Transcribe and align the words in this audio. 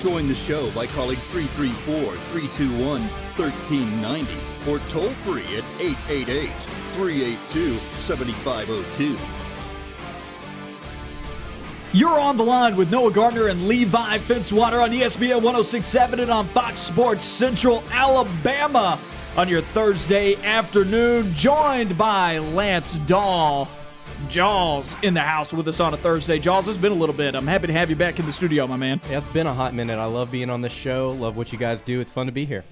Join 0.00 0.28
the 0.28 0.34
show 0.34 0.70
by 0.70 0.86
calling 0.86 1.16
334 1.16 1.94
321 1.94 3.00
1390 3.36 4.32
or 4.70 4.78
toll 4.90 5.08
free 5.24 5.42
at 5.56 5.64
888 5.80 6.50
382 6.94 7.76
7502. 7.96 9.16
You're 11.92 12.20
on 12.20 12.36
the 12.36 12.44
line 12.44 12.76
with 12.76 12.92
Noah 12.92 13.10
Gardner 13.10 13.48
and 13.48 13.66
Levi 13.66 14.18
Fitzwater 14.18 14.82
on 14.82 14.90
ESPN 14.90 15.42
1067 15.42 16.20
and 16.20 16.30
on 16.30 16.46
Fox 16.48 16.80
Sports 16.80 17.24
Central 17.24 17.82
Alabama 17.90 19.00
on 19.36 19.48
your 19.48 19.62
Thursday 19.62 20.36
afternoon, 20.44 21.32
joined 21.34 21.98
by 21.98 22.38
Lance 22.38 22.98
Dahl. 22.98 23.68
Jaws 24.28 24.96
in 25.02 25.14
the 25.14 25.20
house 25.20 25.52
with 25.52 25.68
us 25.68 25.80
on 25.80 25.94
a 25.94 25.96
Thursday. 25.96 26.38
Jaws, 26.38 26.66
it's 26.68 26.76
been 26.76 26.92
a 26.92 26.96
little 26.96 27.14
bit. 27.14 27.34
I'm 27.34 27.46
happy 27.46 27.68
to 27.68 27.72
have 27.72 27.88
you 27.88 27.96
back 27.96 28.18
in 28.18 28.26
the 28.26 28.32
studio, 28.32 28.66
my 28.66 28.76
man. 28.76 29.00
Yeah, 29.08 29.18
it's 29.18 29.28
been 29.28 29.46
a 29.46 29.54
hot 29.54 29.74
minute. 29.74 29.98
I 29.98 30.06
love 30.06 30.32
being 30.32 30.50
on 30.50 30.60
this 30.60 30.72
show. 30.72 31.10
Love 31.10 31.36
what 31.36 31.52
you 31.52 31.58
guys 31.58 31.82
do. 31.82 32.00
It's 32.00 32.10
fun 32.10 32.26
to 32.26 32.32
be 32.32 32.44
here. 32.44 32.64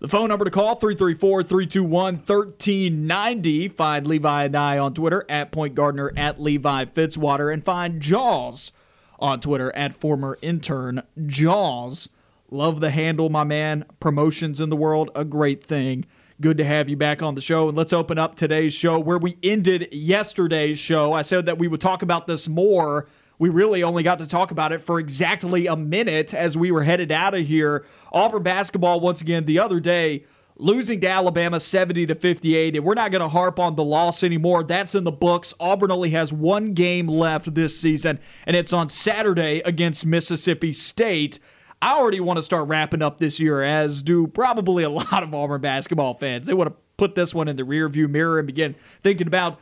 The 0.00 0.08
phone 0.08 0.28
number 0.28 0.44
to 0.44 0.50
call 0.50 0.76
334 0.76 1.42
321 1.42 2.14
1390. 2.16 3.68
Find 3.68 4.06
Levi 4.06 4.44
and 4.44 4.56
I 4.56 4.78
on 4.78 4.94
Twitter 4.94 5.24
at 5.28 5.50
Point 5.50 5.74
Gardner 5.74 6.12
at 6.16 6.40
Levi 6.40 6.84
Fitzwater 6.84 7.52
and 7.52 7.64
find 7.64 8.00
Jaws 8.00 8.70
on 9.18 9.40
Twitter 9.40 9.74
at 9.74 9.94
former 9.94 10.38
intern 10.40 11.02
Jaws. 11.26 12.08
Love 12.50 12.78
the 12.78 12.90
handle, 12.90 13.28
my 13.28 13.42
man. 13.42 13.84
Promotions 13.98 14.60
in 14.60 14.68
the 14.68 14.76
world, 14.76 15.10
a 15.16 15.24
great 15.24 15.64
thing. 15.64 16.06
Good 16.40 16.58
to 16.58 16.64
have 16.64 16.88
you 16.88 16.96
back 16.96 17.20
on 17.20 17.34
the 17.34 17.40
show. 17.40 17.68
And 17.68 17.76
let's 17.76 17.92
open 17.92 18.16
up 18.16 18.36
today's 18.36 18.72
show 18.72 18.96
where 19.00 19.18
we 19.18 19.36
ended 19.42 19.88
yesterday's 19.90 20.78
show. 20.78 21.12
I 21.12 21.22
said 21.22 21.46
that 21.46 21.58
we 21.58 21.66
would 21.66 21.80
talk 21.80 22.02
about 22.02 22.28
this 22.28 22.46
more. 22.46 23.08
We 23.40 23.48
really 23.48 23.82
only 23.82 24.04
got 24.04 24.18
to 24.18 24.26
talk 24.26 24.52
about 24.52 24.70
it 24.70 24.80
for 24.80 25.00
exactly 25.00 25.66
a 25.66 25.74
minute 25.74 26.32
as 26.32 26.56
we 26.56 26.70
were 26.70 26.84
headed 26.84 27.10
out 27.10 27.34
of 27.34 27.44
here. 27.44 27.84
Auburn 28.12 28.44
basketball, 28.44 29.00
once 29.00 29.20
again, 29.20 29.46
the 29.46 29.58
other 29.58 29.80
day, 29.80 30.26
losing 30.56 31.00
to 31.00 31.08
Alabama 31.08 31.58
70 31.58 32.06
to 32.06 32.14
58. 32.14 32.76
And 32.76 32.84
we're 32.84 32.94
not 32.94 33.10
going 33.10 33.22
to 33.22 33.28
harp 33.28 33.58
on 33.58 33.74
the 33.74 33.82
loss 33.82 34.22
anymore. 34.22 34.62
That's 34.62 34.94
in 34.94 35.02
the 35.02 35.10
books. 35.10 35.54
Auburn 35.58 35.90
only 35.90 36.10
has 36.10 36.32
one 36.32 36.72
game 36.72 37.08
left 37.08 37.52
this 37.52 37.80
season, 37.80 38.20
and 38.46 38.54
it's 38.54 38.72
on 38.72 38.90
Saturday 38.90 39.60
against 39.64 40.06
Mississippi 40.06 40.72
State. 40.72 41.40
I 41.80 41.96
already 41.96 42.20
want 42.20 42.38
to 42.38 42.42
start 42.42 42.68
wrapping 42.68 43.02
up 43.02 43.18
this 43.18 43.38
year, 43.38 43.62
as 43.62 44.02
do 44.02 44.26
probably 44.26 44.82
a 44.82 44.90
lot 44.90 45.22
of 45.22 45.34
Auburn 45.34 45.60
basketball 45.60 46.14
fans. 46.14 46.46
They 46.46 46.54
want 46.54 46.70
to 46.70 46.76
put 46.96 47.14
this 47.14 47.34
one 47.34 47.48
in 47.48 47.56
the 47.56 47.62
rearview 47.62 48.08
mirror 48.08 48.38
and 48.38 48.46
begin 48.46 48.74
thinking 49.02 49.26
about 49.26 49.60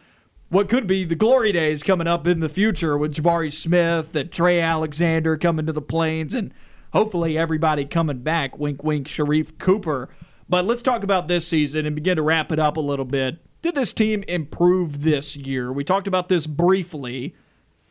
what 0.48 0.68
could 0.68 0.86
be 0.86 1.04
the 1.04 1.14
glory 1.14 1.52
days 1.52 1.82
coming 1.82 2.06
up 2.06 2.26
in 2.26 2.40
the 2.40 2.48
future 2.48 2.96
with 2.96 3.14
Jabari 3.14 3.52
Smith 3.52 4.14
and 4.14 4.30
Trey 4.30 4.60
Alexander 4.60 5.36
coming 5.36 5.66
to 5.66 5.72
the 5.72 5.82
plains 5.82 6.34
and 6.34 6.54
hopefully 6.92 7.36
everybody 7.36 7.84
coming 7.84 8.20
back. 8.20 8.58
Wink, 8.58 8.82
wink, 8.82 9.06
Sharife 9.08 9.58
Cooper. 9.58 10.08
But 10.48 10.64
let's 10.64 10.82
talk 10.82 11.02
about 11.02 11.26
this 11.26 11.46
season 11.46 11.84
and 11.84 11.96
begin 11.96 12.16
to 12.16 12.22
wrap 12.22 12.52
it 12.52 12.58
up 12.58 12.76
a 12.76 12.80
little 12.80 13.04
bit. 13.04 13.38
Did 13.60 13.74
this 13.74 13.92
team 13.92 14.22
improve 14.28 15.02
this 15.02 15.36
year? 15.36 15.72
We 15.72 15.82
talked 15.82 16.06
about 16.06 16.28
this 16.28 16.46
briefly. 16.46 17.34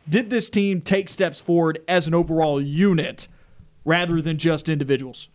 Did 0.08 0.30
this 0.30 0.50
team 0.50 0.82
take 0.82 1.10
steps 1.10 1.42
forward 1.42 1.80
as 1.88 2.08
an 2.08 2.14
overall 2.14 2.62
unit 2.62 3.28
rather 3.86 4.22
than 4.22 4.38
just 4.38 4.68
individuals? 4.68 5.30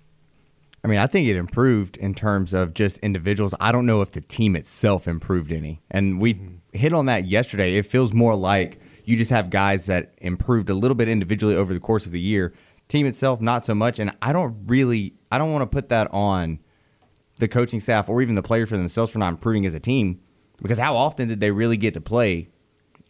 I 0.82 0.88
mean, 0.88 0.98
I 0.98 1.06
think 1.06 1.28
it 1.28 1.36
improved 1.36 1.96
in 1.98 2.14
terms 2.14 2.54
of 2.54 2.74
just 2.74 2.98
individuals. 2.98 3.54
I 3.60 3.70
don't 3.70 3.86
know 3.86 4.00
if 4.00 4.12
the 4.12 4.20
team 4.20 4.56
itself 4.56 5.06
improved 5.06 5.52
any. 5.52 5.82
And 5.90 6.20
we 6.20 6.34
mm-hmm. 6.34 6.54
hit 6.72 6.92
on 6.92 7.06
that 7.06 7.26
yesterday. 7.26 7.76
It 7.76 7.86
feels 7.86 8.12
more 8.12 8.34
like 8.34 8.80
you 9.04 9.16
just 9.16 9.30
have 9.30 9.50
guys 9.50 9.86
that 9.86 10.14
improved 10.18 10.70
a 10.70 10.74
little 10.74 10.94
bit 10.94 11.08
individually 11.08 11.54
over 11.54 11.74
the 11.74 11.80
course 11.80 12.06
of 12.06 12.12
the 12.12 12.20
year. 12.20 12.54
Team 12.88 13.06
itself, 13.06 13.40
not 13.40 13.66
so 13.66 13.74
much. 13.74 13.98
And 13.98 14.16
I 14.22 14.32
don't 14.32 14.56
really, 14.66 15.14
I 15.30 15.38
don't 15.38 15.52
want 15.52 15.62
to 15.62 15.66
put 15.66 15.88
that 15.90 16.08
on 16.12 16.60
the 17.38 17.48
coaching 17.48 17.80
staff 17.80 18.08
or 18.08 18.22
even 18.22 18.34
the 18.34 18.42
players 18.42 18.68
for 18.68 18.76
themselves 18.76 19.12
for 19.12 19.18
not 19.18 19.30
improving 19.30 19.66
as 19.66 19.74
a 19.74 19.80
team 19.80 20.20
because 20.62 20.78
how 20.78 20.96
often 20.96 21.28
did 21.28 21.40
they 21.40 21.50
really 21.50 21.76
get 21.76 21.94
to 21.94 22.00
play 22.00 22.48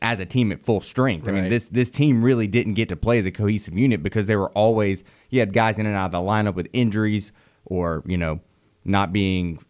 as 0.02 0.20
a 0.20 0.26
team 0.26 0.52
at 0.52 0.62
full 0.62 0.80
strength? 0.80 1.28
I 1.28 1.32
mean, 1.32 1.48
this 1.48 1.68
this 1.68 1.90
team 1.90 2.22
really 2.22 2.46
didn't 2.46 2.74
get 2.74 2.88
to 2.90 2.96
play 2.96 3.18
as 3.18 3.26
a 3.26 3.32
cohesive 3.32 3.76
unit 3.76 4.02
because 4.02 4.26
they 4.26 4.36
were 4.36 4.50
always 4.50 5.04
you 5.30 5.40
had 5.40 5.52
guys 5.52 5.78
in 5.78 5.86
and 5.86 5.96
out 5.96 6.06
of 6.06 6.12
the 6.12 6.18
lineup 6.18 6.54
with 6.54 6.68
injuries 6.72 7.32
or 7.64 8.02
you 8.06 8.18
know 8.18 8.40
not 8.84 9.12
being 9.12 9.64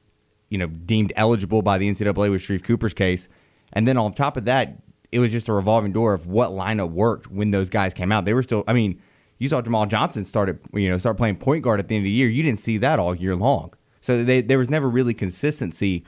you 0.48 0.58
know 0.58 0.66
deemed 0.66 1.12
eligible 1.16 1.62
by 1.62 1.78
the 1.78 1.88
NCAA 1.88 2.30
with 2.30 2.40
Sharife 2.40 2.64
Cooper's 2.64 2.94
case, 2.94 3.28
and 3.72 3.86
then 3.86 3.96
on 3.96 4.12
top 4.12 4.36
of 4.36 4.44
that, 4.46 4.82
it 5.12 5.18
was 5.18 5.30
just 5.30 5.48
a 5.48 5.52
revolving 5.52 5.92
door 5.92 6.12
of 6.12 6.26
what 6.26 6.50
lineup 6.50 6.90
worked 6.90 7.30
when 7.30 7.50
those 7.50 7.70
guys 7.70 7.94
came 7.94 8.10
out. 8.10 8.24
They 8.24 8.34
were 8.34 8.42
still, 8.42 8.64
I 8.66 8.72
mean, 8.72 9.00
you 9.38 9.48
saw 9.48 9.60
Jamal 9.62 9.86
Johnson 9.86 10.24
started 10.24 10.60
you 10.74 10.90
know 10.90 10.98
start 10.98 11.16
playing 11.16 11.36
point 11.36 11.62
guard 11.62 11.80
at 11.80 11.88
the 11.88 11.96
end 11.96 12.02
of 12.02 12.06
the 12.06 12.10
year. 12.10 12.28
You 12.28 12.42
didn't 12.42 12.58
see 12.58 12.78
that 12.78 12.98
all 12.98 13.14
year 13.14 13.36
long, 13.36 13.74
so 14.00 14.24
they, 14.24 14.40
there 14.40 14.58
was 14.58 14.70
never 14.70 14.88
really 14.88 15.14
consistency 15.14 16.04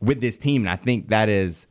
with 0.00 0.20
this 0.20 0.36
team, 0.36 0.62
and 0.62 0.70
I 0.70 0.76
think 0.76 1.08
that 1.08 1.28
is 1.28 1.66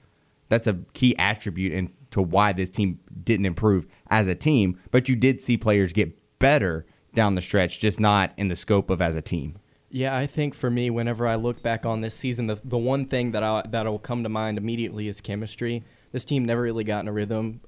that's 0.50 0.68
a 0.68 0.80
key 0.94 1.16
attribute 1.18 1.74
into 1.74 2.22
why 2.22 2.54
this 2.54 2.70
team 2.70 3.00
didn't 3.24 3.46
improve 3.46 3.88
as 4.10 4.28
a 4.28 4.36
team. 4.36 4.80
But 4.92 5.10
you 5.10 5.16
did 5.16 5.42
see 5.42 5.58
players 5.58 5.94
get 5.94 6.16
better 6.40 6.86
down 7.14 7.36
the 7.36 7.42
stretch, 7.42 7.80
just 7.80 8.00
not 8.00 8.34
in 8.38 8.48
the 8.48 8.56
scope 8.56 8.90
of 8.90 9.02
as 9.02 9.16
a 9.16 9.22
team. 9.22 9.58
Yeah, 9.90 10.18
I 10.18 10.26
think 10.26 10.56
for 10.56 10.72
me, 10.72 10.90
whenever 10.90 11.28
I 11.28 11.36
look 11.36 11.62
back 11.62 11.86
on 11.86 12.02
this 12.02 12.16
season, 12.16 12.48
the, 12.48 12.60
the 12.64 12.80
one 12.80 13.06
thing 13.06 13.32
that 13.32 13.44
I, 13.44 13.64
that'll 13.70 14.00
come 14.00 14.24
to 14.24 14.30
mind 14.30 14.58
immediately 14.58 15.08
is 15.08 15.22
chemistry. 15.22 15.84
This 16.12 16.26
team 16.26 16.46
never 16.46 16.62
really 16.62 16.84
got 16.84 17.02
in 17.02 17.08
a 17.08 17.12
rhythm 17.12 17.62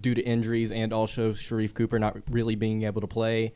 due 0.00 0.14
to 0.14 0.22
injuries 0.22 0.72
and 0.72 0.92
also 0.92 1.32
Sharife 1.32 1.74
Cooper 1.74 1.98
not 1.98 2.16
really 2.30 2.56
being 2.56 2.82
able 2.82 3.00
to 3.00 3.06
play 3.06 3.54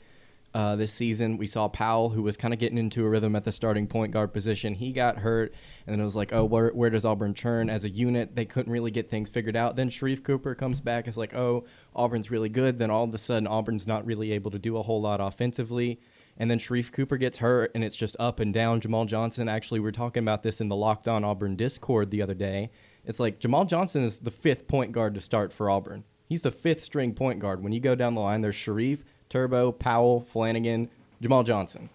uh, 0.55 0.77
this 0.77 0.93
season. 0.93 1.39
We 1.39 1.47
saw 1.47 1.69
Powell, 1.69 2.11
who 2.11 2.23
was 2.23 2.37
kind 2.37 2.53
of 2.53 2.61
getting 2.61 2.79
into 2.79 3.05
a 3.05 3.09
rhythm 3.09 3.35
at 3.37 3.45
the 3.45 3.53
starting 3.53 3.87
point 3.87 4.13
guard 4.13 4.33
position. 4.33 4.75
He 4.75 4.93
got 4.93 5.19
hurt, 5.19 5.55
and 5.87 5.93
then 5.93 6.01
it 6.01 6.05
was 6.05 6.17
like, 6.17 6.33
oh, 6.33 6.45
where, 6.45 6.71
where 6.71 6.91
does 6.91 7.05
Auburn 7.05 7.35
turn 7.35 7.71
as 7.71 7.85
a 7.85 7.91
unit? 7.91 8.37
They 8.37 8.45
couldn't 8.45 8.73
really 8.73 8.91
get 8.91 9.09
things 9.09 9.31
figured 9.31 9.57
out. 9.57 9.77
Then 9.77 9.91
Sharife 9.91 10.23
Cooper 10.23 10.55
comes 10.55 10.81
back. 10.81 11.09
It's 11.09 11.17
like, 11.17 11.35
oh, 11.35 11.65
Auburn's 11.95 12.31
really 12.31 12.49
good. 12.49 12.79
Then 12.79 12.91
all 12.91 13.05
of 13.05 13.15
a 13.15 13.19
sudden, 13.19 13.47
Auburn's 13.47 13.87
not 13.87 14.07
really 14.07 14.33
able 14.33 14.51
to 14.51 14.59
do 14.59 14.77
a 14.77 14.83
whole 14.83 15.01
lot 15.01 15.21
offensively. 15.21 16.01
And 16.37 16.51
then 16.51 16.59
Sharife 16.59 16.93
Cooper 16.93 17.17
gets 17.17 17.39
hurt, 17.39 17.71
and 17.75 17.85
it's 17.85 17.97
just 17.97 18.17
up 18.19 18.41
and 18.41 18.55
down. 18.55 18.81
Jamal 18.81 19.05
Johnson, 19.05 19.49
actually, 19.49 19.81
we 19.81 19.89
are 19.89 19.93
talking 19.93 20.23
about 20.23 20.43
this 20.43 20.61
in 20.61 20.69
the 20.69 20.77
Locked 20.77 21.07
On 21.07 21.25
Auburn 21.25 21.57
Discord 21.57 22.11
the 22.11 22.23
other 22.23 22.35
day. 22.35 22.71
It's 23.05 23.21
like 23.21 23.39
Jamal 23.39 23.65
Johnson 23.65 24.03
is 24.03 24.21
the 24.21 24.31
fifth 24.31 24.67
point 24.67 24.93
guard 24.93 25.15
to 25.15 25.21
start 25.21 25.53
for 25.53 25.69
Auburn. 25.69 26.05
He's 26.29 26.43
the 26.43 26.51
fifth 26.51 26.83
string 26.83 27.13
point 27.13 27.41
guard. 27.41 27.63
When 27.63 27.73
you 27.73 27.81
go 27.81 27.95
down 27.95 28.15
the 28.15 28.21
line, 28.23 28.41
there's 28.41 28.57
Sharife, 28.57 29.03
Turbo, 29.33 29.73
Powell, 29.73 30.27
Flanigan, 30.31 30.89
Jamal 31.23 31.43
Johnson. 31.43 31.89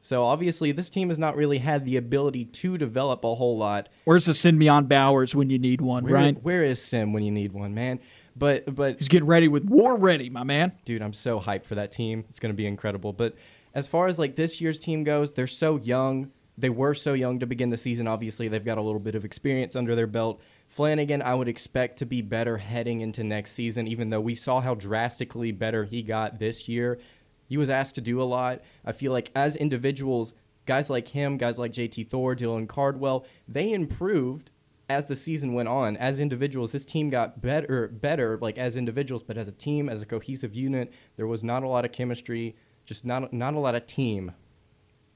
So 0.00 0.24
obviously, 0.24 0.72
this 0.72 0.88
team 0.88 1.08
has 1.08 1.18
not 1.18 1.36
really 1.36 1.58
had 1.58 1.84
the 1.84 1.98
ability 1.98 2.46
to 2.46 2.78
develop 2.78 3.22
a 3.22 3.34
whole 3.34 3.58
lot. 3.58 3.90
Where's 4.04 4.24
the 4.24 4.32
send 4.32 4.58
me 4.58 4.66
on 4.66 4.86
Bowers 4.86 5.34
when 5.34 5.50
you 5.50 5.58
need 5.58 5.82
one, 5.82 6.04
Where, 6.04 6.14
right? 6.14 6.42
where 6.42 6.64
is 6.64 6.80
Sim 6.82 7.12
when 7.12 7.22
you 7.22 7.30
need 7.30 7.52
one, 7.52 7.74
man? 7.74 8.00
But 8.34 8.74
but 8.74 8.96
He's 8.96 9.08
getting 9.08 9.26
ready 9.28 9.46
with 9.46 9.64
war 9.64 9.94
ready, 9.94 10.30
my 10.30 10.42
man. 10.42 10.72
dude, 10.86 11.02
I'm 11.02 11.12
so 11.12 11.38
hyped 11.38 11.64
for 11.66 11.74
that 11.74 11.92
team. 11.92 12.24
It's 12.30 12.38
going 12.40 12.52
to 12.52 12.56
be 12.56 12.66
incredible. 12.66 13.12
But 13.12 13.34
as 13.74 13.86
far 13.86 14.06
as 14.06 14.18
like 14.18 14.36
this 14.36 14.58
year's 14.58 14.78
team 14.78 15.04
goes, 15.04 15.32
they're 15.32 15.46
so 15.46 15.76
young. 15.76 16.30
They 16.56 16.70
were 16.70 16.94
so 16.94 17.12
young 17.12 17.38
to 17.40 17.46
begin 17.46 17.68
the 17.68 17.76
season. 17.76 18.08
Obviously, 18.08 18.48
they've 18.48 18.64
got 18.64 18.78
a 18.78 18.82
little 18.82 19.00
bit 19.00 19.14
of 19.14 19.26
experience 19.26 19.76
under 19.76 19.94
their 19.94 20.06
belt. 20.06 20.40
Flanigan, 20.74 21.20
I 21.22 21.34
would 21.34 21.48
expect 21.48 21.98
to 21.98 22.06
be 22.06 22.22
better 22.22 22.58
heading 22.58 23.00
into 23.00 23.24
next 23.24 23.52
season, 23.52 23.88
even 23.88 24.10
though 24.10 24.20
we 24.20 24.34
saw 24.34 24.60
how 24.60 24.74
drastically 24.74 25.50
better 25.50 25.84
he 25.84 26.02
got 26.02 26.38
this 26.38 26.68
year. 26.68 26.98
He 27.48 27.56
was 27.56 27.68
asked 27.68 27.96
to 27.96 28.00
do 28.00 28.22
a 28.22 28.24
lot. 28.24 28.60
I 28.84 28.92
feel 28.92 29.10
like 29.10 29.32
as 29.34 29.56
individuals, 29.56 30.34
guys 30.66 30.88
like 30.88 31.08
him, 31.08 31.36
guys 31.36 31.58
like 31.58 31.72
JT 31.72 32.08
Thor, 32.08 32.36
Dylan 32.36 32.68
Cardwell, 32.68 33.24
they 33.48 33.72
improved 33.72 34.52
as 34.88 35.06
the 35.06 35.16
season 35.16 35.54
went 35.54 35.68
on, 35.68 35.96
as 35.96 36.18
individuals, 36.18 36.72
this 36.72 36.84
team 36.84 37.10
got 37.10 37.40
better, 37.40 37.86
better, 37.88 38.36
like 38.40 38.58
as 38.58 38.76
individuals, 38.76 39.22
but 39.22 39.38
as 39.38 39.46
a 39.46 39.52
team, 39.52 39.88
as 39.88 40.02
a 40.02 40.06
cohesive 40.06 40.54
unit, 40.54 40.92
there 41.16 41.28
was 41.28 41.44
not 41.44 41.62
a 41.62 41.68
lot 41.68 41.84
of 41.84 41.92
chemistry, 41.92 42.56
just 42.84 43.04
not 43.04 43.32
not 43.32 43.54
a 43.54 43.58
lot 43.60 43.76
of 43.76 43.86
team. 43.86 44.32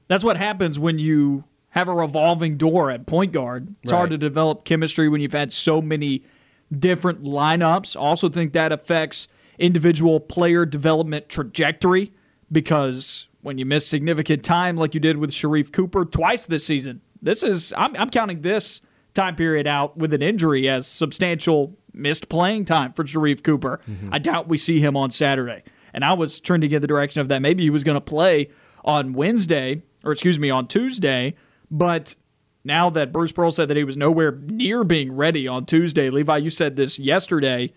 That's 0.07 0.23
what 0.23 0.37
happens 0.37 0.79
when 0.79 1.01
you 1.01 1.45
have 1.75 1.89
a 1.89 1.95
revolving 1.95 2.57
door 2.57 2.89
at 2.89 3.05
point 3.05 3.33
guard. 3.33 3.75
It's 3.83 3.91
hard 3.91 4.11
to 4.11 4.19
develop 4.19 4.65
chemistry 4.65 5.09
when 5.09 5.21
you've 5.21 5.33
had 5.33 5.53
so 5.53 5.83
many 5.83 6.25
different 6.73 7.25
lineups. 7.25 8.01
Also, 8.01 8.29
think 8.29 8.53
that 8.53 8.71
affects 8.71 9.27
individual 9.59 10.21
player 10.21 10.65
development 10.65 11.29
trajectory 11.29 12.13
because 12.51 13.27
when 13.43 13.59
you 13.59 13.67
miss 13.67 13.87
significant 13.87 14.45
time, 14.45 14.77
like 14.77 14.95
you 14.95 15.01
did 15.01 15.17
with 15.17 15.33
Sharife 15.33 15.73
Cooper 15.73 16.05
twice 16.05 16.47
this 16.47 16.65
season, 16.65 17.01
This 17.21 17.43
is 17.43 17.73
I'm, 17.77 17.97
I'm 17.97 18.09
counting 18.09 18.43
this 18.43 18.81
time 19.13 19.35
period 19.35 19.67
out 19.67 19.97
with 19.97 20.15
an 20.15 20.23
injury 20.23 20.69
as 20.69 20.87
substantial 20.87 21.77
missed 21.93 22.29
playing 22.29 22.67
time 22.67 22.93
for 22.93 23.03
Sharife 23.03 23.43
Cooper. 23.43 23.81
Mm-hmm. 23.89 24.15
I 24.15 24.19
doubt 24.19 24.47
we 24.47 24.59
see 24.59 24.79
him 24.79 24.97
on 24.97 25.11
Saturday. 25.11 25.65
And 25.93 26.05
I 26.05 26.13
was 26.13 26.39
trending 26.39 26.71
in 26.71 26.81
the 26.81 26.89
direction 26.89 27.21
of 27.21 27.29
that 27.29 27.43
maybe 27.43 27.65
he 27.65 27.71
was 27.71 27.83
going 27.83 27.97
to 27.97 28.01
play 28.01 28.51
on 28.85 29.13
Wednesday, 29.13 29.83
or 30.05 30.13
excuse 30.13 30.39
me, 30.39 30.51
on 30.51 30.67
Tuesday. 30.67 31.35
But 31.75 32.15
now 32.63 32.89
that 32.91 33.13
Bruce 33.13 33.33
Pearl 33.33 33.51
said 33.51 33.67
that 33.67 33.77
he 33.77 33.83
was 33.83 33.97
nowhere 33.97 34.31
near 34.31 34.85
being 34.85 35.13
ready 35.13 35.49
on 35.49 35.67
Tuesday, 35.67 36.09
Levi, 36.09 36.37
you 36.37 36.49
said 36.49 36.77
this 36.77 37.01
yesterday. 37.01 37.73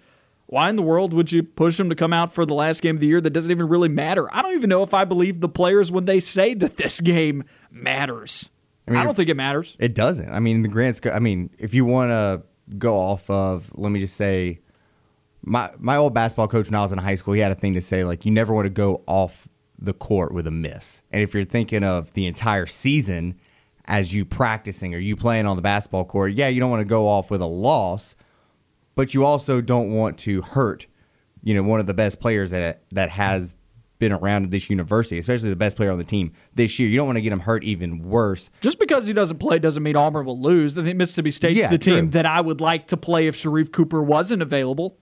Why 0.46 0.70
in 0.70 0.76
the 0.78 0.84
world 0.84 1.14
would 1.14 1.32
you 1.32 1.42
push 1.42 1.78
him 1.78 1.90
to 1.90 1.96
come 1.96 2.14
out 2.14 2.32
for 2.32 2.46
the 2.46 2.54
last 2.54 2.82
game 2.82 2.96
of 2.98 3.02
the 3.02 3.08
year 3.08 3.20
that 3.20 3.32
doesn't 3.32 3.50
even 3.50 3.68
really 3.68 3.90
matter? 3.90 4.34
I 4.34 4.44
don't 4.44 4.54
even 4.54 4.70
know 4.70 4.84
if 4.84 4.94
I 4.94 5.04
believe 5.04 5.42
the 5.42 5.50
players 5.50 5.92
when 5.92 6.06
they 6.06 6.20
say 6.20 6.54
that 6.54 6.78
this 6.78 7.02
game 7.02 7.44
matters. 7.72 8.52
I, 8.88 8.92
mean, 8.92 9.04
don't 9.04 9.16
think 9.16 9.30
it 9.30 9.36
matters. 9.36 9.76
It 9.80 9.96
doesn't. 9.96 10.32
I 10.32 10.40
mean, 10.40 10.62
the 10.62 10.70
grants. 10.70 11.02
I 11.12 11.20
mean, 11.20 11.50
if 11.58 11.74
you 11.74 11.84
want 11.84 12.12
to 12.12 12.44
go 12.78 12.96
off 12.96 13.30
of, 13.30 13.72
let 13.76 13.92
me 13.92 14.00
just 14.00 14.16
say, 14.16 14.60
my 15.42 15.72
my 15.80 15.98
old 15.98 16.14
basketball 16.14 16.48
coach 16.48 16.70
when 16.70 16.76
I 16.76 16.82
was 16.82 16.92
in 16.92 17.00
high 17.00 17.16
school, 17.16 17.34
he 17.34 17.42
had 17.42 17.52
a 17.52 17.56
thing 17.56 17.74
to 17.74 17.82
say 17.82 18.04
like, 18.04 18.26
you 18.26 18.32
never 18.32 18.54
want 18.54 18.68
to 18.68 18.70
go 18.70 19.04
off 19.08 19.50
the 19.78 19.94
court 19.94 20.34
with 20.34 20.48
a 20.48 20.52
miss. 20.52 21.02
And 21.12 21.24
if 21.24 21.34
you're 21.34 21.44
thinking 21.44 21.84
of 21.84 22.14
the 22.14 22.28
entire 22.28 22.68
season 22.68 23.38
as 23.88 24.14
you 24.14 24.26
practicing 24.26 24.94
or 24.94 24.98
you 25.00 25.16
playing 25.16 25.46
on 25.46 25.56
the 25.56 25.62
basketball 25.62 26.06
court, 26.06 26.34
yeah, 26.34 26.48
you 26.48 26.60
don't 26.60 26.70
want 26.70 26.82
to 26.82 26.90
go 26.90 27.08
off 27.08 27.32
with 27.32 27.42
a 27.42 27.46
loss, 27.48 28.16
but 28.96 29.14
you 29.14 29.24
also 29.26 29.62
don't 29.62 29.92
want 29.94 30.18
to 30.20 30.42
hurt, 30.42 30.88
you 31.44 31.54
know, 31.54 31.64
one 31.64 31.80
of 31.80 31.86
the 31.88 31.94
best 31.94 32.20
players 32.20 32.52
that 32.52 32.82
that 32.92 33.10
has 33.10 33.56
been 34.00 34.12
around 34.12 34.44
at 34.44 34.52
this 34.52 34.70
university, 34.70 35.18
especially 35.18 35.50
the 35.50 35.56
best 35.56 35.76
player 35.76 35.90
on 35.92 35.98
the 35.98 36.04
team 36.04 36.32
this 36.54 36.78
year. 36.78 36.88
You 36.88 36.98
don't 36.98 37.08
want 37.08 37.18
to 37.18 37.22
get 37.22 37.34
him 37.34 37.40
hurt 37.40 37.64
even 37.64 38.00
worse. 38.00 38.52
Just 38.62 38.78
because 38.80 39.08
he 39.08 39.14
doesn't 39.14 39.40
play 39.40 39.58
doesn't 39.58 39.82
mean 39.82 39.96
Auburn 39.96 40.26
will 40.26 40.40
lose. 40.40 40.78
I 40.78 40.84
think 40.84 40.98
Mississippi 40.98 41.32
State's 41.32 41.56
Yeah, 41.58 41.70
the 41.70 41.80
team 41.80 41.96
true. 42.06 42.10
that 42.10 42.26
I 42.28 42.42
would 42.42 42.62
like 42.62 42.88
to 42.88 42.98
play 42.98 43.26
if 43.26 43.36
Sharife 43.36 43.72
Cooper 43.72 44.04
wasn't 44.04 44.42
available. 44.44 44.98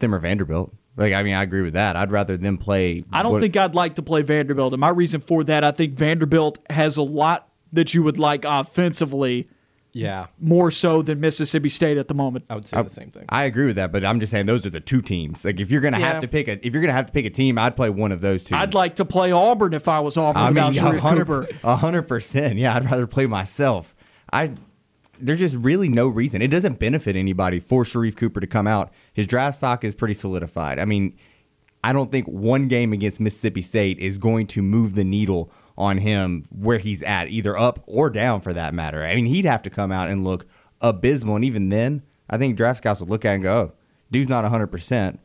them 0.00 0.14
or 0.14 0.18
Vanderbilt. 0.18 0.74
Like, 0.96 1.14
I 1.14 1.22
mean, 1.22 1.34
I 1.34 1.42
agree 1.42 1.62
with 1.62 1.72
that. 1.72 1.96
I'd 1.96 2.12
rather 2.12 2.36
them 2.36 2.58
play. 2.58 3.02
I 3.12 3.22
don't 3.22 3.32
what- 3.32 3.40
think 3.40 3.56
I'd 3.56 3.74
like 3.74 3.94
to 3.94 4.02
play 4.02 4.20
Vanderbilt. 4.22 4.72
And 4.74 4.80
my 4.80 4.90
reason 4.90 5.20
for 5.22 5.42
that, 5.44 5.64
I 5.64 5.70
think 5.70 5.94
Vanderbilt 5.94 6.58
has 6.68 6.96
a 6.98 7.02
lot 7.02 7.48
that 7.74 7.94
you 7.94 8.02
would 8.02 8.18
like 8.18 8.44
offensively 8.44 9.48
Yeah, 9.96 10.26
more 10.40 10.70
so 10.72 11.02
than 11.02 11.20
Mississippi 11.20 11.68
State 11.68 11.98
at 11.98 12.08
the 12.08 12.14
moment. 12.14 12.46
I 12.50 12.56
would 12.56 12.66
say 12.66 12.82
the 12.82 12.88
same 12.90 13.10
thing. 13.10 13.26
I 13.28 13.44
agree 13.44 13.66
with 13.66 13.76
that, 13.76 13.92
but 13.92 14.04
I'm 14.04 14.18
just 14.18 14.32
saying 14.32 14.46
those 14.46 14.66
are 14.66 14.70
the 14.70 14.80
two 14.80 15.00
teams. 15.00 15.44
Like, 15.44 15.60
if 15.60 15.70
you're 15.70 15.80
gonna 15.80 16.00
Yeah. 16.00 16.12
have 16.14 16.20
to 16.22 16.28
pick 16.28 16.48
a, 16.48 16.66
if 16.66 16.72
you're 16.72 16.82
gonna 16.82 16.92
have 16.92 17.06
to 17.06 17.12
pick 17.12 17.26
a 17.26 17.30
team, 17.30 17.58
I'd 17.58 17.76
play 17.76 17.90
one 17.90 18.10
of 18.10 18.20
those 18.20 18.42
two. 18.42 18.56
I'd 18.56 18.74
like 18.74 18.96
to 18.96 19.04
play 19.04 19.30
Auburn 19.30 19.72
if 19.72 19.86
I 19.86 20.00
was 20.00 20.16
Auburn 20.16 20.42
I 20.42 20.50
mean, 20.50 20.66
without 20.66 20.94
Sharife 20.94 20.98
hundred, 20.98 21.26
Cooper. 21.28 21.48
a 21.62 21.76
hundred 21.76 22.02
percent. 22.08 22.58
Yeah, 22.58 22.74
I'd 22.74 22.84
rather 22.86 23.06
play 23.06 23.26
myself. 23.26 23.94
I. 24.32 24.52
There's 25.20 25.38
just 25.38 25.54
really 25.54 25.88
no 25.88 26.08
reason. 26.08 26.42
It 26.42 26.48
doesn't 26.48 26.80
benefit 26.80 27.14
anybody 27.14 27.60
for 27.60 27.84
Sharife 27.84 28.16
Cooper 28.16 28.40
to 28.40 28.48
come 28.48 28.66
out. 28.66 28.92
His 29.12 29.28
draft 29.28 29.58
stock 29.58 29.84
is 29.84 29.94
pretty 29.94 30.14
solidified. 30.14 30.80
I 30.80 30.86
mean, 30.86 31.14
I 31.84 31.92
don't 31.92 32.10
think 32.10 32.26
one 32.26 32.66
game 32.66 32.92
against 32.92 33.20
Mississippi 33.20 33.62
State 33.62 34.00
is 34.00 34.18
going 34.18 34.48
to 34.48 34.60
move 34.60 34.96
the 34.96 35.04
needle 35.04 35.52
on 35.76 35.98
him 35.98 36.44
where 36.50 36.78
he's 36.78 37.02
at, 37.02 37.28
either 37.28 37.58
up 37.58 37.82
or 37.86 38.08
down 38.10 38.40
for 38.40 38.52
that 38.52 38.74
matter. 38.74 39.02
I 39.04 39.14
mean, 39.14 39.26
he'd 39.26 39.44
have 39.44 39.62
to 39.62 39.70
come 39.70 39.90
out 39.92 40.08
and 40.08 40.24
look 40.24 40.46
abysmal, 40.80 41.36
and 41.36 41.44
even 41.44 41.68
then, 41.68 42.02
I 42.30 42.38
think 42.38 42.56
draft 42.56 42.78
scouts 42.78 43.00
would 43.00 43.10
look 43.10 43.24
at 43.24 43.32
it 43.32 43.34
and 43.36 43.42
go, 43.42 43.56
oh, 43.56 43.72
"Dude's 44.10 44.28
not 44.30 44.44
100." 44.44 44.68
percent 44.68 45.20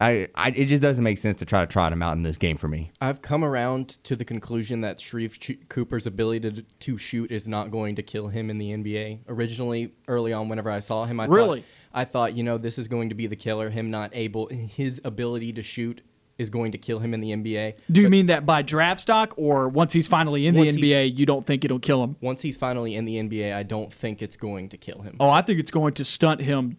I, 0.00 0.28
I, 0.36 0.50
it 0.50 0.66
just 0.66 0.80
doesn't 0.80 1.02
make 1.02 1.18
sense 1.18 1.38
to 1.38 1.44
try 1.44 1.60
to 1.60 1.66
trot 1.66 1.92
him 1.92 2.02
out 2.02 2.16
in 2.16 2.22
this 2.22 2.36
game 2.38 2.56
for 2.56 2.68
me. 2.68 2.92
I've 3.00 3.20
come 3.20 3.42
around 3.42 3.88
to 4.04 4.14
the 4.14 4.24
conclusion 4.24 4.80
that 4.82 5.00
Shreve 5.00 5.40
Ch- 5.40 5.58
Cooper's 5.68 6.06
ability 6.06 6.48
to, 6.52 6.62
to 6.62 6.98
shoot 6.98 7.32
is 7.32 7.48
not 7.48 7.72
going 7.72 7.96
to 7.96 8.02
kill 8.04 8.28
him 8.28 8.48
in 8.48 8.58
the 8.58 8.70
NBA. 8.70 9.20
Originally, 9.28 9.94
early 10.06 10.32
on, 10.32 10.48
whenever 10.48 10.70
I 10.70 10.78
saw 10.78 11.04
him, 11.06 11.18
I 11.18 11.24
Really? 11.26 11.62
thought, 11.62 11.68
I 11.92 12.04
thought, 12.04 12.36
you 12.36 12.44
know, 12.44 12.58
this 12.58 12.78
is 12.78 12.86
going 12.86 13.08
to 13.08 13.16
be 13.16 13.26
the 13.26 13.34
killer. 13.34 13.70
Him 13.70 13.90
not 13.90 14.10
able, 14.14 14.46
his 14.48 15.00
ability 15.04 15.52
to 15.54 15.62
shoot 15.64 16.00
is 16.38 16.50
going 16.50 16.72
to 16.72 16.78
kill 16.78 17.00
him 17.00 17.12
in 17.12 17.20
the 17.20 17.32
NBA. 17.32 17.74
Do 17.90 18.00
you 18.00 18.08
mean 18.08 18.26
that 18.26 18.46
by 18.46 18.62
draft 18.62 19.00
stock 19.00 19.34
or 19.36 19.68
once 19.68 19.92
he's 19.92 20.08
finally 20.08 20.46
in 20.46 20.54
the 20.54 20.68
NBA, 20.68 21.18
you 21.18 21.26
don't 21.26 21.44
think 21.44 21.64
it'll 21.64 21.80
kill 21.80 22.02
him? 22.04 22.16
Once 22.20 22.42
he's 22.42 22.56
finally 22.56 22.94
in 22.94 23.04
the 23.04 23.16
NBA, 23.16 23.54
I 23.54 23.64
don't 23.64 23.92
think 23.92 24.22
it's 24.22 24.36
going 24.36 24.68
to 24.68 24.76
kill 24.76 25.02
him. 25.02 25.16
Oh, 25.18 25.30
I 25.30 25.42
think 25.42 25.58
it's 25.58 25.70
going 25.70 25.94
to 25.94 26.04
stunt 26.04 26.40
him. 26.40 26.78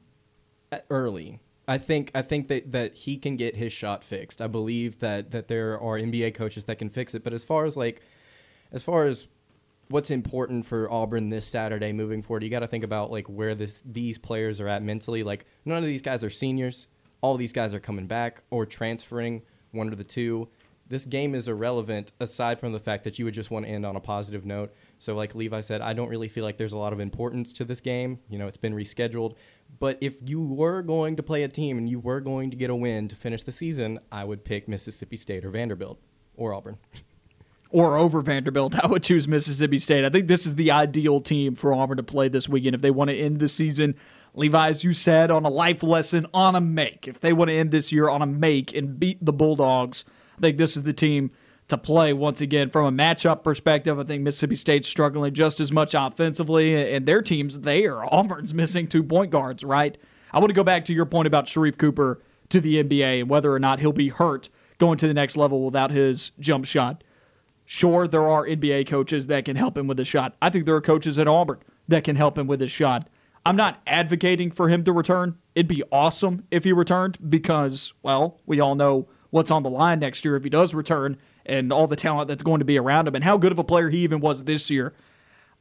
Uh, 0.72 0.78
early. 0.90 1.40
I 1.68 1.78
think 1.78 2.12
I 2.16 2.22
think 2.22 2.48
that, 2.48 2.72
that 2.72 2.96
he 2.96 3.18
can 3.18 3.36
get 3.36 3.56
his 3.56 3.72
shot 3.74 4.04
fixed. 4.04 4.42
I 4.42 4.48
believe 4.48 5.00
that 5.00 5.32
that 5.32 5.48
there 5.48 5.80
are 5.80 5.98
NBA 5.98 6.34
coaches 6.34 6.66
that 6.66 6.78
can 6.78 6.90
fix 6.90 7.14
it. 7.14 7.24
But 7.24 7.34
as 7.34 7.44
far 7.44 7.66
as 7.66 7.78
like 7.78 8.02
as 8.72 8.84
far 8.84 9.06
as 9.06 9.28
what's 9.90 10.12
important 10.12 10.66
for 10.66 10.92
Auburn 10.92 11.30
this 11.30 11.46
Saturday 11.46 11.92
moving 11.92 12.22
forward, 12.22 12.44
you 12.44 12.50
got 12.50 12.60
to 12.60 12.68
think 12.68 12.84
about 12.84 13.12
like 13.12 13.28
where 13.28 13.56
this 13.56 13.82
these 13.86 14.18
players 14.18 14.60
are 14.60 14.68
at 14.68 14.84
mentally. 14.84 15.24
Like 15.24 15.46
none 15.66 15.78
of 15.78 15.86
these 15.86 16.02
guys 16.02 16.24
are 16.24 16.30
seniors. 16.30 16.88
All 17.22 17.36
these 17.36 17.54
guys 17.54 17.74
are 17.74 17.80
coming 17.80 18.08
back 18.08 18.44
or 18.50 18.66
transferring, 18.66 19.42
one 19.71 19.92
of 19.92 19.98
the 19.98 20.04
two. 20.04 20.50
This 20.88 21.06
game 21.06 21.36
is 21.36 21.48
irrelevant 21.48 22.13
aside 22.19 22.60
from 22.60 22.71
the 22.71 22.80
fact 22.80 23.04
that 23.04 23.19
you 23.19 23.25
would 23.25 23.36
just 23.36 23.51
want 23.51 23.66
to 23.66 23.71
end 23.71 23.86
on 23.86 23.95
a 23.95 24.00
positive 24.00 24.44
note. 24.44 24.74
So 24.98 25.16
like 25.16 25.36
Levi 25.36 25.62
said, 25.62 25.81
I 25.81 25.94
don't 25.94 26.10
really 26.10 26.27
feel 26.27 26.44
like 26.44 26.57
there's 26.57 26.74
a 26.74 26.77
lot 26.77 26.94
of 26.94 27.00
importance 27.00 27.54
to 27.54 27.66
this 27.66 27.80
game. 27.80 28.19
You 28.27 28.39
know, 28.39 28.48
it's 28.48 28.57
been 28.57 28.74
rescheduled. 28.74 29.36
But 29.80 30.00
if 30.01 30.16
you 30.27 30.42
were 30.42 30.81
going 30.81 31.16
to 31.18 31.24
play 31.24 31.44
a 31.44 31.48
team 31.48 31.77
and 31.77 31.88
you 31.88 32.00
were 32.00 32.19
going 32.19 32.50
to 32.50 32.57
get 32.57 32.71
a 32.71 32.75
win 32.75 33.07
to 33.07 33.16
finish 33.16 33.44
the 33.44 33.51
season, 33.51 34.00
I 34.12 34.24
would 34.24 34.44
pick 34.44 34.68
Mississippi 34.68 35.18
State 35.18 35.45
or 35.45 35.51
Vanderbilt 35.51 36.00
or 36.36 36.56
Auburn. 36.56 36.80
or 37.69 37.95
over 37.95 38.21
Vanderbilt, 38.21 38.83
I 38.83 38.88
would 38.88 39.04
choose 39.04 39.27
Mississippi 39.27 39.77
State. 39.77 40.06
I 40.06 40.10
think 40.10 40.27
this 40.27 40.48
is 40.48 40.56
the 40.56 40.71
ideal 40.71 41.21
team 41.21 41.54
for 41.54 41.71
Auburn 41.71 41.98
to 41.98 42.04
play 42.04 42.30
this 42.30 42.50
weekend 42.50 42.74
if 42.74 42.81
they 42.81 42.92
want 42.92 43.12
to 43.12 43.16
end 43.16 43.39
the 43.39 43.48
season. 43.48 43.95
Levi, 44.34 44.70
as 44.70 44.84
you 44.84 44.94
said, 44.94 45.31
on 45.31 45.46
a 45.46 45.50
life 45.50 45.84
lesson, 45.84 46.28
on 46.34 46.56
a 46.56 46.62
make. 46.62 47.08
If 47.08 47.20
they 47.20 47.34
want 47.34 47.50
to 47.50 47.56
end 47.56 47.72
this 47.72 47.92
year 47.92 48.10
on 48.10 48.22
a 48.22 48.26
make 48.26 48.76
and 48.76 49.00
beat 49.00 49.24
the 49.24 49.34
Bulldogs, 49.34 50.06
I 50.38 50.42
think 50.42 50.58
this 50.58 50.78
is 50.78 50.84
the 50.84 50.94
team 50.94 51.31
to 51.68 51.78
play 51.78 52.14
once 52.14 52.42
again. 52.42 52.70
From 52.70 52.86
a 52.86 52.92
matchup 52.92 53.44
perspective, 53.44 54.00
I 54.00 54.04
think 54.04 54.24
Mississippi 54.24 54.56
State's 54.56 54.88
struggling 54.88 55.34
just 55.34 55.60
as 55.60 55.72
much 55.72 55.94
offensively, 55.94 56.94
and 56.94 57.06
their 57.06 57.22
team's 57.22 57.62
there. 57.62 58.04
Auburn's 58.14 58.54
missing 58.54 58.88
two 58.88 59.04
point 59.04 59.31
guards, 59.31 59.64
right? 59.64 59.98
I 60.31 60.40
want 60.40 60.50
to 60.50 60.56
go 60.56 60.64
back 60.64 60.86
to 60.86 60.94
your 60.94 61.06
point 61.06 61.28
about 61.28 61.46
Sharife 61.46 61.78
Cooper 61.78 62.22
to 62.50 62.60
the 62.60 62.84
NBA 62.84 63.22
and 63.22 63.30
whether 63.30 63.52
or 63.52 63.60
not 63.60 63.80
he'll 63.80 63.94
be 63.94 64.10
hurt 64.10 64.50
going 64.78 64.98
to 64.98 65.08
the 65.08 65.14
next 65.14 65.38
level 65.38 65.64
without 65.66 65.92
his 65.92 66.31
jump 66.40 66.66
shot. 66.66 67.04
Sure, 67.66 68.08
there 68.08 68.28
are 68.28 68.46
NBA 68.46 68.88
coaches 68.88 69.28
that 69.28 69.46
can 69.46 69.56
help 69.56 69.78
him 69.78 69.88
with 69.88 70.00
his 70.00 70.08
shot. 70.08 70.36
I 70.42 70.50
think 70.50 70.66
there 70.66 70.76
are 70.76 70.81
coaches 70.81 71.20
at 71.20 71.28
Auburn 71.28 71.60
that 71.88 72.04
can 72.04 72.16
help 72.16 72.38
him 72.38 72.48
with 72.48 72.62
his 72.62 72.71
shot. 72.71 73.07
I'm 73.46 73.56
not 73.56 73.81
advocating 73.88 74.52
for 74.52 74.69
him 74.69 74.84
to 74.84 74.92
return. 74.92 75.38
It'd 75.56 75.68
be 75.68 75.84
awesome 75.92 76.46
if 76.52 76.64
he 76.64 76.74
returned 76.74 77.18
because, 77.30 77.94
well, 78.04 78.40
we 78.46 78.60
all 78.60 78.76
know 78.76 79.08
what's 79.30 79.52
on 79.52 79.64
the 79.64 79.69
line 79.69 80.00
next 80.00 80.26
year 80.26 80.36
if 80.36 80.44
he 80.44 80.50
does 80.50 80.74
return 80.74 81.18
and 81.46 81.72
all 81.72 81.88
the 81.88 81.96
talent 81.96 82.28
that's 82.28 82.44
going 82.44 82.60
to 82.60 82.66
be 82.66 82.78
around 82.78 83.08
him 83.08 83.16
and 83.16 83.24
how 83.24 83.38
good 83.38 83.52
of 83.52 83.60
a 83.60 83.64
player 83.64 83.90
he 83.90 84.00
even 84.00 84.19
was 84.19 84.44
this 84.44 84.69
year. 84.69 84.94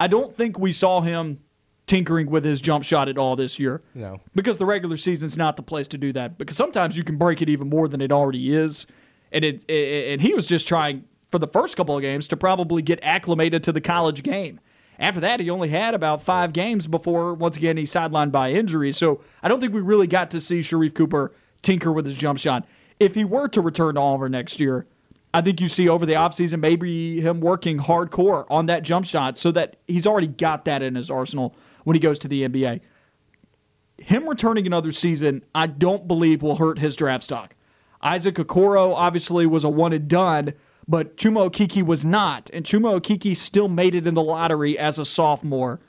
I 0.00 0.06
don't 0.06 0.34
think 0.34 0.58
we 0.58 0.72
saw 0.72 1.00
him 1.00 1.40
tinkering 1.86 2.30
with 2.30 2.44
his 2.44 2.60
jump 2.60 2.84
shot 2.84 3.08
at 3.08 3.18
all 3.18 3.34
this 3.34 3.58
year. 3.58 3.80
No. 3.94 4.20
Because 4.34 4.58
the 4.58 4.66
regular 4.66 4.96
season's 4.96 5.36
not 5.36 5.56
the 5.56 5.62
place 5.62 5.88
to 5.88 5.98
do 5.98 6.12
that. 6.12 6.38
Because 6.38 6.56
sometimes 6.56 6.96
you 6.96 7.02
can 7.02 7.16
break 7.16 7.42
it 7.42 7.48
even 7.48 7.68
more 7.68 7.88
than 7.88 8.00
it 8.00 8.12
already 8.12 8.54
is. 8.54 8.86
And 9.32 9.44
it, 9.44 9.64
it 9.68 10.12
and 10.12 10.20
he 10.22 10.34
was 10.34 10.46
just 10.46 10.68
trying 10.68 11.04
for 11.30 11.38
the 11.38 11.48
first 11.48 11.76
couple 11.76 11.96
of 11.96 12.02
games 12.02 12.28
to 12.28 12.36
probably 12.36 12.82
get 12.82 13.00
acclimated 13.02 13.62
to 13.64 13.72
the 13.72 13.80
college 13.80 14.22
game. 14.22 14.60
After 14.98 15.20
that, 15.20 15.40
he 15.40 15.48
only 15.48 15.68
had 15.68 15.94
about 15.94 16.20
five 16.20 16.52
games 16.52 16.86
before, 16.86 17.32
once 17.32 17.56
again, 17.56 17.76
he's 17.76 17.92
sidelined 17.92 18.32
by 18.32 18.50
injury. 18.50 18.90
So 18.90 19.20
I 19.42 19.48
don't 19.48 19.60
think 19.60 19.72
we 19.72 19.80
really 19.80 20.08
got 20.08 20.30
to 20.32 20.40
see 20.40 20.60
Sharife 20.60 20.94
Cooper 20.94 21.32
tinker 21.62 21.92
with 21.92 22.04
his 22.04 22.14
jump 22.14 22.38
shot. 22.38 22.66
If 22.98 23.14
he 23.14 23.24
were 23.24 23.46
to 23.48 23.60
return 23.60 23.94
to 23.94 24.00
Auburn 24.00 24.32
next 24.32 24.58
year, 24.58 24.86
I 25.32 25.40
think 25.40 25.60
you 25.60 25.68
see 25.68 25.88
over 25.88 26.04
the 26.04 26.14
offseason 26.14 26.60
maybe 26.60 27.20
him 27.20 27.40
working 27.40 27.78
hardcore 27.78 28.44
on 28.50 28.66
that 28.66 28.82
jump 28.82 29.06
shot 29.06 29.38
so 29.38 29.52
that 29.52 29.76
he's 29.86 30.06
already 30.06 30.26
got 30.26 30.64
that 30.64 30.82
in 30.82 30.94
his 30.94 31.10
arsenal 31.10 31.54
when 31.84 31.94
he 31.94 32.00
goes 32.00 32.18
to 32.20 32.28
the 32.28 32.48
NBA. 32.48 32.80
Him 33.98 34.28
returning 34.28 34.66
another 34.66 34.90
season, 34.90 35.44
I 35.54 35.66
don't 35.66 36.08
believe 36.08 36.42
will 36.42 36.56
hurt 36.56 36.78
his 36.78 36.96
draft 36.96 37.24
stock. 37.24 37.54
Isaac 38.00 38.36
Okoro 38.36 38.94
obviously 38.94 39.44
was 39.44 39.64
a 39.64 39.68
one 39.68 39.92
and 39.92 40.08
done, 40.08 40.54
but 40.88 41.16
Chuma 41.16 41.48
Okeke 41.50 41.84
was 41.84 42.04
not, 42.06 42.50
and 42.52 42.64
Chuma 42.64 42.98
Okeke 42.98 43.36
still 43.36 43.68
made 43.68 43.94
it 43.94 44.06
in 44.06 44.14
the 44.14 44.22
lottery 44.22 44.78
as 44.78 44.98
a 44.98 45.04
sophomore. 45.04 45.80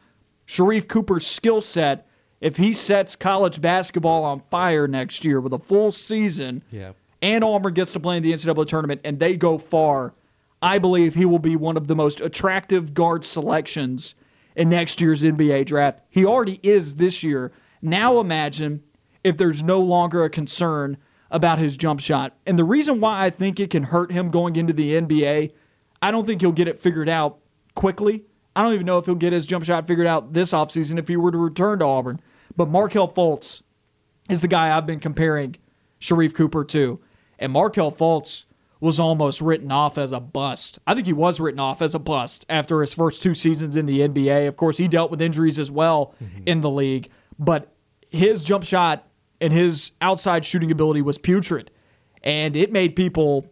Sharife 0.45 0.87
Cooper's 0.87 1.25
skill 1.25 1.61
set, 1.61 2.05
if 2.41 2.57
he 2.57 2.73
sets 2.73 3.15
college 3.15 3.61
basketball 3.61 4.23
on 4.23 4.41
fire 4.51 4.87
next 4.87 5.23
year 5.23 5.39
with 5.39 5.53
a 5.53 5.59
full 5.59 5.91
season, 5.91 6.63
Yeah. 6.71 6.91
and 7.21 7.43
Auburn 7.43 7.73
gets 7.73 7.93
to 7.93 7.99
play 7.99 8.17
in 8.17 8.23
the 8.23 8.33
NCAA 8.33 8.65
tournament 8.65 9.01
and 9.03 9.19
they 9.19 9.35
go 9.35 9.57
far, 9.57 10.13
I 10.61 10.77
believe 10.79 11.15
he 11.15 11.25
will 11.25 11.39
be 11.39 11.55
one 11.55 11.77
of 11.77 11.87
the 11.87 11.95
most 11.95 12.19
attractive 12.19 12.93
guard 12.93 13.23
selections 13.23 14.15
in 14.55 14.67
next 14.69 14.99
year's 14.99 15.23
NBA 15.23 15.63
draft. 15.65 16.01
He 16.09 16.25
already 16.25 16.59
is 16.63 16.95
this 16.95 17.23
year. 17.23 17.51
Now 17.81 18.19
imagine 18.19 18.83
if 19.23 19.37
there's 19.37 19.63
no 19.63 19.79
longer 19.79 20.23
a 20.25 20.29
concern 20.29 20.97
about 21.31 21.59
his 21.59 21.77
jump 21.77 21.99
shot. 21.99 22.35
And 22.45 22.57
the 22.57 22.63
reason 22.63 22.99
why 22.99 23.25
I 23.25 23.29
think 23.29 23.59
it 23.59 23.69
can 23.69 23.83
hurt 23.83 24.11
him 24.11 24.31
going 24.31 24.55
into 24.55 24.73
the 24.73 24.93
NBA, 24.93 25.51
I 26.01 26.11
don't 26.11 26.25
think 26.25 26.41
he'll 26.41 26.51
get 26.51 26.67
it 26.67 26.79
figured 26.79 27.09
out 27.09 27.39
quickly. 27.75 28.23
I 28.55 28.63
don't 28.63 28.73
even 28.73 28.85
know 28.85 28.97
if 28.97 29.05
he'll 29.05 29.15
get 29.15 29.33
his 29.33 29.45
jump 29.45 29.65
shot 29.65 29.87
figured 29.87 30.07
out 30.07 30.33
this 30.33 30.51
offseason 30.51 30.97
if 30.97 31.07
he 31.07 31.15
were 31.15 31.31
to 31.31 31.37
return 31.37 31.79
to 31.79 31.85
Auburn. 31.85 32.19
But 32.55 32.69
Markelle 32.69 33.11
Fultz 33.11 33.61
is 34.29 34.41
the 34.41 34.47
guy 34.47 34.75
I've 34.75 34.85
been 34.85 34.99
comparing 34.99 35.55
Sharife 35.99 36.33
Cooper 36.33 36.63
to. 36.65 36.99
And 37.37 37.51
Markelle 37.53 37.91
Fultz 37.91 38.45
was 38.79 38.99
almost 38.99 39.41
written 39.41 39.71
off 39.71 39.97
as 39.97 40.11
a 40.11 40.19
bust. 40.19 40.79
I 40.87 40.93
think 40.93 41.05
he 41.05 41.13
was 41.13 41.39
written 41.39 41.59
off 41.59 41.81
as 41.81 41.93
a 41.93 41.99
bust 41.99 42.45
after 42.49 42.81
his 42.81 42.93
first 42.93 43.21
two 43.21 43.35
seasons 43.35 43.75
in 43.75 43.85
the 43.85 43.99
NBA. 43.99 44.47
Of 44.47 44.55
course, 44.55 44.77
he 44.77 44.87
dealt 44.87 45.11
with 45.11 45.21
injuries 45.21 45.59
as 45.59 45.69
well 45.69 46.15
mm-hmm. 46.23 46.43
in 46.45 46.61
the 46.61 46.69
league, 46.69 47.09
but 47.37 47.73
his 48.09 48.43
jump 48.43 48.63
shot 48.63 49.08
and 49.41 49.53
his 49.53 49.91
outside 50.01 50.45
shooting 50.45 50.71
ability 50.71 51.01
was 51.01 51.17
putrid. 51.17 51.71
And 52.23 52.55
it 52.55 52.71
made 52.71 52.95
people 52.95 53.51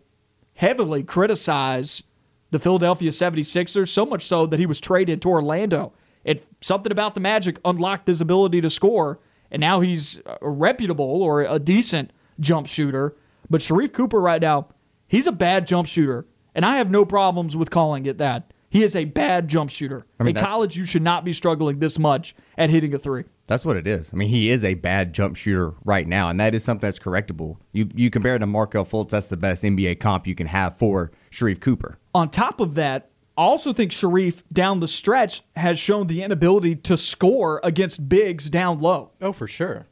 heavily 0.56 1.04
criticize 1.04 2.04
the 2.52 2.60
Philadelphia 2.60 3.10
76ers, 3.10 3.90
so 3.90 4.06
much 4.06 4.24
so 4.24 4.46
that 4.46 4.60
he 4.60 4.66
was 4.66 4.80
traded 4.80 5.22
to 5.22 5.30
Orlando. 5.30 5.94
It 6.24 6.46
something 6.62 6.92
about 6.92 7.14
the 7.14 7.20
Magic 7.20 7.60
unlocked 7.64 8.08
his 8.08 8.22
ability 8.22 8.62
to 8.62 8.70
score, 8.70 9.20
and 9.52 9.60
now 9.60 9.80
he's 9.82 10.22
a 10.42 10.50
reputable 10.50 11.22
or 11.22 11.42
a 11.42 11.60
decent 11.60 12.12
jump 12.40 12.68
shooter. 12.68 13.16
But 13.50 13.62
Sharife 13.62 13.94
Cooper 13.94 14.20
right 14.20 14.42
now, 14.42 14.68
he's 15.08 15.28
a 15.28 15.32
bad 15.32 15.68
jump 15.68 15.88
shooter, 15.88 16.26
and 16.54 16.66
I 16.66 16.78
have 16.78 16.92
no 16.92 17.06
problems 17.06 17.56
with 17.56 17.70
calling 17.70 18.06
it 18.06 18.18
that. 18.18 18.52
He 18.70 18.84
is 18.84 18.96
a 18.96 19.06
bad 19.06 19.48
jump 19.48 19.70
shooter. 19.70 20.06
I 20.20 20.24
mean, 20.24 20.30
In 20.30 20.36
that, 20.36 20.44
college, 20.44 20.76
you 20.76 20.84
should 20.84 21.02
not 21.02 21.24
be 21.24 21.32
struggling 21.32 21.80
this 21.80 21.98
much 21.98 22.36
at 22.58 22.70
hitting 22.70 22.94
a 22.94 22.98
three. 23.00 23.24
That's 23.48 23.66
what 23.66 23.78
it 23.78 23.88
is. 23.88 24.12
I 24.14 24.18
mean, 24.18 24.30
he 24.30 24.50
is 24.50 24.64
a 24.64 24.74
bad 24.76 25.14
jump 25.14 25.38
shooter 25.38 25.74
right 25.86 26.08
now, 26.08 26.30
and 26.30 26.40
that 26.40 26.54
is 26.54 26.64
something 26.64 26.86
that's 26.86 27.00
correctable. 27.00 27.58
You 27.72 27.90
you 27.96 28.10
compare 28.10 28.36
it 28.36 28.40
to 28.40 28.46
Markelle 28.46 28.86
Fultz, 28.86 29.10
that's 29.10 29.30
the 29.30 29.38
best 29.38 29.64
NBA 29.64 30.00
comp 30.00 30.28
you 30.28 30.36
can 30.36 30.48
have 30.48 30.78
for 30.78 31.12
Sharife 31.32 31.62
Cooper. 31.62 31.98
On 32.14 32.30
top 32.30 32.60
of 32.60 32.76
that, 32.76 33.10
I 33.38 33.44
also 33.44 33.72
think 33.72 33.92
Sharife 33.92 34.44
down 34.52 34.80
the 34.80 34.88
stretch 34.88 35.44
has 35.56 35.80
shown 35.80 36.08
the 36.08 36.24
inability 36.24 36.76
to 36.76 36.98
score 36.98 37.62
against 37.64 38.10
bigs 38.10 38.50
down 38.50 38.80
low. 38.80 39.12
Oh, 39.22 39.32
for 39.32 39.48
sure. 39.48 39.88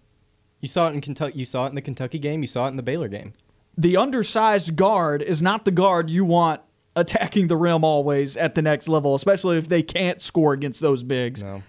You 0.60 0.68
saw 0.68 0.88
it 0.88 0.94
in 0.94 1.02
Kentucky. 1.02 1.40
You 1.40 1.46
saw 1.46 1.66
it 1.66 1.70
in 1.70 1.76
the 1.76 1.82
Kentucky 1.82 2.20
game. 2.20 2.42
You 2.42 2.48
saw 2.48 2.66
it 2.66 2.70
in 2.70 2.78
the 2.78 2.84
Baylor 2.84 3.08
game. 3.08 3.34
The 3.78 3.98
undersized 3.98 4.76
guard 4.76 5.22
is 5.22 5.42
not 5.42 5.64
the 5.64 5.72
guard 5.72 6.10
you 6.10 6.26
want 6.26 6.62
attacking 6.96 7.48
the 7.48 7.58
rim 7.58 7.84
always 7.84 8.36
at 8.36 8.56
the 8.56 8.62
next 8.62 8.88
level, 8.88 9.14
especially 9.14 9.58
if 9.58 9.68
they 9.68 9.84
can't 9.84 10.22
score 10.22 10.54
against 10.54 10.82
those 10.82 11.04
bigs. 11.04 11.44
No. 11.44 11.62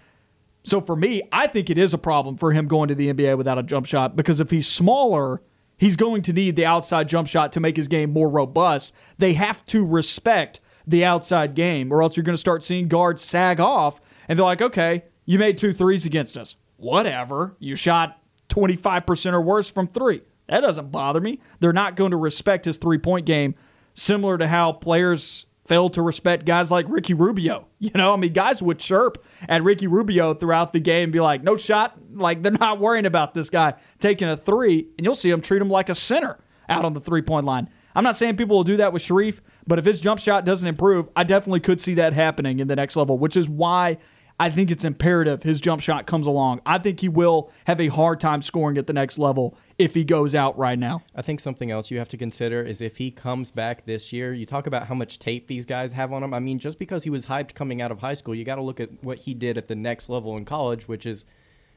So 0.67 0.81
for 0.81 0.97
me, 0.97 1.21
I 1.31 1.47
think 1.47 1.69
it 1.69 1.77
is 1.77 1.93
a 1.93 1.97
problem 1.97 2.35
for 2.35 2.51
him 2.51 2.67
going 2.67 2.89
to 2.89 2.95
the 2.95 3.13
NBA 3.13 3.37
without 3.37 3.57
a 3.57 3.63
jump 3.63 3.85
shot 3.85 4.17
because 4.17 4.41
if 4.41 4.49
he's 4.49 4.67
smaller, 4.67 5.41
he's 5.77 5.95
going 5.95 6.21
to 6.23 6.33
need 6.33 6.57
the 6.57 6.65
outside 6.65 7.07
jump 7.07 7.29
shot 7.29 7.53
to 7.53 7.61
make 7.61 7.77
his 7.77 7.87
game 7.87 8.11
more 8.11 8.27
robust. 8.27 8.91
They 9.17 9.31
have 9.35 9.65
to 9.67 9.85
respect 9.85 10.59
the 10.85 11.05
outside 11.05 11.55
game, 11.55 11.89
or 11.89 12.03
else 12.03 12.17
you're 12.17 12.25
going 12.25 12.33
to 12.33 12.37
start 12.37 12.63
seeing 12.63 12.89
guards 12.89 13.21
sag 13.21 13.61
off 13.61 14.01
and 14.27 14.37
they're 14.37 14.45
like, 14.45 14.61
okay, 14.61 15.05
you 15.25 15.39
made 15.39 15.57
two 15.57 15.73
threes 15.73 16.05
against 16.05 16.37
us. 16.37 16.57
Whatever. 16.75 17.55
You 17.59 17.77
shot 17.77 18.21
25% 18.49 19.31
or 19.31 19.41
worse 19.41 19.71
from 19.71 19.87
three. 19.87 20.21
That 20.49 20.59
doesn't 20.59 20.91
bother 20.91 21.21
me. 21.21 21.39
They're 21.61 21.71
not 21.71 21.95
going 21.95 22.11
to 22.11 22.17
respect 22.17 22.65
his 22.65 22.75
three 22.75 22.97
point 22.97 23.25
game, 23.25 23.55
similar 23.93 24.37
to 24.37 24.49
how 24.49 24.73
players 24.73 25.46
failed 25.67 25.93
to 25.93 26.01
respect 26.01 26.45
guys 26.45 26.71
like 26.71 26.85
Ricky 26.89 27.13
Rubio. 27.13 27.67
You 27.79 27.91
know, 27.93 28.11
I 28.11 28.17
mean, 28.17 28.33
guys 28.33 28.59
would 28.59 28.79
chirp 28.79 29.23
at 29.47 29.63
Ricky 29.63 29.85
Rubio 29.85 30.33
throughout 30.33 30.73
the 30.73 30.79
game 30.79 31.03
and 31.03 31.13
be 31.13 31.19
like, 31.19 31.43
no 31.43 31.55
shot. 31.55 31.95
Like, 32.11 32.41
they're 32.41 32.51
not 32.51 32.79
worrying 32.79 33.05
about 33.05 33.35
this 33.35 33.51
guy 33.51 33.75
taking 33.99 34.27
a 34.27 34.35
three, 34.35 34.87
and 34.97 35.05
you'll 35.05 35.13
see 35.13 35.29
him 35.29 35.41
treat 35.41 35.61
him 35.61 35.69
like 35.69 35.87
a 35.87 35.93
center 35.93 36.39
out 36.67 36.85
on 36.85 36.93
the 36.93 36.99
three 36.99 37.21
point 37.21 37.45
line. 37.45 37.69
I'm 37.95 38.03
not 38.03 38.15
saying 38.15 38.35
people 38.35 38.57
will 38.57 38.63
do 38.63 38.77
that 38.77 38.93
with 38.93 39.03
Sharife, 39.03 39.41
but 39.67 39.77
if 39.77 39.85
his 39.85 40.01
jump 40.01 40.19
shot 40.19 40.43
doesn't 40.43 40.67
improve, 40.67 41.07
I 41.15 41.23
definitely 41.23 41.59
could 41.59 41.79
see 41.79 41.93
that 41.95 42.13
happening 42.13 42.59
in 42.59 42.67
the 42.67 42.75
next 42.75 42.95
level, 42.95 43.19
which 43.19 43.37
is 43.37 43.47
why 43.47 43.99
I 44.39 44.49
think 44.49 44.69
it's 44.69 44.83
imperative 44.83 45.43
his 45.43 45.61
jump 45.61 45.81
shot 45.81 46.05
comes 46.05 46.27
along. 46.27 46.61
I 46.65 46.77
think 46.77 46.99
he 46.99 47.09
will 47.09 47.51
have 47.65 47.79
a 47.79 47.87
hard 47.87 48.19
time 48.19 48.41
scoring 48.41 48.77
at 48.77 48.87
the 48.87 48.93
next 48.93 49.17
level 49.17 49.57
if 49.77 49.93
he 49.93 50.03
goes 50.03 50.33
out 50.33 50.57
right 50.57 50.77
now. 50.77 51.03
I 51.15 51.21
think 51.21 51.39
something 51.39 51.69
else 51.69 51.91
you 51.91 51.99
have 51.99 52.09
to 52.09 52.17
consider 52.17 52.63
is 52.63 52.81
if 52.81 52.97
he 52.97 53.11
comes 53.11 53.51
back 53.51 53.85
this 53.85 54.11
year, 54.11 54.33
you 54.33 54.45
talk 54.45 54.65
about 54.65 54.87
how 54.87 54.95
much 54.95 55.19
tape 55.19 55.47
these 55.47 55.65
guys 55.65 55.93
have 55.93 56.11
on 56.11 56.23
him. 56.23 56.33
I 56.33 56.39
mean, 56.39 56.57
just 56.59 56.79
because 56.79 57.03
he 57.03 57.09
was 57.09 57.27
hyped 57.27 57.53
coming 57.53 57.81
out 57.81 57.91
of 57.91 57.99
high 57.99 58.15
school, 58.15 58.33
you 58.33 58.43
got 58.43 58.55
to 58.55 58.63
look 58.63 58.79
at 58.79 59.03
what 59.03 59.19
he 59.19 59.33
did 59.33 59.57
at 59.57 59.67
the 59.67 59.75
next 59.75 60.09
level 60.09 60.35
in 60.35 60.45
college, 60.45 60.87
which 60.87 61.05
is 61.05 61.25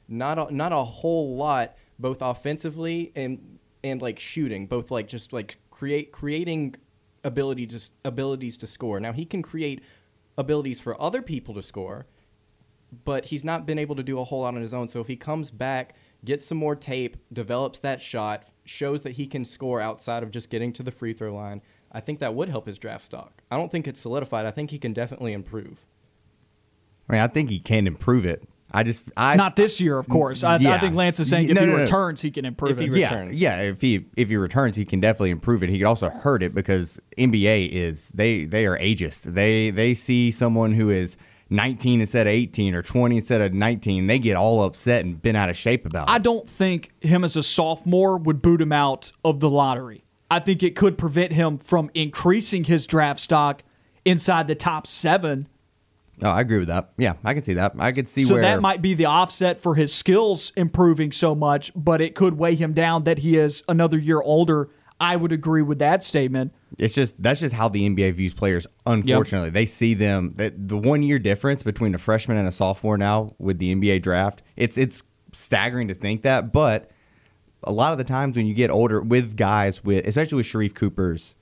not 0.08 0.38
a, 0.38 0.54
not 0.54 0.72
a 0.72 0.84
whole 0.84 1.36
lot 1.36 1.76
both 1.98 2.22
offensively 2.22 3.12
and 3.14 3.58
and 3.82 4.02
like 4.02 4.18
shooting, 4.18 4.66
both 4.66 4.90
like 4.90 5.08
just 5.08 5.32
like 5.32 5.58
create 5.70 6.12
creating 6.12 6.76
ability 7.22 7.66
just 7.66 7.92
abilities 8.04 8.56
to 8.58 8.66
score. 8.66 8.98
Now 9.00 9.12
he 9.12 9.24
can 9.24 9.42
create 9.42 9.82
abilities 10.38 10.80
for 10.80 11.00
other 11.00 11.22
people 11.22 11.54
to 11.54 11.62
score, 11.62 12.06
but 13.04 13.26
he's 13.26 13.44
not 13.44 13.66
been 13.66 13.78
able 13.78 13.96
to 13.96 14.02
do 14.02 14.18
a 14.18 14.24
whole 14.24 14.40
lot 14.40 14.54
on 14.54 14.60
his 14.60 14.74
own. 14.74 14.88
So 14.88 15.00
if 15.00 15.06
he 15.06 15.16
comes 15.16 15.50
back, 15.50 15.94
gets 16.24 16.44
some 16.44 16.58
more 16.58 16.76
tape, 16.76 17.16
develops 17.32 17.80
that 17.80 18.00
shot, 18.00 18.44
shows 18.64 19.02
that 19.02 19.12
he 19.12 19.26
can 19.26 19.44
score 19.44 19.80
outside 19.80 20.22
of 20.22 20.30
just 20.30 20.50
getting 20.50 20.72
to 20.74 20.82
the 20.82 20.90
free 20.90 21.12
throw 21.12 21.34
line, 21.34 21.62
I 21.92 22.00
think 22.00 22.18
that 22.20 22.34
would 22.34 22.48
help 22.48 22.66
his 22.66 22.78
draft 22.78 23.04
stock. 23.04 23.42
I 23.50 23.56
don't 23.56 23.70
think 23.70 23.88
it's 23.88 24.00
solidified. 24.00 24.46
I 24.46 24.50
think 24.50 24.70
he 24.70 24.78
can 24.78 24.92
definitely 24.92 25.32
improve. 25.32 25.86
I 27.08 27.14
mean, 27.14 27.22
I 27.22 27.26
think 27.26 27.50
he 27.50 27.58
can 27.58 27.86
improve 27.86 28.24
it. 28.24 28.44
I 28.72 28.84
just 28.84 29.10
I 29.16 29.34
not 29.34 29.56
this 29.56 29.80
year, 29.80 29.98
of 29.98 30.08
course. 30.08 30.44
I, 30.44 30.58
yeah. 30.58 30.74
I 30.74 30.78
think 30.78 30.94
Lance 30.94 31.18
is 31.18 31.28
saying 31.28 31.48
if 31.48 31.56
no, 31.56 31.62
he 31.62 31.66
no, 31.66 31.76
returns, 31.78 32.22
no. 32.22 32.28
he 32.28 32.30
can 32.30 32.44
improve 32.44 32.78
if 32.78 32.86
it. 32.86 32.94
He 32.94 33.00
yeah, 33.00 33.28
yeah. 33.32 33.62
If 33.62 33.80
he 33.80 34.06
if 34.16 34.28
he 34.28 34.36
returns, 34.36 34.76
he 34.76 34.84
can 34.84 35.00
definitely 35.00 35.30
improve 35.30 35.64
it. 35.64 35.70
He 35.70 35.78
could 35.78 35.86
also 35.86 36.08
hurt 36.08 36.40
it 36.42 36.54
because 36.54 37.00
NBA 37.18 37.70
is 37.70 38.10
they 38.10 38.44
they 38.44 38.66
are 38.66 38.78
ageist. 38.78 39.22
They 39.22 39.70
they 39.70 39.94
see 39.94 40.30
someone 40.30 40.72
who 40.72 40.88
is 40.88 41.16
19 41.50 42.00
instead 42.00 42.26
of 42.26 42.32
18 42.32 42.74
or 42.74 42.82
20 42.82 43.16
instead 43.16 43.40
of 43.40 43.52
19, 43.52 44.06
they 44.06 44.18
get 44.18 44.36
all 44.36 44.64
upset 44.64 45.04
and 45.04 45.20
been 45.20 45.36
out 45.36 45.50
of 45.50 45.56
shape 45.56 45.84
about 45.84 46.08
it. 46.08 46.12
I 46.12 46.18
don't 46.18 46.48
think 46.48 46.92
him 47.00 47.24
as 47.24 47.36
a 47.36 47.42
sophomore 47.42 48.16
would 48.16 48.40
boot 48.40 48.60
him 48.60 48.72
out 48.72 49.12
of 49.24 49.40
the 49.40 49.50
lottery. 49.50 50.04
I 50.30 50.38
think 50.38 50.62
it 50.62 50.76
could 50.76 50.96
prevent 50.96 51.32
him 51.32 51.58
from 51.58 51.90
increasing 51.92 52.64
his 52.64 52.86
draft 52.86 53.20
stock 53.20 53.64
inside 54.04 54.46
the 54.46 54.54
top 54.54 54.86
seven 54.86 55.48
Oh, 56.22 56.30
I 56.30 56.40
agree 56.40 56.58
with 56.58 56.68
that. 56.68 56.90
Yeah, 56.98 57.14
I 57.24 57.34
can 57.34 57.42
see 57.42 57.54
that. 57.54 57.72
I 57.78 57.92
could 57.92 58.08
see 58.08 58.24
so 58.24 58.34
where 58.34 58.42
that 58.42 58.60
might 58.60 58.82
be 58.82 58.94
the 58.94 59.06
offset 59.06 59.60
for 59.60 59.74
his 59.74 59.92
skills 59.92 60.52
improving 60.54 61.12
so 61.12 61.34
much, 61.34 61.72
but 61.74 62.00
it 62.00 62.14
could 62.14 62.34
weigh 62.36 62.56
him 62.56 62.72
down 62.72 63.04
that 63.04 63.18
he 63.18 63.36
is 63.36 63.62
another 63.68 63.98
year 63.98 64.20
older. 64.20 64.68
I 65.00 65.16
would 65.16 65.32
agree 65.32 65.62
with 65.62 65.78
that 65.78 66.04
statement. 66.04 66.52
It's 66.78 66.94
just 66.94 67.20
that's 67.20 67.40
just 67.40 67.54
how 67.54 67.68
the 67.68 67.88
NBA 67.88 68.14
views 68.14 68.34
players. 68.34 68.66
Unfortunately, 68.86 69.48
yep. 69.48 69.54
they 69.54 69.66
see 69.66 69.94
them 69.94 70.34
that 70.36 70.68
the 70.68 70.76
one 70.76 71.02
year 71.02 71.18
difference 71.18 71.62
between 71.62 71.94
a 71.94 71.98
freshman 71.98 72.36
and 72.36 72.46
a 72.46 72.52
sophomore 72.52 72.96
now 72.96 73.34
with 73.38 73.58
the 73.58 73.74
NBA 73.74 74.02
draft. 74.02 74.42
It's 74.56 74.78
it's 74.78 75.02
staggering 75.32 75.88
to 75.88 75.94
think 75.94 76.22
that, 76.22 76.52
but 76.52 76.90
a 77.64 77.72
lot 77.72 77.92
of 77.92 77.98
the 77.98 78.04
times 78.04 78.36
when 78.36 78.46
you 78.46 78.54
get 78.54 78.70
older 78.70 79.00
with 79.00 79.36
guys 79.36 79.84
with 79.84 80.06
especially 80.06 80.36
with 80.36 80.46
Sharife 80.46 80.74
Cooper's 80.74 81.34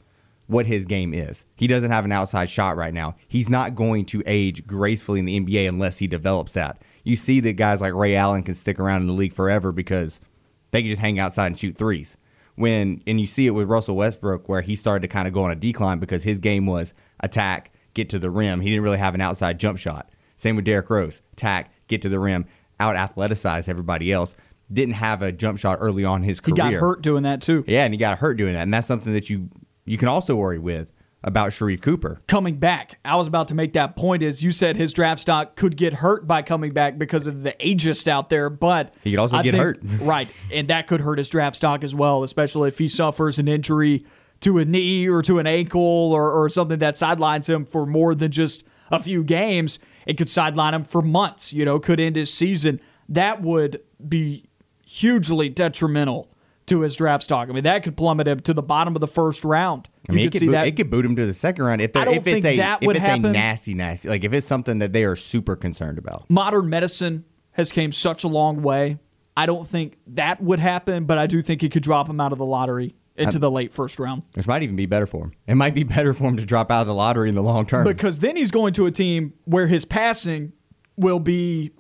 what 0.49 0.67
his 0.67 0.87
game 0.87 1.15
is. 1.15 1.45
He 1.57 1.67
doesn't 1.67 1.91
have 1.91 2.07
an 2.07 2.13
outside 2.13 2.49
shot 2.49 2.77
right 2.77 2.95
now. 2.95 3.17
He's 3.29 3.51
not 3.51 3.75
going 3.75 4.07
to 4.07 4.23
age 4.27 4.67
gracefully 4.67 5.21
in 5.21 5.27
the 5.27 5.39
NBA 5.39 5.69
unless 5.69 5.99
he 5.99 6.07
develops 6.07 6.55
that. 6.55 6.83
You 7.05 7.17
see 7.17 7.41
that 7.41 7.53
guys 7.55 7.81
like 7.81 7.95
Ray 7.95 8.17
Allen 8.17 8.43
can 8.43 8.55
stick 8.55 8.81
around 8.81 9.03
in 9.03 9.07
the 9.09 9.13
league 9.13 9.35
forever 9.35 9.73
because 9.73 10.21
they 10.71 10.81
can 10.81 10.89
just 10.89 11.03
hang 11.03 11.19
outside 11.19 11.49
and 11.49 11.59
shoot 11.59 11.77
threes. 11.77 12.17
When 12.59 13.03
and 13.07 13.21
you 13.21 13.27
see 13.27 13.47
it 13.47 13.51
with 13.51 13.69
Russell 13.69 13.97
Westbrook 13.97 14.49
where 14.49 14.61
he 14.61 14.77
started 14.77 15.03
to 15.03 15.09
kind 15.09 15.29
of 15.29 15.35
go 15.35 15.45
on 15.45 15.51
a 15.51 15.57
decline 15.57 15.99
because 15.99 16.25
his 16.25 16.39
game 16.39 16.67
was 16.67 16.93
attack, 17.21 17.73
get 17.95 18.09
to 18.11 18.19
the 18.19 18.31
rim. 18.31 18.61
He 18.61 18.71
didn't 18.71 18.83
really 18.83 18.99
have 18.99 19.15
an 19.15 19.21
outside 19.21 19.59
jump 19.59 19.79
shot. 19.79 20.11
Same 20.37 20.57
with 20.57 20.65
Derrick 20.65 20.89
Rose, 20.91 21.21
attack, 21.33 21.73
get 21.89 22.03
to 22.03 22.09
the 22.09 22.19
rim, 22.19 22.47
out 22.81 22.97
athleticize 22.97 23.69
everybody 23.69 24.13
else. 24.13 24.37
Didn't 24.73 24.95
have 24.95 25.23
a 25.23 25.33
jump 25.33 25.59
shot 25.59 25.79
early 25.81 26.05
on 26.05 26.23
his 26.23 26.41
career. 26.41 26.67
He 26.67 26.73
got 26.75 26.81
hurt 26.81 27.03
doing 27.03 27.23
that 27.23 27.41
too. 27.41 27.65
Yeah, 27.67 27.85
and 27.85 27.95
he 27.95 27.99
got 27.99 28.19
hurt 28.19 28.37
doing 28.37 28.55
that, 28.55 28.63
and 28.63 28.75
that's 28.75 28.87
something 28.87 29.13
that 29.13 29.31
you 29.31 29.49
you 29.85 29.97
can 29.97 30.09
also 30.09 30.37
worry 30.37 30.59
with 30.59 30.93
about 31.23 31.51
Sharife 31.51 31.83
Cooper. 31.83 32.21
Coming 32.27 32.57
back. 32.57 32.99
I 33.05 33.17
was 33.17 33.27
about 33.27 33.49
to 33.49 33.55
make 33.55 33.73
that 33.73 33.97
point 33.97 34.23
is 34.23 34.43
you 34.43 34.53
said 34.53 34.77
his 34.77 34.93
draft 34.93 35.21
stock 35.21 35.57
could 35.57 35.77
get 35.77 35.95
hurt 35.95 36.27
by 36.27 36.43
coming 36.43 36.73
back 36.73 36.99
because 36.99 37.27
of 37.27 37.43
the 37.43 37.53
ageist 37.61 38.07
out 38.07 38.31
there, 38.31 38.49
but 38.49 38.95
he 39.03 39.11
could 39.11 39.19
also 39.19 39.37
I 39.37 39.43
get 39.43 39.53
think, 39.53 39.63
hurt. 39.63 39.81
right. 40.01 40.29
And 40.53 40.69
that 40.69 40.87
could 40.87 41.01
hurt 41.01 41.19
his 41.19 41.29
draft 41.29 41.57
stock 41.57 41.83
as 41.83 41.95
well, 41.95 42.23
especially 42.23 42.69
if 42.69 42.79
he 42.79 42.89
suffers 42.89 43.39
an 43.39 43.49
injury 43.49 44.05
to 44.41 44.59
a 44.59 44.65
knee 44.65 45.09
or 45.09 45.23
to 45.23 45.39
an 45.39 45.47
ankle 45.47 45.81
or, 45.83 46.31
or 46.31 46.49
something 46.49 46.79
that 46.79 46.97
sidelines 46.97 47.49
him 47.49 47.65
for 47.65 47.85
more 47.85 48.15
than 48.15 48.31
just 48.31 48.65
a 48.91 49.03
few 49.03 49.25
games. 49.25 49.79
It 50.07 50.17
could 50.17 50.29
sideline 50.29 50.75
him 50.75 50.85
for 50.85 51.03
months, 51.03 51.53
you 51.53 51.65
know, 51.65 51.81
could 51.81 51.99
end 51.99 52.17
his 52.17 52.33
season. 52.33 52.81
That 53.09 53.43
would 53.43 53.81
be 54.07 54.45
hugely 54.87 55.49
detrimental 55.49 56.31
to 56.69 56.81
his 56.81 56.97
draft 56.97 57.25
stock. 57.25 57.49
I 57.49 57.53
mean, 57.53 57.65
that 57.65 57.83
could 57.83 57.97
plummet 57.97 58.29
him 58.29 58.41
to 58.41 58.55
the 58.55 58.63
bottom 58.63 58.95
of 58.95 59.01
the 59.01 59.09
first 59.09 59.45
round. 59.45 59.89
I 60.09 60.13
mean, 60.13 60.27
it 60.27 60.33
could, 60.33 60.41
boot, 60.41 60.55
it 60.55 60.77
could, 60.77 60.91
boot, 60.91 61.05
him 61.05 61.17
to 61.17 61.27
the 61.27 61.35
second 61.35 61.65
round 61.65 61.83
if, 61.83 61.95
if 61.95 62.27
it's 62.27 62.45
a 62.45 62.55
if 62.57 62.79
it's 62.83 62.99
happen. 62.99 63.27
a 63.27 63.33
nasty, 63.33 63.75
nasty, 63.75 64.09
like 64.09 64.25
if 64.25 64.33
it's 64.33 64.47
something 64.47 64.79
that 64.79 64.93
they 64.93 65.05
are 65.05 65.17
super 65.17 65.57
concerned 65.57 65.99
about. 65.99 66.29
Modern 66.31 66.71
medicine 66.71 67.25
has 67.53 67.73
came 67.73 67.93
such 67.93 68.25
a 68.25 68.29
long 68.29 68.63
way. 68.63 68.99
I 69.37 69.47
don't 69.47 69.69
think 69.69 69.99
that 70.09 70.43
would 70.43 70.61
happen, 70.61 71.05
but 71.05 71.19
I 71.19 71.27
do 71.27 71.43
think 71.43 71.63
it 71.63 71.71
could 71.71 71.83
drop 71.83 72.09
him 72.09 72.21
out 72.21 72.33
of 72.33 72.39
the 72.39 72.47
lottery 72.47 72.95
into 73.17 73.37
um, 73.37 73.41
the 73.41 73.51
late 73.51 73.73
first 73.73 73.99
round. 73.99 74.23
Which 74.35 74.47
might 74.47 74.63
even 74.63 74.77
be 74.77 74.87
better 74.87 75.07
for 75.07 75.25
him. 75.25 75.33
It 75.47 75.55
might 75.57 75.75
be 75.75 75.85
better 75.85 76.15
for 76.15 76.25
him 76.25 76.37
to 76.39 76.45
drop 76.45 76.71
out 76.71 76.83
of 76.83 76.87
the 76.87 76.95
lottery 76.95 77.29
in 77.29 77.35
the 77.35 77.43
long 77.43 77.67
term. 77.67 77.85
Because 77.85 78.21
then 78.21 78.37
he's 78.37 78.51
going 78.51 78.73
to 78.75 78.87
a 78.87 78.91
team 78.91 79.35
where 79.45 79.67
his 79.67 79.85
passing 79.85 80.53
will 80.97 81.21
be 81.21 81.73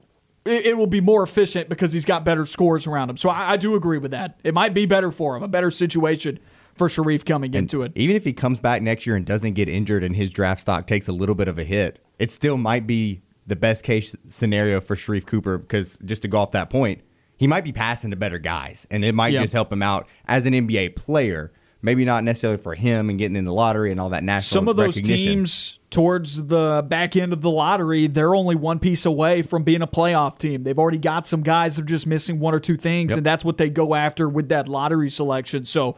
it, 0.48 0.66
it 0.66 0.76
will 0.78 0.86
be 0.86 1.00
more 1.00 1.22
efficient 1.22 1.68
because 1.68 1.92
he's 1.92 2.04
got 2.04 2.24
better 2.24 2.44
scores 2.46 2.86
around 2.86 3.10
him. 3.10 3.16
So 3.16 3.28
I, 3.30 3.52
I 3.52 3.56
do 3.56 3.74
agree 3.74 3.98
with 3.98 4.10
that. 4.12 4.38
It 4.42 4.54
might 4.54 4.74
be 4.74 4.86
better 4.86 5.10
for 5.12 5.36
him, 5.36 5.42
a 5.42 5.48
better 5.48 5.70
situation 5.70 6.38
for 6.74 6.88
Sharife 6.88 7.24
coming 7.24 7.54
into 7.54 7.82
it. 7.82 7.92
Even 7.96 8.14
if 8.16 8.24
he 8.24 8.32
comes 8.32 8.60
back 8.60 8.82
next 8.82 9.06
year 9.06 9.16
and 9.16 9.26
doesn't 9.26 9.54
get 9.54 9.68
injured 9.68 10.04
and 10.04 10.14
his 10.16 10.30
draft 10.30 10.60
stock 10.60 10.86
takes 10.86 11.08
a 11.08 11.12
little 11.12 11.34
bit 11.34 11.48
of 11.48 11.58
a 11.58 11.64
hit, 11.64 12.04
it 12.18 12.30
still 12.30 12.56
might 12.56 12.86
be 12.86 13.20
the 13.46 13.56
best 13.56 13.82
case 13.84 14.14
scenario 14.28 14.80
for 14.80 14.94
Sharife 14.94 15.26
Cooper 15.26 15.58
because 15.58 15.98
just 16.04 16.22
to 16.22 16.28
go 16.28 16.38
off 16.38 16.52
that 16.52 16.70
point, 16.70 17.00
he 17.36 17.46
might 17.46 17.64
be 17.64 17.72
passing 17.72 18.10
to 18.10 18.16
better 18.16 18.38
guys 18.38 18.86
and 18.90 19.04
it 19.04 19.14
might 19.14 19.32
Yeah. 19.32 19.40
just 19.42 19.52
help 19.52 19.72
him 19.72 19.82
out 19.82 20.06
as 20.26 20.46
an 20.46 20.52
NBA 20.54 20.96
player. 20.96 21.52
Maybe 21.80 22.04
not 22.04 22.24
necessarily 22.24 22.58
for 22.58 22.74
him 22.74 23.08
and 23.08 23.18
getting 23.18 23.36
in 23.36 23.44
the 23.44 23.52
lottery 23.52 23.92
and 23.92 24.00
all 24.00 24.08
that 24.08 24.24
national 24.24 24.62
Some 24.62 24.68
of 24.68 24.76
those 24.76 25.00
teams 25.00 25.78
towards 25.90 26.46
the 26.48 26.84
back 26.88 27.14
end 27.14 27.32
of 27.32 27.40
the 27.40 27.50
lottery, 27.50 28.08
they're 28.08 28.34
only 28.34 28.56
one 28.56 28.80
piece 28.80 29.06
away 29.06 29.42
from 29.42 29.62
being 29.62 29.80
a 29.80 29.86
playoff 29.86 30.38
team. 30.38 30.64
They've 30.64 30.78
already 30.78 30.98
got 30.98 31.24
some 31.24 31.42
guys 31.42 31.76
that 31.76 31.82
are 31.82 31.86
just 31.86 32.06
missing 32.06 32.40
one 32.40 32.52
or 32.52 32.58
two 32.58 32.76
things, 32.76 33.10
Yep. 33.10 33.18
and 33.18 33.26
that's 33.26 33.44
what 33.44 33.58
they 33.58 33.70
go 33.70 33.94
after 33.94 34.28
with 34.28 34.48
that 34.48 34.66
lottery 34.68 35.08
selection. 35.08 35.64
So 35.64 35.96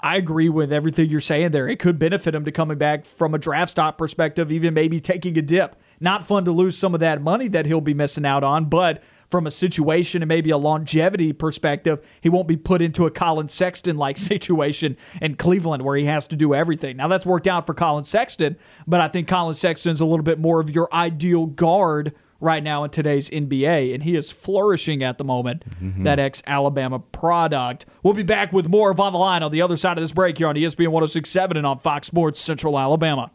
I 0.00 0.16
agree 0.16 0.48
with 0.48 0.72
everything 0.72 1.10
you're 1.10 1.18
saying 1.20 1.50
there. 1.50 1.66
It 1.66 1.80
could 1.80 1.98
benefit 1.98 2.32
him 2.32 2.44
to 2.44 2.52
coming 2.52 2.78
back 2.78 3.04
from 3.04 3.34
a 3.34 3.38
draft 3.38 3.72
stock 3.72 3.98
perspective, 3.98 4.52
even 4.52 4.72
maybe 4.72 5.00
taking 5.00 5.36
a 5.36 5.42
dip. 5.42 5.74
Not 5.98 6.24
fun 6.24 6.44
to 6.44 6.52
lose 6.52 6.78
some 6.78 6.94
of 6.94 7.00
that 7.00 7.20
money 7.20 7.48
that 7.48 7.66
he'll 7.66 7.80
be 7.80 7.94
missing 7.94 8.24
out 8.24 8.44
on, 8.44 8.66
but 8.66 9.02
from 9.30 9.46
a 9.46 9.50
situation 9.50 10.22
and 10.22 10.28
maybe 10.28 10.50
a 10.50 10.56
longevity 10.56 11.32
perspective, 11.32 12.04
he 12.20 12.28
won't 12.28 12.48
be 12.48 12.56
put 12.56 12.80
into 12.80 13.06
a 13.06 13.10
Collin 13.10 13.48
Sexton 13.48 13.96
like 13.96 14.16
situation 14.18 14.96
in 15.20 15.36
Cleveland 15.36 15.84
where 15.84 15.96
he 15.96 16.04
has 16.04 16.26
to 16.28 16.36
do 16.36 16.54
everything. 16.54 16.96
Now 16.96 17.08
that's 17.08 17.26
worked 17.26 17.46
out 17.46 17.66
for 17.66 17.74
Collin 17.74 18.04
Sexton, 18.04 18.56
but 18.86 19.00
I 19.00 19.08
think 19.08 19.28
Collin 19.28 19.54
Sexton's 19.54 20.00
a 20.00 20.06
little 20.06 20.24
bit 20.24 20.38
more 20.38 20.60
of 20.60 20.70
your 20.70 20.88
ideal 20.92 21.46
guard 21.46 22.14
right 22.40 22.62
now 22.62 22.84
in 22.84 22.90
today's 22.90 23.28
NBA, 23.30 23.92
and 23.92 24.02
he 24.02 24.16
is 24.16 24.30
flourishing 24.30 25.02
at 25.02 25.18
the 25.18 25.24
moment. 25.24 25.64
Mm-hmm. 25.82 26.04
That 26.04 26.18
ex 26.18 26.42
Alabama 26.46 26.98
product. 26.98 27.86
We'll 28.02 28.14
be 28.14 28.22
back 28.22 28.52
with 28.52 28.68
more 28.68 28.90
of 28.90 29.00
On 29.00 29.12
the 29.12 29.18
Line 29.18 29.42
on 29.42 29.50
the 29.50 29.62
other 29.62 29.76
side 29.76 29.98
of 29.98 30.02
this 30.02 30.12
break 30.12 30.38
here 30.38 30.46
on 30.46 30.54
ESPN 30.54 30.88
1067 30.88 31.56
and 31.56 31.66
on 31.66 31.80
Fox 31.80 32.06
Sports 32.06 32.40
Central 32.40 32.78
Alabama. 32.78 33.30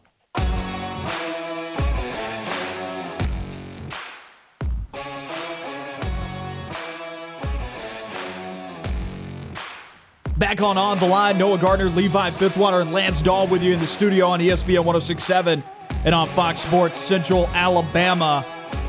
Back 10.36 10.60
on 10.62 10.76
On 10.76 10.98
the 10.98 11.06
Line, 11.06 11.38
Noah 11.38 11.58
Gardner, 11.58 11.84
Levi 11.86 12.30
Fitzwater, 12.30 12.82
and 12.82 12.92
Lance 12.92 13.22
Dahl 13.22 13.46
with 13.46 13.62
you 13.62 13.72
in 13.72 13.78
the 13.78 13.86
studio 13.86 14.26
on 14.26 14.40
ESPN 14.40 14.84
1067 14.84 15.62
and 16.04 16.14
on 16.14 16.28
Fox 16.30 16.62
Sports 16.62 16.98
Central 16.98 17.46
Alabama. 17.48 18.44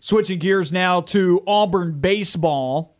Switching 0.00 0.38
gears 0.38 0.72
now 0.72 1.00
to 1.00 1.42
Auburn 1.46 2.00
baseball 2.00 2.93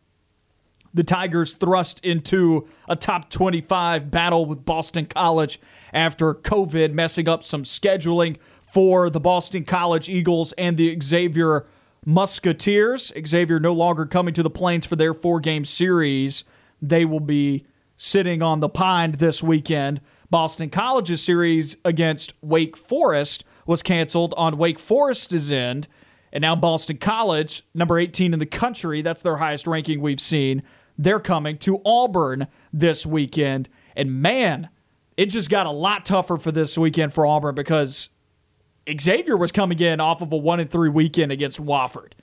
the 0.95 1.03
Tigers 1.03 1.53
thrust 1.53 2.03
into 2.03 2.67
a 2.87 2.95
top 2.95 3.29
25 3.29 4.09
battle 4.09 4.45
with 4.45 4.63
Boston 4.63 5.05
College 5.05 5.59
after 5.93 6.33
COVID 6.33 6.93
messing 6.93 7.27
up 7.27 7.43
some 7.43 7.63
scheduling 7.63 8.37
for 8.65 9.09
the 9.09 9.19
Boston 9.19 9.65
College 9.65 10.09
Eagles 10.09 10.53
and 10.53 10.77
the 10.77 10.97
Xavier 11.01 11.67
Musketeers. 12.05 13.11
Xavier 13.27 13.59
no 13.59 13.73
longer 13.73 14.05
coming 14.05 14.33
to 14.33 14.43
the 14.43 14.49
Plains 14.49 14.85
for 14.85 14.95
their 14.95 15.13
four 15.13 15.41
game 15.41 15.65
series. 15.65 16.45
They 16.81 17.03
will 17.03 17.19
be 17.19 17.65
sitting 17.97 18.41
on 18.41 18.61
the 18.61 18.69
pine 18.69 19.13
this 19.13 19.43
weekend. 19.43 19.99
Boston 20.29 20.69
College's 20.69 21.21
series 21.21 21.75
against 21.83 22.33
Wake 22.41 22.77
Forest 22.77 23.43
was 23.65 23.83
canceled 23.83 24.33
on 24.37 24.57
Wake 24.57 24.79
Forest's 24.79 25.51
end. 25.51 25.89
And 26.31 26.41
now 26.41 26.55
Boston 26.55 26.97
College, 26.97 27.63
number 27.73 27.97
18 27.97 28.33
in 28.33 28.39
the 28.39 28.45
country, 28.45 29.01
that's 29.01 29.21
their 29.21 29.37
highest 29.37 29.67
ranking 29.67 30.01
we've 30.01 30.19
seen. 30.19 30.63
They're 30.97 31.19
coming 31.19 31.57
to 31.59 31.81
Auburn 31.85 32.47
this 32.71 33.05
weekend. 33.05 33.69
And 33.95 34.21
man, 34.21 34.69
it 35.17 35.27
just 35.27 35.49
got 35.49 35.65
a 35.65 35.71
lot 35.71 36.05
tougher 36.05 36.37
for 36.37 36.51
this 36.51 36.77
weekend 36.77 37.13
for 37.13 37.25
Auburn 37.25 37.55
because 37.55 38.09
Xavier 38.99 39.37
was 39.37 39.51
coming 39.51 39.79
in 39.79 39.99
off 39.99 40.21
of 40.21 40.31
a 40.31 40.37
1 40.37 40.59
and 40.59 40.69
3 40.69 40.89
weekend 40.89 41.31
against 41.31 41.63
Wofford. 41.63 42.13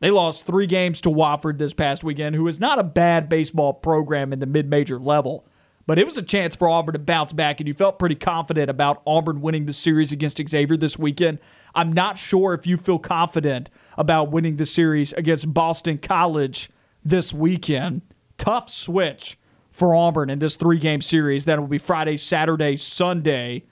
They 0.00 0.10
lost 0.10 0.44
3 0.44 0.66
games 0.66 1.00
to 1.02 1.08
Wofford 1.08 1.58
this 1.58 1.72
past 1.72 2.04
weekend, 2.04 2.36
who 2.36 2.46
is 2.46 2.60
not 2.60 2.78
a 2.78 2.84
bad 2.84 3.28
baseball 3.28 3.72
program 3.72 4.32
in 4.32 4.38
the 4.38 4.46
mid-major 4.46 4.98
level. 4.98 5.46
But 5.86 5.98
it 5.98 6.06
was 6.06 6.16
a 6.16 6.22
chance 6.22 6.56
for 6.56 6.68
Auburn 6.68 6.94
to 6.94 6.98
bounce 6.98 7.32
back, 7.32 7.60
and 7.60 7.68
you 7.68 7.74
felt 7.74 7.98
pretty 7.98 8.14
confident 8.14 8.70
about 8.70 9.02
Auburn 9.06 9.40
winning 9.40 9.66
the 9.66 9.72
series 9.72 10.12
against 10.12 10.40
Xavier 10.48 10.76
this 10.76 10.98
weekend. 10.98 11.38
I'm 11.74 11.92
not 11.92 12.18
sure 12.18 12.54
if 12.54 12.66
you 12.66 12.76
feel 12.76 12.98
confident 12.98 13.70
about 13.96 14.30
winning 14.30 14.56
the 14.56 14.66
series 14.66 15.12
against 15.12 15.52
Boston 15.52 15.98
College 15.98 16.70
this 17.04 17.32
weekend. 17.32 18.02
Tough 18.36 18.68
switch 18.68 19.38
for 19.70 19.94
Auburn 19.94 20.30
in 20.30 20.38
this 20.38 20.56
three 20.56 20.78
game 20.78 21.00
series. 21.00 21.44
That 21.44 21.60
will 21.60 21.66
be 21.66 21.78
Friday, 21.78 22.16
Saturday, 22.16 22.76
Sunday. 22.76 23.64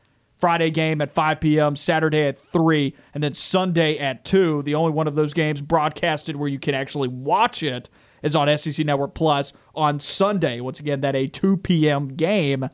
Friday 0.43 0.71
game 0.71 1.01
at 1.01 1.15
5 1.15 1.39
p.m., 1.41 1.77
Saturday 1.77 2.25
at 2.25 2.37
3, 2.37 2.93
and 3.15 3.23
then 3.23 3.33
Sunday 3.33 3.97
at 3.99 4.25
2. 4.25 4.63
The 4.65 4.75
only 4.75 4.91
one 4.91 5.07
of 5.07 5.15
those 5.15 5.33
games 5.33 5.63
broadcasted 5.63 6.35
where 6.35 6.49
you 6.49 6.59
can 6.59 6.75
actually 6.75 7.07
watch 7.07 7.63
it 7.63 7.89
is 8.25 8.35
on 8.35 8.57
SEC 8.57 8.85
Network 8.85 9.15
Plus 9.15 9.53
on 9.73 10.01
Sunday. 10.01 10.59
Once 10.59 10.81
again, 10.81 11.01
that 11.03 11.15
a 11.15 11.29
2 11.29 11.59
p.m. 11.59 12.09
game. 12.09 12.69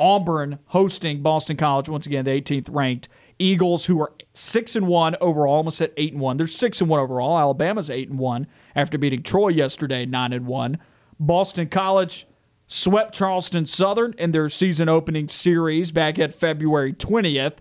Auburn 0.00 0.58
hosting 0.66 1.22
Boston 1.22 1.56
College 1.56 1.88
once 1.88 2.06
again, 2.06 2.24
the 2.24 2.32
18th 2.32 2.68
ranked 2.68 3.08
Eagles, 3.38 3.86
who 3.86 4.00
are 4.00 4.12
six 4.32 4.76
and 4.76 4.86
one 4.86 5.16
overall, 5.20 5.56
almost 5.56 5.80
at 5.80 5.92
eight 5.96 6.12
and 6.12 6.20
one. 6.20 6.36
They're 6.36 6.46
six 6.46 6.80
and 6.80 6.88
one 6.90 7.00
overall. 7.00 7.38
Alabama's 7.38 7.90
eight 7.90 8.08
and 8.08 8.18
one 8.18 8.46
after 8.74 8.98
beating 8.98 9.22
Troy 9.22 9.48
yesterday, 9.48 10.06
nine 10.06 10.32
and 10.32 10.46
one. 10.46 10.78
Boston 11.18 11.68
College 11.68 12.26
swept 12.66 13.14
Charleston 13.14 13.66
Southern 13.66 14.14
in 14.18 14.30
their 14.30 14.48
season 14.48 14.88
opening 14.88 15.28
series 15.28 15.92
back 15.92 16.18
at 16.18 16.34
February 16.34 16.92
20th. 16.92 17.56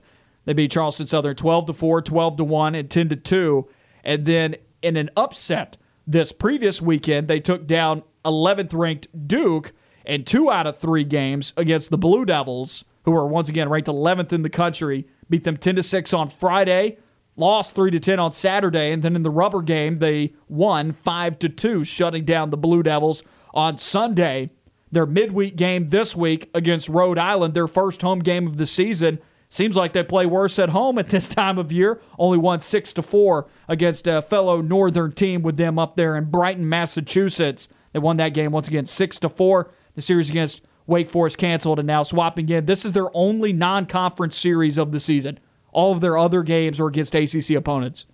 They 0.46 0.54
beat 0.54 0.72
Charleston 0.72 1.06
Southern 1.06 1.36
12 1.36 1.68
to 1.68 1.74
4, 1.74 2.02
12 2.02 2.38
to 2.38 2.44
1, 2.44 2.76
and 2.76 2.90
10 2.90 3.10
to 3.10 3.16
2. 3.16 3.68
And 4.04 4.26
then 4.26 4.56
in 4.82 4.98
an 4.98 5.10
upset 5.16 5.78
this 6.06 6.32
previous 6.32 6.82
weekend, 6.82 7.28
they 7.28 7.40
took 7.40 7.66
down 7.66 8.04
11th 8.26 8.74
ranked 8.74 9.28
Duke 9.28 9.74
in 10.06 10.24
two 10.24 10.52
out 10.52 10.68
of 10.68 10.78
three 10.78 11.04
games 11.04 11.54
against 11.56 11.90
the 11.90 11.98
Blue 11.98 12.26
Devils, 12.26 12.84
who 13.06 13.16
are 13.16 13.28
once 13.28 13.50
again 13.50 13.70
ranked 13.70 13.88
11th 13.88 14.34
in 14.34 14.42
the 14.42 14.50
country. 14.50 15.08
Beat 15.30 15.44
them 15.44 15.58
10 15.58 15.76
to 15.76 15.84
6 15.84 16.14
on 16.14 16.30
Friday, 16.30 16.98
lost 17.36 17.76
3 17.76 17.92
to 17.92 18.00
10 18.00 18.20
on 18.20 18.32
Saturday, 18.32 18.92
and 18.92 19.04
then 19.04 19.16
in 19.16 19.24
the 19.24 19.32
rubber 19.32 19.62
game, 19.62 20.00
they 20.00 20.34
won 20.48 20.94
5 20.94 21.40
to 21.40 21.50
2, 21.50 21.84
shutting 21.84 22.26
down 22.26 22.50
the 22.50 22.58
Blue 22.58 22.84
Devils 22.84 23.24
on 23.54 23.78
Sunday. 23.78 24.52
Their 24.92 25.06
midweek 25.06 25.56
game 25.56 25.90
this 25.90 26.16
week 26.16 26.50
against 26.54 26.88
Rhode 26.88 27.18
Island, 27.18 27.54
their 27.54 27.68
first 27.68 28.02
home 28.04 28.20
game 28.20 28.46
of 28.46 28.58
the 28.58 28.68
season. 28.68 29.20
Seems 29.50 29.76
like 29.76 29.94
they 29.94 30.04
play 30.04 30.26
worse 30.26 30.58
at 30.60 30.70
home 30.70 30.98
at 30.98 31.10
this 31.10 31.28
time 31.30 31.58
of 31.58 31.72
year. 31.72 32.02
Only 32.18 32.38
won 32.38 32.60
six 32.60 32.94
to 32.94 33.02
four 33.02 33.48
against 33.68 34.08
a 34.08 34.22
fellow 34.22 34.62
northern 34.62 35.12
team 35.12 35.42
with 35.42 35.58
them 35.58 35.78
up 35.80 35.96
there 35.96 36.16
in 36.16 36.26
Brighton, 36.26 36.68
Massachusetts. 36.68 37.68
They 37.92 38.00
won 38.00 38.18
that 38.18 38.30
game 38.30 38.52
once 38.52 38.68
again 38.68 38.86
six 38.86 39.20
to 39.20 39.30
four. 39.30 39.72
The 39.96 40.02
series 40.02 40.30
against 40.30 40.64
Wake 40.88 41.10
Forest 41.10 41.38
canceled 41.38 41.80
and 41.80 41.88
now 41.88 42.04
swapping 42.04 42.50
in. 42.50 42.66
This 42.66 42.84
is 42.86 42.92
their 42.92 43.08
only 43.16 43.54
non-conference 43.54 44.38
series 44.38 44.78
of 44.78 44.92
the 44.92 45.00
season. 45.00 45.40
All 45.72 45.92
of 45.94 46.02
their 46.02 46.18
other 46.18 46.44
games 46.44 46.80
are 46.80 46.88
against 46.88 47.16
ACC 47.16 47.52
opponents, 47.56 48.06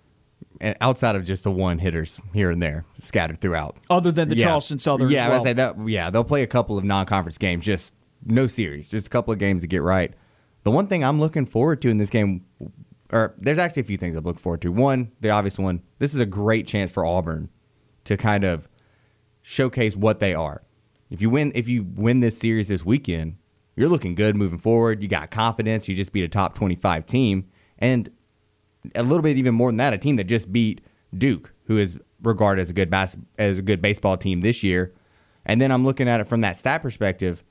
And 0.61 0.75
outside 0.81 1.15
of 1.15 1.25
just 1.25 1.43
the 1.43 1.51
one 1.51 1.79
hitters 1.79 2.19
here 2.33 2.49
and 2.51 2.61
there 2.61 2.85
scattered 2.99 3.41
throughout. 3.41 3.77
other 3.89 4.11
than 4.11 4.29
the 4.29 4.35
Yeah. 4.37 4.45
Charleston 4.45 4.79
Southern. 4.79 5.09
Yeah, 5.09 5.25
I 5.25 5.29
well. 5.29 5.39
would 5.39 5.43
say 5.43 5.53
that. 5.53 5.75
Yeah, 5.87 6.09
they'll 6.09 6.23
play 6.23 6.43
a 6.43 6.47
couple 6.47 6.77
of 6.77 6.83
non-conference 6.83 7.37
games, 7.37 7.65
just 7.65 7.93
no 8.25 8.47
series, 8.47 8.89
just 8.89 9.07
a 9.07 9.09
couple 9.09 9.33
of 9.33 9.39
games 9.39 9.61
to 9.61 9.67
get 9.67 9.81
right. 9.81 10.13
The 10.63 10.71
one 10.71 10.87
thing 10.87 11.03
I'm 11.03 11.19
looking 11.19 11.45
forward 11.45 11.81
to 11.83 11.89
in 11.89 11.97
this 11.97 12.09
game, 12.09 12.45
or 13.11 13.33
there's 13.37 13.57
actually 13.59 13.81
a 13.81 13.85
few 13.85 13.97
things 13.97 14.15
I'm 14.15 14.23
looking 14.23 14.39
forward 14.39 14.61
to. 14.61 14.71
One, 14.71 15.11
the 15.21 15.29
obvious 15.31 15.57
one, 15.57 15.81
this 15.99 16.13
is 16.13 16.19
a 16.19 16.25
great 16.25 16.67
chance 16.67 16.91
for 16.91 17.05
Auburn 17.05 17.49
to 18.05 18.15
kind 18.17 18.43
of 18.43 18.67
showcase 19.41 19.95
what 19.95 20.19
they 20.19 20.33
are. 20.33 20.61
If 21.09 21.21
you 21.21 21.29
win, 21.29 21.51
if 21.55 21.67
you 21.67 21.83
win 21.95 22.19
this 22.19 22.37
series 22.37 22.67
this 22.67 22.85
weekend, 22.85 23.37
you're 23.75 23.89
looking 23.89 24.15
good 24.15 24.35
moving 24.35 24.59
forward. 24.59 25.01
You 25.01 25.07
got 25.07 25.31
confidence. 25.31 25.87
You 25.87 25.95
just 25.95 26.11
beat 26.13 26.23
a 26.23 26.27
top 26.27 26.55
25 26.55 27.05
team, 27.05 27.45
and 27.79 28.09
a 28.95 29.03
little 29.03 29.21
bit 29.21 29.37
even 29.37 29.55
more 29.55 29.69
than 29.69 29.77
that, 29.77 29.93
a 29.93 29.97
team 29.97 30.15
that 30.17 30.25
just 30.25 30.51
beat 30.51 30.81
Duke, 31.17 31.53
who 31.65 31.77
is 31.77 31.97
regarded 32.21 32.61
as 32.61 32.69
a 32.69 32.73
good 32.73 32.89
bas- 32.89 33.17
as 33.37 33.59
a 33.59 33.61
good 33.61 33.81
baseball 33.81 34.17
team 34.17 34.41
this 34.41 34.63
year, 34.63 34.93
And 35.45 35.59
then 35.59 35.71
I'm 35.71 35.83
looking 35.83 36.07
at 36.07 36.19
it 36.19 36.25
from 36.25 36.41
that 36.41 36.57
stat 36.57 36.81
perspective. 36.81 37.43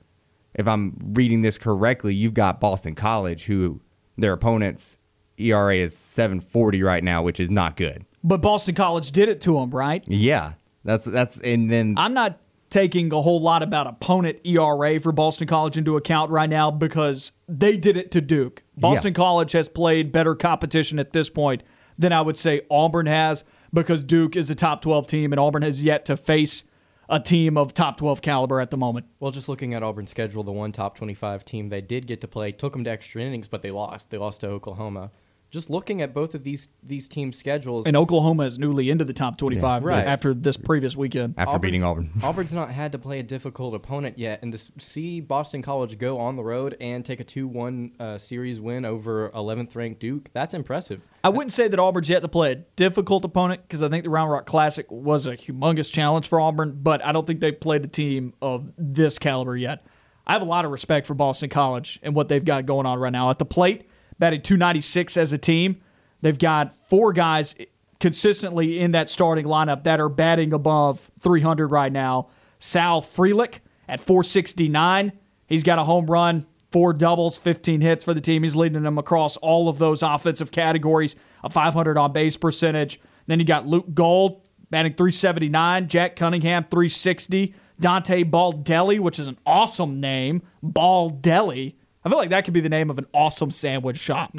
If 0.53 0.67
I'm 0.67 0.97
reading 1.13 1.41
this 1.41 1.57
correctly, 1.57 2.13
you've 2.13 2.33
got 2.33 2.59
Boston 2.61 2.95
College, 2.95 3.45
who 3.45 3.81
their 4.17 4.31
opponents' 4.31 4.97
ERA 5.37 5.75
is 5.75 5.97
740 5.97 6.81
right 6.83 7.03
now, 7.03 7.21
which 7.23 7.39
is 7.39 7.49
not 7.49 7.75
good. 7.75 8.05
But 8.23 8.41
Boston 8.41 8.75
College 8.75 9.11
did 9.11 9.27
it 9.27 9.41
to 9.41 9.53
them, 9.55 9.71
right? 9.71 10.03
Yeah, 10.07 10.53
that's 10.85 11.05
that's 11.05 11.39
and 11.41 11.69
then 11.69 11.95
I'm 11.97 12.13
not 12.13 12.39
taking 12.69 13.11
a 13.11 13.21
whole 13.21 13.41
lot 13.41 13.63
about 13.63 13.87
opponent 13.87 14.39
ERA 14.43 14.99
for 14.99 15.11
Boston 15.11 15.47
College 15.47 15.77
into 15.77 15.97
account 15.97 16.31
right 16.31 16.49
now 16.49 16.69
because 16.69 17.31
they 17.47 17.77
did 17.77 17.97
it 17.97 18.11
to 18.11 18.21
Duke. 18.21 18.63
Boston 18.77 19.13
Yeah. 19.13 19.17
College 19.17 19.51
has 19.53 19.67
played 19.69 20.11
better 20.11 20.35
competition 20.35 20.99
at 20.99 21.11
this 21.13 21.29
point 21.29 21.63
than 21.97 22.13
I 22.13 22.21
would 22.21 22.37
say 22.37 22.61
Auburn 22.69 23.07
has 23.07 23.43
because 23.73 24.03
Duke 24.03 24.35
is 24.35 24.49
a 24.49 24.55
top 24.55 24.81
12 24.81 25.07
team 25.07 25.33
and 25.33 25.39
Auburn 25.39 25.63
has 25.63 25.83
yet 25.83 26.05
to 26.05 26.15
face 26.15 26.63
a 27.09 27.19
team 27.19 27.57
of 27.57 27.73
top 27.73 27.97
12 27.97 28.21
caliber 28.21 28.61
at 28.61 28.69
the 28.69 28.77
moment. 28.77 29.07
Well, 29.19 29.31
just 29.31 29.49
looking 29.49 29.73
at 29.73 29.81
Auburn's 29.81 30.11
schedule, 30.11 30.43
the 30.43 30.51
one 30.51 30.71
top 30.71 30.95
25 30.95 31.43
team 31.43 31.69
they 31.69 31.81
did 31.81 32.05
get 32.05 32.21
to 32.21 32.27
play 32.27 32.51
took 32.51 32.73
them 32.73 32.83
to 32.83 32.89
extra 32.91 33.21
innings, 33.21 33.47
but 33.47 33.63
they 33.63 33.71
lost. 33.71 34.11
They 34.11 34.17
lost 34.19 34.41
to 34.41 34.47
Oklahoma. 34.47 35.09
Just 35.51 35.69
looking 35.69 35.99
at 36.01 36.13
both 36.13 36.35
of 36.35 36.43
these 36.43 36.69
these 36.83 37.07
team 37.07 37.33
schedules, 37.33 37.87
And 37.87 37.97
Oklahoma 37.97 38.43
is 38.43 38.59
newly 38.59 38.89
into 38.91 39.03
the 39.03 39.13
top 39.13 39.37
25 39.37 39.83
Right. 39.83 40.05
after 40.05 40.33
this 40.33 40.57
previous 40.57 40.95
weekend. 40.95 41.33
after 41.37 41.57
beating 41.57 41.83
Auburn. 41.83 42.11
Auburn's 42.23 42.53
not 42.53 42.69
had 42.71 42.91
to 42.91 42.99
play 42.99 43.19
a 43.19 43.23
difficult 43.23 43.73
opponent 43.73 44.19
yet, 44.19 44.39
and 44.43 44.51
to 44.51 44.59
see 44.77 45.21
Boston 45.21 45.61
College 45.63 45.97
go 45.97 46.19
on 46.19 46.35
the 46.35 46.43
road 46.43 46.77
and 46.79 47.03
take 47.03 47.19
a 47.19 47.23
2-1 47.23 47.99
uh, 47.99 48.17
series 48.19 48.59
win 48.59 48.85
over 48.85 49.29
11th 49.31 49.75
ranked 49.75 49.99
Duke, 49.99 50.29
that's 50.33 50.53
impressive. 50.53 51.01
I 51.23 51.29
wouldn't 51.29 51.51
say 51.51 51.67
that 51.67 51.79
Auburn's 51.79 52.09
yet 52.09 52.21
to 52.21 52.27
play 52.27 52.51
a 52.51 52.55
difficult 52.55 53.25
opponent 53.25 53.63
because 53.63 53.81
I 53.81 53.89
think 53.89 54.03
the 54.03 54.09
Round 54.11 54.29
Rock 54.31 54.45
Classic 54.45 54.85
was 54.91 55.25
a 55.25 55.35
humongous 55.35 55.91
challenge 55.91 56.27
for 56.27 56.39
Auburn, 56.39 56.77
but 56.81 57.03
I 57.03 57.11
don't 57.11 57.25
think 57.25 57.39
they've 57.39 57.59
played 57.59 57.83
a 57.83 57.87
team 57.87 58.33
of 58.41 58.71
this 58.77 59.17
caliber 59.17 59.57
yet. 59.57 59.83
I 60.27 60.33
have 60.33 60.43
a 60.43 60.45
lot 60.45 60.63
of 60.63 60.69
respect 60.69 61.07
for 61.07 61.15
Boston 61.15 61.49
College 61.49 61.99
and 62.03 62.13
what 62.13 62.27
they've 62.27 62.45
got 62.45 62.67
going 62.67 62.85
on 62.85 62.99
right 62.99 63.11
now. 63.11 63.31
At 63.31 63.39
the 63.39 63.45
plate, 63.45 63.88
batting 64.19 64.41
296 64.41 65.17
as 65.17 65.33
a 65.33 65.37
team. 65.37 65.81
They've 66.21 66.37
got 66.37 66.75
four 66.85 67.13
guys 67.13 67.55
consistently 67.99 68.79
in 68.79 68.91
that 68.91 69.09
starting 69.09 69.45
lineup 69.45 69.83
that 69.83 69.99
are 69.99 70.09
batting 70.09 70.53
above 70.53 71.09
300 71.19 71.71
right 71.71 71.91
now. 71.91 72.27
Sal 72.59 73.01
Frelick 73.01 73.59
at 73.87 73.99
469. 73.99 75.13
He's 75.47 75.63
got 75.63 75.79
a 75.79 75.83
home 75.83 76.05
run, 76.05 76.45
four 76.71 76.93
doubles, 76.93 77.37
15 77.37 77.81
hits 77.81 78.05
for 78.05 78.13
the 78.13 78.21
team. 78.21 78.43
He's 78.43 78.55
leading 78.55 78.83
them 78.83 78.97
across 78.97 79.37
all 79.37 79.67
of 79.67 79.79
those 79.79 80.03
offensive 80.03 80.51
categories, 80.51 81.15
a 81.43 81.49
500 81.49 81.97
on 81.97 82.13
base 82.13 82.37
percentage. 82.37 82.99
Then 83.27 83.39
you 83.39 83.45
got 83.45 83.65
Luke 83.65 83.93
Gold 83.93 84.47
batting 84.69 84.93
379, 84.93 85.87
Jack 85.87 86.15
Cunningham 86.15 86.65
360, 86.65 87.55
Dante 87.79 88.23
Baldelli, 88.23 88.99
which 88.99 89.19
is 89.19 89.27
an 89.27 89.37
awesome 89.45 89.99
name, 89.99 90.41
Baldelli. 90.63 91.75
I 92.03 92.09
feel 92.09 92.17
like 92.17 92.29
that 92.29 92.45
could 92.45 92.53
be 92.53 92.61
the 92.61 92.69
name 92.69 92.89
of 92.89 92.97
an 92.97 93.07
awesome 93.13 93.51
sandwich 93.51 93.97
shop. 93.97 94.33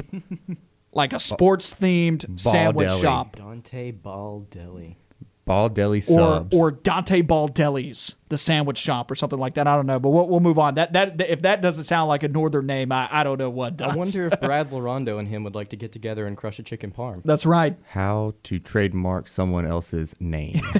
like 0.93 1.13
a 1.13 1.19
sports 1.19 1.73
themed 1.73 2.39
sandwich 2.39 2.89
Baldelli. 2.89 3.01
shop. 3.01 3.35
Dante 3.35 3.91
Baldelli. 3.91 4.95
Ball 5.43 5.69
Deli 5.69 5.97
Or, 5.97 6.01
subs. 6.01 6.55
or 6.55 6.69
Dante 6.71 7.23
Baldelli's, 7.23 8.15
the 8.29 8.37
sandwich 8.37 8.77
shop, 8.77 9.09
or 9.09 9.15
something 9.15 9.39
like 9.39 9.55
that. 9.55 9.67
I 9.67 9.75
don't 9.75 9.87
know, 9.87 9.99
but 9.99 10.09
we'll, 10.11 10.29
we'll 10.29 10.39
move 10.39 10.59
on. 10.59 10.75
That 10.75 10.93
that 10.93 11.19
if 11.19 11.41
that 11.41 11.63
doesn't 11.63 11.85
sound 11.85 12.09
like 12.09 12.21
a 12.21 12.27
northern 12.27 12.67
name, 12.67 12.91
I, 12.91 13.09
I 13.11 13.23
don't 13.23 13.39
know 13.39 13.49
what 13.49 13.75
does. 13.75 13.91
I 13.91 13.95
wonder 13.95 14.27
if 14.27 14.39
Brad 14.39 14.69
Larondo 14.69 15.17
and 15.17 15.27
him 15.27 15.43
would 15.43 15.55
like 15.55 15.69
to 15.69 15.75
get 15.75 15.91
together 15.91 16.27
and 16.27 16.37
crush 16.37 16.59
a 16.59 16.63
chicken 16.63 16.91
parm. 16.91 17.23
That's 17.25 17.45
right. 17.47 17.75
how 17.89 18.35
to 18.43 18.59
trademark 18.59 19.27
someone 19.27 19.65
else's 19.65 20.15
name. 20.21 20.61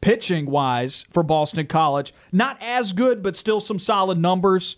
pitching 0.00 0.46
wise 0.50 1.04
for 1.10 1.22
Boston 1.22 1.66
College. 1.66 2.12
Not 2.32 2.58
as 2.60 2.92
good, 2.92 3.22
but 3.22 3.36
still 3.36 3.60
some 3.60 3.78
solid 3.78 4.18
numbers. 4.18 4.76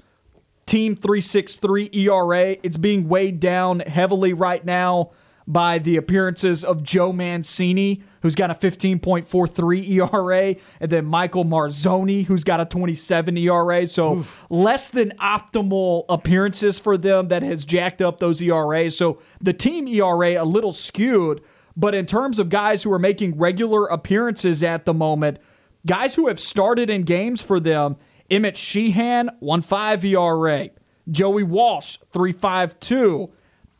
Team 0.66 0.96
363 0.96 1.90
ERA. 1.92 2.56
It's 2.62 2.76
being 2.76 3.08
weighed 3.08 3.38
down 3.38 3.80
heavily 3.80 4.32
right 4.32 4.64
now 4.64 5.12
by 5.46 5.78
the 5.78 5.96
appearances 5.96 6.64
of 6.64 6.82
Joe 6.82 7.12
Mancini, 7.12 8.02
who's 8.22 8.34
got 8.34 8.50
a 8.50 8.54
15.43 8.54 9.88
ERA, 9.90 10.56
and 10.80 10.90
then 10.90 11.04
Michael 11.04 11.44
Marzoni, 11.44 12.24
who's 12.24 12.42
got 12.42 12.60
a 12.60 12.64
27 12.64 13.38
ERA. 13.38 13.86
So 13.86 14.24
less 14.50 14.90
than 14.90 15.12
optimal 15.20 16.04
appearances 16.08 16.80
for 16.80 16.96
them 16.96 17.28
that 17.28 17.44
has 17.44 17.64
jacked 17.64 18.02
up 18.02 18.18
those 18.18 18.42
ERAs. 18.42 18.98
So 18.98 19.20
the 19.40 19.52
team 19.52 19.86
ERA 19.86 20.42
a 20.42 20.44
little 20.44 20.72
skewed. 20.72 21.42
But 21.76 21.94
in 21.94 22.06
terms 22.06 22.40
of 22.40 22.48
guys 22.48 22.82
who 22.82 22.92
are 22.92 22.98
making 22.98 23.38
regular 23.38 23.84
appearances 23.84 24.62
at 24.64 24.84
the 24.84 24.94
moment, 24.94 25.38
guys 25.86 26.16
who 26.16 26.26
have 26.26 26.40
started 26.40 26.90
in 26.90 27.02
games 27.04 27.40
for 27.40 27.60
them, 27.60 27.96
Emmett 28.30 28.56
Sheehan, 28.56 29.30
1.5 29.42 30.04
ERA. 30.04 30.70
Joey 31.10 31.44
Walsh, 31.44 31.98
3.52. 32.12 33.30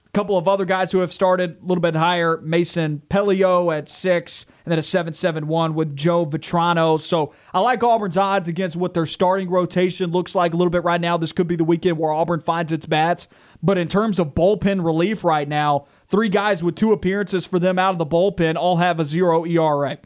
A 0.07 0.11
couple 0.13 0.39
of 0.39 0.49
other 0.49 0.65
guys 0.65 0.93
who 0.93 1.01
have 1.01 1.13
started 1.13 1.59
a 1.61 1.67
little 1.67 1.83
bit 1.83 1.95
higher, 1.95 2.41
Mason 2.41 3.03
Pelio 3.11 3.77
at 3.77 3.89
6, 3.89 4.47
and 4.65 4.73
then 4.73 4.79
a 4.79 4.83
7.71 4.83 5.75
with 5.75 5.95
Joe 5.95 6.25
Vetrano. 6.25 6.99
So 7.01 7.35
I 7.53 7.59
like 7.59 7.83
Auburn's 7.83 8.17
odds 8.17 8.49
against 8.49 8.77
what 8.77 8.95
their 8.95 9.05
starting 9.05 9.51
rotation 9.51 10.13
looks 10.13 10.35
like 10.35 10.55
a 10.55 10.57
little 10.57 10.71
bit 10.71 10.85
right 10.85 11.01
now. 11.01 11.17
This 11.19 11.33
could 11.33 11.49
be 11.49 11.57
the 11.57 11.65
weekend 11.65 11.99
where 11.99 12.13
Auburn 12.13 12.41
finds 12.41 12.73
its 12.73 12.87
bats. 12.87 13.27
But 13.63 13.77
in 13.77 13.89
terms 13.89 14.19
of 14.19 14.29
bullpen 14.35 14.85
relief 14.85 15.25
right 15.25 15.49
now, 15.49 15.87
three 16.09 16.29
guys 16.29 16.63
with 16.63 16.77
two 16.77 16.93
appearances 16.93 17.45
for 17.45 17.59
them 17.59 17.79
out 17.79 17.91
of 17.91 17.99
the 17.99 18.07
bullpen 18.07 18.55
all 18.55 18.77
have 18.77 19.01
a 19.01 19.05
zero 19.05 19.45
ERA. 19.45 19.99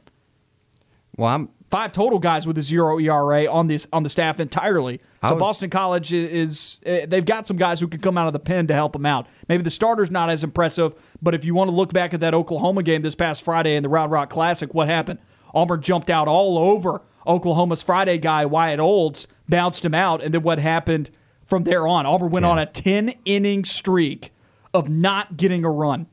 well, 1.17 1.29
I'm 1.29 1.51
Five 1.71 1.93
total 1.93 2.19
guys 2.19 2.49
with 2.49 2.59
a 2.59 2.63
zero 2.63 2.99
ERA 2.99 3.47
on 3.51 3.69
this 3.69 3.87
on 3.93 4.03
the 4.03 4.09
staff 4.09 4.41
entirely. 4.41 5.01
So 5.23 5.35
was- 5.35 5.41
Boston 5.41 5.71
College 5.71 6.13
is, 6.13 6.79
is 6.83 7.07
they've 7.09 7.25
got 7.25 7.47
some 7.47 7.57
guys 7.57 7.79
who 7.79 7.87
can 7.87 8.01
come 8.01 8.19
out 8.19 8.27
of 8.27 8.33
the 8.33 8.41
pen 8.41 8.67
to 8.67 8.75
help 8.75 8.93
them 8.93 9.07
out. 9.07 9.29
Maybe 9.49 9.63
the 9.63 9.71
starter's 9.71 10.11
not 10.11 10.31
as 10.31 10.43
impressive, 10.43 10.95
but 11.23 11.33
if 11.33 11.45
you 11.45 11.55
want 11.55 11.71
to 11.71 11.75
look 11.77 11.93
back 11.93 12.13
at 12.13 12.19
that 12.21 12.35
Oklahoma 12.35 12.83
game 12.83 13.03
this 13.03 13.15
past 13.15 13.43
Friday 13.43 13.77
in 13.77 13.85
the 13.85 13.89
Round 13.89 14.11
Rock 14.11 14.31
Classic, 14.31 14.75
what 14.75 14.89
happened? 14.89 15.21
Auburn 15.55 15.81
jumped 15.81 16.11
out 16.11 16.27
all 16.27 16.59
over 16.59 17.03
Oklahoma's 17.27 17.83
Friday 17.83 18.19
guy 18.19 18.45
Wyatt 18.47 18.81
Olds, 18.81 19.29
bounced 19.49 19.85
him 19.85 19.95
out, 19.95 20.23
and 20.25 20.35
then 20.35 20.43
what 20.43 20.59
happened 20.59 21.11
from 21.47 21.63
there 21.65 21.87
on? 21.87 22.05
Auburn 22.05 22.31
went 22.31 22.47
on 22.47 22.59
a 22.59 22.67
ten 22.67 23.15
inning 23.25 23.65
streak 23.65 24.33
of 24.75 24.89
not 24.89 25.37
getting 25.37 25.65
a 25.65 25.71
run. 25.71 26.07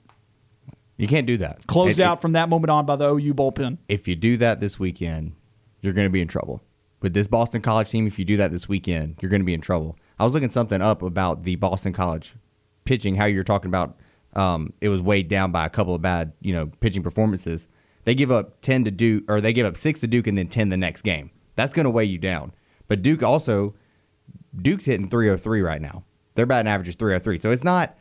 you 0.97 1.07
can't 1.07 1.25
do 1.27 1.37
that. 1.37 1.65
Closed 1.67 1.99
It- 1.99 2.03
out 2.03 2.21
from 2.21 2.33
that 2.33 2.49
moment 2.49 2.69
on 2.71 2.85
by 2.85 2.95
the 2.95 3.07
OU 3.09 3.33
bullpen. 3.33 3.77
if 3.87 4.07
you 4.07 4.15
do 4.15 4.37
that 4.37 4.59
this 4.59 4.79
weekend, 4.79 5.33
you're 5.87 5.95
going 5.95 6.05
to 6.05 6.11
be 6.11 6.21
in 6.21 6.27
trouble. 6.27 6.61
With 7.01 7.13
this 7.13 7.27
Boston 7.27 7.61
College 7.61 7.89
team, 7.89 8.07
if 8.07 8.19
you 8.19 8.25
do 8.25 8.37
that 8.37 8.51
this 8.51 8.67
weekend, 8.67 9.17
you're 9.21 9.29
going 9.29 9.41
to 9.41 9.45
be 9.45 9.53
in 9.53 9.61
trouble. 9.61 9.97
I 10.19 10.23
was 10.23 10.33
looking 10.33 10.49
something 10.49 10.81
up 10.81 11.01
about 11.01 11.43
the 11.43 11.55
Boston 11.55 11.93
College 11.93 12.35
pitching, 12.85 13.15
how 13.15 13.25
you're 13.25 13.43
talking 13.43 13.69
about 13.69 13.99
um, 14.35 14.73
it 14.81 14.89
was 14.89 15.01
weighed 15.01 15.27
down 15.27 15.51
by 15.51 15.65
a 15.65 15.69
couple 15.69 15.95
of 15.95 16.01
bad, 16.01 16.33
you 16.41 16.53
know, 16.53 16.67
pitching 16.79 17.03
performances. 17.03 17.67
They 18.03 18.15
give 18.15 18.31
up 18.31 18.61
10 18.61 18.85
to 18.85 18.91
Duke, 18.91 19.23
or 19.27 19.41
they 19.41 19.53
give 19.53 19.65
up 19.65 19.77
6 19.77 19.99
to 19.99 20.07
Duke 20.07 20.27
and 20.27 20.37
then 20.37 20.47
10 20.47 20.69
the 20.69 20.77
next 20.77 21.01
game. 21.01 21.31
That's 21.55 21.73
going 21.73 21.85
to 21.85 21.89
weigh 21.89 22.05
you 22.05 22.17
down. 22.17 22.53
But 22.87 23.01
Duke 23.01 23.23
also, 23.23 23.75
Duke's 24.55 24.85
hitting 24.85 25.09
303 25.09 25.61
right 25.61 25.81
now. 25.81 26.03
Their 26.35 26.45
batting 26.45 26.71
average 26.71 26.87
is 26.87 26.95
303. 26.95 27.37
So 27.39 27.51
it's 27.51 27.63
not, 27.63 27.97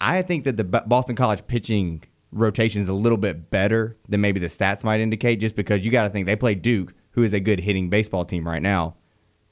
I 0.00 0.22
think 0.22 0.44
that 0.44 0.56
the 0.56 0.64
Boston 0.64 1.14
College 1.14 1.46
pitching 1.46 2.04
rotation 2.32 2.82
is 2.82 2.88
a 2.88 2.94
little 2.94 3.18
bit 3.18 3.50
better 3.50 3.96
than 4.08 4.20
maybe 4.20 4.40
the 4.40 4.46
stats 4.46 4.84
might 4.84 5.00
indicate, 5.00 5.36
just 5.36 5.54
because 5.54 5.84
you 5.84 5.90
got 5.90 6.04
to 6.04 6.10
think 6.10 6.26
they 6.26 6.36
play 6.36 6.54
Duke, 6.54 6.94
who 7.12 7.22
is 7.22 7.32
a 7.32 7.40
good 7.40 7.60
hitting 7.60 7.88
baseball 7.88 8.24
team 8.24 8.46
right 8.46 8.62
now, 8.62 8.96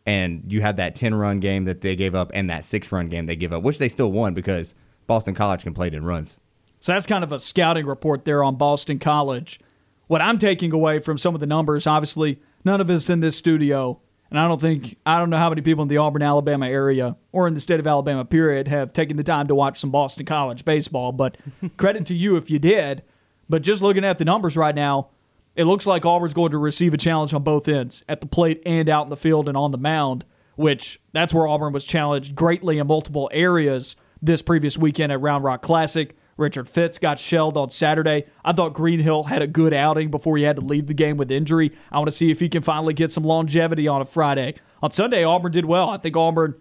and 0.05 0.45
you 0.53 0.61
have 0.61 0.77
that 0.77 0.95
ten 0.95 1.15
run 1.15 1.41
game 1.41 1.65
that 1.65 1.81
they 1.81 1.97
gave 1.97 2.15
up 2.15 2.31
and 2.35 2.49
that 2.51 2.65
six 2.65 2.93
run 2.93 3.09
game 3.09 3.27
they 3.27 3.37
give 3.37 3.53
up, 3.53 3.63
which 3.63 3.79
they 3.79 3.89
still 3.89 4.13
won 4.13 4.35
because 4.35 4.75
Boston 5.07 5.35
College 5.35 5.63
can 5.63 5.75
play 5.75 5.89
it 5.89 5.95
in 5.95 6.05
runs. 6.05 6.39
So 6.81 6.93
that's 6.93 7.07
kind 7.07 7.25
of 7.25 7.33
a 7.33 7.39
scouting 7.39 7.87
report 7.87 8.25
there 8.25 8.45
on 8.45 8.57
Boston 8.57 8.99
College. 8.99 9.59
What 10.07 10.23
I'm 10.23 10.39
taking 10.39 10.73
away 10.73 11.01
from 11.01 11.19
some 11.19 11.35
of 11.35 11.41
the 11.41 11.47
numbers, 11.47 11.87
obviously, 11.87 12.41
none 12.65 12.81
of 12.81 12.89
us 12.91 13.11
in 13.11 13.21
this 13.21 13.37
studio, 13.37 14.01
and 14.31 14.39
I 14.39 14.49
don't 14.49 14.61
think, 14.61 14.97
I 15.07 15.19
don't 15.19 15.31
know 15.31 15.37
how 15.37 15.49
many 15.49 15.63
people 15.63 15.83
in 15.83 15.89
the 15.89 15.99
Auburn, 15.99 16.23
Alabama 16.23 16.67
area 16.67 17.17
or 17.33 17.47
in 17.47 17.55
the 17.55 17.61
state 17.61 17.79
of 17.79 17.87
Alabama, 17.87 18.25
period, 18.25 18.69
have 18.69 18.93
taken 18.93 19.17
the 19.17 19.23
time 19.23 19.47
to 19.49 19.55
watch 19.55 19.79
some 19.79 19.91
Boston 19.91 20.27
College 20.27 20.65
baseball. 20.65 21.13
But 21.13 21.37
credit 21.77 22.07
to 22.07 22.15
you 22.15 22.37
if 22.37 22.51
you 22.51 22.59
did. 22.59 23.03
But 23.49 23.63
just 23.63 23.83
looking 23.83 24.05
at 24.05 24.19
the 24.19 24.25
numbers 24.25 24.57
right 24.57 24.75
now, 24.75 25.11
it 25.55 25.65
looks 25.65 25.87
like 25.87 26.05
Auburn's 26.05 26.35
going 26.35 26.51
to 26.51 26.59
receive 26.59 26.93
a 26.93 26.99
challenge 26.99 27.33
on 27.33 27.43
both 27.43 27.69
ends, 27.69 28.03
at 28.09 28.21
the 28.21 28.27
plate 28.27 28.63
and 28.67 28.89
out 28.89 29.05
in 29.05 29.11
the 29.11 29.17
field 29.17 29.49
and 29.49 29.57
on 29.57 29.71
the 29.71 29.79
mound, 29.79 30.25
which 30.57 31.01
that's 31.13 31.33
where 31.33 31.47
Auburn 31.47 31.73
was 31.73 31.85
challenged 31.85 32.35
greatly 32.35 32.79
in 32.79 32.87
multiple 32.87 33.31
areas 33.33 33.97
this 34.21 34.43
previous 34.43 34.77
weekend 34.77 35.13
at 35.13 35.21
Round 35.21 35.45
Rock 35.45 35.63
Classic. 35.63 36.17
Richard 36.37 36.69
Fitts 36.69 36.99
got 36.99 37.19
shelled 37.19 37.57
on 37.57 37.71
Saturday. 37.71 38.27
I 38.45 38.53
thought 38.53 38.75
Greenhill 38.75 39.25
had 39.25 39.41
a 39.41 39.47
good 39.47 39.73
outing 39.73 40.11
before 40.11 40.37
he 40.37 40.45
had 40.45 40.57
to 40.57 40.63
leave 40.63 40.87
the 40.87 40.95
game 40.95 41.17
with 41.17 41.31
injury. 41.31 41.73
I 41.91 41.99
want 41.99 42.09
to 42.09 42.17
see 42.17 42.31
if 42.31 42.41
he 42.41 42.49
can 42.49 42.63
finally 42.63 42.93
get 42.95 43.11
some 43.11 43.25
longevity 43.25 43.89
on 43.89 44.03
a 44.03 44.05
Friday. 44.05 44.55
On 44.83 44.91
Sunday, 44.91 45.25
Auburn 45.25 45.53
did 45.53 45.65
well. 45.65 45.89
I 45.89 45.97
think 45.97 46.17
Auburn, 46.17 46.55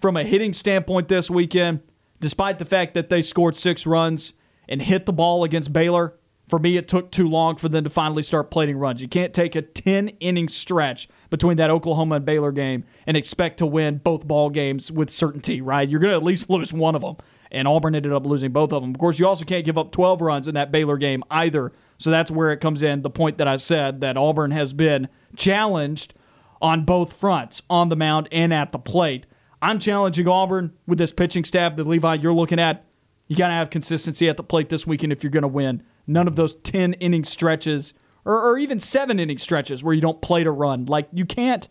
from 0.00 0.16
a 0.16 0.22
hitting 0.22 0.52
standpoint 0.52 1.08
this 1.08 1.28
weekend, 1.28 1.80
despite 2.20 2.58
the 2.58 2.64
fact 2.64 2.94
that 2.94 3.10
they 3.10 3.20
scored 3.20 3.56
six 3.56 3.84
runs 3.84 4.32
and 4.68 4.80
hit 4.80 5.06
the 5.06 5.12
ball 5.12 5.42
against 5.44 5.72
Baylor, 5.72 6.14
For 6.48 6.58
me, 6.58 6.76
it 6.76 6.88
took 6.88 7.10
too 7.10 7.26
long 7.26 7.56
for 7.56 7.70
them 7.70 7.84
to 7.84 7.90
finally 7.90 8.22
start 8.22 8.50
plating 8.50 8.76
runs. 8.76 9.00
You 9.00 9.08
can't 9.08 9.32
take 9.32 9.54
a 9.54 9.62
10 9.62 10.08
inning 10.20 10.48
stretch 10.48 11.08
between 11.30 11.56
that 11.56 11.70
Oklahoma 11.70 12.16
and 12.16 12.24
Baylor 12.24 12.52
game 12.52 12.84
and 13.06 13.16
expect 13.16 13.58
to 13.58 13.66
win 13.66 13.98
both 13.98 14.28
ball 14.28 14.50
games 14.50 14.92
with 14.92 15.10
certainty, 15.10 15.60
right? 15.62 15.88
You're 15.88 16.00
going 16.00 16.12
to 16.12 16.16
at 16.16 16.22
least 16.22 16.50
lose 16.50 16.72
one 16.72 16.94
of 16.94 17.00
them. 17.00 17.16
And 17.54 17.68
Auburn 17.68 17.94
ended 17.94 18.12
up 18.12 18.26
losing 18.26 18.52
both 18.52 18.72
of 18.72 18.82
them. 18.82 18.90
Of 18.90 18.98
course, 18.98 19.18
you 19.18 19.26
also 19.26 19.44
can't 19.44 19.64
give 19.64 19.78
up 19.78 19.92
12 19.92 20.20
runs 20.20 20.48
in 20.48 20.54
that 20.54 20.72
Baylor 20.72 20.96
game 20.96 21.22
either. 21.30 21.72
So 21.98 22.10
that's 22.10 22.30
where 22.30 22.50
it 22.50 22.58
comes 22.58 22.82
in 22.82 23.02
the 23.02 23.10
point 23.10 23.38
that 23.38 23.48
I 23.48 23.56
said 23.56 24.00
that 24.00 24.16
Auburn 24.16 24.50
has 24.50 24.72
been 24.72 25.08
challenged 25.36 26.14
on 26.60 26.84
both 26.84 27.12
fronts, 27.12 27.62
on 27.70 27.88
the 27.88 27.96
mound 27.96 28.28
and 28.32 28.52
at 28.52 28.72
the 28.72 28.78
plate. 28.78 29.26
I'm 29.62 29.78
challenging 29.78 30.28
Auburn 30.28 30.72
with 30.86 30.98
this 30.98 31.12
pitching 31.12 31.44
staff 31.44 31.76
that 31.76 31.86
Levi 31.86 32.14
you're 32.14 32.34
looking 32.34 32.58
at. 32.58 32.84
You 33.28 33.36
got 33.36 33.48
to 33.48 33.54
have 33.54 33.70
consistency 33.70 34.28
at 34.28 34.36
the 34.36 34.42
plate 34.42 34.68
this 34.68 34.86
weekend 34.86 35.12
if 35.12 35.22
you're 35.22 35.30
going 35.30 35.42
to 35.42 35.48
win. 35.48 35.82
None 36.06 36.28
of 36.28 36.36
those 36.36 36.56
10 36.56 36.94
inning 36.94 37.24
stretches 37.24 37.94
or, 38.24 38.40
or 38.40 38.58
even 38.58 38.80
seven 38.80 39.18
inning 39.20 39.38
stretches 39.38 39.82
where 39.82 39.94
you 39.94 40.00
don't 40.00 40.20
play 40.20 40.44
to 40.44 40.50
run. 40.50 40.86
Like 40.86 41.08
you 41.12 41.24
can't 41.24 41.68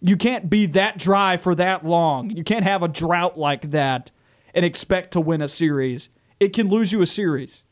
you 0.00 0.16
can't 0.16 0.48
be 0.48 0.66
that 0.66 0.96
dry 0.96 1.36
for 1.36 1.54
that 1.56 1.84
long. 1.84 2.30
You 2.30 2.44
can't 2.44 2.64
have 2.64 2.82
a 2.82 2.88
drought 2.88 3.36
like 3.36 3.72
that 3.72 4.12
and 4.58 4.66
expect 4.66 5.12
to 5.12 5.20
win 5.20 5.40
a 5.40 5.48
series. 5.48 6.08
It 6.40 6.52
can 6.52 6.68
lose 6.68 6.92
you 6.92 7.00
a 7.00 7.06
series. 7.06 7.62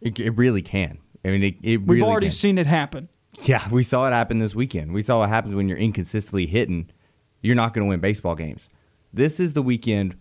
It, 0.00 0.18
it 0.20 0.30
really 0.30 0.62
can. 0.62 0.98
I 1.24 1.30
mean, 1.30 1.42
it, 1.42 1.56
it 1.62 1.78
We've 1.78 1.88
really 1.88 2.02
already 2.02 2.26
can. 2.26 2.32
seen 2.32 2.58
it 2.58 2.66
happen. 2.68 3.08
Yeah, 3.44 3.68
we 3.70 3.82
saw 3.82 4.06
it 4.06 4.12
happen 4.12 4.38
this 4.38 4.54
weekend. 4.54 4.94
We 4.94 5.02
saw 5.02 5.18
what 5.18 5.28
happens 5.28 5.54
when 5.56 5.68
you're 5.68 5.78
inconsistently 5.78 6.46
hitting. 6.46 6.90
You're 7.42 7.56
not 7.56 7.74
going 7.74 7.84
to 7.84 7.88
win 7.88 8.00
baseball 8.00 8.36
games. 8.36 8.68
This 9.12 9.40
is 9.40 9.54
the 9.54 9.62
weekend. 9.62 10.16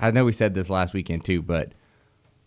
I 0.00 0.10
know 0.10 0.24
we 0.24 0.32
said 0.32 0.54
this 0.54 0.70
last 0.70 0.94
weekend 0.94 1.24
too, 1.24 1.42
but 1.42 1.72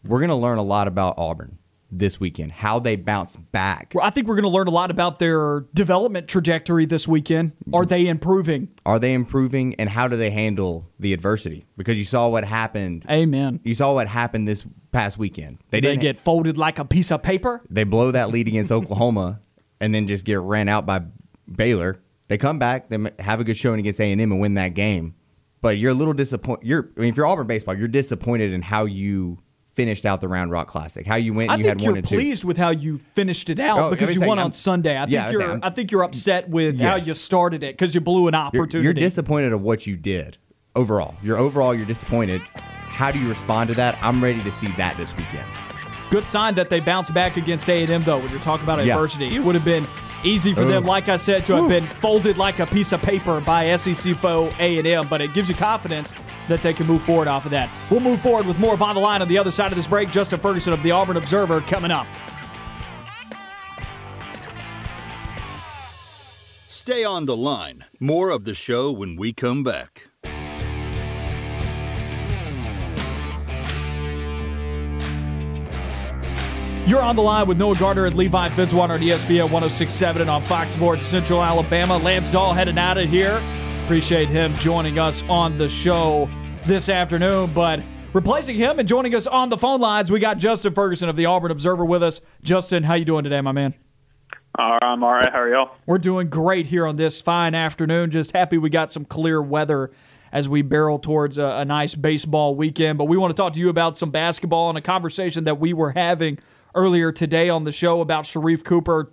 we're 0.04 0.20
going 0.20 0.30
to 0.30 0.36
learn 0.36 0.58
a 0.58 0.64
lot 0.64 0.88
about 0.88 1.16
Auburn 1.18 1.59
this 1.92 2.20
weekend, 2.20 2.52
how 2.52 2.80
they 2.80 2.96
bounce 2.96 3.36
back. 3.36 3.92
Well, 3.96 4.06
I 4.06 4.10
think 4.10 4.28
we're 4.28 4.36
going 4.36 4.44
to 4.44 4.50
learn 4.50 4.68
a 4.68 4.72
lot 4.72 4.92
about 4.92 5.20
their 5.20 5.62
development 5.74 6.28
trajectory 6.28 6.86
this 6.86 7.08
weekend. 7.08 7.54
Are 7.74 7.86
they 7.86 8.08
improving? 8.08 8.70
Are 8.86 9.00
they 9.00 9.14
improving, 9.14 9.76
and 9.76 9.90
how 9.90 10.08
do 10.08 10.16
they 10.16 10.30
handle 10.30 10.90
the 11.00 11.14
adversity? 11.14 11.66
Because 11.78 11.98
you 11.98 12.06
saw 12.06 12.28
what 12.30 12.46
happened. 12.46 13.06
Amen. 13.10 13.60
You 13.64 13.74
saw 13.74 13.94
what 13.94 14.08
happened 14.08 14.48
this 14.48 14.68
past 14.92 15.18
weekend. 15.18 15.60
They 15.72 15.80
They 15.80 15.90
didn't 15.90 16.02
get 16.02 16.20
folded 16.20 16.58
like 16.58 16.80
a 16.80 16.86
piece 16.86 17.12
of 17.12 17.22
paper. 17.24 17.62
they 17.70 17.84
blow 17.84 18.12
that 18.12 18.30
lead 18.30 18.48
against 18.48 18.72
Oklahoma, 18.80 19.42
and 19.80 19.94
then 19.94 20.08
just 20.08 20.26
get 20.26 20.40
ran 20.40 20.70
out 20.70 20.86
by 20.86 21.02
Baylor. 21.52 22.02
They 22.28 22.38
come 22.38 22.60
back, 22.60 22.90
they 22.90 22.98
have 23.20 23.40
a 23.40 23.44
good 23.44 23.58
showing 23.58 23.80
against 23.80 24.00
A 24.00 24.12
and 24.12 24.22
M, 24.22 24.32
and 24.32 24.40
win 24.40 24.54
that 24.54 24.76
game. 24.76 25.16
But 25.62 25.78
you're 25.78 25.92
a 25.92 25.96
little 25.96 26.14
disappointed. 26.14 26.66
You're, 26.68 26.90
I 26.96 27.02
mean, 27.02 27.10
if 27.10 27.18
you're 27.18 27.26
Auburn 27.26 27.48
baseball, 27.48 27.76
you're 27.76 27.88
disappointed 27.90 28.54
in 28.54 28.62
how 28.62 28.86
you 28.86 29.40
finished 29.80 30.06
out 30.06 30.20
the 30.20 30.28
Round 30.28 30.52
Rock 30.52 30.68
Classic. 30.68 31.08
How 31.08 31.16
you 31.16 31.34
went, 31.34 31.50
I 31.50 31.54
and 31.54 31.64
you 31.64 31.70
had 31.70 31.80
you're 31.80 31.92
one 31.92 31.98
and 32.00 32.06
two. 32.08 32.16
pleased 32.18 32.44
with 32.44 32.58
how 32.58 32.70
you 32.72 32.98
finished 32.98 33.50
it 33.50 33.60
out 33.62 33.80
Oh, 33.80 33.90
because 33.92 34.14
you 34.14 34.20
won 34.28 34.38
I'm- 34.38 34.48
on 34.48 34.54
Sunday. 34.54 34.98
I 34.98 35.02
think 35.06 35.12
yeah, 35.14 35.28
I 35.28 35.32
you're. 35.32 35.60
I 35.64 35.70
think 35.70 35.90
you're 35.92 36.04
upset 36.04 36.50
with 36.50 36.82
how 36.82 36.96
you 36.98 37.14
started 37.14 37.64
it 37.64 37.78
because 37.78 37.96
you 37.96 38.02
blew 38.02 38.28
an 38.28 38.34
You're, 38.34 38.42
opportunity. 38.42 38.84
you're 38.84 38.94
disappointed 38.94 39.54
of 39.54 39.62
what 39.62 39.88
you 39.88 39.96
did 39.96 40.38
overall. 40.76 41.16
You're 41.24 41.38
overall, 41.38 41.74
you're 41.74 41.86
disappointed. 41.86 42.42
How 42.56 43.10
do 43.12 43.20
you 43.20 43.30
respond 43.30 43.70
to 43.70 43.76
that? 43.76 43.98
I'm 44.02 44.22
ready 44.22 44.44
to 44.44 44.52
see 44.52 44.68
that 44.76 44.98
this 44.98 45.16
weekend. 45.16 45.48
Good 46.12 46.28
sign 46.28 46.56
that 46.56 46.70
they 46.70 46.82
bounce 46.82 47.10
back 47.10 47.38
against 47.38 47.70
A&M, 47.70 48.04
though, 48.04 48.18
when 48.20 48.30
you're 48.32 48.40
talking 48.40 48.66
about 48.66 48.84
Yeah. 48.84 48.96
adversity. 48.96 49.34
It 49.34 49.40
would 49.40 49.56
have 49.56 49.64
been 49.64 49.88
easy 50.24 50.54
for 50.54 50.66
them, 50.66 50.84
like 50.84 51.10
I 51.10 51.18
said, 51.18 51.46
to 51.46 51.56
have 51.56 51.70
been 51.70 51.88
folded 51.88 52.38
like 52.38 52.60
a 52.60 52.66
piece 52.66 52.92
of 52.92 53.02
paper 53.02 53.40
by 53.40 53.76
SEC 53.76 54.16
foe 54.16 54.48
A&M, 54.60 55.08
but 55.10 55.22
it 55.22 55.34
gives 55.34 55.50
you 55.50 55.56
confidence 55.56 56.14
that 56.48 56.62
they 56.62 56.74
can 56.74 56.88
move 56.88 57.04
forward 57.04 57.28
off 57.28 57.46
of 57.46 57.52
that. 57.52 57.70
We'll 57.90 58.00
move 58.00 58.22
forward 58.22 58.46
with 58.46 58.60
more 58.60 58.74
of 58.74 58.82
On 58.82 58.96
the 58.96 59.02
Line 59.02 59.22
on 59.22 59.28
the 59.28 59.38
other 59.38 59.52
side 59.52 59.72
of 59.72 59.76
this 59.76 59.88
break. 59.88 60.12
Justin 60.12 60.40
Ferguson 60.40 60.74
of 60.74 60.84
the 60.84 60.92
Auburn 60.92 61.18
Observer 61.18 61.62
coming 61.62 61.92
up. 61.92 62.08
Stay 66.68 67.04
on 67.04 67.26
the 67.26 67.38
line. 67.38 67.86
More 68.00 68.30
of 68.32 68.46
the 68.46 68.54
show 68.54 68.92
when 68.92 69.16
we 69.16 69.32
come 69.32 69.64
back. 69.64 70.09
You're 76.90 77.04
on 77.04 77.16
the 77.16 77.22
line 77.22 77.46
with 77.46 77.60
Noah 77.60 77.76
Gardner 77.76 78.08
and 78.08 78.16
Levi 78.16 78.50
Fitzwater 78.50 78.96
on 78.96 79.02
ESPN 79.02 79.52
1067 79.52 80.24
and 80.24 80.28
on 80.28 80.44
Fox 80.44 80.74
Sports 80.74 81.06
Central 81.06 81.40
Alabama. 81.40 81.96
Lance 82.00 82.32
Dahl 82.32 82.52
heading 82.52 82.80
out 82.80 82.98
of 82.98 83.08
here. 83.08 83.44
Appreciate 83.84 84.28
him 84.28 84.56
joining 84.56 84.98
us 84.98 85.22
on 85.30 85.56
the 85.56 85.68
show 85.68 86.28
this 86.66 86.90
afternoon. 86.90 87.54
But 87.54 87.82
replacing 88.12 88.56
him 88.56 88.80
and 88.80 88.88
joining 88.88 89.14
us 89.14 89.28
on 89.28 89.50
the 89.50 89.58
phone 89.58 89.80
lines, 89.80 90.10
we 90.10 90.20
got 90.20 90.40
Justin 90.40 90.74
Ferguson 90.74 91.10
of 91.10 91.16
the 91.16 91.28
Auburn 91.28 91.52
Observer 91.52 91.86
with 91.86 92.02
us. 92.02 92.22
Justin, 92.42 92.82
how 92.82 92.96
you 92.96 93.06
doing 93.06 93.24
today, 93.24 93.42
my 93.42 93.52
man? 93.52 93.76
All 94.58 94.72
right, 94.72 94.84
I'm 94.84 95.04
all 95.04 95.14
right. 95.14 95.30
How 95.32 95.42
are 95.42 95.50
y'all? 95.50 95.76
We're 95.86 96.00
doing 96.00 96.28
great 96.28 96.66
here 96.66 96.88
on 96.88 96.96
this 96.96 97.22
fine 97.22 97.54
afternoon. 97.54 98.10
Just 98.10 98.32
happy 98.32 98.58
we 98.58 98.72
got 98.72 98.90
some 98.90 99.06
clear 99.06 99.40
weather 99.44 99.92
as 100.32 100.50
we 100.50 100.64
barrel 100.64 100.98
towards 100.98 101.38
a, 101.38 101.46
a 101.46 101.66
nice 101.66 101.94
baseball 101.94 102.56
weekend. 102.56 102.98
But 102.98 103.06
we 103.06 103.16
want 103.16 103.30
to 103.30 103.40
talk 103.40 103.54
to 103.54 103.60
you 103.60 103.70
about 103.70 103.96
some 103.96 104.10
basketball 104.10 104.70
and 104.70 104.78
a 104.80 104.82
conversation 104.82 105.44
that 105.44 105.60
we 105.60 105.72
were 105.74 105.92
having 105.92 106.40
earlier 106.76 107.12
today 107.12 107.50
on 107.50 107.64
the 107.64 107.72
show 107.72 108.02
about 108.02 108.26
Sharife 108.26 108.64
Cooper 108.64 109.12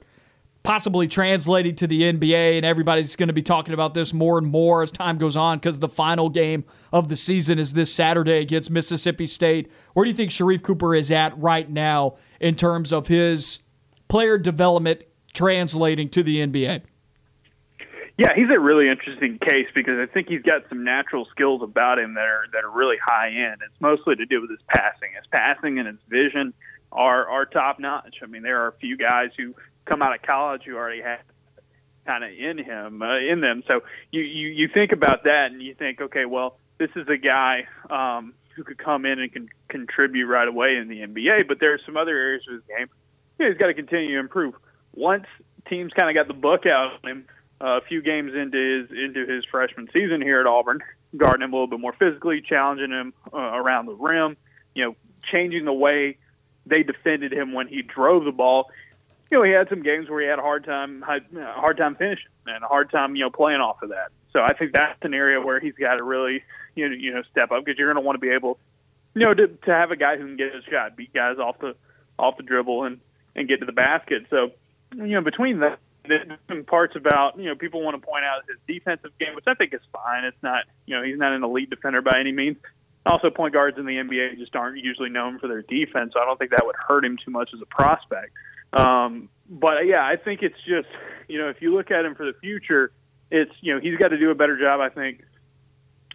possibly 0.66 1.06
translating 1.06 1.76
to 1.76 1.86
the 1.86 2.02
NBA, 2.02 2.56
and 2.56 2.66
everybody's 2.66 3.14
going 3.14 3.28
to 3.28 3.32
be 3.32 3.40
talking 3.40 3.72
about 3.72 3.94
this 3.94 4.12
more 4.12 4.36
and 4.36 4.48
more 4.48 4.82
as 4.82 4.90
time 4.90 5.16
goes 5.16 5.36
on 5.36 5.58
because 5.58 5.78
the 5.78 5.88
final 5.88 6.28
game 6.28 6.64
of 6.92 7.08
the 7.08 7.14
season 7.14 7.58
is 7.58 7.72
this 7.72 7.94
Saturday 7.94 8.38
against 8.38 8.68
Mississippi 8.68 9.28
State. 9.28 9.70
Where 9.94 10.04
do 10.04 10.10
you 10.10 10.16
think 10.16 10.32
Sharife 10.32 10.64
Cooper 10.64 10.94
is 10.94 11.10
at 11.12 11.38
right 11.38 11.70
now 11.70 12.16
in 12.40 12.56
terms 12.56 12.92
of 12.92 13.06
his 13.06 13.60
player 14.08 14.38
development 14.38 15.02
translating 15.32 16.08
to 16.10 16.24
the 16.24 16.44
NBA? 16.44 16.82
Yeah, 18.18 18.34
he's 18.34 18.48
a 18.50 18.58
really 18.58 18.88
interesting 18.88 19.38
case 19.38 19.68
because 19.72 19.98
I 20.00 20.12
think 20.12 20.28
he's 20.28 20.42
got 20.42 20.62
some 20.68 20.82
natural 20.82 21.26
skills 21.30 21.62
about 21.62 21.98
him 21.98 22.14
that 22.14 22.24
are 22.24 22.46
that 22.54 22.64
are 22.64 22.70
really 22.70 22.96
high 23.04 23.28
end. 23.28 23.60
It's 23.64 23.80
mostly 23.80 24.16
to 24.16 24.24
do 24.24 24.40
with 24.40 24.50
his 24.50 24.60
passing. 24.68 25.10
His 25.14 25.26
passing 25.30 25.78
and 25.78 25.86
his 25.86 25.98
vision 26.08 26.54
are 26.92 27.28
are 27.28 27.46
top 27.46 27.78
notch. 27.78 28.16
I 28.22 28.26
mean, 28.26 28.42
there 28.42 28.62
are 28.64 28.68
a 28.68 28.76
few 28.78 28.96
guys 28.96 29.30
who 29.36 29.54
come 29.84 30.02
out 30.02 30.14
of 30.14 30.22
college 30.22 30.62
who 30.64 30.76
already 30.76 31.02
have 31.02 31.20
kind 32.06 32.24
of 32.24 32.30
in 32.30 32.58
him 32.58 33.02
uh, 33.02 33.18
in 33.18 33.40
them. 33.40 33.62
So 33.66 33.80
you, 34.10 34.22
you 34.22 34.48
you 34.48 34.68
think 34.72 34.92
about 34.92 35.24
that 35.24 35.48
and 35.52 35.60
you 35.60 35.74
think, 35.74 36.00
okay, 36.00 36.24
well, 36.24 36.58
this 36.78 36.90
is 36.96 37.06
a 37.08 37.16
guy 37.16 37.66
um, 37.90 38.34
who 38.54 38.64
could 38.64 38.78
come 38.78 39.04
in 39.04 39.18
and 39.18 39.32
can 39.32 39.48
contribute 39.68 40.26
right 40.26 40.48
away 40.48 40.76
in 40.76 40.88
the 40.88 41.00
NBA. 41.00 41.48
But 41.48 41.58
there 41.60 41.74
are 41.74 41.80
some 41.84 41.96
other 41.96 42.16
areas 42.16 42.42
of 42.48 42.54
his 42.54 42.62
game. 42.68 42.88
Yeah, 43.38 43.48
he's 43.48 43.58
got 43.58 43.66
to 43.66 43.74
continue 43.74 44.14
to 44.14 44.20
improve. 44.20 44.54
Once 44.94 45.26
teams 45.68 45.92
kind 45.92 46.08
of 46.08 46.14
got 46.14 46.32
the 46.32 46.40
book 46.40 46.64
out 46.66 46.92
on 47.02 47.10
him 47.10 47.26
uh, 47.60 47.78
a 47.78 47.80
few 47.82 48.02
games 48.02 48.32
into 48.34 48.58
his 48.58 48.90
into 48.90 49.26
his 49.26 49.44
freshman 49.50 49.88
season 49.92 50.22
here 50.22 50.40
at 50.40 50.46
Auburn, 50.46 50.80
guarding 51.16 51.42
him 51.42 51.52
a 51.52 51.56
little 51.56 51.68
bit 51.68 51.80
more 51.80 51.94
physically, 51.98 52.42
challenging 52.46 52.90
him 52.90 53.12
uh, 53.32 53.36
around 53.36 53.86
the 53.86 53.94
rim, 53.94 54.36
you 54.74 54.84
know, 54.84 54.96
changing 55.30 55.64
the 55.64 55.72
way 55.72 56.18
they 56.66 56.82
defended 56.82 57.32
him 57.32 57.52
when 57.52 57.68
he 57.68 57.82
drove 57.82 58.24
the 58.24 58.32
ball. 58.32 58.66
You 59.30 59.38
know, 59.38 59.44
he 59.44 59.50
had 59.50 59.68
some 59.68 59.82
games 59.82 60.08
where 60.08 60.20
he 60.20 60.28
had 60.28 60.38
a 60.38 60.42
hard 60.42 60.64
time 60.64 61.02
hard 61.02 61.76
time 61.76 61.96
finishing 61.96 62.26
and 62.46 62.62
a 62.62 62.68
hard 62.68 62.90
time 62.90 63.16
you 63.16 63.22
know 63.22 63.30
playing 63.30 63.60
off 63.60 63.82
of 63.82 63.90
that. 63.90 64.10
So 64.32 64.40
I 64.40 64.52
think 64.52 64.72
that's 64.72 64.98
an 65.02 65.14
area 65.14 65.40
where 65.40 65.60
he's 65.60 65.74
got 65.74 65.96
to 65.96 66.02
really 66.02 66.42
you 66.74 66.88
know 66.88 66.94
you 66.94 67.14
know 67.14 67.22
step 67.30 67.50
up 67.50 67.64
because 67.64 67.78
you're 67.78 67.92
going 67.92 68.02
to 68.02 68.06
want 68.06 68.16
to 68.16 68.20
be 68.20 68.32
able 68.32 68.58
you 69.14 69.22
know 69.22 69.34
to 69.34 69.48
to 69.48 69.70
have 69.70 69.90
a 69.90 69.96
guy 69.96 70.16
who 70.16 70.26
can 70.26 70.36
get 70.36 70.54
his 70.54 70.64
shot, 70.64 70.96
beat 70.96 71.12
guys 71.12 71.38
off 71.38 71.58
the 71.60 71.74
off 72.18 72.36
the 72.36 72.42
dribble 72.42 72.84
and 72.84 73.00
and 73.34 73.48
get 73.48 73.60
to 73.60 73.66
the 73.66 73.72
basket. 73.72 74.26
So 74.30 74.50
you 74.94 75.06
know 75.06 75.22
between 75.22 75.60
that 75.60 75.78
there's 76.08 76.28
some 76.48 76.64
parts 76.64 76.94
about 76.96 77.38
you 77.38 77.46
know 77.46 77.54
people 77.54 77.82
want 77.82 78.00
to 78.00 78.06
point 78.06 78.24
out 78.24 78.42
his 78.48 78.58
defensive 78.66 79.10
game, 79.18 79.34
which 79.34 79.46
I 79.46 79.54
think 79.54 79.74
is 79.74 79.80
fine. 79.92 80.24
It's 80.24 80.42
not 80.42 80.64
you 80.86 80.96
know 80.96 81.02
he's 81.02 81.18
not 81.18 81.32
an 81.32 81.42
elite 81.42 81.70
defender 81.70 82.02
by 82.02 82.20
any 82.20 82.32
means. 82.32 82.56
Also, 83.06 83.30
point 83.30 83.52
guards 83.52 83.78
in 83.78 83.86
the 83.86 83.92
NBA 83.92 84.38
just 84.38 84.54
aren't 84.56 84.78
usually 84.78 85.08
known 85.08 85.38
for 85.38 85.48
their 85.48 85.62
defense, 85.62 86.12
so 86.14 86.20
I 86.20 86.24
don't 86.24 86.38
think 86.38 86.50
that 86.50 86.64
would 86.64 86.76
hurt 86.76 87.04
him 87.04 87.16
too 87.24 87.30
much 87.30 87.50
as 87.54 87.60
a 87.62 87.66
prospect. 87.66 88.32
Um, 88.72 89.28
but 89.48 89.86
yeah, 89.86 90.04
I 90.04 90.16
think 90.16 90.42
it's 90.42 90.58
just 90.66 90.88
you 91.28 91.38
know 91.38 91.48
if 91.48 91.60
you 91.60 91.74
look 91.74 91.90
at 91.90 92.04
him 92.04 92.14
for 92.14 92.26
the 92.26 92.38
future, 92.40 92.92
it's 93.30 93.52
you 93.60 93.74
know 93.74 93.80
he's 93.80 93.96
got 93.96 94.08
to 94.08 94.18
do 94.18 94.30
a 94.30 94.34
better 94.34 94.58
job, 94.58 94.80
I 94.80 94.88
think, 94.88 95.22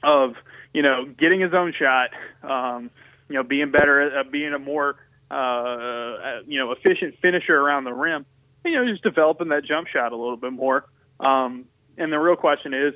of 0.03 0.35
you 0.73 0.81
know 0.81 1.05
getting 1.05 1.39
his 1.39 1.53
own 1.53 1.73
shot, 1.77 2.09
um, 2.43 2.91
you 3.29 3.35
know 3.35 3.43
being 3.43 3.71
better, 3.71 4.01
at, 4.01 4.27
uh, 4.27 4.29
being 4.29 4.53
a 4.53 4.59
more 4.59 4.97
uh, 5.31 5.33
uh, 5.33 6.39
you 6.45 6.59
know 6.59 6.71
efficient 6.71 7.15
finisher 7.21 7.55
around 7.55 7.85
the 7.85 7.93
rim 7.93 8.25
you 8.65 8.73
know, 8.73 8.89
just 8.89 9.03
developing 9.03 9.49
that 9.49 9.65
jump 9.65 9.87
shot 9.87 10.11
a 10.11 10.15
little 10.15 10.37
bit 10.37 10.53
more. 10.53 10.85
Um, 11.19 11.65
and 11.97 12.11
the 12.11 12.17
real 12.17 12.35
question 12.35 12.73
is, 12.73 12.93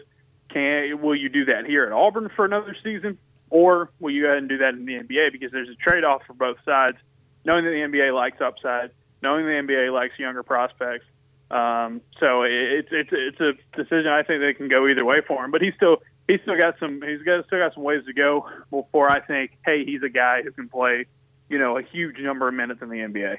can 0.51 1.01
will 1.01 1.15
you 1.15 1.29
do 1.29 1.45
that 1.45 1.65
here 1.65 1.85
at 1.85 1.91
Auburn 1.91 2.29
for 2.35 2.45
another 2.45 2.75
season, 2.83 3.17
or 3.49 3.91
will 3.99 4.11
you 4.11 4.23
go 4.23 4.27
ahead 4.27 4.39
and 4.39 4.49
do 4.49 4.57
that 4.59 4.73
in 4.73 4.85
the 4.85 4.93
NBA? 4.93 5.31
Because 5.31 5.51
there's 5.51 5.69
a 5.69 5.75
trade 5.75 6.03
off 6.03 6.21
for 6.25 6.33
both 6.33 6.57
sides, 6.65 6.97
knowing 7.45 7.65
that 7.65 7.71
the 7.71 7.97
NBA 7.97 8.13
likes 8.13 8.41
upside, 8.41 8.91
knowing 9.21 9.45
the 9.45 9.51
NBA 9.51 9.93
likes 9.93 10.17
younger 10.17 10.43
prospects. 10.43 11.05
Um, 11.51 12.01
so 12.19 12.41
it's 12.43 12.89
it's 12.91 13.09
it's 13.11 13.39
a 13.39 13.53
decision 13.77 14.07
I 14.07 14.23
think 14.23 14.41
they 14.41 14.53
can 14.53 14.67
go 14.67 14.87
either 14.87 15.05
way 15.05 15.21
for 15.27 15.45
him. 15.45 15.51
But 15.51 15.61
he's 15.61 15.75
still 15.75 15.97
he's 16.27 16.41
still 16.41 16.57
got 16.57 16.75
some 16.79 17.01
he's 17.01 17.21
got 17.21 17.45
still 17.45 17.59
got 17.59 17.73
some 17.73 17.83
ways 17.83 18.03
to 18.07 18.13
go 18.13 18.47
before 18.71 19.09
I 19.09 19.21
think, 19.21 19.51
hey, 19.63 19.85
he's 19.85 20.01
a 20.03 20.09
guy 20.09 20.41
who 20.43 20.51
can 20.51 20.69
play, 20.69 21.05
you 21.49 21.59
know, 21.59 21.77
a 21.77 21.83
huge 21.83 22.17
number 22.19 22.47
of 22.47 22.53
minutes 22.53 22.81
in 22.81 22.89
the 22.89 22.97
NBA. 22.97 23.37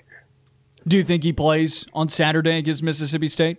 Do 0.87 0.97
you 0.97 1.05
think 1.05 1.25
he 1.25 1.33
plays 1.33 1.87
on 1.93 2.09
Saturday 2.09 2.59
against 2.59 2.83
Mississippi 2.83 3.29
State? 3.29 3.59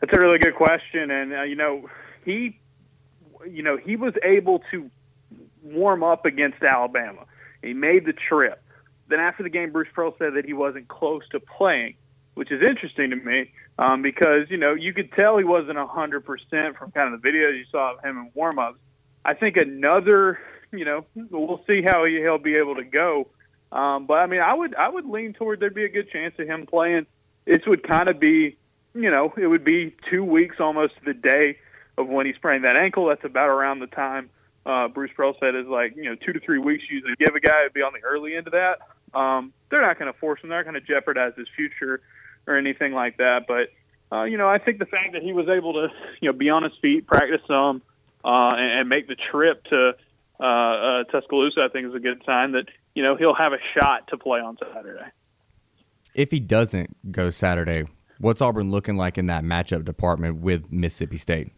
That's 0.00 0.12
a 0.12 0.20
really 0.20 0.38
good 0.38 0.54
question, 0.54 1.10
and 1.10 1.32
uh, 1.32 1.42
you 1.42 1.56
know 1.56 1.88
he, 2.24 2.60
you 3.48 3.62
know 3.62 3.76
he 3.76 3.96
was 3.96 4.12
able 4.22 4.62
to 4.70 4.90
warm 5.62 6.02
up 6.02 6.24
against 6.24 6.62
Alabama. 6.62 7.24
He 7.62 7.74
made 7.74 8.06
the 8.06 8.12
trip. 8.12 8.62
Then 9.08 9.20
after 9.20 9.42
the 9.42 9.48
game, 9.48 9.72
Bruce 9.72 9.88
Pearl 9.94 10.14
said 10.18 10.34
that 10.34 10.44
he 10.44 10.52
wasn't 10.52 10.88
close 10.88 11.22
to 11.30 11.40
playing, 11.40 11.94
which 12.34 12.52
is 12.52 12.60
interesting 12.62 13.10
to 13.10 13.16
me 13.16 13.50
um, 13.78 14.02
because 14.02 14.50
you 14.50 14.56
know 14.56 14.74
you 14.74 14.92
could 14.92 15.12
tell 15.12 15.38
he 15.38 15.44
wasn't 15.44 15.78
a 15.78 15.86
hundred 15.86 16.24
percent 16.24 16.76
from 16.78 16.90
kind 16.90 17.12
of 17.12 17.20
the 17.20 17.28
videos 17.28 17.56
you 17.58 17.64
saw 17.70 17.94
of 17.94 18.04
him 18.04 18.18
in 18.18 18.30
warm-ups. 18.34 18.78
I 19.24 19.34
think 19.34 19.56
another, 19.56 20.38
you 20.72 20.84
know, 20.84 21.04
we'll 21.14 21.62
see 21.66 21.82
how 21.82 22.04
he, 22.04 22.16
he'll 22.16 22.38
be 22.38 22.56
able 22.56 22.76
to 22.76 22.84
go. 22.84 23.28
Um, 23.72 24.06
but 24.06 24.14
I 24.14 24.26
mean, 24.26 24.40
I 24.40 24.54
would 24.54 24.74
I 24.74 24.88
would 24.88 25.06
lean 25.06 25.32
toward 25.32 25.60
there'd 25.60 25.74
be 25.74 25.84
a 25.84 25.90
good 25.90 26.10
chance 26.10 26.34
of 26.38 26.46
him 26.46 26.66
playing. 26.66 27.06
This 27.46 27.62
would 27.66 27.82
kind 27.82 28.08
of 28.08 28.20
be, 28.20 28.58
you 28.94 29.10
know, 29.10 29.32
it 29.36 29.46
would 29.46 29.64
be 29.64 29.94
two 30.10 30.22
weeks 30.22 30.56
almost 30.60 30.94
to 30.96 31.04
the 31.04 31.14
day 31.14 31.58
of 31.96 32.08
when 32.08 32.26
he 32.26 32.34
sprained 32.34 32.64
that 32.64 32.76
ankle. 32.76 33.06
That's 33.06 33.24
about 33.24 33.48
around 33.48 33.80
the 33.80 33.86
time 33.86 34.30
uh, 34.68 34.88
Bruce 34.88 35.10
Pearl 35.16 35.34
said 35.40 35.54
is 35.54 35.66
like, 35.66 35.96
you 35.96 36.04
know, 36.04 36.14
two 36.14 36.32
to 36.32 36.40
three 36.40 36.58
weeks 36.58 36.84
usually 36.90 37.14
give 37.18 37.34
a 37.34 37.40
guy 37.40 37.64
to 37.66 37.72
be 37.72 37.80
on 37.80 37.92
the 37.94 38.06
early 38.06 38.36
end 38.36 38.46
of 38.46 38.52
that. 38.52 39.18
Um, 39.18 39.52
they're 39.70 39.80
not 39.80 39.98
going 39.98 40.12
to 40.12 40.18
force 40.18 40.40
him. 40.42 40.50
They're 40.50 40.62
not 40.62 40.70
going 40.70 40.80
to 40.80 40.86
jeopardize 40.86 41.32
his 41.36 41.48
future 41.56 42.02
or 42.46 42.56
anything 42.56 42.92
like 42.92 43.16
that. 43.16 43.46
But 43.48 43.70
uh, 44.14 44.24
you 44.24 44.36
know, 44.38 44.48
I 44.48 44.58
think 44.58 44.78
the 44.78 44.86
fact 44.86 45.12
that 45.14 45.22
he 45.22 45.32
was 45.32 45.48
able 45.48 45.72
to, 45.74 45.88
you 46.20 46.30
know, 46.30 46.36
be 46.36 46.50
on 46.50 46.62
his 46.62 46.72
feet, 46.80 47.06
practice 47.06 47.40
some, 47.46 47.82
uh, 48.24 48.54
and, 48.56 48.80
and 48.80 48.88
make 48.88 49.08
the 49.08 49.16
trip 49.30 49.64
to 49.64 49.92
uh, 50.40 50.44
uh, 50.44 51.04
Tuscaloosa, 51.04 51.60
I 51.60 51.68
think 51.72 51.88
is 51.88 51.94
a 51.94 52.00
good 52.00 52.22
sign 52.24 52.52
that 52.52 52.66
you 52.94 53.02
know 53.02 53.16
he'll 53.16 53.34
have 53.34 53.52
a 53.52 53.58
shot 53.74 54.08
to 54.08 54.18
play 54.18 54.40
on 54.40 54.56
Saturday. 54.74 55.10
If 56.14 56.30
he 56.30 56.40
doesn't 56.40 57.12
go 57.12 57.30
Saturday, 57.30 57.84
what's 58.18 58.40
Auburn 58.40 58.70
looking 58.70 58.96
like 58.96 59.18
in 59.18 59.26
that 59.26 59.44
matchup 59.44 59.84
department 59.84 60.40
with 60.40 60.72
Mississippi 60.72 61.16
State? 61.16 61.52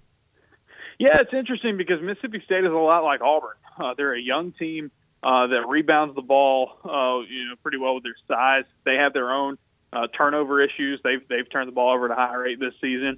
Yeah, 1.00 1.16
it's 1.18 1.32
interesting 1.32 1.78
because 1.78 2.02
Mississippi 2.02 2.42
State 2.44 2.62
is 2.62 2.70
a 2.70 2.74
lot 2.74 3.04
like 3.04 3.22
Auburn. 3.22 3.56
Uh, 3.80 3.94
they're 3.96 4.14
a 4.14 4.20
young 4.20 4.52
team 4.52 4.90
uh, 5.22 5.46
that 5.46 5.66
rebounds 5.66 6.14
the 6.14 6.20
ball, 6.20 6.72
uh, 6.84 7.24
you 7.26 7.48
know, 7.48 7.54
pretty 7.62 7.78
well 7.78 7.94
with 7.94 8.02
their 8.02 8.16
size. 8.28 8.64
They 8.84 8.96
have 8.96 9.14
their 9.14 9.30
own 9.30 9.56
uh, 9.94 10.08
turnover 10.14 10.62
issues. 10.62 11.00
They've 11.02 11.26
they've 11.26 11.50
turned 11.50 11.68
the 11.68 11.72
ball 11.72 11.94
over 11.94 12.04
at 12.04 12.10
a 12.10 12.16
high 12.16 12.34
rate 12.34 12.60
this 12.60 12.74
season. 12.82 13.16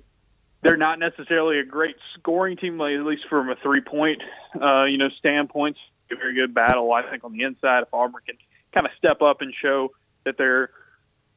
They're 0.63 0.77
not 0.77 1.01
necessarily 1.01 1.59
a 1.59 1.65
great 1.65 1.97
scoring 2.15 2.57
team, 2.57 2.81
at 2.81 3.05
least 3.05 3.23
from 3.29 3.51
a 3.51 3.57
three 3.57 3.81
point, 3.81 4.23
uh, 4.55 4.85
you 4.85 4.97
know, 4.97 5.09
standpoint. 5.19 5.77
A 6.13 6.15
very 6.15 6.37
good 6.37 6.55
battle, 6.55 6.93
I 6.93 7.03
think, 7.11 7.25
on 7.25 7.33
the 7.33 7.43
inside. 7.43 7.83
If 7.83 7.89
Auburn 7.93 8.23
can 8.25 8.37
kind 8.73 8.87
of 8.87 8.93
step 8.97 9.23
up 9.23 9.41
and 9.41 9.53
show 9.61 9.89
that 10.25 10.39
they're 10.39 10.71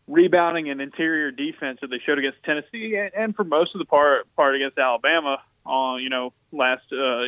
rebounding 0.05 0.69
and 0.69 0.79
interior 0.79 1.31
defense 1.31 1.79
that 1.81 1.87
they 1.87 1.99
showed 2.05 2.19
against 2.19 2.37
Tennessee 2.43 2.97
and, 2.97 3.11
and 3.15 3.35
for 3.35 3.43
most 3.43 3.73
of 3.73 3.79
the 3.79 3.85
part 3.85 4.27
part 4.35 4.53
against 4.53 4.77
Alabama, 4.77 5.39
uh, 5.65 5.95
you 5.95 6.09
know 6.09 6.33
last 6.51 6.83
uh, 6.91 7.25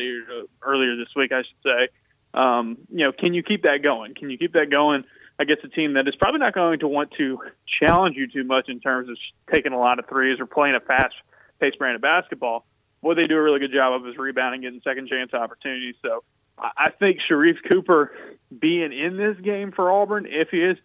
earlier 0.62 0.96
this 0.96 1.08
week, 1.16 1.32
I 1.32 1.42
should 1.42 1.62
say. 1.62 1.88
Um, 2.34 2.78
you 2.90 3.04
know, 3.04 3.12
can 3.12 3.34
you 3.34 3.42
keep 3.42 3.62
that 3.62 3.78
going? 3.82 4.14
Can 4.14 4.30
you 4.30 4.38
keep 4.38 4.52
that 4.52 4.70
going 4.70 5.04
against 5.38 5.64
a 5.64 5.68
team 5.68 5.94
that 5.94 6.06
is 6.08 6.14
probably 6.16 6.40
not 6.40 6.54
going 6.54 6.80
to 6.80 6.88
want 6.88 7.12
to 7.18 7.38
challenge 7.80 8.16
you 8.16 8.26
too 8.26 8.44
much 8.44 8.68
in 8.68 8.80
terms 8.80 9.08
of 9.08 9.16
taking 9.52 9.72
a 9.72 9.78
lot 9.78 9.98
of 9.98 10.06
threes 10.08 10.38
or 10.40 10.46
playing 10.46 10.74
a 10.74 10.80
fast 10.80 11.14
paced 11.60 11.78
brand 11.78 11.96
of 11.96 12.02
basketball? 12.02 12.66
What 13.00 13.14
they 13.14 13.26
do 13.26 13.36
a 13.36 13.42
really 13.42 13.60
good 13.60 13.72
job 13.72 14.00
of 14.00 14.08
is 14.08 14.18
rebounding, 14.18 14.62
getting 14.62 14.80
second 14.82 15.08
chance 15.08 15.32
opportunities. 15.32 15.94
So 16.02 16.24
I 16.58 16.90
think 16.90 17.18
Sharife 17.30 17.58
Cooper 17.68 18.12
being 18.56 18.92
in 18.92 19.16
this 19.16 19.36
game 19.42 19.72
for 19.72 19.90
Auburn, 19.90 20.26
if 20.28 20.48
he 20.50 20.58
is, 20.58 20.76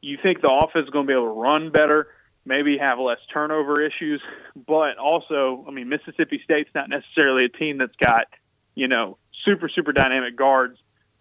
you 0.00 0.18
think 0.20 0.40
the 0.40 0.50
offense 0.50 0.86
is 0.86 0.90
going 0.90 1.06
to 1.06 1.08
be 1.08 1.14
able 1.14 1.34
to 1.34 1.40
run 1.40 1.70
better, 1.70 2.08
maybe 2.44 2.78
have 2.78 2.98
less 2.98 3.18
turnover 3.32 3.84
issues, 3.84 4.20
but 4.54 4.98
also, 4.98 5.64
I 5.68 5.70
mean, 5.70 5.88
Mississippi 5.88 6.40
State's 6.44 6.70
not 6.74 6.88
necessarily 6.88 7.44
a 7.44 7.48
team 7.48 7.78
that's 7.78 7.96
got, 7.96 8.26
you 8.74 8.88
know, 8.88 9.18
super 9.44 9.68
super 9.68 9.92
dynamic 9.92 10.36
guards 10.36 10.78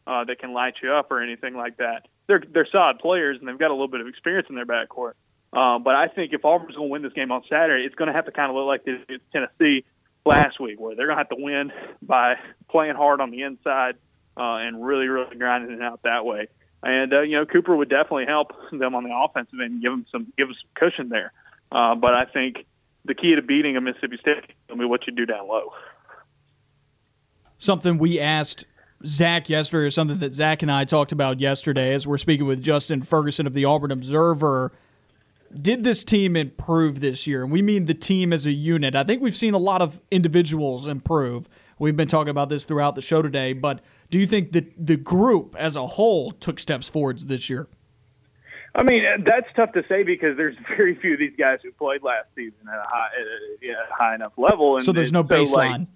uh, 0.08 0.24
that 0.26 0.40
can 0.40 0.54
light 0.54 0.76
you 0.82 0.92
up 0.92 1.12
or 1.12 1.22
anything 1.22 1.56
like 1.56 1.78
that. 1.78 2.08
They're 2.28 2.44
they're 2.54 2.68
solid 2.72 3.00
players 3.00 3.38
and 3.40 3.48
they've 3.48 3.58
got 3.60 3.72
a 3.72 3.74
little 3.74 3.88
bit 3.88 4.02
of 4.02 4.08
experience 4.08 4.48
in 4.50 4.56
their 4.56 4.66
backcourt. 4.66 5.14
Um, 5.54 5.84
but 5.84 5.96
I 5.96 6.08
think 6.08 6.34
if 6.34 6.46
Auburn's 6.46 6.76
going 6.76 6.88
to 6.88 6.92
win 6.92 7.02
this 7.02 7.14
game 7.14 7.32
on 7.32 7.44
Saturday, 7.50 7.84
it's 7.84 7.96
going 7.96 8.08
to 8.08 8.14
have 8.14 8.26
to 8.26 8.32
kind 8.32 8.50
of 8.50 8.56
look 8.56 8.68
like 8.68 8.86
this 8.86 9.20
Tennessee 9.34 9.84
last 10.26 10.60
week, 10.60 10.80
where 10.80 10.96
they're 10.96 11.08
going 11.08 11.18
to 11.18 11.24
have 11.24 11.30
to 11.30 11.44
win 11.44 11.72
by 12.02 12.36
playing 12.70 12.96
hard 12.96 13.20
on 13.20 13.32
the 13.32 13.44
inside 13.44 13.96
uh, 14.38 14.64
and 14.64 14.84
really, 14.84 15.08
really 15.08 15.36
grinding 15.36 15.76
it 15.76 15.82
out 15.82 16.02
that 16.04 16.26
way. 16.26 16.48
And 16.84 17.14
uh, 17.14 17.22
you 17.22 17.38
know, 17.38 17.46
Cooper 17.46 17.76
would 17.76 17.90
definitely 17.90 18.26
help 18.26 18.52
them 18.72 18.96
on 18.96 19.04
the 19.04 19.16
offensive 19.16 19.60
end, 19.64 19.82
give 19.82 19.92
them 19.92 20.06
some 20.12 20.34
give 20.38 20.48
them 20.48 20.56
some 20.62 20.70
cushion 20.76 21.10
there. 21.10 21.34
Uh, 21.72 21.96
but 21.96 22.14
I 22.14 22.26
think 22.26 22.66
the 23.06 23.14
key 23.14 23.36
to 23.36 23.42
beating 23.42 23.78
a 23.78 23.82
Mississippi 23.82 24.18
State 24.20 24.52
will 24.70 24.78
be 24.78 24.86
what 24.86 25.08
you 25.08 25.14
do 25.14 25.26
down 25.26 25.48
low. 25.48 25.74
Something 27.58 27.98
we 27.98 28.20
asked 28.20 28.66
Zach 29.06 29.50
yesterday, 29.50 29.86
or 29.86 29.92
something 29.92 30.20
that 30.20 30.34
Zach 30.34 30.62
and 30.62 30.72
I 30.72 30.86
talked 30.86 31.12
about 31.12 31.40
yesterday, 31.40 31.94
as 31.94 32.08
we're 32.08 32.18
speaking 32.18 32.46
with 32.46 32.62
Justin 32.62 33.02
Ferguson 33.02 33.48
of 33.48 33.54
the 33.54 33.66
Auburn 33.66 33.92
Observer. 33.92 34.72
Did 35.60 35.84
this 35.84 36.06
team 36.06 36.38
improve 36.38 37.02
this 37.02 37.28
year? 37.28 37.44
And 37.44 37.52
we 37.52 37.62
mean 37.62 37.86
the 37.86 37.94
team 37.94 38.32
as 38.32 38.46
a 38.46 38.52
unit. 38.52 38.96
I 38.96 39.04
think 39.04 39.22
we've 39.22 39.36
seen 39.36 39.54
a 39.54 39.60
lot 39.60 39.82
of 39.82 40.00
individuals 40.10 40.88
improve. 40.88 41.50
We've 41.78 41.98
been 41.98 42.08
talking 42.08 42.30
about 42.30 42.48
this 42.48 42.64
throughout 42.64 42.96
the 42.96 43.02
show 43.02 43.22
today, 43.22 43.52
but 43.52 43.82
do 44.12 44.20
you 44.20 44.28
think 44.28 44.52
that 44.52 44.74
the 44.78 44.98
group 44.98 45.56
as 45.58 45.76
a 45.76 45.88
whole 45.88 46.32
took 46.34 46.60
steps 46.60 46.88
forwards 46.88 47.26
this 47.26 47.50
year? 47.50 47.68
I 48.76 48.84
mean, 48.84 49.04
that's 49.26 49.48
tough 49.56 49.72
to 49.74 49.84
say 49.90 50.04
because 50.04 50.38
there's 50.38 50.56
very 50.78 50.96
few 50.96 51.14
of 51.14 51.20
these 51.20 51.36
guys 51.38 51.60
who 51.64 51.72
played 51.72 52.04
last 52.04 52.28
season 52.36 52.60
at 52.68 52.78
a 52.78 52.88
high, 52.88 53.08
at 53.08 53.70
a 53.70 53.94
high 53.96 54.16
enough 54.16 54.34
level. 54.38 54.76
And 54.76 54.86
so 54.86 54.92
there's 54.92 55.12
no 55.12 55.24
baseline. 55.24 55.48
So 55.48 55.58
like, 55.58 55.88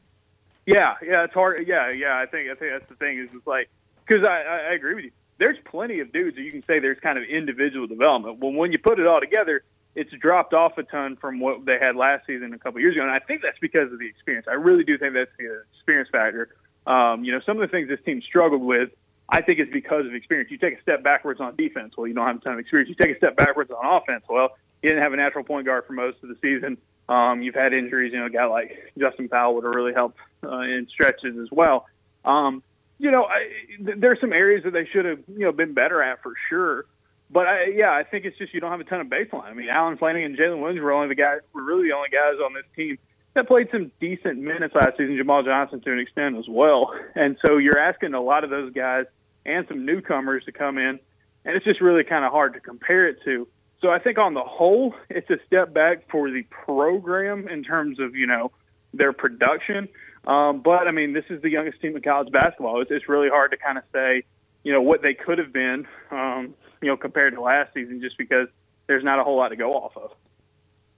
yeah, 0.65 0.93
yeah, 1.03 1.25
it's 1.25 1.33
hard. 1.33 1.67
Yeah, 1.67 1.91
yeah. 1.91 2.17
I 2.17 2.25
think 2.25 2.49
I 2.49 2.55
think 2.55 2.71
that's 2.71 2.89
the 2.89 2.95
thing 2.95 3.19
is 3.19 3.29
it's 3.33 3.45
like 3.45 3.69
because 4.07 4.23
I, 4.23 4.69
I, 4.71 4.73
agree 4.73 4.95
with 4.95 5.05
you. 5.05 5.11
There's 5.37 5.57
plenty 5.65 5.99
of 5.99 6.11
dudes 6.11 6.37
that 6.37 6.41
you 6.41 6.51
can 6.51 6.63
say 6.65 6.79
there's 6.79 6.99
kind 7.01 7.19
of 7.19 7.23
individual 7.23 7.85
development. 7.85 8.39
Well, 8.39 8.51
when 8.51 8.71
you 8.71 8.79
put 8.79 8.99
it 8.99 9.05
all 9.05 9.19
together, 9.19 9.63
it's 9.93 10.11
dropped 10.19 10.53
off 10.53 10.77
a 10.77 10.83
ton 10.83 11.17
from 11.17 11.39
what 11.39 11.65
they 11.65 11.77
had 11.79 11.95
last 11.95 12.25
season 12.25 12.53
a 12.53 12.57
couple 12.57 12.79
years 12.79 12.95
ago, 12.95 13.03
and 13.03 13.11
I 13.11 13.19
think 13.19 13.41
that's 13.43 13.59
because 13.59 13.91
of 13.91 13.99
the 13.99 14.07
experience. 14.07 14.47
I 14.49 14.53
really 14.53 14.83
do 14.83 14.97
think 14.97 15.13
that's 15.13 15.31
the 15.37 15.63
experience 15.75 16.09
factor. 16.11 16.55
Um, 16.87 17.23
you 17.23 17.31
know, 17.31 17.39
some 17.45 17.59
of 17.59 17.67
the 17.67 17.71
things 17.71 17.89
this 17.89 17.99
team 18.05 18.21
struggled 18.21 18.61
with, 18.61 18.89
I 19.27 19.41
think, 19.41 19.59
is 19.59 19.67
because 19.71 20.05
of 20.05 20.13
experience. 20.13 20.51
You 20.51 20.57
take 20.57 20.77
a 20.77 20.81
step 20.81 21.03
backwards 21.03 21.41
on 21.41 21.55
defense, 21.55 21.93
well, 21.97 22.07
you 22.07 22.13
don't 22.13 22.27
have 22.27 22.37
a 22.37 22.39
ton 22.39 22.53
of 22.53 22.59
experience. 22.59 22.89
You 22.89 22.95
take 22.95 23.15
a 23.15 23.17
step 23.17 23.35
backwards 23.35 23.71
on 23.71 24.01
offense, 24.01 24.23
well, 24.29 24.49
you 24.81 24.89
didn't 24.89 25.03
have 25.03 25.13
a 25.13 25.17
natural 25.17 25.43
point 25.43 25.65
guard 25.65 25.85
for 25.87 25.93
most 25.93 26.17
of 26.21 26.29
the 26.29 26.35
season. 26.41 26.77
Um, 27.07 27.41
you've 27.41 27.55
had 27.55 27.73
injuries. 27.73 28.13
You 28.13 28.19
know, 28.19 28.25
a 28.25 28.29
guy 28.29 28.45
like 28.45 28.93
Justin 28.97 29.29
Powell 29.29 29.55
would 29.55 29.63
have 29.63 29.73
really 29.73 29.93
helped 29.93 30.17
uh, 30.43 30.59
in 30.59 30.87
stretches 30.91 31.37
as 31.41 31.47
well. 31.51 31.87
Um, 32.23 32.63
you 32.97 33.11
know, 33.11 33.25
I, 33.25 33.83
th- 33.83 33.97
there's 33.99 34.19
some 34.21 34.33
areas 34.33 34.63
that 34.63 34.71
they 34.71 34.87
should 34.91 35.05
have, 35.05 35.19
you 35.27 35.45
know, 35.45 35.51
been 35.51 35.73
better 35.73 36.01
at 36.01 36.21
for 36.23 36.33
sure. 36.49 36.85
But 37.29 37.47
I, 37.47 37.65
yeah, 37.75 37.91
I 37.91 38.03
think 38.03 38.25
it's 38.25 38.37
just 38.37 38.53
you 38.53 38.59
don't 38.59 38.71
have 38.71 38.79
a 38.79 38.83
ton 38.83 39.01
of 39.01 39.07
baseline. 39.07 39.45
I 39.45 39.53
mean, 39.53 39.69
Allen 39.69 39.97
Flanigan 39.97 40.25
and 40.25 40.37
Jaylin 40.37 40.61
Williams 40.61 40.81
were 40.81 40.91
only 40.91 41.09
the 41.09 41.15
guys, 41.15 41.39
were 41.53 41.63
really 41.63 41.89
the 41.89 41.95
only 41.95 42.09
guys 42.09 42.35
on 42.43 42.53
this 42.53 42.65
team 42.75 42.97
that 43.35 43.47
played 43.47 43.67
some 43.71 43.91
decent 43.99 44.39
minutes 44.39 44.73
last 44.73 44.97
season. 44.97 45.15
Jamal 45.17 45.43
Johnson 45.43 45.81
to 45.81 45.91
an 45.91 45.99
extent 45.99 46.37
as 46.37 46.45
well. 46.49 46.93
And 47.15 47.37
so 47.45 47.57
you're 47.57 47.77
asking 47.77 48.13
a 48.13 48.21
lot 48.21 48.43
of 48.43 48.49
those 48.49 48.73
guys 48.73 49.05
and 49.45 49.67
some 49.67 49.85
newcomers 49.85 50.43
to 50.45 50.51
come 50.51 50.77
in, 50.77 50.99
and 51.45 51.55
it's 51.55 51.65
just 51.65 51.81
really 51.81 52.03
kind 52.03 52.25
of 52.25 52.31
hard 52.31 52.53
to 52.53 52.59
compare 52.59 53.07
it 53.07 53.17
to. 53.25 53.47
So 53.81 53.91
I 53.91 53.99
think 53.99 54.17
on 54.17 54.33
the 54.33 54.43
whole, 54.43 54.95
it's 55.09 55.29
a 55.29 55.37
step 55.45 55.73
back 55.73 56.09
for 56.09 56.31
the 56.31 56.43
program 56.43 57.47
in 57.47 57.63
terms 57.63 57.99
of 57.99 58.15
you 58.15 58.25
know 58.25 58.51
their 58.93 59.13
production. 59.13 59.89
Um, 60.25 60.61
but 60.61 60.87
I 60.87 60.91
mean, 60.91 61.13
this 61.13 61.25
is 61.29 61.41
the 61.41 61.49
youngest 61.49 61.81
team 61.81 61.95
in 61.95 62.01
college 62.01 62.31
basketball. 62.31 62.81
It's, 62.81 62.89
it's 62.89 63.07
really 63.07 63.29
hard 63.29 63.51
to 63.51 63.57
kind 63.57 63.77
of 63.77 63.83
say, 63.93 64.23
you 64.63 64.73
know, 64.73 64.81
what 64.81 65.03
they 65.03 65.13
could 65.13 65.37
have 65.37 65.53
been, 65.53 65.85
um, 66.09 66.55
you 66.81 66.87
know, 66.87 66.97
compared 66.97 67.35
to 67.35 67.41
last 67.41 67.73
season, 67.75 68.01
just 68.01 68.17
because 68.17 68.47
there's 68.87 69.03
not 69.03 69.19
a 69.19 69.23
whole 69.23 69.37
lot 69.37 69.49
to 69.49 69.55
go 69.55 69.73
off 69.73 69.95
of. 69.95 70.11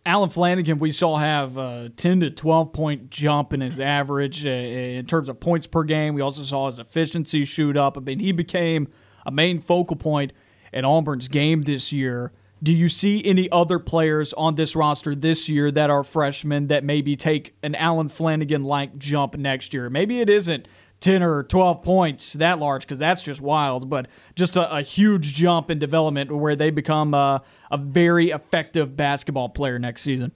Allen 0.07 0.29
Flanigan, 0.29 0.79
we 0.79 0.93
saw 0.93 1.17
have 1.17 1.57
a 1.57 1.89
10 1.97 2.21
to 2.21 2.29
12 2.31 2.71
point 2.71 3.09
jump 3.09 3.51
in 3.51 3.59
his 3.59 3.77
average 3.77 4.45
uh, 4.45 4.49
in 4.49 5.05
terms 5.05 5.27
of 5.27 5.41
points 5.41 5.67
per 5.67 5.83
game. 5.83 6.13
We 6.13 6.21
also 6.21 6.43
saw 6.43 6.67
his 6.67 6.79
efficiency 6.79 7.43
shoot 7.43 7.75
up. 7.75 7.97
I 7.97 7.99
mean, 7.99 8.19
he 8.19 8.31
became 8.31 8.87
a 9.25 9.31
main 9.31 9.59
focal 9.59 9.97
point 9.97 10.31
in 10.71 10.85
Auburn's 10.85 11.27
game 11.27 11.63
this 11.63 11.91
year. 11.91 12.31
Do 12.63 12.71
you 12.71 12.87
see 12.87 13.21
any 13.25 13.51
other 13.51 13.79
players 13.79 14.31
on 14.33 14.55
this 14.55 14.77
roster 14.77 15.13
this 15.13 15.49
year 15.49 15.71
that 15.71 15.89
are 15.89 16.05
freshmen 16.05 16.67
that 16.67 16.85
maybe 16.85 17.17
take 17.17 17.53
an 17.61 17.75
Allen 17.75 18.07
Flanigan 18.07 18.63
like 18.63 18.97
jump 18.97 19.35
next 19.35 19.73
year? 19.73 19.89
Maybe 19.89 20.21
it 20.21 20.29
isn't 20.29 20.69
10 20.99 21.21
or 21.23 21.43
12 21.43 21.83
points 21.83 22.33
that 22.33 22.59
large 22.59 22.81
because 22.81 22.99
that's 22.99 23.23
just 23.23 23.41
wild, 23.41 23.89
but 23.89 24.07
just 24.35 24.57
a, 24.57 24.75
a, 24.75 24.81
huge 24.81 25.33
jump 25.33 25.69
in 25.69 25.77
development 25.77 26.31
where 26.31 26.55
they 26.55 26.69
become 26.69 27.13
a, 27.13 27.43
a 27.69 27.77
very 27.77 28.31
effective 28.31 28.95
basketball 28.95 29.49
player 29.49 29.77
next 29.77 30.01
season. 30.01 30.31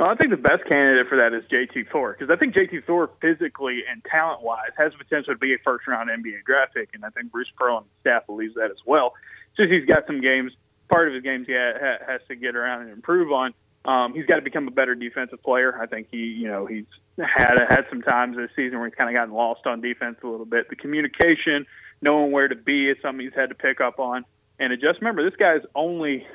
Well, 0.00 0.08
I 0.08 0.14
think 0.14 0.30
the 0.30 0.36
best 0.36 0.64
candidate 0.68 1.08
for 1.08 1.16
that 1.16 1.34
is 1.34 1.44
JT 1.50 1.90
Thor 1.90 2.16
because 2.18 2.32
I 2.32 2.38
think 2.38 2.54
JT 2.54 2.84
Thor 2.86 3.10
physically 3.20 3.80
and 3.90 4.02
talent 4.04 4.42
wise 4.42 4.70
has 4.78 4.92
the 4.92 4.98
potential 4.98 5.34
to 5.34 5.38
be 5.38 5.54
a 5.54 5.58
first 5.64 5.86
round 5.86 6.08
NBA 6.08 6.44
draft 6.46 6.74
pick, 6.74 6.90
and 6.94 7.04
I 7.04 7.10
think 7.10 7.32
Bruce 7.32 7.50
Pearl 7.56 7.78
and 7.78 7.86
staff 8.00 8.26
believes 8.26 8.54
that 8.54 8.70
as 8.70 8.78
well. 8.86 9.14
Just 9.56 9.70
he's 9.70 9.84
got 9.84 10.06
some 10.06 10.20
games 10.20 10.52
part 10.88 11.08
of 11.08 11.14
his 11.14 11.22
games 11.22 11.46
he 11.46 11.54
ha- 11.54 11.98
has 12.06 12.20
to 12.28 12.36
get 12.36 12.56
around 12.56 12.82
and 12.82 12.90
improve 12.90 13.32
on. 13.32 13.54
Um, 13.84 14.14
he's 14.14 14.26
got 14.26 14.36
to 14.36 14.42
become 14.42 14.68
a 14.68 14.70
better 14.70 14.94
defensive 14.94 15.42
player. 15.42 15.78
I 15.80 15.86
think 15.86 16.08
he, 16.10 16.18
you 16.18 16.48
know, 16.48 16.66
he's 16.66 16.86
had 17.18 17.58
had 17.68 17.86
some 17.90 18.02
times 18.02 18.36
this 18.36 18.50
season 18.54 18.78
where 18.78 18.88
he's 18.88 18.94
kind 18.94 19.10
of 19.10 19.14
gotten 19.14 19.34
lost 19.34 19.66
on 19.66 19.80
defense 19.80 20.16
a 20.22 20.26
little 20.26 20.46
bit. 20.46 20.68
The 20.68 20.76
communication, 20.76 21.66
knowing 22.00 22.32
where 22.32 22.48
to 22.48 22.56
be, 22.56 22.88
is 22.88 22.96
something 23.02 23.24
he's 23.24 23.34
had 23.34 23.48
to 23.48 23.54
pick 23.54 23.80
up 23.80 23.98
on. 23.98 24.24
And 24.58 24.72
just 24.80 25.00
remember, 25.00 25.28
this 25.28 25.38
guy's 25.38 25.62
only 25.74 26.26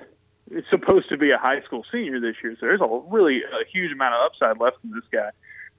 is 0.52 0.64
supposed 0.70 1.10
to 1.10 1.18
be 1.18 1.32
a 1.32 1.38
high 1.38 1.62
school 1.62 1.86
senior 1.92 2.20
this 2.20 2.36
year, 2.44 2.56
so 2.60 2.66
there's 2.66 2.82
a 2.82 3.02
really 3.10 3.42
a 3.44 3.66
huge 3.72 3.92
amount 3.92 4.14
of 4.16 4.22
upside 4.26 4.60
left 4.60 4.78
in 4.84 4.92
this 4.92 5.04
guy. 5.12 5.32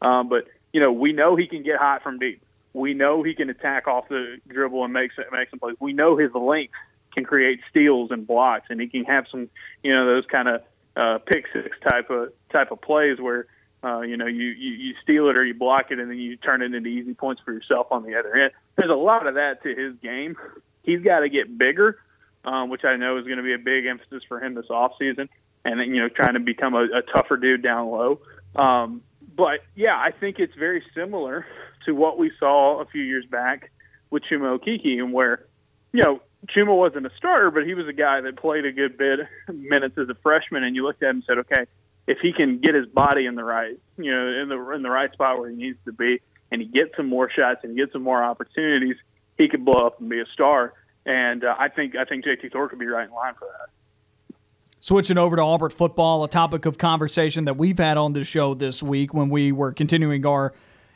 Um, 0.02 0.28
but 0.28 0.46
you 0.72 0.80
know, 0.80 0.92
we 0.92 1.12
know 1.12 1.36
he 1.36 1.46
can 1.46 1.62
get 1.62 1.78
hot 1.78 2.02
from 2.02 2.18
deep. 2.18 2.42
We 2.72 2.94
know 2.94 3.22
he 3.22 3.34
can 3.34 3.50
attack 3.50 3.86
off 3.86 4.08
the 4.08 4.38
dribble 4.48 4.84
and 4.84 4.92
make 4.92 5.12
make 5.32 5.50
some 5.50 5.58
plays. 5.58 5.76
We 5.80 5.92
know 5.92 6.16
his 6.16 6.32
length 6.34 6.74
can 7.14 7.24
create 7.24 7.60
steals 7.70 8.10
and 8.10 8.26
blocks, 8.26 8.66
and 8.70 8.80
he 8.80 8.88
can 8.88 9.04
have 9.04 9.26
some, 9.30 9.48
you 9.82 9.94
know, 9.94 10.06
those 10.06 10.24
kind 10.26 10.48
of 10.48 10.62
uh, 10.96 11.18
pick 11.18 11.44
six 11.52 11.76
type 11.88 12.10
of 12.10 12.32
type 12.50 12.72
of 12.72 12.80
plays 12.80 13.20
where 13.20 13.46
uh, 13.84 14.00
you 14.00 14.16
know 14.16 14.26
you, 14.26 14.46
you 14.46 14.70
you 14.72 14.94
steal 15.02 15.28
it 15.28 15.36
or 15.36 15.44
you 15.44 15.54
block 15.54 15.90
it 15.90 15.98
and 15.98 16.10
then 16.10 16.18
you 16.18 16.36
turn 16.36 16.62
it 16.62 16.74
into 16.74 16.88
easy 16.88 17.14
points 17.14 17.42
for 17.44 17.52
yourself 17.52 17.88
on 17.90 18.02
the 18.04 18.18
other 18.18 18.34
end. 18.34 18.52
There's 18.76 18.90
a 18.90 18.94
lot 18.94 19.26
of 19.26 19.34
that 19.34 19.62
to 19.62 19.74
his 19.74 19.94
game. 20.02 20.36
He's 20.82 21.02
got 21.02 21.20
to 21.20 21.28
get 21.28 21.56
bigger, 21.56 21.98
um, 22.44 22.70
which 22.70 22.84
I 22.84 22.96
know 22.96 23.18
is 23.18 23.24
going 23.24 23.38
to 23.38 23.42
be 23.42 23.54
a 23.54 23.58
big 23.58 23.86
emphasis 23.86 24.22
for 24.28 24.42
him 24.42 24.54
this 24.54 24.70
off 24.70 24.92
season, 24.98 25.28
and 25.64 25.80
then, 25.80 25.94
you 25.94 26.00
know 26.00 26.08
trying 26.08 26.34
to 26.34 26.40
become 26.40 26.74
a, 26.74 26.84
a 26.84 27.02
tougher 27.12 27.36
dude 27.36 27.62
down 27.62 27.88
low. 27.88 28.20
Um, 28.56 29.02
but 29.36 29.60
yeah, 29.74 29.96
I 29.96 30.12
think 30.12 30.38
it's 30.38 30.54
very 30.54 30.82
similar 30.94 31.46
to 31.86 31.94
what 31.94 32.18
we 32.18 32.30
saw 32.38 32.80
a 32.80 32.86
few 32.86 33.02
years 33.02 33.26
back 33.26 33.70
with 34.10 34.22
Chuma 34.30 34.58
Okeke, 34.58 34.98
and 34.98 35.12
where 35.12 35.44
you 35.92 36.02
know 36.02 36.20
Chuma 36.48 36.76
wasn't 36.76 37.06
a 37.06 37.10
starter, 37.16 37.50
but 37.50 37.64
he 37.64 37.74
was 37.74 37.88
a 37.88 37.92
guy 37.92 38.20
that 38.20 38.36
played 38.36 38.64
a 38.64 38.72
good 38.72 38.96
bit 38.96 39.20
minutes 39.52 39.96
as 39.98 40.08
a 40.08 40.14
freshman, 40.22 40.64
and 40.64 40.76
you 40.76 40.84
looked 40.84 41.02
at 41.02 41.10
him 41.10 41.16
and 41.16 41.24
said, 41.26 41.38
okay, 41.38 41.66
if 42.06 42.18
he 42.20 42.32
can 42.32 42.58
get 42.58 42.74
his 42.74 42.86
body 42.86 43.26
in 43.26 43.34
the 43.34 43.44
right, 43.44 43.78
you 43.96 44.10
know, 44.10 44.42
in 44.42 44.48
the 44.48 44.70
in 44.72 44.82
the 44.82 44.90
right 44.90 45.12
spot 45.12 45.38
where 45.38 45.50
he 45.50 45.56
needs 45.56 45.78
to 45.86 45.92
be, 45.92 46.20
and 46.50 46.60
he 46.60 46.68
gets 46.68 46.96
some 46.96 47.08
more 47.08 47.30
shots 47.30 47.60
and 47.62 47.72
he 47.72 47.78
gets 47.78 47.92
some 47.92 48.02
more 48.02 48.22
opportunities, 48.22 48.96
he 49.38 49.48
could 49.48 49.64
blow 49.64 49.86
up 49.86 50.00
and 50.00 50.08
be 50.08 50.20
a 50.20 50.26
star. 50.32 50.74
And 51.06 51.44
uh, 51.44 51.54
I 51.58 51.68
think 51.68 51.96
I 51.96 52.04
think 52.04 52.24
JT 52.24 52.52
Thor 52.52 52.68
could 52.68 52.78
be 52.78 52.86
right 52.86 53.08
in 53.08 53.14
line 53.14 53.34
for 53.34 53.48
that. 53.48 54.36
Switching 54.80 55.16
over 55.16 55.36
to 55.36 55.42
Auburn 55.42 55.70
football, 55.70 56.24
a 56.24 56.28
topic 56.28 56.66
of 56.66 56.76
conversation 56.76 57.46
that 57.46 57.56
we've 57.56 57.78
had 57.78 57.96
on 57.96 58.12
the 58.12 58.22
show 58.22 58.52
this 58.52 58.82
week 58.82 59.14
when 59.14 59.30
we 59.30 59.50
were 59.50 59.72
continuing 59.72 60.26
our 60.26 60.52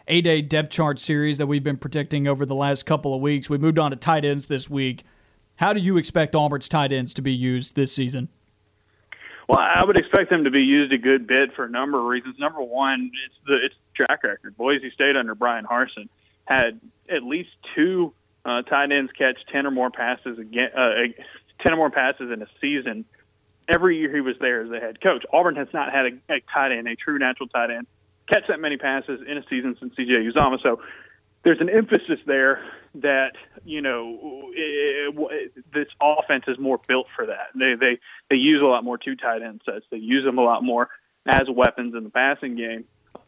eight 0.08 0.22
day 0.22 0.42
depth 0.42 0.70
chart 0.70 0.98
series 0.98 1.38
that 1.38 1.46
we've 1.46 1.64
been 1.64 1.78
predicting 1.78 2.26
over 2.28 2.44
the 2.44 2.54
last 2.54 2.84
couple 2.84 3.14
of 3.14 3.20
weeks. 3.22 3.48
We 3.48 3.56
moved 3.56 3.78
on 3.78 3.90
to 3.90 3.96
tight 3.96 4.24
ends 4.24 4.46
this 4.46 4.68
week. 4.68 5.04
How 5.56 5.72
do 5.72 5.80
you 5.80 5.96
expect 5.96 6.34
Auburn's 6.34 6.68
tight 6.68 6.92
ends 6.92 7.14
to 7.14 7.22
be 7.22 7.32
used 7.32 7.76
this 7.76 7.92
season? 7.92 8.28
Well, 9.48 9.58
I 9.58 9.82
would 9.82 9.96
expect 9.96 10.28
them 10.28 10.44
to 10.44 10.50
be 10.50 10.60
used 10.60 10.92
a 10.92 10.98
good 10.98 11.26
bit 11.26 11.54
for 11.56 11.64
a 11.64 11.70
number 11.70 11.98
of 11.98 12.04
reasons. 12.04 12.36
Number 12.38 12.62
one, 12.62 13.10
it's 13.26 13.34
the 13.46 13.56
it's 13.64 13.74
track 13.94 14.22
record. 14.22 14.56
Boise 14.56 14.90
State 14.90 15.16
under 15.16 15.34
Bryan 15.34 15.64
Harsin 15.64 16.08
had 16.44 16.78
at 17.08 17.22
least 17.22 17.48
two 17.74 18.12
uh, 18.44 18.60
tight 18.62 18.92
ends 18.92 19.10
catch 19.16 19.38
ten 19.50 19.66
or 19.66 19.70
more 19.70 19.90
passes 19.90 20.38
again, 20.38 20.68
uh, 20.76 21.22
ten 21.62 21.72
or 21.72 21.76
more 21.76 21.90
passes 21.90 22.30
in 22.30 22.42
a 22.42 22.46
season. 22.60 23.06
Every 23.66 23.98
year 23.98 24.14
he 24.14 24.20
was 24.20 24.36
there 24.38 24.62
as 24.62 24.70
the 24.70 24.80
head 24.80 25.00
coach. 25.00 25.24
Auburn 25.32 25.56
has 25.56 25.68
not 25.72 25.92
had 25.92 26.06
a, 26.06 26.34
a 26.34 26.40
tight 26.52 26.72
end, 26.72 26.86
a 26.86 26.94
true 26.94 27.18
natural 27.18 27.48
tight 27.48 27.70
end, 27.70 27.86
catch 28.28 28.44
that 28.48 28.60
many 28.60 28.76
passes 28.76 29.20
in 29.26 29.38
a 29.38 29.42
season 29.48 29.76
since 29.80 29.94
CJ 29.94 30.30
Uzomah. 30.30 30.62
So 30.62 30.80
there's 31.42 31.60
an 31.60 31.70
emphasis 31.70 32.20
there 32.26 32.62
that 32.94 33.32
you 33.64 33.80
know 33.80 34.50
it, 34.54 35.14
it, 35.16 35.64
this 35.72 35.88
offense 36.00 36.44
is 36.48 36.58
more 36.58 36.80
built 36.86 37.06
for 37.14 37.26
that. 37.26 37.48
They 37.54 37.74
they 37.78 37.98
they 38.30 38.36
use 38.36 38.62
a 38.62 38.66
lot 38.66 38.84
more 38.84 38.98
two 38.98 39.16
tight 39.16 39.42
end 39.42 39.62
sets. 39.64 39.84
They 39.90 39.98
use 39.98 40.24
them 40.24 40.38
a 40.38 40.42
lot 40.42 40.62
more 40.62 40.88
as 41.26 41.48
weapons 41.50 41.94
in 41.94 42.04
the 42.04 42.10
passing 42.10 42.56
game. 42.56 42.84
I 43.14 43.20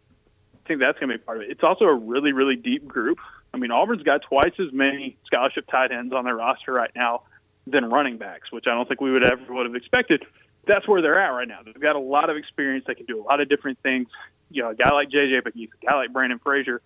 think 0.68 0.80
that's 0.80 0.98
going 0.98 1.10
to 1.10 1.18
be 1.18 1.24
part 1.24 1.38
of 1.38 1.42
it. 1.42 1.50
It's 1.50 1.62
also 1.62 1.84
a 1.84 1.94
really 1.94 2.32
really 2.32 2.56
deep 2.56 2.86
group. 2.86 3.18
I 3.52 3.58
mean, 3.58 3.70
Auburn's 3.70 4.02
got 4.02 4.22
twice 4.22 4.52
as 4.60 4.72
many 4.72 5.16
scholarship 5.26 5.66
tight 5.68 5.90
ends 5.90 6.14
on 6.14 6.24
their 6.24 6.36
roster 6.36 6.72
right 6.72 6.92
now 6.94 7.22
than 7.66 7.90
running 7.90 8.16
backs, 8.16 8.52
which 8.52 8.64
I 8.66 8.70
don't 8.70 8.86
think 8.86 9.00
we 9.00 9.10
would 9.10 9.24
ever 9.24 9.52
would 9.52 9.66
have 9.66 9.74
expected. 9.74 10.24
That's 10.66 10.86
where 10.86 11.02
they're 11.02 11.20
at 11.20 11.30
right 11.30 11.48
now. 11.48 11.60
They've 11.64 11.80
got 11.80 11.96
a 11.96 12.00
lot 12.00 12.30
of 12.30 12.36
experience. 12.36 12.84
They 12.86 12.94
can 12.94 13.06
do 13.06 13.20
a 13.20 13.24
lot 13.24 13.40
of 13.40 13.48
different 13.48 13.78
things. 13.82 14.08
You 14.50 14.62
know, 14.62 14.70
a 14.70 14.74
guy 14.74 14.92
like 14.92 15.10
JJ 15.10 15.42
but 15.44 15.54
a 15.54 15.68
guy 15.84 15.96
like 15.96 16.12
Brandon 16.12 16.38
Frazier 16.38 16.80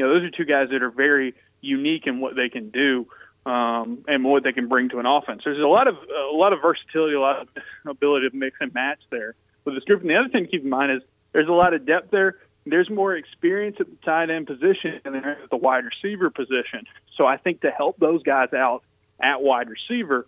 you 0.00 0.04
know, 0.04 0.14
those 0.14 0.24
are 0.24 0.30
two 0.30 0.44
guys 0.44 0.68
that 0.70 0.82
are 0.82 0.90
very 0.90 1.34
unique 1.60 2.06
in 2.06 2.20
what 2.20 2.36
they 2.36 2.48
can 2.48 2.70
do 2.70 3.06
um, 3.46 4.04
and 4.06 4.24
what 4.24 4.42
they 4.42 4.52
can 4.52 4.68
bring 4.68 4.88
to 4.90 4.98
an 4.98 5.06
offense. 5.06 5.42
There's 5.44 5.58
a 5.58 5.66
lot 5.66 5.88
of 5.88 5.96
a 5.96 6.36
lot 6.36 6.52
of 6.52 6.60
versatility, 6.60 7.14
a 7.14 7.20
lot 7.20 7.40
of 7.40 7.48
ability 7.86 8.28
to 8.28 8.36
mix 8.36 8.56
and 8.60 8.72
match 8.74 9.00
there 9.10 9.34
with 9.64 9.74
this 9.74 9.84
group. 9.84 10.02
And 10.02 10.10
the 10.10 10.16
other 10.16 10.28
thing 10.28 10.44
to 10.44 10.50
keep 10.50 10.62
in 10.62 10.70
mind 10.70 10.92
is 10.92 11.02
there's 11.32 11.48
a 11.48 11.52
lot 11.52 11.74
of 11.74 11.86
depth 11.86 12.10
there. 12.10 12.36
There's 12.66 12.90
more 12.90 13.16
experience 13.16 13.76
at 13.80 13.86
the 13.86 13.96
tight 14.04 14.30
end 14.30 14.46
position 14.46 15.00
than 15.02 15.14
there 15.14 15.42
at 15.42 15.50
the 15.50 15.56
wide 15.56 15.84
receiver 15.84 16.30
position. 16.30 16.84
So 17.16 17.26
I 17.26 17.38
think 17.38 17.62
to 17.62 17.70
help 17.70 17.98
those 17.98 18.22
guys 18.22 18.52
out 18.52 18.82
at 19.18 19.42
wide 19.42 19.68
receiver, 19.68 20.26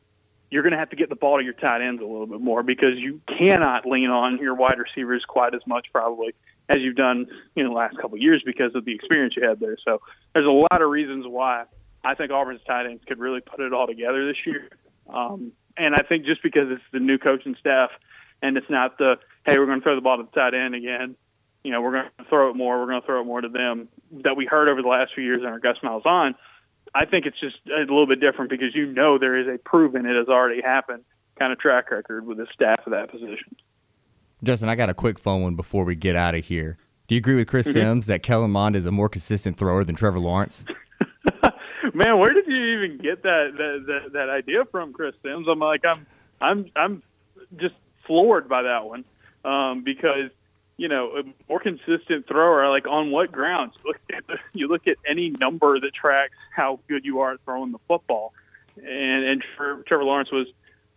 you're 0.50 0.62
going 0.62 0.72
to 0.72 0.78
have 0.78 0.90
to 0.90 0.96
get 0.96 1.08
the 1.08 1.16
ball 1.16 1.38
to 1.38 1.44
your 1.44 1.54
tight 1.54 1.82
ends 1.82 2.00
a 2.02 2.06
little 2.06 2.26
bit 2.26 2.40
more 2.40 2.62
because 2.62 2.96
you 2.96 3.20
cannot 3.38 3.86
lean 3.86 4.10
on 4.10 4.38
your 4.38 4.54
wide 4.54 4.78
receivers 4.78 5.24
quite 5.26 5.54
as 5.54 5.66
much 5.66 5.86
probably 5.92 6.34
as 6.68 6.78
you've 6.80 6.96
done 6.96 7.26
in 7.56 7.66
the 7.66 7.72
last 7.72 7.96
couple 7.96 8.14
of 8.14 8.22
years 8.22 8.42
because 8.44 8.74
of 8.74 8.84
the 8.84 8.94
experience 8.94 9.34
you 9.36 9.46
had 9.46 9.60
there. 9.60 9.76
So 9.84 10.00
there's 10.34 10.46
a 10.46 10.50
lot 10.50 10.80
of 10.80 10.88
reasons 10.88 11.26
why 11.26 11.64
I 12.04 12.14
think 12.14 12.30
Auburn's 12.30 12.62
tight 12.66 12.86
ends 12.86 13.02
could 13.06 13.18
really 13.18 13.40
put 13.40 13.60
it 13.60 13.72
all 13.72 13.86
together 13.86 14.26
this 14.26 14.36
year. 14.46 14.68
Um, 15.12 15.52
and 15.76 15.94
I 15.94 16.02
think 16.02 16.24
just 16.24 16.42
because 16.42 16.68
it's 16.70 16.82
the 16.92 17.00
new 17.00 17.18
coaching 17.18 17.56
staff 17.58 17.90
and 18.42 18.56
it's 18.56 18.70
not 18.70 18.98
the 18.98 19.16
hey 19.46 19.58
we're 19.58 19.66
going 19.66 19.80
to 19.80 19.82
throw 19.82 19.94
the 19.94 20.00
ball 20.00 20.18
to 20.18 20.24
the 20.24 20.30
tight 20.30 20.54
end 20.54 20.74
again, 20.74 21.16
you 21.64 21.70
know 21.70 21.80
we're 21.80 21.92
going 21.92 22.04
to 22.18 22.24
throw 22.28 22.50
it 22.50 22.56
more, 22.56 22.80
we're 22.80 22.86
going 22.86 23.00
to 23.00 23.06
throw 23.06 23.20
it 23.20 23.24
more 23.24 23.40
to 23.40 23.48
them 23.48 23.88
that 24.22 24.36
we 24.36 24.46
heard 24.46 24.68
over 24.68 24.82
the 24.82 24.88
last 24.88 25.12
few 25.14 25.24
years 25.24 25.42
under 25.44 25.58
Gus 25.58 25.76
Malzahn. 25.82 26.34
I 26.94 27.06
think 27.06 27.26
it's 27.26 27.40
just 27.40 27.56
a 27.66 27.80
little 27.80 28.06
bit 28.06 28.20
different 28.20 28.50
because 28.50 28.74
you 28.74 28.86
know 28.86 29.18
there 29.18 29.36
is 29.36 29.46
a 29.48 29.58
proven 29.58 30.04
it 30.06 30.16
has 30.16 30.28
already 30.28 30.60
happened 30.60 31.04
kind 31.38 31.52
of 31.52 31.58
track 31.58 31.90
record 31.90 32.26
with 32.26 32.38
the 32.38 32.46
staff 32.52 32.80
of 32.86 32.92
that 32.92 33.10
position. 33.10 33.56
Justin, 34.44 34.68
I 34.68 34.74
got 34.74 34.88
a 34.88 34.94
quick 34.94 35.18
phone 35.18 35.42
one 35.42 35.54
before 35.54 35.84
we 35.84 35.94
get 35.94 36.16
out 36.16 36.34
of 36.34 36.44
here. 36.44 36.76
Do 37.06 37.14
you 37.14 37.18
agree 37.18 37.34
with 37.36 37.46
Chris 37.46 37.68
mm-hmm. 37.68 37.78
Sims 37.78 38.06
that 38.06 38.22
Kellen 38.22 38.50
Mond 38.50 38.74
is 38.74 38.86
a 38.86 38.90
more 38.90 39.08
consistent 39.08 39.56
thrower 39.56 39.84
than 39.84 39.94
Trevor 39.94 40.18
Lawrence? 40.18 40.64
Man, 41.94 42.18
where 42.18 42.32
did 42.32 42.46
you 42.46 42.64
even 42.76 42.98
get 42.98 43.22
that, 43.22 43.52
that 43.56 43.84
that 43.86 44.12
that 44.14 44.30
idea 44.30 44.64
from, 44.70 44.92
Chris 44.92 45.14
Sims? 45.22 45.46
I'm 45.48 45.58
like, 45.58 45.82
I'm 45.84 46.06
I'm 46.40 46.70
I'm 46.74 47.02
just 47.56 47.74
floored 48.06 48.48
by 48.48 48.62
that 48.62 48.86
one 48.86 49.04
um, 49.44 49.84
because 49.84 50.30
you 50.76 50.88
know 50.88 51.18
a 51.18 51.22
more 51.48 51.60
consistent 51.60 52.26
thrower. 52.26 52.68
Like 52.70 52.86
on 52.86 53.10
what 53.10 53.30
grounds? 53.30 53.74
You 53.84 53.90
look 53.90 54.00
at 54.16 54.26
the, 54.26 54.38
you 54.52 54.68
look 54.68 54.86
at 54.86 54.96
any 55.08 55.30
number 55.30 55.78
that 55.78 55.92
tracks 55.94 56.34
how 56.54 56.80
good 56.88 57.04
you 57.04 57.20
are 57.20 57.34
at 57.34 57.40
throwing 57.44 57.72
the 57.72 57.80
football, 57.86 58.32
and 58.76 59.24
and 59.24 59.44
Trevor 59.86 60.04
Lawrence 60.04 60.32
was 60.32 60.46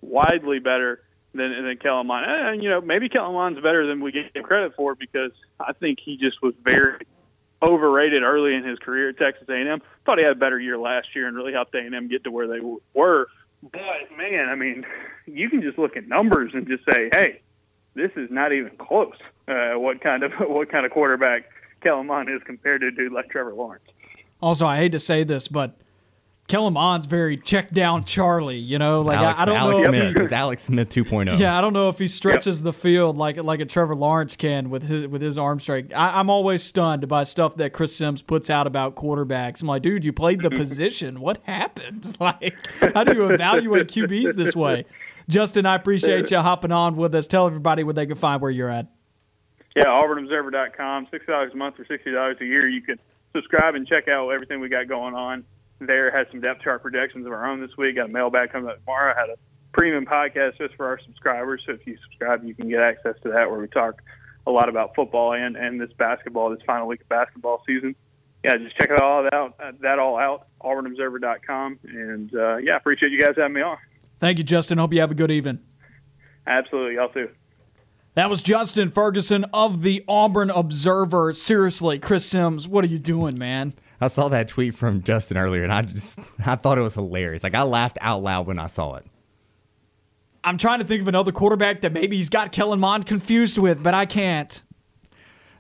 widely 0.02 0.60
better 0.60 1.02
than 1.36 1.66
than 1.66 1.78
Kellen 1.78 2.08
Mond. 2.08 2.26
And 2.28 2.64
you 2.64 2.70
know, 2.70 2.82
maybe 2.82 3.10
Kellen 3.10 3.34
Mond's 3.34 3.60
better 3.62 3.86
than 3.88 4.02
we 4.02 4.12
give 4.12 4.26
him 4.34 4.44
credit 4.44 4.74
for 4.76 4.96
because 4.96 5.32
I 5.60 5.74
think 5.74 6.00
he 6.04 6.18
just 6.18 6.42
was 6.42 6.54
very 6.64 7.06
overrated 7.62 8.24
early 8.24 8.54
in 8.56 8.64
his 8.64 8.80
career 8.80 9.10
at 9.10 9.18
Texas 9.18 9.48
A&M. 9.50 9.82
Thought 10.06 10.18
he 10.18 10.24
had 10.24 10.34
a 10.34 10.40
better 10.40 10.60
year 10.60 10.78
last 10.78 11.08
year 11.16 11.28
and 11.28 11.36
really 11.36 11.54
helped 11.54 11.74
A&M 11.74 12.08
get 12.08 12.24
to 12.26 12.32
where 12.32 12.48
they 12.48 12.60
were. 12.94 13.28
But 13.64 13.82
man, 14.18 14.50
I 14.50 14.56
mean, 14.56 14.86
you 15.26 15.50
can 15.50 15.62
just 15.62 15.78
look 15.78 15.98
at 15.98 16.08
numbers 16.08 16.52
and 16.54 16.68
just 16.68 16.86
say, 16.86 17.10
hey, 17.12 17.42
this 17.96 18.12
is 18.16 18.30
not 18.30 18.52
even 18.52 18.72
close. 18.78 19.16
Uh, 19.48 19.74
what 19.76 20.02
kind 20.02 20.24
of 20.24 20.32
what 20.40 20.70
kind 20.72 20.86
of 20.86 20.92
quarterback 20.92 21.50
Kellen 21.82 22.08
Mond 22.08 22.30
is 22.30 22.42
compared 22.46 22.82
to 22.82 22.88
a 22.88 22.92
dude 22.92 23.12
like 23.12 23.30
Trevor 23.30 23.54
Lawrence. 23.54 23.86
Also, 24.42 24.66
I 24.66 24.78
hate 24.78 24.92
to 24.92 25.00
say 25.00 25.24
this, 25.24 25.48
but 25.48 25.78
Kellen 26.48 26.74
Mond's 26.74 27.08
very 27.08 27.38
check 27.38 27.72
down 27.72 28.04
Charlie, 28.04 28.58
you 28.58 28.78
know, 28.78 29.02
like 29.02 29.18
Alex, 29.18 29.40
I, 29.40 29.42
I, 29.42 29.46
don't 29.46 29.56
Alex 29.56 29.84
know. 29.84 29.90
Smith. 29.90 30.18
it's 30.18 30.34
Alex 30.34 30.64
Smith 30.64 30.90
2.0. 30.90 31.40
Yeah, 31.40 31.58
I 31.58 31.62
don't 31.62 31.74
know 31.74 31.90
if 31.90 31.98
he 31.98 32.08
stretches 32.08 32.60
yep. 32.60 32.66
the 32.66 32.74
field 32.74 33.18
like 33.18 33.38
like 33.38 33.60
a 33.62 33.66
Trevor 33.66 33.96
Lawrence 33.96 34.36
can 34.36 34.70
with 34.70 34.84
his 34.84 35.08
with 35.08 35.24
his 35.24 35.40
arm 35.40 35.60
strength. 35.60 35.92
I, 35.96 36.20
am 36.20 36.30
always 36.30 36.62
stunned 36.62 37.08
by 37.08 37.24
stuff 37.24 37.56
that 37.56 37.74
Chris 37.74 37.96
Sims 37.96 38.22
puts 38.22 38.52
out 38.52 38.68
about 38.68 38.96
quarterbacks. 38.96 39.62
I'm 39.64 39.68
like, 39.68 39.82
dude, 39.82 40.06
you 40.06 40.14
played 40.14 40.42
the 40.42 40.50
position. 40.52 41.20
What 41.20 41.40
happened? 41.44 42.14
Like, 42.26 42.56
how 42.80 43.04
do 43.04 43.14
you 43.14 43.30
evaluate 43.30 43.88
QBs 43.88 44.36
this 44.36 44.56
way? 44.56 44.86
Justin, 45.28 45.66
I 45.66 45.76
appreciate 45.76 46.32
you 46.32 46.40
hopping 46.40 46.72
on 46.72 46.96
with 46.96 47.14
us. 47.14 47.28
Tell 47.28 47.46
everybody 47.46 47.84
where 47.84 47.94
they 47.94 48.06
can 48.06 48.16
find 48.16 48.42
where 48.42 48.50
you're 48.50 48.70
at. 48.70 48.88
Yeah, 49.76 49.86
AuburnObserver.com. 49.86 51.08
Six 51.12 51.26
dollars 51.26 51.52
a 51.54 51.58
month 51.58 51.80
or 51.80 51.86
sixty 51.86 52.12
dollars 52.12 52.38
a 52.42 52.46
year. 52.46 52.68
You 52.68 52.82
can 52.82 53.00
subscribe 53.34 53.76
and 53.76 53.86
check 53.86 54.08
out 54.08 54.30
everything 54.30 54.60
we 54.60 54.70
got 54.70 54.88
going 54.88 55.14
on 55.14 55.44
there. 55.80 56.12
Had 56.12 56.28
some 56.32 56.42
depth 56.42 56.62
chart 56.62 56.82
projections 56.82 57.26
of 57.26 57.32
our 57.32 57.50
own 57.50 57.62
this 57.62 57.76
week. 57.78 57.96
Got 57.96 58.10
a 58.10 58.14
mailbag 58.14 58.52
coming 58.52 58.70
up 58.70 58.80
tomorrow. 58.80 59.14
Had 59.16 59.30
a 59.30 59.38
premium 59.74 60.06
podcast 60.06 60.58
just 60.58 60.76
for 60.76 60.86
our 60.88 61.00
subscribers. 61.06 61.62
So 61.66 61.74
if 61.74 61.86
you 61.86 61.98
subscribe, 62.04 62.44
you 62.44 62.56
can 62.56 62.70
get 62.70 62.80
access 62.80 63.16
to 63.24 63.30
that 63.30 63.50
where 63.50 63.60
we 63.60 63.68
talk 63.68 64.02
a 64.48 64.52
lot 64.52 64.70
about 64.70 64.96
football 64.96 65.34
and, 65.34 65.56
and 65.56 65.82
this 65.82 65.92
basketball, 65.98 66.50
this 66.50 66.60
final 66.66 66.88
week 66.88 67.02
of 67.02 67.10
basketball 67.10 67.64
season. 67.68 67.96
Yeah, 68.44 68.58
just 68.58 68.78
check 68.78 68.90
it 68.92 69.02
all 69.02 69.28
out. 69.34 69.56
Uh, 69.60 69.72
that 69.82 69.98
all 69.98 70.18
out. 70.18 70.48
AuburnObserver.com. 70.62 71.80
And 71.84 72.34
uh, 72.36 72.58
yeah, 72.58 72.76
appreciate 72.78 73.12
you 73.12 73.22
guys 73.22 73.34
having 73.38 73.54
me 73.54 73.62
on. 73.62 73.78
Thank 74.20 74.38
you, 74.38 74.44
Justin. 74.44 74.78
Hope 74.78 74.94
you 74.94 75.02
have 75.02 75.12
a 75.12 75.16
good 75.16 75.32
evening. 75.32 75.60
Absolutely, 76.48 76.96
y'all 76.96 77.10
too. 77.10 77.30
That 78.14 78.30
was 78.30 78.42
Justin 78.42 78.92
Ferguson 78.92 79.46
of 79.54 79.82
the 79.82 80.06
Auburn 80.08 80.50
Observer. 80.50 81.34
Seriously, 81.34 82.00
Chris 82.00 82.26
Sims, 82.26 82.66
what 82.66 82.86
are 82.86 82.88
you 82.88 83.00
doing, 83.00 83.38
man? 83.38 83.74
I 84.02 84.08
saw 84.08 84.28
that 84.30 84.48
tweet 84.48 84.76
from 84.76 85.02
Justin 85.04 85.38
earlier, 85.38 85.64
and 85.64 85.72
I 85.72 85.82
just 85.84 86.20
I 86.46 86.56
thought 86.56 86.78
it 86.78 86.82
was 86.82 86.96
hilarious. 86.96 87.44
Like 87.44 87.56
I 87.56 87.64
laughed 87.64 87.98
out 88.02 88.22
loud 88.24 88.48
when 88.48 88.60
I 88.60 88.68
saw 88.68 88.96
it. 88.96 89.06
I'm 90.44 90.58
trying 90.58 90.80
to 90.80 90.86
think 90.86 91.02
of 91.02 91.08
another 91.08 91.32
quarterback 91.32 91.82
that 91.82 91.92
maybe 91.92 92.18
he's 92.18 92.30
got 92.30 92.52
Kellen 92.52 92.80
Mond 92.80 93.06
confused 93.08 93.58
with, 93.58 93.82
but 93.82 93.94
I 93.96 94.06
can't. 94.06 94.62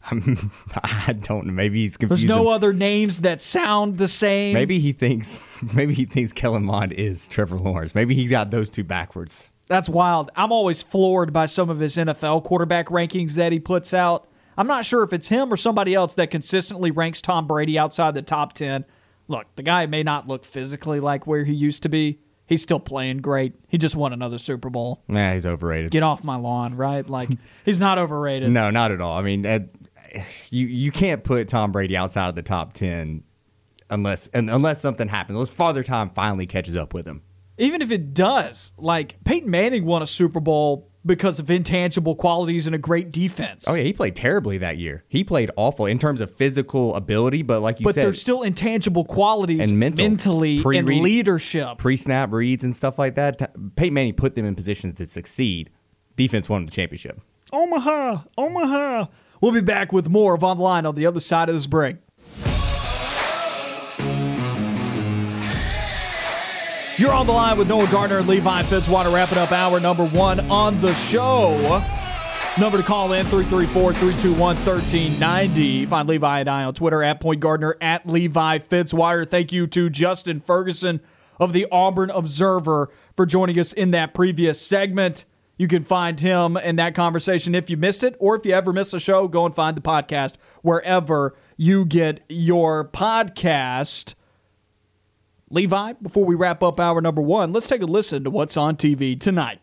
I 0.11 1.15
don't 1.19 1.47
know. 1.47 1.53
Maybe 1.53 1.79
he's 1.79 1.97
confused. 1.97 2.23
There's 2.23 2.29
no 2.29 2.49
other 2.49 2.71
names 2.71 3.21
that 3.21 3.41
sound 3.41 3.97
the 3.97 4.07
same. 4.07 4.53
Maybe 4.53 4.77
he 4.77 4.91
thinks 4.91 5.63
maybe 5.73 5.95
he 5.95 6.05
thinks 6.05 6.31
Kellen 6.31 6.63
Mond 6.63 6.93
is 6.93 7.27
Trevor 7.27 7.57
Lawrence. 7.57 7.95
Maybe 7.95 8.13
he's 8.13 8.29
got 8.29 8.51
those 8.51 8.69
two 8.69 8.83
backwards. 8.83 9.49
That's 9.67 9.89
wild. 9.89 10.29
I'm 10.35 10.51
always 10.51 10.83
floored 10.83 11.33
by 11.33 11.47
some 11.47 11.71
of 11.71 11.79
his 11.79 11.97
NFL 11.97 12.43
quarterback 12.43 12.87
rankings 12.87 13.33
that 13.33 13.51
he 13.51 13.59
puts 13.59 13.95
out. 13.95 14.27
I'm 14.57 14.67
not 14.67 14.85
sure 14.85 15.03
if 15.03 15.13
it's 15.13 15.27
him 15.27 15.51
or 15.51 15.57
somebody 15.57 15.93
else 15.93 16.15
that 16.15 16.31
consistently 16.31 16.91
ranks 16.91 17.21
Tom 17.21 17.47
Brady 17.47 17.77
outside 17.77 18.15
the 18.15 18.21
top 18.21 18.53
10. 18.53 18.85
Look, 19.27 19.47
the 19.55 19.63
guy 19.63 19.85
may 19.85 20.03
not 20.03 20.27
look 20.27 20.45
physically 20.45 20.99
like 20.99 21.25
where 21.27 21.43
he 21.43 21.53
used 21.53 21.83
to 21.83 21.89
be. 21.89 22.19
He's 22.47 22.61
still 22.61 22.79
playing 22.79 23.17
great. 23.19 23.55
He 23.67 23.77
just 23.77 23.95
won 23.95 24.13
another 24.13 24.37
Super 24.37 24.69
Bowl. 24.69 25.03
Nah, 25.07 25.33
he's 25.33 25.47
overrated. 25.47 25.91
Get 25.91 26.03
off 26.03 26.23
my 26.23 26.35
lawn, 26.35 26.75
right? 26.75 27.07
Like 27.09 27.29
he's 27.65 27.79
not 27.79 27.97
overrated. 27.97 28.51
No, 28.51 28.69
not 28.69 28.91
at 28.91 29.01
all. 29.01 29.17
I 29.17 29.23
mean, 29.23 29.45
uh, 29.45 29.59
you 30.51 30.67
you 30.67 30.91
can't 30.91 31.23
put 31.23 31.47
Tom 31.47 31.71
Brady 31.71 31.97
outside 31.97 32.29
of 32.29 32.35
the 32.35 32.43
top 32.43 32.73
ten 32.73 33.23
unless 33.89 34.29
unless 34.33 34.79
something 34.79 35.07
happens. 35.07 35.35
Unless 35.35 35.49
Father 35.49 35.83
Time 35.83 36.11
finally 36.11 36.45
catches 36.45 36.75
up 36.75 36.93
with 36.93 37.07
him. 37.07 37.23
Even 37.57 37.81
if 37.81 37.89
it 37.89 38.13
does, 38.13 38.73
like 38.77 39.23
Peyton 39.23 39.49
Manning 39.49 39.85
won 39.85 40.01
a 40.03 40.07
Super 40.07 40.39
Bowl 40.39 40.91
because 41.05 41.39
of 41.39 41.51
intangible 41.51 42.15
qualities 42.15 42.65
and 42.65 42.75
a 42.75 42.79
great 42.79 43.11
defense. 43.11 43.65
Oh 43.67 43.75
yeah, 43.75 43.83
he 43.83 43.93
played 43.93 44.15
terribly 44.15 44.57
that 44.57 44.77
year. 44.77 45.03
He 45.07 45.23
played 45.23 45.51
awful 45.55 45.85
in 45.85 45.99
terms 45.99 46.21
of 46.21 46.33
physical 46.33 46.95
ability, 46.95 47.41
but 47.43 47.61
like 47.61 47.79
you 47.79 47.83
said. 47.83 47.89
but 47.89 47.95
said, 47.95 48.03
there's 48.05 48.19
still 48.19 48.41
intangible 48.43 49.05
qualities 49.05 49.69
And 49.69 49.79
mental. 49.79 50.03
mentally 50.07 50.57
and 50.65 50.87
leadership. 50.87 51.77
pre-snap 51.77 52.31
reads 52.31 52.63
and 52.63 52.75
stuff 52.75 52.97
like 52.97 53.15
that. 53.15 53.37
Peyton 53.75 53.93
Manning 53.93 54.13
put 54.13 54.33
them 54.33 54.45
in 54.45 54.55
positions 54.55 54.95
to 54.95 55.05
succeed. 55.05 55.69
Defense 56.15 56.49
won 56.49 56.65
the 56.65 56.71
championship. 56.71 57.19
Omaha, 57.53 58.23
Omaha. 58.37 59.05
We'll 59.41 59.51
be 59.51 59.61
back 59.61 59.91
with 59.93 60.09
more 60.09 60.33
of 60.33 60.43
online 60.43 60.85
on 60.85 60.95
the 60.95 61.05
other 61.05 61.19
side 61.19 61.49
of 61.49 61.55
this 61.55 61.67
break. 61.67 61.97
You're 66.97 67.11
on 67.11 67.27
the 67.27 67.33
line 67.33 67.57
with 67.57 67.67
Noah 67.67 67.91
Gardner 67.91 68.19
and 68.19 68.27
Levi 68.27 68.63
Fitzwater, 68.63 69.11
wrapping 69.11 69.37
up 69.37 69.51
hour 69.51 69.81
number 69.81 70.05
one 70.05 70.39
on 70.49 70.79
the 70.79 70.93
show. 70.93 71.83
Number 72.57 72.77
to 72.77 72.83
call 72.83 73.11
in 73.11 73.25
334 73.25 73.91
321 73.91 74.39
1390. 74.39 75.87
Find 75.87 76.07
Levi 76.07 76.39
and 76.39 76.49
I 76.49 76.63
on 76.63 76.73
Twitter 76.73 77.03
at 77.03 77.19
Point 77.19 77.41
Gardner 77.41 77.75
at 77.81 78.07
Levi 78.07 78.59
Fitzwater. 78.59 79.27
Thank 79.27 79.51
you 79.51 79.67
to 79.67 79.89
Justin 79.89 80.39
Ferguson 80.39 81.01
of 81.37 81.51
the 81.51 81.67
Auburn 81.69 82.11
Observer 82.11 82.89
for 83.17 83.25
joining 83.25 83.59
us 83.59 83.73
in 83.73 83.91
that 83.91 84.13
previous 84.13 84.61
segment. 84.61 85.25
You 85.57 85.67
can 85.67 85.83
find 85.83 86.21
him 86.21 86.55
and 86.55 86.79
that 86.79 86.95
conversation 86.95 87.55
if 87.55 87.69
you 87.69 87.75
missed 87.75 88.05
it, 88.05 88.15
or 88.19 88.37
if 88.37 88.45
you 88.45 88.53
ever 88.53 88.71
miss 88.71 88.93
a 88.93 89.01
show, 89.01 89.27
go 89.27 89.45
and 89.45 89.53
find 89.53 89.75
the 89.75 89.81
podcast 89.81 90.35
wherever 90.61 91.35
you 91.57 91.83
get 91.83 92.23
your 92.29 92.85
podcast. 92.85 94.15
Levi, 95.49 95.93
before 95.93 96.25
we 96.25 96.33
wrap 96.33 96.63
up 96.63 96.79
hour 96.79 97.01
number 97.01 97.21
one, 97.21 97.53
let's 97.53 97.67
take 97.67 97.81
a 97.81 97.85
listen 97.85 98.23
to 98.23 98.29
what's 98.29 98.57
on 98.57 98.75
TV 98.75 99.19
tonight. 99.19 99.59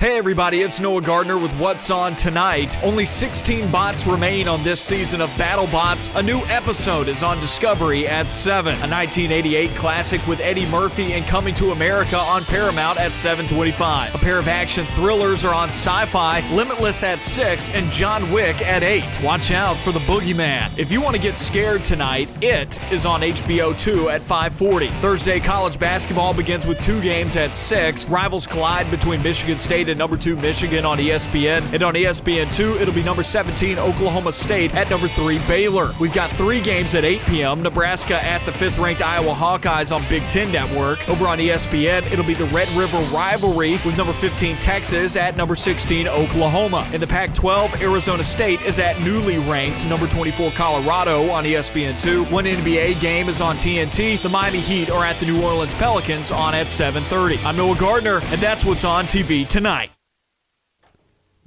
Hey 0.00 0.16
everybody, 0.16 0.60
it's 0.60 0.78
Noah 0.78 1.02
Gardner 1.02 1.36
with 1.38 1.52
What's 1.54 1.90
On 1.90 2.14
Tonight. 2.14 2.80
Only 2.84 3.04
16 3.04 3.68
bots 3.72 4.06
remain 4.06 4.46
on 4.46 4.62
this 4.62 4.80
season 4.80 5.20
of 5.20 5.28
Battle 5.36 5.66
Bots. 5.66 6.08
A 6.14 6.22
new 6.22 6.38
episode 6.42 7.08
is 7.08 7.24
on 7.24 7.40
Discovery 7.40 8.06
at 8.06 8.30
7. 8.30 8.74
A 8.74 8.86
1988 8.86 9.70
classic 9.70 10.24
with 10.28 10.38
Eddie 10.38 10.66
Murphy 10.66 11.14
and 11.14 11.26
Coming 11.26 11.52
to 11.56 11.72
America 11.72 12.16
on 12.16 12.44
Paramount 12.44 13.00
at 13.00 13.12
725. 13.12 14.14
A 14.14 14.18
pair 14.18 14.38
of 14.38 14.46
action 14.46 14.86
thrillers 14.94 15.44
are 15.44 15.52
on 15.52 15.68
Syfy, 15.68 16.48
Limitless 16.54 17.02
at 17.02 17.20
6 17.20 17.68
and 17.70 17.90
John 17.90 18.30
Wick 18.30 18.62
at 18.62 18.84
8. 18.84 19.20
Watch 19.24 19.50
out 19.50 19.74
for 19.74 19.90
the 19.90 19.98
Boogeyman. 20.00 20.78
If 20.78 20.92
you 20.92 21.00
want 21.00 21.16
to 21.16 21.22
get 21.22 21.36
scared 21.36 21.82
tonight, 21.82 22.28
It 22.40 22.80
is 22.92 23.04
on 23.04 23.22
HBO 23.22 23.76
2 23.76 24.10
at 24.10 24.22
540. 24.22 24.90
Thursday 25.00 25.40
college 25.40 25.76
basketball 25.76 26.32
begins 26.32 26.68
with 26.68 26.78
two 26.78 27.00
games 27.00 27.34
at 27.34 27.52
6. 27.52 28.08
Rivals 28.08 28.46
collide 28.46 28.88
between 28.92 29.20
Michigan 29.24 29.58
State 29.58 29.87
and 29.88 29.98
number 29.98 30.16
2 30.16 30.36
Michigan 30.36 30.86
on 30.86 30.98
ESPN. 30.98 31.72
And 31.74 31.82
on 31.82 31.94
ESPN 31.94 32.54
2, 32.54 32.78
it'll 32.78 32.94
be 32.94 33.02
number 33.02 33.22
17 33.22 33.78
Oklahoma 33.78 34.32
State 34.32 34.74
at 34.74 34.88
number 34.88 35.08
3 35.08 35.38
Baylor. 35.46 35.92
We've 36.00 36.12
got 36.12 36.30
three 36.30 36.60
games 36.60 36.94
at 36.94 37.04
8 37.04 37.20
p.m. 37.26 37.62
Nebraska 37.62 38.22
at 38.24 38.44
the 38.46 38.52
5th 38.52 38.82
ranked 38.82 39.02
Iowa 39.02 39.34
Hawkeyes 39.34 39.94
on 39.94 40.08
Big 40.08 40.22
Ten 40.28 40.50
Network. 40.50 41.06
Over 41.08 41.26
on 41.26 41.38
ESPN, 41.38 42.10
it'll 42.10 42.24
be 42.24 42.34
the 42.34 42.46
Red 42.46 42.68
River 42.70 42.98
rivalry 43.14 43.72
with 43.84 43.96
number 43.96 44.12
15 44.12 44.56
Texas 44.58 45.16
at 45.16 45.36
number 45.36 45.56
16 45.56 46.08
Oklahoma. 46.08 46.88
In 46.92 47.00
the 47.00 47.06
Pac 47.06 47.34
12, 47.34 47.82
Arizona 47.82 48.24
State 48.24 48.62
is 48.62 48.78
at 48.78 49.00
newly 49.02 49.38
ranked 49.38 49.86
number 49.86 50.06
24 50.06 50.50
Colorado 50.52 51.30
on 51.30 51.44
E 51.44 51.58
ESPN 51.58 52.00
2. 52.00 52.24
One 52.26 52.44
NBA 52.44 53.00
game 53.00 53.28
is 53.28 53.40
on 53.40 53.56
TNT. 53.56 54.22
The 54.22 54.28
Miami 54.28 54.60
Heat 54.60 54.90
are 54.90 55.04
at 55.04 55.18
the 55.18 55.26
New 55.26 55.42
Orleans 55.42 55.74
Pelicans 55.74 56.30
on 56.30 56.54
at 56.54 56.66
7:30. 56.66 57.44
I'm 57.44 57.56
Noah 57.56 57.76
Gardner, 57.76 58.20
and 58.26 58.40
that's 58.40 58.64
what's 58.64 58.84
on 58.84 59.06
TV 59.06 59.44
tonight. 59.48 59.77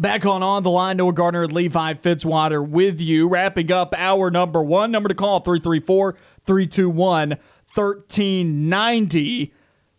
Back 0.02 0.26
on 0.26 0.42
On 0.42 0.64
the 0.64 0.72
Line, 0.72 0.98
Noah 0.98 1.14
Gardner 1.14 1.44
and 1.44 1.54
Levi 1.54 1.94
Fitzwater 1.94 2.68
with 2.68 3.00
you, 3.00 3.28
wrapping 3.28 3.72
up 3.72 3.94
hour 3.96 4.32
number 4.32 4.64
one. 4.64 4.90
Number 4.90 5.08
to 5.08 5.14
call 5.14 5.42
334 5.42 6.18
321 6.44 7.30
1390. 7.76 9.54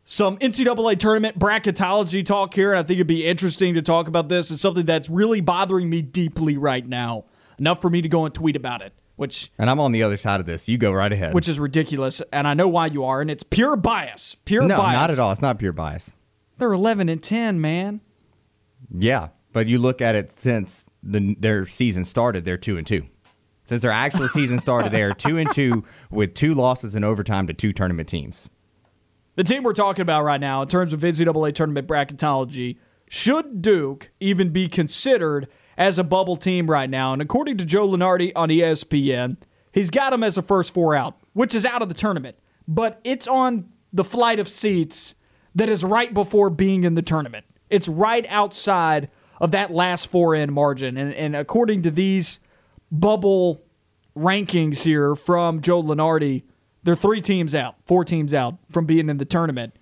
Some 0.04 0.38
NCAA 0.38 0.98
tournament 0.98 1.38
bracketology 1.38 2.26
talk 2.26 2.54
here. 2.54 2.72
and 2.72 2.80
I 2.80 2.82
think 2.82 2.96
it'd 2.96 3.06
be 3.06 3.24
interesting 3.24 3.74
to 3.74 3.82
talk 3.82 4.08
about 4.08 4.28
this. 4.28 4.50
It's 4.50 4.60
something 4.60 4.84
that's 4.84 5.08
really 5.08 5.40
bothering 5.40 5.88
me 5.88 6.02
deeply 6.02 6.56
right 6.56 6.84
now. 6.84 7.26
Enough 7.60 7.80
for 7.80 7.88
me 7.88 8.02
to 8.02 8.08
go 8.08 8.24
and 8.24 8.34
tweet 8.34 8.56
about 8.56 8.82
it, 8.82 8.92
which 9.14 9.52
And 9.56 9.70
I'm 9.70 9.78
on 9.78 9.92
the 9.92 10.02
other 10.02 10.16
side 10.16 10.40
of 10.40 10.46
this. 10.46 10.68
You 10.68 10.78
go 10.78 10.90
right 10.90 11.12
ahead. 11.12 11.32
which 11.32 11.48
is 11.48 11.60
ridiculous, 11.60 12.20
and 12.32 12.48
I 12.48 12.54
know 12.54 12.66
why 12.66 12.86
you 12.86 13.04
are, 13.04 13.20
and 13.20 13.30
it's 13.30 13.44
pure 13.44 13.76
bias. 13.76 14.34
Pure 14.46 14.66
no, 14.66 14.78
bias. 14.78 14.98
not 14.98 15.10
at 15.12 15.20
all. 15.20 15.30
It's 15.30 15.40
not 15.40 15.60
pure 15.60 15.72
bias. 15.72 16.16
They're 16.58 16.72
11 16.72 17.08
and 17.08 17.22
10, 17.22 17.60
man. 17.60 18.00
Yeah, 18.90 19.28
but 19.52 19.66
you 19.66 19.78
look 19.78 20.00
at 20.00 20.14
it 20.14 20.38
since 20.38 20.90
the, 21.02 21.36
their 21.38 21.66
season 21.66 22.04
started, 22.04 22.44
they're 22.44 22.56
two 22.56 22.78
and 22.78 22.86
two. 22.86 23.04
Since 23.64 23.82
their 23.82 23.92
actual 23.92 24.28
season 24.28 24.58
started, 24.58 24.92
they 24.92 25.02
are 25.02 25.14
two 25.14 25.38
and 25.38 25.50
two 25.50 25.84
with 26.10 26.34
two 26.34 26.54
losses 26.54 26.96
in 26.96 27.04
overtime 27.04 27.46
to 27.46 27.54
two 27.54 27.72
tournament 27.72 28.08
teams. 28.08 28.48
The 29.36 29.44
team 29.44 29.62
we're 29.62 29.72
talking 29.72 30.02
about 30.02 30.24
right 30.24 30.40
now, 30.40 30.62
in 30.62 30.68
terms 30.68 30.92
of 30.92 31.00
NCAA 31.00 31.54
tournament 31.54 31.86
bracketology, 31.86 32.76
should 33.08 33.62
Duke 33.62 34.10
even 34.20 34.50
be 34.50 34.68
considered 34.68 35.48
as 35.78 35.98
a 35.98 36.04
bubble 36.04 36.36
team 36.36 36.68
right 36.68 36.90
now? 36.90 37.12
And 37.12 37.22
according 37.22 37.56
to 37.58 37.64
Joe 37.64 37.88
Lunardi 37.88 38.32
on 38.36 38.48
ESPN, 38.48 39.36
he's 39.70 39.90
got 39.90 40.10
them 40.10 40.22
as 40.22 40.36
a 40.36 40.42
first 40.42 40.74
four 40.74 40.94
out, 40.94 41.16
which 41.32 41.54
is 41.54 41.64
out 41.64 41.82
of 41.82 41.88
the 41.88 41.94
tournament. 41.94 42.36
But 42.68 43.00
it's 43.04 43.26
on 43.26 43.70
the 43.92 44.04
flight 44.04 44.38
of 44.38 44.48
seats 44.48 45.14
that 45.54 45.68
is 45.68 45.84
right 45.84 46.12
before 46.12 46.50
being 46.50 46.84
in 46.84 46.94
the 46.94 47.02
tournament. 47.02 47.46
It's 47.70 47.88
right 47.88 48.26
outside 48.28 49.08
of 49.42 49.50
that 49.50 49.72
last 49.72 50.06
four 50.06 50.34
in 50.36 50.52
margin. 50.52 50.96
And, 50.96 51.12
and 51.12 51.34
according 51.34 51.82
to 51.82 51.90
these 51.90 52.38
bubble 52.92 53.60
rankings 54.16 54.82
here 54.82 55.16
from 55.16 55.60
Joe 55.60 55.82
Lunardi, 55.82 56.44
they're 56.84 56.94
three 56.94 57.20
teams 57.20 57.54
out, 57.54 57.74
four 57.84 58.04
teams 58.04 58.32
out 58.32 58.56
from 58.70 58.86
being 58.86 59.08
in 59.08 59.18
the 59.18 59.24
tournament. 59.24 59.74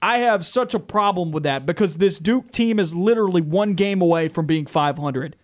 I 0.00 0.18
have 0.18 0.46
such 0.46 0.74
a 0.74 0.78
problem 0.78 1.32
with 1.32 1.42
that 1.42 1.66
because 1.66 1.96
this 1.96 2.18
Duke 2.18 2.50
team 2.52 2.78
is 2.78 2.94
literally 2.94 3.40
one 3.40 3.74
game 3.74 4.00
away 4.00 4.28
from 4.28 4.46
being 4.46 4.64
500. 4.64 5.34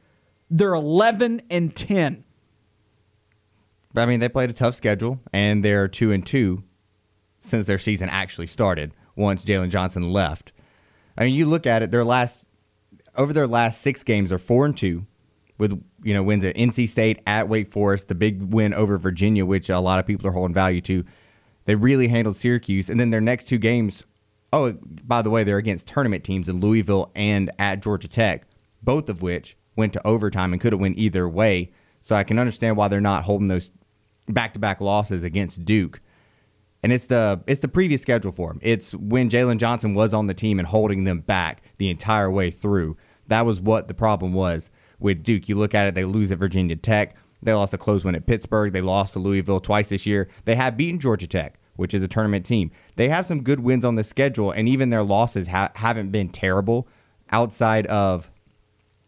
They're 0.49 0.75
11 0.75 1.43
and 1.51 1.75
10. 1.75 2.25
I 3.97 4.07
mean, 4.07 4.21
they 4.21 4.29
played 4.29 4.51
a 4.51 4.53
tough 4.53 4.77
schedule, 4.77 5.19
and 5.33 5.65
they're 5.65 5.89
two 5.89 6.13
and 6.13 6.25
two 6.25 6.63
since 7.41 7.67
their 7.67 7.79
season 7.79 8.09
actually 8.09 8.47
started. 8.47 8.95
Once 9.17 9.45
Jalen 9.45 9.71
Johnson 9.71 10.13
left, 10.13 10.53
I 11.19 11.25
mean, 11.25 11.35
you 11.35 11.47
look 11.47 11.67
at 11.67 11.83
it. 11.83 11.91
Their 11.91 12.05
last 12.05 12.47
over 13.21 13.35
their 13.35 13.47
last 13.47 13.83
six 13.83 14.03
games, 14.03 14.31
they're 14.31 14.39
four 14.39 14.65
and 14.65 14.77
two, 14.77 15.07
with 15.59 15.73
you 16.03 16.15
know 16.15 16.23
wins 16.23 16.43
at 16.43 16.57
NC 16.57 16.89
State, 16.89 17.21
at 17.27 17.49
Wake 17.49 17.71
Forest, 17.71 18.09
the 18.09 18.15
big 18.15 18.43
win 18.43 18.73
over 18.73 18.97
Virginia, 18.97 19.45
which 19.45 19.69
a 19.69 19.79
lot 19.79 19.99
of 19.99 20.07
people 20.07 20.27
are 20.27 20.33
holding 20.33 20.55
value 20.55 20.81
to. 20.81 21.05
They 21.67 21.75
really 21.75 22.09
handled 22.09 22.37
Syracuse, 22.37 22.89
and 22.89 22.99
then 22.99 23.11
their 23.11 23.21
next 23.21 23.45
two 23.45 23.59
games. 23.59 24.03
Oh, 24.53 24.73
by 24.83 25.23
the 25.23 25.31
way, 25.31 25.45
they're 25.45 25.59
against 25.59 25.87
tournament 25.87 26.25
teams 26.25 26.49
in 26.49 26.61
Louisville 26.61 27.13
and 27.15 27.51
at 27.59 27.83
Georgia 27.83 28.09
Tech, 28.09 28.47
both 28.83 29.09
of 29.09 29.23
which 29.23 29.57
went 29.77 29.93
to 29.93 30.05
overtime 30.05 30.53
and 30.53 30.61
could 30.61 30.73
have 30.73 30.81
went 30.81 30.99
either 30.99 31.29
way. 31.29 31.71
So 32.01 32.17
I 32.17 32.25
can 32.25 32.39
understand 32.39 32.77
why 32.77 32.89
they're 32.89 33.01
not 33.01 33.25
holding 33.25 33.47
those 33.47 33.71
back-to-back 34.29 34.81
losses 34.81 35.23
against 35.23 35.65
Duke. 35.65 36.01
And 36.83 36.93
it's 36.93 37.07
the 37.07 37.43
it's 37.47 37.61
the 37.61 37.69
previous 37.69 38.01
schedule 38.01 38.33
for 38.33 38.49
them. 38.49 38.59
It's 38.63 38.95
when 38.95 39.29
Jalen 39.29 39.59
Johnson 39.59 39.95
was 39.95 40.15
on 40.15 40.27
the 40.27 40.35
team 40.35 40.59
and 40.59 40.67
holding 40.67 41.05
them 41.05 41.21
back 41.21 41.63
the 41.77 41.91
entire 41.91 42.31
way 42.31 42.51
through. 42.51 42.97
That 43.31 43.47
was 43.47 43.61
what 43.61 43.87
the 43.87 43.95
problem 43.95 44.33
was 44.33 44.71
with 44.99 45.23
Duke. 45.23 45.49
You 45.49 45.55
look 45.55 45.73
at 45.73 45.87
it, 45.87 45.95
they 45.95 46.05
lose 46.05 46.33
at 46.33 46.39
Virginia 46.39 46.75
Tech. 46.75 47.15
They 47.41 47.55
lost 47.55 47.73
a 47.73 47.79
close 47.79 48.05
one 48.05 48.17
at 48.17 48.27
Pittsburgh. 48.27 48.73
They 48.73 48.81
lost 48.81 49.13
to 49.13 49.21
Louisville 49.21 49.61
twice 49.61 49.89
this 49.89 50.05
year. 50.05 50.29
They 50.45 50.57
have 50.57 50.77
beaten 50.77 50.99
Georgia 50.99 51.29
Tech, 51.29 51.59
which 51.77 51.95
is 51.95 52.03
a 52.03 52.09
tournament 52.09 52.45
team. 52.45 52.73
They 52.97 53.09
have 53.09 53.27
some 53.27 53.45
good 53.45 53.61
wins 53.61 53.85
on 53.85 53.95
the 53.95 54.03
schedule, 54.03 54.51
and 54.51 54.69
even 54.69 54.91
their 54.91 55.05
losses 55.05 55.49
ha- 55.49 55.71
haven't 55.77 56.11
been 56.11 56.29
terrible 56.29 56.89
outside 57.31 57.87
of 57.87 58.33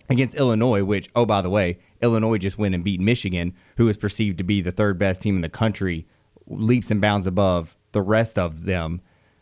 against 0.09 0.37
Illinois, 0.37 0.85
which, 0.85 1.09
oh, 1.17 1.27
by 1.27 1.43
the 1.43 1.51
way, 1.51 1.79
Illinois 2.01 2.39
just 2.39 2.59
went 2.59 2.77
and 2.77 2.85
beat 2.85 3.01
Michigan, 3.01 3.55
who 3.77 3.89
is 3.89 3.97
perceived 3.97 4.39
to 4.39 4.45
be 4.45 4.61
the 4.61 4.73
third 4.73 4.99
best 4.99 5.21
team 5.21 5.35
in 5.35 5.43
the 5.43 5.49
country, 5.49 6.07
leaps 6.47 6.93
and 6.93 7.01
bounds 7.01 7.27
above 7.27 7.77
the 7.91 8.03
rest 8.03 8.39
of 8.39 8.65
them 8.67 9.01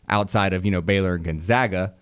outside 0.09 0.53
of, 0.53 0.65
you 0.65 0.71
know, 0.71 0.81
Baylor 0.81 1.15
and 1.15 1.23
Gonzaga. 1.23 1.93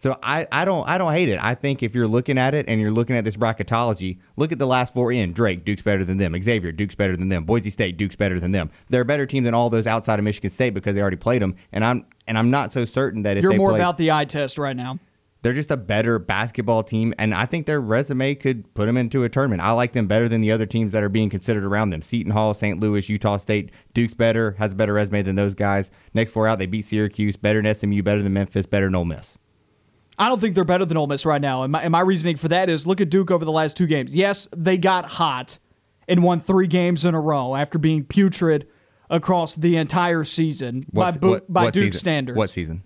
So 0.00 0.18
I, 0.22 0.46
I 0.50 0.64
don't 0.64 0.88
I 0.88 0.96
don't 0.96 1.12
hate 1.12 1.28
it. 1.28 1.38
I 1.44 1.54
think 1.54 1.82
if 1.82 1.94
you're 1.94 2.08
looking 2.08 2.38
at 2.38 2.54
it 2.54 2.64
and 2.70 2.80
you're 2.80 2.90
looking 2.90 3.16
at 3.16 3.24
this 3.26 3.36
bracketology, 3.36 4.16
look 4.34 4.50
at 4.50 4.58
the 4.58 4.66
last 4.66 4.94
four 4.94 5.12
in. 5.12 5.34
Drake, 5.34 5.62
Duke's 5.62 5.82
better 5.82 6.06
than 6.06 6.16
them. 6.16 6.34
Xavier, 6.42 6.72
Duke's 6.72 6.94
better 6.94 7.18
than 7.18 7.28
them. 7.28 7.44
Boise 7.44 7.68
State, 7.68 7.98
Duke's 7.98 8.16
better 8.16 8.40
than 8.40 8.52
them. 8.52 8.70
They're 8.88 9.02
a 9.02 9.04
better 9.04 9.26
team 9.26 9.44
than 9.44 9.52
all 9.52 9.68
those 9.68 9.86
outside 9.86 10.18
of 10.18 10.24
Michigan 10.24 10.48
State 10.48 10.70
because 10.70 10.94
they 10.94 11.02
already 11.02 11.18
played 11.18 11.42
them. 11.42 11.54
And 11.70 11.84
I'm 11.84 12.06
and 12.26 12.38
I'm 12.38 12.50
not 12.50 12.72
so 12.72 12.86
certain 12.86 13.24
that 13.24 13.36
if 13.36 13.42
You're 13.42 13.52
more 13.56 13.72
played, 13.72 13.82
about 13.82 13.98
the 13.98 14.10
eye 14.10 14.24
test 14.24 14.56
right 14.56 14.74
now. 14.74 14.98
they're 15.42 15.52
just 15.52 15.70
a 15.70 15.76
better 15.76 16.18
basketball 16.18 16.82
team, 16.82 17.12
and 17.18 17.34
I 17.34 17.44
think 17.44 17.66
their 17.66 17.82
resume 17.82 18.34
could 18.36 18.72
put 18.72 18.86
them 18.86 18.96
into 18.96 19.22
a 19.24 19.28
tournament. 19.28 19.60
I 19.60 19.72
like 19.72 19.92
them 19.92 20.06
better 20.06 20.30
than 20.30 20.40
the 20.40 20.50
other 20.50 20.64
teams 20.64 20.92
that 20.92 21.02
are 21.02 21.10
being 21.10 21.28
considered 21.28 21.64
around 21.64 21.90
them. 21.90 22.00
Seton 22.00 22.32
Hall, 22.32 22.54
St. 22.54 22.80
Louis, 22.80 23.06
Utah 23.10 23.36
State. 23.36 23.70
Duke's 23.92 24.14
better, 24.14 24.52
has 24.52 24.72
a 24.72 24.76
better 24.76 24.94
resume 24.94 25.20
than 25.20 25.36
those 25.36 25.52
guys. 25.52 25.90
Next 26.14 26.30
four 26.30 26.48
out, 26.48 26.58
they 26.58 26.64
beat 26.64 26.86
Syracuse, 26.86 27.36
better 27.36 27.60
than 27.60 27.74
SMU, 27.74 28.02
better 28.02 28.22
than 28.22 28.32
Memphis, 28.32 28.64
better 28.64 28.86
than 28.86 28.94
Ole 28.94 29.04
Miss. 29.04 29.36
I 30.20 30.28
don't 30.28 30.38
think 30.40 30.54
they're 30.54 30.64
better 30.64 30.84
than 30.84 30.96
Ole 30.96 31.06
Miss 31.06 31.24
right 31.26 31.40
now. 31.40 31.62
And 31.62 31.72
my, 31.72 31.80
and 31.80 31.90
my 31.90 32.00
reasoning 32.00 32.36
for 32.36 32.48
that 32.48 32.68
is 32.68 32.86
look 32.86 33.00
at 33.00 33.08
Duke 33.10 33.30
over 33.30 33.44
the 33.44 33.50
last 33.52 33.76
two 33.76 33.86
games. 33.86 34.14
Yes, 34.14 34.46
they 34.56 34.76
got 34.76 35.04
hot 35.06 35.58
and 36.06 36.22
won 36.22 36.40
three 36.40 36.66
games 36.66 37.04
in 37.04 37.14
a 37.14 37.20
row 37.20 37.56
after 37.56 37.78
being 37.78 38.04
putrid 38.04 38.66
across 39.08 39.54
the 39.54 39.76
entire 39.76 40.22
season 40.24 40.84
What's- 40.90 41.16
by, 41.16 41.20
Bo- 41.20 41.30
what- 41.30 41.52
by 41.52 41.62
what 41.64 41.74
Duke 41.74 41.84
season? 41.84 41.98
standards. 41.98 42.36
What 42.36 42.50
season? 42.50 42.82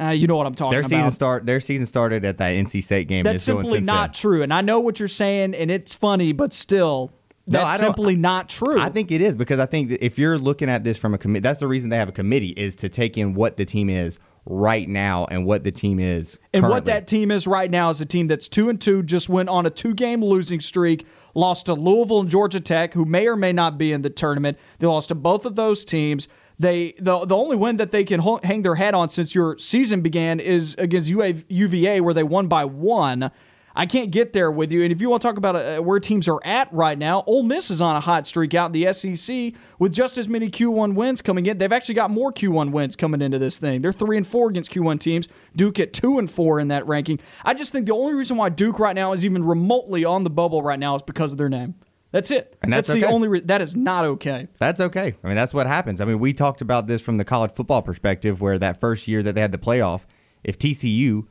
Uh, 0.00 0.10
you 0.10 0.26
know 0.28 0.36
what 0.36 0.46
I'm 0.46 0.54
talking 0.54 0.70
Their 0.70 0.80
about. 0.80 0.90
season 0.90 1.10
start. 1.10 1.44
Their 1.44 1.58
season 1.60 1.84
started 1.86 2.24
at 2.24 2.38
that 2.38 2.52
NC 2.54 2.82
State 2.84 3.08
game. 3.08 3.24
That's 3.24 3.42
simply 3.42 3.80
not 3.80 4.12
then. 4.12 4.20
true. 4.20 4.42
And 4.42 4.54
I 4.54 4.60
know 4.60 4.78
what 4.78 4.98
you're 5.00 5.08
saying, 5.08 5.54
and 5.54 5.70
it's 5.72 5.92
funny, 5.94 6.32
but 6.32 6.52
still, 6.52 7.10
No, 7.48 7.60
that's 7.60 7.80
simply 7.80 8.14
not 8.14 8.48
true. 8.48 8.80
I 8.80 8.90
think 8.90 9.10
it 9.10 9.20
is 9.20 9.34
because 9.34 9.58
I 9.58 9.66
think 9.66 9.88
that 9.88 10.04
if 10.04 10.16
you're 10.18 10.38
looking 10.38 10.68
at 10.70 10.84
this 10.84 10.98
from 10.98 11.14
a 11.14 11.18
committee, 11.18 11.40
that's 11.42 11.58
the 11.58 11.66
reason 11.66 11.90
they 11.90 11.96
have 11.96 12.08
a 12.08 12.12
committee 12.12 12.50
is 12.50 12.76
to 12.76 12.88
take 12.88 13.18
in 13.18 13.34
what 13.34 13.56
the 13.56 13.64
team 13.64 13.90
is 13.90 14.20
right 14.48 14.88
now 14.88 15.26
and 15.26 15.44
what 15.44 15.62
the 15.62 15.70
team 15.70 16.00
is. 16.00 16.38
And 16.52 16.66
what 16.68 16.86
that 16.86 17.06
team 17.06 17.30
is 17.30 17.46
right 17.46 17.70
now 17.70 17.90
is 17.90 18.00
a 18.00 18.06
team 18.06 18.26
that's 18.26 18.48
two 18.48 18.68
and 18.68 18.80
two, 18.80 19.02
just 19.02 19.28
went 19.28 19.48
on 19.48 19.66
a 19.66 19.70
two 19.70 19.94
game 19.94 20.24
losing 20.24 20.60
streak, 20.60 21.06
lost 21.34 21.66
to 21.66 21.74
Louisville 21.74 22.20
and 22.20 22.30
Georgia 22.30 22.60
Tech, 22.60 22.94
who 22.94 23.04
may 23.04 23.28
or 23.28 23.36
may 23.36 23.52
not 23.52 23.76
be 23.78 23.92
in 23.92 24.02
the 24.02 24.10
tournament. 24.10 24.58
They 24.78 24.86
lost 24.86 25.08
to 25.10 25.14
both 25.14 25.44
of 25.44 25.54
those 25.54 25.84
teams. 25.84 26.28
They 26.58 26.94
the 26.98 27.24
the 27.24 27.36
only 27.36 27.56
win 27.56 27.76
that 27.76 27.92
they 27.92 28.04
can 28.04 28.20
hang 28.42 28.62
their 28.62 28.74
hat 28.74 28.94
on 28.94 29.10
since 29.10 29.34
your 29.34 29.56
season 29.58 30.00
began 30.00 30.40
is 30.40 30.74
against 30.76 31.08
UVA, 31.08 32.00
where 32.00 32.14
they 32.14 32.24
won 32.24 32.48
by 32.48 32.64
one. 32.64 33.30
I 33.78 33.86
can't 33.86 34.10
get 34.10 34.32
there 34.32 34.50
with 34.50 34.72
you. 34.72 34.82
And 34.82 34.90
if 34.90 35.00
you 35.00 35.08
want 35.08 35.22
to 35.22 35.28
talk 35.28 35.36
about 35.36 35.54
uh, 35.54 35.78
where 35.78 36.00
teams 36.00 36.26
are 36.26 36.44
at 36.44 36.70
right 36.72 36.98
now, 36.98 37.22
Ole 37.28 37.44
Miss 37.44 37.70
is 37.70 37.80
on 37.80 37.94
a 37.94 38.00
hot 38.00 38.26
streak 38.26 38.52
out 38.52 38.66
in 38.66 38.72
the 38.72 38.92
SEC 38.92 39.52
with 39.78 39.92
just 39.92 40.18
as 40.18 40.28
many 40.28 40.50
Q1 40.50 40.94
wins 40.96 41.22
coming 41.22 41.46
in. 41.46 41.58
They've 41.58 41.72
actually 41.72 41.94
got 41.94 42.10
more 42.10 42.32
Q1 42.32 42.72
wins 42.72 42.96
coming 42.96 43.22
into 43.22 43.38
this 43.38 43.60
thing. 43.60 43.80
They're 43.80 43.92
three 43.92 44.16
and 44.16 44.26
four 44.26 44.48
against 44.48 44.72
Q1 44.72 44.98
teams. 44.98 45.28
Duke 45.54 45.78
at 45.78 45.92
two 45.92 46.18
and 46.18 46.28
four 46.28 46.58
in 46.58 46.66
that 46.68 46.88
ranking. 46.88 47.20
I 47.44 47.54
just 47.54 47.70
think 47.70 47.86
the 47.86 47.94
only 47.94 48.14
reason 48.14 48.36
why 48.36 48.48
Duke 48.48 48.80
right 48.80 48.96
now 48.96 49.12
is 49.12 49.24
even 49.24 49.44
remotely 49.44 50.04
on 50.04 50.24
the 50.24 50.30
bubble 50.30 50.60
right 50.60 50.78
now 50.80 50.96
is 50.96 51.02
because 51.02 51.30
of 51.30 51.38
their 51.38 51.48
name. 51.48 51.76
That's 52.10 52.32
it. 52.32 52.58
And 52.62 52.72
that's 52.72 52.88
the 52.88 52.94
okay. 52.94 53.04
only. 53.04 53.28
Re- 53.28 53.40
that 53.42 53.60
is 53.60 53.76
not 53.76 54.04
okay. 54.04 54.48
That's 54.58 54.80
okay. 54.80 55.14
I 55.22 55.26
mean, 55.26 55.36
that's 55.36 55.54
what 55.54 55.68
happens. 55.68 56.00
I 56.00 56.04
mean, 56.04 56.18
we 56.18 56.32
talked 56.32 56.62
about 56.62 56.88
this 56.88 57.00
from 57.00 57.18
the 57.18 57.24
college 57.24 57.52
football 57.52 57.82
perspective, 57.82 58.40
where 58.40 58.58
that 58.58 58.80
first 58.80 59.06
year 59.06 59.22
that 59.22 59.36
they 59.36 59.40
had 59.40 59.52
the 59.52 59.58
playoff, 59.58 60.04
if 60.42 60.58
TCU 60.58 61.26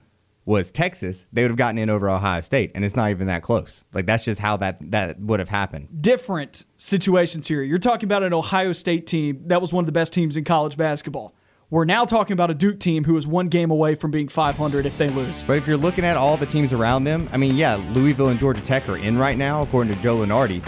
was 0.47 0.71
Texas, 0.71 1.27
they 1.33 1.41
would 1.43 1.51
have 1.51 1.57
gotten 1.57 1.77
in 1.77 1.89
over 1.89 2.09
Ohio 2.09 2.39
State, 2.39 2.71
and 2.73 2.85
it's 2.85 2.95
not 2.95 3.11
even 3.11 3.27
that 3.27 3.43
close. 3.43 3.83
Like 3.93 4.05
that's 4.05 4.23
just 4.23 4.39
how 4.39 4.55
that 4.57 4.91
that 4.91 5.19
would 5.19 5.39
have 5.39 5.49
happened. 5.49 5.89
Different 6.01 6.65
situations 6.77 7.47
here. 7.47 7.61
You're 7.61 7.77
talking 7.77 8.07
about 8.07 8.23
an 8.23 8.33
Ohio 8.33 8.71
State 8.71 9.05
team 9.05 9.43
that 9.47 9.59
was 9.59 9.73
one 9.73 9.83
of 9.83 9.85
the 9.85 9.91
best 9.91 10.13
teams 10.13 10.37
in 10.37 10.45
college 10.45 10.77
basketball. 10.77 11.35
We're 11.69 11.83
now 11.83 12.05
talking 12.05 12.31
about 12.31 12.49
a 12.49 12.53
Duke 12.53 12.79
team 12.79 13.03
who 13.03 13.17
is 13.17 13.27
one 13.27 13.47
game 13.47 13.71
away 13.71 13.95
from 13.95 14.09
being 14.09 14.29
500 14.29 14.85
if 14.85 14.97
they 14.97 15.09
lose. 15.09 15.43
But 15.43 15.57
if 15.57 15.67
you're 15.67 15.75
looking 15.75 16.05
at 16.05 16.15
all 16.15 16.37
the 16.37 16.45
teams 16.45 16.71
around 16.71 17.03
them, 17.03 17.27
I 17.33 17.37
mean, 17.37 17.57
yeah, 17.57 17.75
Louisville 17.91 18.29
and 18.29 18.39
Georgia 18.39 18.61
Tech 18.61 18.87
are 18.87 18.95
in 18.95 19.17
right 19.17 19.37
now, 19.37 19.63
according 19.63 19.93
to 19.93 20.01
Joe 20.01 20.15
Lunardi. 20.15 20.65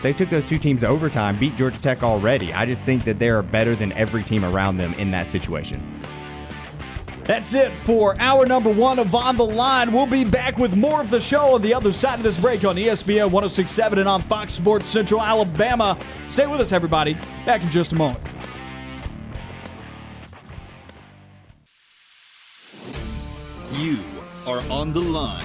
They 0.00 0.14
took 0.14 0.30
those 0.30 0.48
two 0.48 0.58
teams 0.58 0.80
to 0.80 0.88
overtime, 0.88 1.38
beat 1.38 1.54
Georgia 1.54 1.82
Tech 1.82 2.02
already. 2.02 2.50
I 2.54 2.64
just 2.64 2.86
think 2.86 3.04
that 3.04 3.18
they 3.18 3.28
are 3.28 3.42
better 3.42 3.76
than 3.76 3.92
every 3.92 4.22
team 4.22 4.42
around 4.42 4.78
them 4.78 4.94
in 4.94 5.10
that 5.10 5.26
situation. 5.26 5.97
That's 7.28 7.52
it 7.52 7.70
for 7.72 8.18
hour 8.18 8.46
number 8.46 8.70
one 8.72 8.98
of 8.98 9.14
On 9.14 9.36
the 9.36 9.44
Line. 9.44 9.92
We'll 9.92 10.06
be 10.06 10.24
back 10.24 10.56
with 10.56 10.74
more 10.74 11.02
of 11.02 11.10
the 11.10 11.20
show 11.20 11.56
on 11.56 11.60
the 11.60 11.74
other 11.74 11.92
side 11.92 12.14
of 12.14 12.22
this 12.22 12.38
break 12.38 12.64
on 12.64 12.76
ESPN 12.76 13.30
1067 13.30 13.98
and 13.98 14.08
on 14.08 14.22
Fox 14.22 14.54
Sports 14.54 14.88
Central 14.88 15.20
Alabama. 15.20 15.98
Stay 16.28 16.46
with 16.46 16.58
us, 16.58 16.72
everybody. 16.72 17.18
Back 17.44 17.62
in 17.62 17.68
just 17.68 17.92
a 17.92 17.96
moment. 17.96 18.24
You 23.74 23.98
are 24.46 24.62
on 24.70 24.94
the 24.94 25.02
line, 25.02 25.44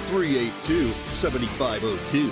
382 0.11 0.91
7502. 0.91 2.29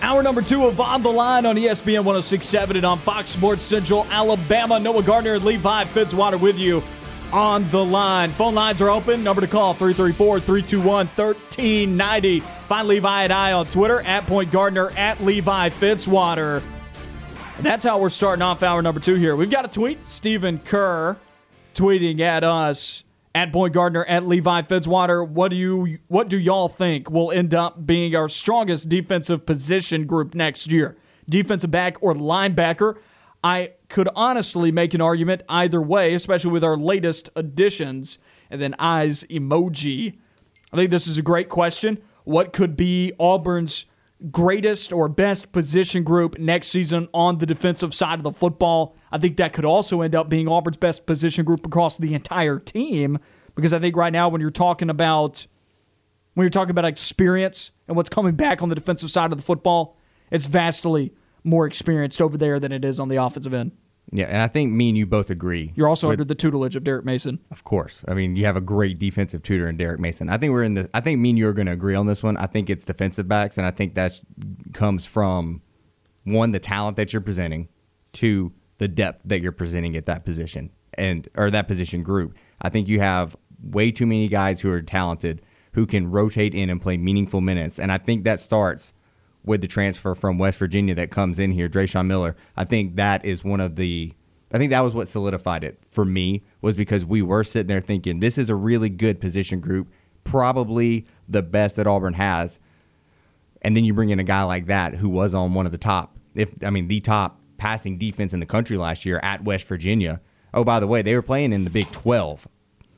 Hour 0.00 0.22
number 0.22 0.42
two 0.42 0.64
of 0.64 0.78
On 0.80 1.02
the 1.02 1.10
Line 1.10 1.44
on 1.44 1.56
ESPN 1.56 2.04
1067 2.04 2.76
and 2.76 2.86
on 2.86 2.98
Fox 2.98 3.30
Sports 3.30 3.64
Central 3.64 4.06
Alabama. 4.10 4.78
Noah 4.78 5.02
Gardner 5.02 5.34
and 5.34 5.44
Levi 5.44 5.84
Fitzwater 5.86 6.38
with 6.38 6.56
you 6.56 6.84
on 7.32 7.68
the 7.70 7.84
line. 7.84 8.30
Phone 8.30 8.54
lines 8.54 8.80
are 8.80 8.90
open. 8.90 9.24
Number 9.24 9.40
to 9.40 9.48
call 9.48 9.74
334 9.74 10.38
321 10.38 11.06
1390. 11.06 12.40
Find 12.40 12.86
Levi 12.86 13.24
and 13.24 13.32
I 13.32 13.52
on 13.52 13.66
Twitter 13.66 14.00
at 14.02 14.24
Point 14.26 14.52
Gardner 14.52 14.90
at 14.90 15.20
Levi 15.20 15.70
Fitzwater. 15.70 16.62
And 17.56 17.66
that's 17.66 17.82
how 17.82 17.98
we're 17.98 18.08
starting 18.08 18.42
off 18.42 18.62
hour 18.62 18.82
number 18.82 19.00
two 19.00 19.16
here. 19.16 19.34
We've 19.34 19.50
got 19.50 19.64
a 19.64 19.68
tweet. 19.68 20.06
Stephen 20.06 20.60
Kerr 20.60 21.16
tweeting 21.74 22.20
at 22.20 22.44
us 22.44 23.02
at 23.34 23.50
Boyd 23.50 23.72
Gardner 23.72 24.04
at 24.04 24.26
Levi 24.26 24.62
Fitzwater. 24.62 25.26
What 25.26 25.48
do 25.48 25.56
you 25.56 25.98
what 26.08 26.28
do 26.28 26.38
y'all 26.38 26.68
think 26.68 27.10
will 27.10 27.32
end 27.32 27.54
up 27.54 27.84
being 27.86 28.14
our 28.14 28.28
strongest 28.28 28.88
defensive 28.88 29.44
position 29.44 30.06
group 30.06 30.34
next 30.34 30.70
year? 30.70 30.96
Defensive 31.28 31.70
back 31.70 31.96
or 32.00 32.14
linebacker? 32.14 32.96
I 33.42 33.72
could 33.88 34.08
honestly 34.14 34.72
make 34.72 34.94
an 34.94 35.00
argument 35.00 35.42
either 35.48 35.82
way, 35.82 36.14
especially 36.14 36.52
with 36.52 36.64
our 36.64 36.76
latest 36.76 37.28
additions. 37.36 38.18
And 38.50 38.60
then 38.60 38.74
eyes 38.78 39.24
emoji. 39.24 40.18
I 40.72 40.76
think 40.76 40.90
this 40.90 41.08
is 41.08 41.18
a 41.18 41.22
great 41.22 41.48
question. 41.48 41.98
What 42.24 42.52
could 42.52 42.76
be 42.76 43.12
Auburn's 43.18 43.86
greatest 44.30 44.92
or 44.92 45.08
best 45.08 45.52
position 45.52 46.02
group 46.02 46.38
next 46.38 46.68
season 46.68 47.08
on 47.12 47.38
the 47.38 47.46
defensive 47.46 47.94
side 47.94 48.18
of 48.18 48.22
the 48.22 48.32
football? 48.32 48.96
I 49.12 49.18
think 49.18 49.36
that 49.36 49.52
could 49.52 49.64
also 49.64 50.00
end 50.02 50.14
up 50.14 50.28
being 50.28 50.48
Auburn's 50.48 50.76
best 50.76 51.06
position 51.06 51.44
group 51.44 51.66
across 51.66 51.98
the 51.98 52.14
entire 52.14 52.58
team 52.58 53.18
because 53.54 53.72
I 53.72 53.78
think 53.78 53.96
right 53.96 54.12
now 54.12 54.28
when 54.28 54.40
you're 54.40 54.50
talking 54.50 54.90
about 54.90 55.46
when 56.34 56.44
you're 56.44 56.50
talking 56.50 56.70
about 56.70 56.84
experience 56.84 57.70
and 57.86 57.96
what's 57.96 58.08
coming 58.08 58.34
back 58.34 58.62
on 58.62 58.68
the 58.68 58.74
defensive 58.74 59.10
side 59.10 59.30
of 59.30 59.38
the 59.38 59.44
football, 59.44 59.96
it's 60.30 60.46
vastly 60.46 61.12
more 61.44 61.66
experienced 61.66 62.20
over 62.20 62.36
there 62.36 62.58
than 62.58 62.72
it 62.72 62.84
is 62.84 62.98
on 62.98 63.08
the 63.08 63.16
offensive 63.16 63.54
end. 63.54 63.72
Yeah, 64.16 64.26
and 64.26 64.40
I 64.40 64.46
think 64.46 64.72
me 64.72 64.90
and 64.90 64.96
you 64.96 65.06
both 65.06 65.28
agree. 65.28 65.72
You're 65.74 65.88
also 65.88 66.06
with- 66.06 66.14
under 66.14 66.24
the 66.24 66.36
tutelage 66.36 66.76
of 66.76 66.84
Derek 66.84 67.04
Mason. 67.04 67.40
Of 67.50 67.64
course. 67.64 68.04
I 68.06 68.14
mean, 68.14 68.36
you 68.36 68.44
have 68.44 68.56
a 68.56 68.60
great 68.60 68.96
defensive 69.00 69.42
tutor 69.42 69.68
in 69.68 69.76
Derek 69.76 69.98
Mason. 69.98 70.28
I 70.28 70.38
think 70.38 70.52
we're 70.52 70.62
in 70.62 70.74
the 70.74 70.88
I 70.94 71.00
think 71.00 71.18
me 71.18 71.30
and 71.30 71.38
you 71.38 71.48
are 71.48 71.52
going 71.52 71.66
to 71.66 71.72
agree 71.72 71.96
on 71.96 72.06
this 72.06 72.22
one. 72.22 72.36
I 72.36 72.46
think 72.46 72.70
it's 72.70 72.84
defensive 72.84 73.26
backs 73.26 73.58
and 73.58 73.66
I 73.66 73.72
think 73.72 73.94
that 73.94 74.22
comes 74.72 75.04
from 75.04 75.62
one 76.22 76.52
the 76.52 76.60
talent 76.60 76.96
that 76.96 77.12
you're 77.12 77.22
presenting, 77.22 77.68
two 78.12 78.52
the 78.78 78.84
the 78.84 78.88
depth 78.88 79.22
that 79.24 79.40
you're 79.40 79.52
presenting 79.52 79.96
at 79.96 80.06
that 80.06 80.24
position 80.24 80.70
and 80.96 81.28
or 81.36 81.50
that 81.50 81.66
position 81.66 82.04
group. 82.04 82.36
I 82.62 82.68
think 82.68 82.86
you 82.86 83.00
have 83.00 83.36
way 83.60 83.90
too 83.90 84.06
many 84.06 84.28
guys 84.28 84.60
who 84.60 84.70
are 84.70 84.80
talented 84.80 85.42
who 85.72 85.86
can 85.86 86.08
rotate 86.08 86.54
in 86.54 86.70
and 86.70 86.80
play 86.80 86.96
meaningful 86.96 87.40
minutes. 87.40 87.80
And 87.80 87.90
I 87.90 87.98
think 87.98 88.22
that 88.24 88.38
starts 88.38 88.92
with 89.44 89.60
the 89.60 89.68
transfer 89.68 90.14
from 90.14 90.38
West 90.38 90.58
Virginia 90.58 90.94
that 90.94 91.10
comes 91.10 91.38
in 91.38 91.52
here, 91.52 91.68
Dreshun 91.68 92.06
Miller. 92.06 92.36
I 92.56 92.64
think 92.64 92.96
that 92.96 93.24
is 93.24 93.44
one 93.44 93.60
of 93.60 93.76
the 93.76 94.14
I 94.52 94.58
think 94.58 94.70
that 94.70 94.82
was 94.82 94.94
what 94.94 95.08
solidified 95.08 95.64
it 95.64 95.80
for 95.84 96.04
me 96.04 96.42
was 96.62 96.76
because 96.76 97.04
we 97.04 97.22
were 97.22 97.42
sitting 97.42 97.66
there 97.66 97.80
thinking 97.80 98.20
this 98.20 98.38
is 98.38 98.48
a 98.48 98.54
really 98.54 98.88
good 98.88 99.20
position 99.20 99.58
group, 99.58 99.88
probably 100.22 101.06
the 101.28 101.42
best 101.42 101.74
that 101.74 101.88
Auburn 101.88 102.14
has. 102.14 102.60
And 103.62 103.76
then 103.76 103.84
you 103.84 103.92
bring 103.92 104.10
in 104.10 104.20
a 104.20 104.24
guy 104.24 104.44
like 104.44 104.66
that 104.66 104.94
who 104.94 105.08
was 105.08 105.34
on 105.34 105.54
one 105.54 105.66
of 105.66 105.72
the 105.72 105.78
top, 105.78 106.16
if 106.36 106.52
I 106.64 106.70
mean 106.70 106.86
the 106.86 107.00
top 107.00 107.40
passing 107.56 107.98
defense 107.98 108.32
in 108.32 108.38
the 108.38 108.46
country 108.46 108.76
last 108.76 109.04
year 109.04 109.18
at 109.24 109.42
West 109.42 109.66
Virginia. 109.66 110.20
Oh, 110.52 110.62
by 110.62 110.78
the 110.78 110.86
way, 110.86 111.02
they 111.02 111.16
were 111.16 111.22
playing 111.22 111.52
in 111.52 111.64
the 111.64 111.70
Big 111.70 111.90
12. 111.90 112.46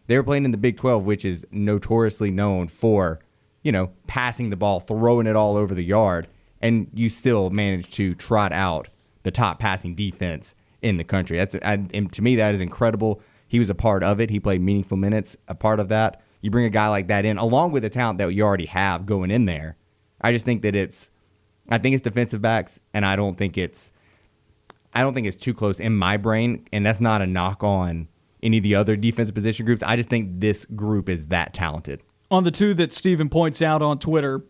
They 0.09 0.17
were 0.17 0.23
playing 0.23 0.45
in 0.45 0.51
the 0.51 0.59
Big 0.59 0.77
12, 0.77 1.07
which 1.07 1.25
is 1.25 1.47
notoriously 1.51 2.31
known 2.31 2.69
for, 2.69 3.21
you 3.63 3.73
know, 3.73 3.93
passing 4.07 4.51
the 4.51 4.57
ball, 4.57 4.81
throwing 4.81 5.27
it 5.27 5.37
all 5.37 5.57
over 5.57 5.75
the 5.75 5.85
yard, 5.85 6.29
and 6.67 6.89
you 6.93 7.09
still 7.09 7.51
managed 7.51 7.93
to 7.95 8.15
trot 8.15 8.53
out 8.53 8.89
the 9.23 9.31
top 9.31 9.61
passing 9.61 9.95
defense 9.95 10.55
in 10.83 10.97
the 10.97 11.05
country. 11.05 11.37
That's 11.37 11.55
I, 11.65 11.77
to 11.77 12.23
me 12.23 12.37
that 12.37 12.55
is 12.55 12.61
incredible. 12.61 13.21
He 13.47 13.59
was 13.59 13.71
a 13.71 13.75
part 13.75 14.03
of 14.03 14.21
it. 14.21 14.31
He 14.31 14.41
played 14.41 14.61
meaningful 14.61 14.97
minutes, 14.97 15.37
a 15.47 15.55
part 15.55 15.79
of 15.79 15.89
that. 15.91 16.21
You 16.41 16.51
bring 16.51 16.65
a 16.65 16.71
guy 16.71 16.89
like 16.89 17.07
that 17.09 17.25
in, 17.25 17.39
along 17.39 17.73
with 17.73 17.85
the 17.85 17.91
talent 17.91 18.19
that 18.19 18.33
you 18.35 18.43
already 18.43 18.67
have 18.67 19.07
going 19.07 19.31
in 19.31 19.45
there. 19.45 19.77
I 20.21 20.33
just 20.33 20.45
think 20.45 20.63
that 20.63 20.75
it's, 20.75 21.11
I 21.69 21.79
think 21.79 21.95
it's 21.95 22.03
defensive 22.03 22.43
backs, 22.43 22.81
and 22.93 23.05
I 23.05 23.17
don't 23.17 23.37
think 23.37 23.57
it's, 23.57 23.93
I 24.95 25.03
don't 25.03 25.15
think 25.15 25.27
it's 25.27 25.37
too 25.37 25.55
close 25.55 25.79
in 25.79 25.97
my 25.97 26.17
brain, 26.17 26.67
and 26.73 26.85
that's 26.85 27.01
not 27.01 27.23
a 27.23 27.27
knock 27.27 27.63
on 27.63 28.09
any 28.43 28.59
of 28.59 28.63
the 28.65 28.75
other 28.75 28.97
defensive 28.97 29.35
position 29.35 29.67
groups. 29.67 29.83
I 29.83 29.97
just 29.97 30.09
think 30.09 30.41
this 30.41 30.65
group 30.65 31.09
is 31.09 31.29
that 31.29 31.55
talented. 31.55 32.03
On 32.31 32.45
the 32.45 32.51
two 32.51 32.75
that 32.75 32.93
Steven 32.93 33.29
points 33.29 33.63
out 33.63 33.83
on 33.83 33.99
Twitter, 33.99 34.45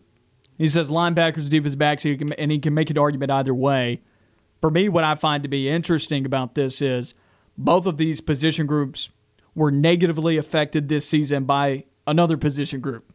he 0.57 0.67
says 0.67 0.89
linebackers, 0.89 1.49
defensive 1.49 1.79
backs, 1.79 2.05
and 2.05 2.51
he 2.51 2.59
can 2.59 2.73
make 2.73 2.89
an 2.89 2.97
argument 2.97 3.31
either 3.31 3.53
way 3.53 4.01
for 4.61 4.71
me, 4.71 4.89
what 4.89 5.03
I 5.03 5.15
find 5.15 5.43
to 5.43 5.49
be 5.49 5.69
interesting 5.69 6.25
about 6.25 6.55
this 6.55 6.81
is 6.81 7.13
both 7.57 7.85
of 7.85 7.97
these 7.97 8.21
position 8.21 8.65
groups 8.65 9.09
were 9.55 9.71
negatively 9.71 10.37
affected 10.37 10.89
this 10.89 11.07
season 11.07 11.45
by 11.45 11.85
another 12.05 12.37
position 12.37 12.79
group. 12.79 13.13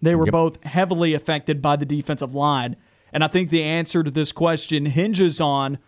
They 0.00 0.14
were 0.14 0.26
yep. 0.26 0.32
both 0.32 0.64
heavily 0.64 1.14
affected 1.14 1.62
by 1.62 1.76
the 1.76 1.84
defensive 1.84 2.34
line. 2.34 2.76
And 3.12 3.22
I 3.22 3.28
think 3.28 3.50
the 3.50 3.62
answer 3.62 4.02
to 4.02 4.10
this 4.10 4.32
question 4.32 4.86
hinges 4.86 5.40
on 5.40 5.78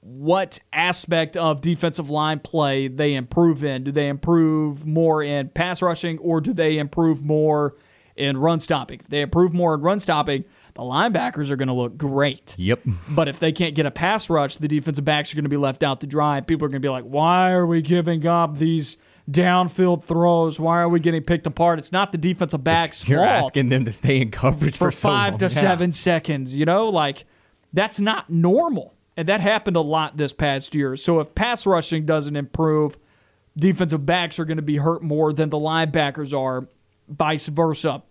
what 0.00 0.58
aspect 0.72 1.36
of 1.36 1.60
defensive 1.60 2.10
line 2.10 2.40
play 2.40 2.88
they 2.88 3.14
improve 3.14 3.64
in. 3.64 3.84
Do 3.84 3.92
they 3.92 4.08
improve 4.08 4.86
more 4.86 5.22
in 5.22 5.50
pass 5.50 5.80
rushing 5.80 6.18
or 6.18 6.40
do 6.40 6.52
they 6.52 6.78
improve 6.78 7.22
more 7.22 7.76
in 8.18 8.36
run 8.36 8.60
stopping? 8.60 9.00
If 9.00 9.08
they 9.08 9.20
improve 9.20 9.54
more 9.54 9.74
in 9.74 9.80
run 9.80 10.00
stopping, 10.00 10.44
the 10.74 10.82
linebackers 10.82 11.50
are 11.50 11.56
going 11.56 11.68
to 11.68 11.74
look 11.74 11.96
great. 11.96 12.54
Yep. 12.58 12.80
But 13.10 13.28
if 13.28 13.40
they 13.40 13.52
can't 13.52 13.74
get 13.74 13.86
a 13.86 13.90
pass 13.90 14.28
rush, 14.28 14.56
the 14.56 14.68
defensive 14.68 15.04
backs 15.04 15.32
are 15.32 15.36
going 15.36 15.44
to 15.44 15.48
be 15.48 15.56
left 15.56 15.82
out 15.82 16.00
to 16.02 16.06
dry. 16.06 16.40
People 16.40 16.66
are 16.66 16.68
going 16.68 16.82
to 16.82 16.86
be 16.86 16.90
like, 16.90 17.04
why 17.04 17.52
are 17.52 17.66
we 17.66 17.82
giving 17.82 18.26
up 18.26 18.58
these 18.58 18.96
downfield 19.30 20.04
throws? 20.04 20.58
Why 20.58 20.80
are 20.80 20.88
we 20.88 21.00
getting 21.00 21.22
picked 21.22 21.46
apart? 21.46 21.78
It's 21.78 21.92
not 21.92 22.12
the 22.12 22.18
defensive 22.18 22.64
backs' 22.64 23.08
You're 23.08 23.24
fault. 23.24 23.46
asking 23.46 23.68
them 23.68 23.84
to 23.84 23.92
stay 23.92 24.20
in 24.20 24.30
coverage 24.30 24.76
for, 24.76 24.86
for 24.86 24.90
so 24.90 25.08
five 25.08 25.34
long. 25.34 25.38
to 25.40 25.44
yeah. 25.46 25.48
seven 25.48 25.92
seconds. 25.92 26.54
You 26.54 26.64
know, 26.64 26.88
like 26.88 27.24
that's 27.72 28.00
not 28.00 28.30
normal. 28.30 28.94
And 29.16 29.28
that 29.28 29.40
happened 29.40 29.76
a 29.76 29.80
lot 29.80 30.16
this 30.16 30.32
past 30.32 30.74
year. 30.76 30.96
So 30.96 31.18
if 31.18 31.34
pass 31.34 31.66
rushing 31.66 32.06
doesn't 32.06 32.36
improve, 32.36 32.96
defensive 33.56 34.06
backs 34.06 34.38
are 34.38 34.44
going 34.44 34.58
to 34.58 34.62
be 34.62 34.76
hurt 34.76 35.02
more 35.02 35.32
than 35.32 35.50
the 35.50 35.58
linebackers 35.58 36.32
are, 36.32 36.68
vice 37.08 37.48
versa. 37.48 38.04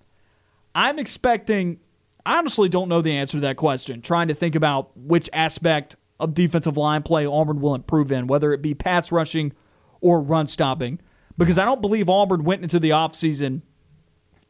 I'm 0.77 0.99
expecting 0.99 1.79
I 2.23 2.37
honestly 2.37 2.69
don't 2.69 2.87
know 2.89 3.01
the 3.01 3.15
answer 3.15 3.37
to 3.37 3.41
that 3.41 3.55
question. 3.55 4.01
Trying 4.01 4.27
to 4.27 4.33
think 4.33 4.53
about 4.53 4.95
which 4.97 5.29
aspect 5.31 5.95
of 6.19 6.33
defensive 6.33 6.77
line 6.77 7.01
play 7.01 7.25
Auburn 7.25 7.61
will 7.61 7.73
improve 7.73 8.11
in, 8.11 8.27
whether 8.27 8.51
it 8.53 8.61
be 8.61 8.73
pass 8.73 9.11
rushing 9.11 9.53
or 10.01 10.21
run 10.21 10.45
stopping. 10.45 10.99
Because 11.37 11.57
I 11.57 11.65
don't 11.65 11.81
believe 11.81 12.09
Auburn 12.09 12.43
went 12.43 12.63
into 12.63 12.79
the 12.79 12.89
offseason 12.89 13.61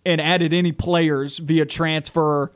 and 0.06 0.20
added 0.20 0.54
any 0.54 0.72
players 0.72 1.38
via 1.38 1.66
transfer 1.66 2.52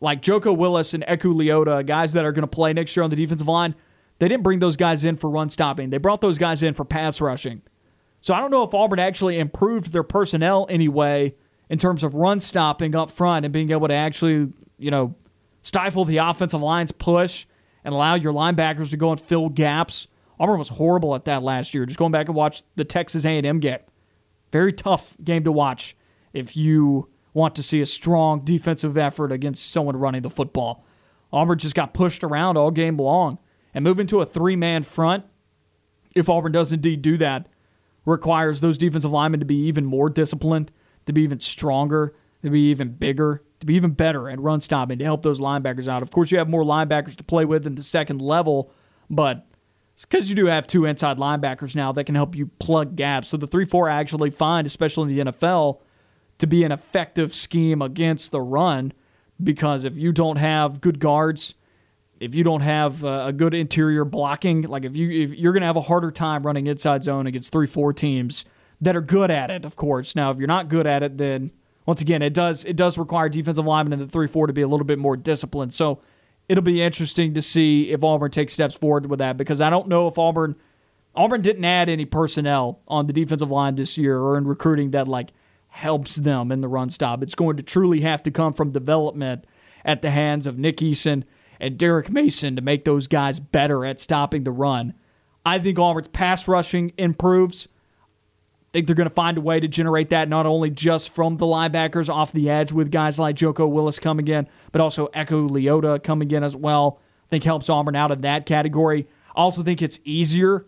like 0.00 0.22
Joko 0.22 0.52
Willis 0.52 0.94
and 0.94 1.04
Eku 1.04 1.34
Leota, 1.34 1.84
guys 1.84 2.14
that 2.14 2.24
are 2.24 2.32
going 2.32 2.42
to 2.42 2.46
play 2.46 2.72
next 2.72 2.96
year 2.96 3.04
on 3.04 3.10
the 3.10 3.16
defensive 3.16 3.48
line. 3.48 3.74
They 4.18 4.28
didn't 4.28 4.44
bring 4.44 4.60
those 4.60 4.76
guys 4.76 5.04
in 5.04 5.18
for 5.18 5.28
run 5.28 5.50
stopping. 5.50 5.90
They 5.90 5.98
brought 5.98 6.20
those 6.20 6.38
guys 6.38 6.62
in 6.62 6.72
for 6.72 6.84
pass 6.84 7.20
rushing. 7.20 7.62
So 8.22 8.32
I 8.32 8.40
don't 8.40 8.50
know 8.50 8.62
if 8.62 8.72
Auburn 8.72 8.98
actually 8.98 9.38
improved 9.38 9.92
their 9.92 10.02
personnel 10.02 10.66
anyway 10.70 11.34
in 11.68 11.78
terms 11.78 12.02
of 12.02 12.14
run 12.14 12.40
stopping 12.40 12.94
up 12.94 13.10
front 13.10 13.44
and 13.44 13.52
being 13.52 13.70
able 13.70 13.88
to 13.88 13.94
actually, 13.94 14.52
you 14.78 14.90
know, 14.90 15.14
stifle 15.62 16.04
the 16.04 16.18
offensive 16.18 16.60
line's 16.60 16.92
push 16.92 17.46
and 17.84 17.94
allow 17.94 18.14
your 18.14 18.32
linebackers 18.32 18.90
to 18.90 18.96
go 18.96 19.10
and 19.10 19.20
fill 19.20 19.48
gaps. 19.48 20.06
Auburn 20.38 20.58
was 20.58 20.68
horrible 20.68 21.14
at 21.14 21.24
that 21.24 21.42
last 21.42 21.74
year. 21.74 21.86
Just 21.86 21.98
going 21.98 22.12
back 22.12 22.28
and 22.28 22.34
watch 22.34 22.62
the 22.76 22.84
Texas 22.84 23.24
A&M 23.24 23.60
game. 23.60 23.78
Very 24.52 24.72
tough 24.72 25.16
game 25.22 25.44
to 25.44 25.52
watch 25.52 25.96
if 26.32 26.56
you 26.56 27.08
want 27.32 27.54
to 27.54 27.62
see 27.62 27.80
a 27.80 27.86
strong 27.86 28.40
defensive 28.40 28.96
effort 28.96 29.32
against 29.32 29.70
someone 29.70 29.96
running 29.96 30.22
the 30.22 30.30
football. 30.30 30.84
Auburn 31.32 31.58
just 31.58 31.74
got 31.74 31.94
pushed 31.94 32.22
around 32.22 32.56
all 32.56 32.70
game 32.70 32.96
long. 32.96 33.38
And 33.72 33.82
moving 33.82 34.06
to 34.08 34.20
a 34.20 34.26
three-man 34.26 34.84
front, 34.84 35.24
if 36.14 36.28
Auburn 36.28 36.52
does 36.52 36.72
indeed 36.72 37.02
do 37.02 37.16
that, 37.16 37.48
requires 38.04 38.60
those 38.60 38.78
defensive 38.78 39.10
linemen 39.10 39.40
to 39.40 39.46
be 39.46 39.56
even 39.66 39.86
more 39.86 40.10
disciplined– 40.10 40.70
to 41.06 41.12
be 41.12 41.22
even 41.22 41.40
stronger, 41.40 42.14
to 42.42 42.50
be 42.50 42.70
even 42.70 42.90
bigger, 42.90 43.42
to 43.60 43.66
be 43.66 43.74
even 43.74 43.92
better 43.92 44.28
at 44.28 44.40
run 44.40 44.60
stopping 44.60 44.98
to 44.98 45.04
help 45.04 45.22
those 45.22 45.40
linebackers 45.40 45.88
out. 45.88 46.02
Of 46.02 46.10
course, 46.10 46.30
you 46.30 46.38
have 46.38 46.48
more 46.48 46.64
linebackers 46.64 47.16
to 47.16 47.24
play 47.24 47.44
with 47.44 47.66
in 47.66 47.74
the 47.74 47.82
second 47.82 48.20
level, 48.20 48.70
but 49.08 49.46
it's 49.94 50.04
because 50.04 50.28
you 50.28 50.34
do 50.34 50.46
have 50.46 50.66
two 50.66 50.84
inside 50.84 51.18
linebackers 51.18 51.74
now 51.74 51.92
that 51.92 52.04
can 52.04 52.14
help 52.14 52.34
you 52.34 52.46
plug 52.58 52.96
gaps. 52.96 53.28
So 53.28 53.36
the 53.36 53.46
3 53.46 53.64
4 53.64 53.88
actually 53.88 54.30
find, 54.30 54.66
especially 54.66 55.10
in 55.10 55.26
the 55.26 55.32
NFL, 55.32 55.80
to 56.38 56.46
be 56.46 56.64
an 56.64 56.72
effective 56.72 57.32
scheme 57.32 57.80
against 57.80 58.30
the 58.30 58.40
run 58.40 58.92
because 59.42 59.84
if 59.84 59.96
you 59.96 60.12
don't 60.12 60.36
have 60.36 60.80
good 60.80 60.98
guards, 60.98 61.54
if 62.20 62.34
you 62.34 62.44
don't 62.44 62.60
have 62.60 63.04
uh, 63.04 63.24
a 63.28 63.32
good 63.32 63.54
interior 63.54 64.04
blocking, 64.04 64.62
like 64.62 64.84
if 64.84 64.96
you 64.96 65.10
if 65.22 65.34
you're 65.34 65.52
going 65.52 65.62
to 65.62 65.66
have 65.66 65.76
a 65.76 65.82
harder 65.82 66.10
time 66.10 66.44
running 66.44 66.66
inside 66.66 67.02
zone 67.02 67.26
against 67.26 67.52
three 67.52 67.66
four 67.66 67.92
teams 67.92 68.44
that 68.84 68.96
are 68.96 69.00
good 69.00 69.30
at 69.30 69.50
it, 69.50 69.64
of 69.64 69.76
course. 69.76 70.14
Now, 70.14 70.30
if 70.30 70.38
you're 70.38 70.46
not 70.46 70.68
good 70.68 70.86
at 70.86 71.02
it, 71.02 71.18
then 71.18 71.50
once 71.86 72.00
again, 72.00 72.22
it 72.22 72.34
does 72.34 72.64
it 72.64 72.76
does 72.76 72.96
require 72.96 73.28
defensive 73.28 73.64
linemen 73.64 73.94
in 73.94 73.98
the 73.98 74.10
three 74.10 74.26
four 74.26 74.46
to 74.46 74.52
be 74.52 74.62
a 74.62 74.68
little 74.68 74.86
bit 74.86 74.98
more 74.98 75.16
disciplined. 75.16 75.72
So 75.72 76.00
it'll 76.48 76.62
be 76.62 76.82
interesting 76.82 77.34
to 77.34 77.42
see 77.42 77.90
if 77.90 78.02
Auburn 78.04 78.30
takes 78.30 78.54
steps 78.54 78.74
forward 78.74 79.06
with 79.06 79.18
that 79.18 79.36
because 79.36 79.60
I 79.60 79.70
don't 79.70 79.88
know 79.88 80.08
if 80.08 80.18
Auburn 80.18 80.56
Auburn 81.14 81.42
didn't 81.42 81.64
add 81.64 81.88
any 81.88 82.04
personnel 82.04 82.80
on 82.88 83.06
the 83.06 83.12
defensive 83.12 83.50
line 83.50 83.76
this 83.76 83.96
year 83.96 84.18
or 84.18 84.36
in 84.36 84.46
recruiting 84.46 84.90
that 84.90 85.08
like 85.08 85.30
helps 85.68 86.16
them 86.16 86.52
in 86.52 86.60
the 86.60 86.68
run 86.68 86.90
stop. 86.90 87.22
It's 87.22 87.34
going 87.34 87.56
to 87.56 87.62
truly 87.62 88.00
have 88.00 88.22
to 88.24 88.30
come 88.30 88.52
from 88.52 88.70
development 88.70 89.44
at 89.84 90.02
the 90.02 90.10
hands 90.10 90.46
of 90.46 90.58
Nick 90.58 90.78
Eason 90.78 91.24
and 91.60 91.78
Derek 91.78 92.10
Mason 92.10 92.56
to 92.56 92.62
make 92.62 92.84
those 92.84 93.06
guys 93.06 93.40
better 93.40 93.84
at 93.84 94.00
stopping 94.00 94.44
the 94.44 94.50
run. 94.50 94.94
I 95.46 95.58
think 95.58 95.78
Auburn's 95.78 96.08
pass 96.08 96.48
rushing 96.48 96.92
improves 96.96 97.68
think 98.74 98.88
they're 98.88 98.96
going 98.96 99.08
to 99.08 99.14
find 99.14 99.38
a 99.38 99.40
way 99.40 99.60
to 99.60 99.68
generate 99.68 100.08
that 100.08 100.28
not 100.28 100.46
only 100.46 100.68
just 100.68 101.10
from 101.10 101.36
the 101.36 101.46
linebackers 101.46 102.12
off 102.12 102.32
the 102.32 102.50
edge 102.50 102.72
with 102.72 102.90
guys 102.90 103.20
like 103.20 103.36
Joko 103.36 103.68
Willis 103.68 104.00
coming 104.00 104.26
in, 104.26 104.48
but 104.72 104.80
also 104.80 105.06
Eku 105.14 105.48
Leota 105.48 106.02
coming 106.02 106.28
in 106.32 106.42
as 106.42 106.56
well. 106.56 106.98
I 107.26 107.28
think 107.30 107.44
helps 107.44 107.70
Auburn 107.70 107.94
out 107.94 108.10
in 108.10 108.22
that 108.22 108.46
category. 108.46 109.06
I 109.36 109.40
also 109.40 109.62
think 109.62 109.80
it's 109.80 110.00
easier 110.02 110.66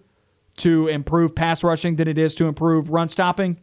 to 0.59 0.87
improve 0.87 1.35
pass 1.35 1.65
rushing 1.65 1.97
than 1.97 2.07
it 2.07 2.17
is 2.17 2.37
to 2.37 2.47
improve 2.47 2.91
run 2.91 3.09
stopping. 3.09 3.59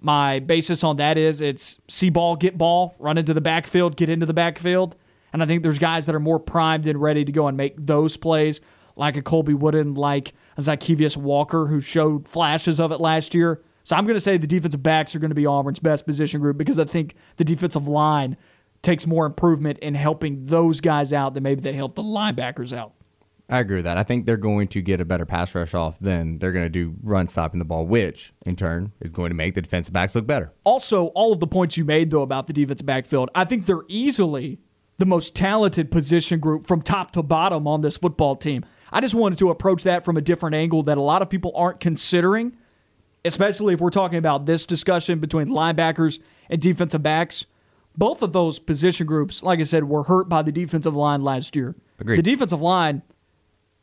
My 0.00 0.38
basis 0.38 0.82
on 0.82 0.96
that 0.96 1.18
is 1.18 1.42
it's 1.42 1.78
see 1.86 2.08
ball, 2.08 2.34
get 2.36 2.56
ball, 2.56 2.94
run 2.98 3.18
into 3.18 3.34
the 3.34 3.42
backfield, 3.42 3.98
get 3.98 4.08
into 4.08 4.24
the 4.24 4.32
backfield. 4.32 4.96
And 5.34 5.42
I 5.42 5.46
think 5.46 5.62
there's 5.62 5.78
guys 5.78 6.06
that 6.06 6.14
are 6.14 6.20
more 6.20 6.40
primed 6.40 6.86
and 6.86 6.98
ready 6.98 7.26
to 7.26 7.32
go 7.32 7.46
and 7.46 7.58
make 7.58 7.74
those 7.76 8.16
plays, 8.16 8.62
like 8.96 9.18
a 9.18 9.22
Colby 9.22 9.52
Wooden, 9.52 9.94
like 9.94 10.32
a 10.56 10.62
Zykeivous 10.62 11.18
Walker, 11.18 11.66
who 11.66 11.82
showed 11.82 12.26
flashes 12.26 12.80
of 12.80 12.90
it 12.90 12.98
last 12.98 13.34
year. 13.34 13.60
So 13.84 13.96
I'm 13.96 14.04
going 14.04 14.16
to 14.16 14.20
say 14.20 14.36
the 14.36 14.46
defensive 14.46 14.82
backs 14.82 15.14
are 15.14 15.18
going 15.18 15.30
to 15.30 15.34
be 15.34 15.46
Auburn's 15.46 15.80
best 15.80 16.06
position 16.06 16.40
group 16.40 16.56
because 16.56 16.78
I 16.78 16.84
think 16.84 17.14
the 17.36 17.44
defensive 17.44 17.88
line 17.88 18.36
takes 18.82 19.06
more 19.06 19.26
improvement 19.26 19.78
in 19.78 19.94
helping 19.94 20.46
those 20.46 20.80
guys 20.80 21.12
out 21.12 21.34
than 21.34 21.42
maybe 21.42 21.60
they 21.60 21.72
help 21.72 21.94
the 21.94 22.02
linebackers 22.02 22.76
out. 22.76 22.92
I 23.48 23.58
agree 23.60 23.76
with 23.76 23.84
that. 23.84 23.98
I 23.98 24.02
think 24.02 24.24
they're 24.24 24.36
going 24.36 24.68
to 24.68 24.80
get 24.80 25.00
a 25.00 25.04
better 25.04 25.26
pass 25.26 25.54
rush 25.54 25.74
off 25.74 25.98
than 25.98 26.38
they're 26.38 26.52
going 26.52 26.64
to 26.64 26.70
do 26.70 26.94
run 27.02 27.28
stopping 27.28 27.58
the 27.58 27.64
ball, 27.64 27.86
which 27.86 28.32
in 28.46 28.56
turn 28.56 28.92
is 29.00 29.10
going 29.10 29.28
to 29.28 29.34
make 29.34 29.54
the 29.54 29.62
defensive 29.62 29.92
backs 29.92 30.14
look 30.14 30.26
better. 30.26 30.52
Also, 30.64 31.08
all 31.08 31.32
of 31.32 31.40
the 31.40 31.46
points 31.46 31.76
you 31.76 31.84
made 31.84 32.10
though 32.10 32.22
about 32.22 32.46
the 32.46 32.52
defensive 32.52 32.86
backfield, 32.86 33.30
I 33.34 33.44
think 33.44 33.66
they're 33.66 33.84
easily 33.88 34.58
the 34.98 35.06
most 35.06 35.34
talented 35.34 35.90
position 35.90 36.40
group 36.40 36.66
from 36.66 36.80
top 36.80 37.10
to 37.12 37.22
bottom 37.22 37.66
on 37.66 37.80
this 37.82 37.96
football 37.96 38.36
team. 38.36 38.64
I 38.90 39.00
just 39.00 39.14
wanted 39.14 39.38
to 39.38 39.50
approach 39.50 39.82
that 39.82 40.04
from 40.04 40.16
a 40.16 40.20
different 40.20 40.54
angle 40.54 40.82
that 40.84 40.96
a 40.96 41.02
lot 41.02 41.22
of 41.22 41.28
people 41.28 41.52
aren't 41.54 41.80
considering, 41.80 42.56
especially 43.24 43.74
if 43.74 43.80
we're 43.80 43.90
talking 43.90 44.18
about 44.18 44.46
this 44.46 44.66
discussion 44.66 45.18
between 45.18 45.48
linebackers 45.48 46.20
and 46.50 46.60
defensive 46.60 47.02
backs. 47.02 47.46
Both 47.96 48.22
of 48.22 48.32
those 48.32 48.58
position 48.58 49.06
groups, 49.06 49.42
like 49.42 49.60
I 49.60 49.64
said, 49.64 49.84
were 49.84 50.04
hurt 50.04 50.28
by 50.28 50.42
the 50.42 50.52
defensive 50.52 50.94
line 50.94 51.22
last 51.22 51.54
year. 51.54 51.74
Agreed. 51.98 52.16
The 52.16 52.22
defensive 52.22 52.62
line, 52.62 53.02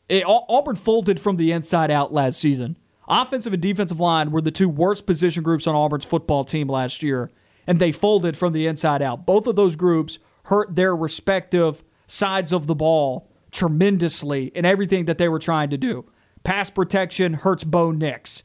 it, 0.08 0.24
Auburn 0.26 0.76
folded 0.76 1.20
from 1.20 1.38
the 1.38 1.52
inside 1.52 1.92
out 1.92 2.12
last 2.12 2.40
season. 2.40 2.78
Offensive 3.08 3.54
and 3.54 3.62
defensive 3.62 4.00
line 4.00 4.32
were 4.32 4.42
the 4.42 4.52
two 4.52 4.70
worst 4.70 5.06
position 5.06 5.44
groups 5.44 5.68
on 5.68 5.76
Auburn's 5.76 6.06
football 6.06 6.44
team 6.44 6.68
last 6.68 7.02
year, 7.02 7.32
and 7.66 7.80
they 7.80 7.92
folded 7.92 8.38
from 8.38 8.54
the 8.54 8.68
inside 8.68 9.02
out. 9.02 9.26
Both 9.26 9.48
of 9.48 9.56
those 9.56 9.76
groups 9.76 10.20
hurt 10.46 10.76
their 10.76 10.96
respective 10.96 11.84
sides 12.08 12.52
of 12.52 12.68
the 12.68 12.76
ball 12.76 13.30
tremendously 13.52 14.48
in 14.56 14.66
everything 14.66 15.06
that 15.06 15.18
they 15.18 15.28
were 15.28 15.40
trying 15.40 15.70
to 15.70 15.78
do. 15.78 16.06
Pass 16.44 16.70
protection 16.70 17.34
hurts 17.36 17.64
Bo 17.64 17.92
Nix. 17.92 18.44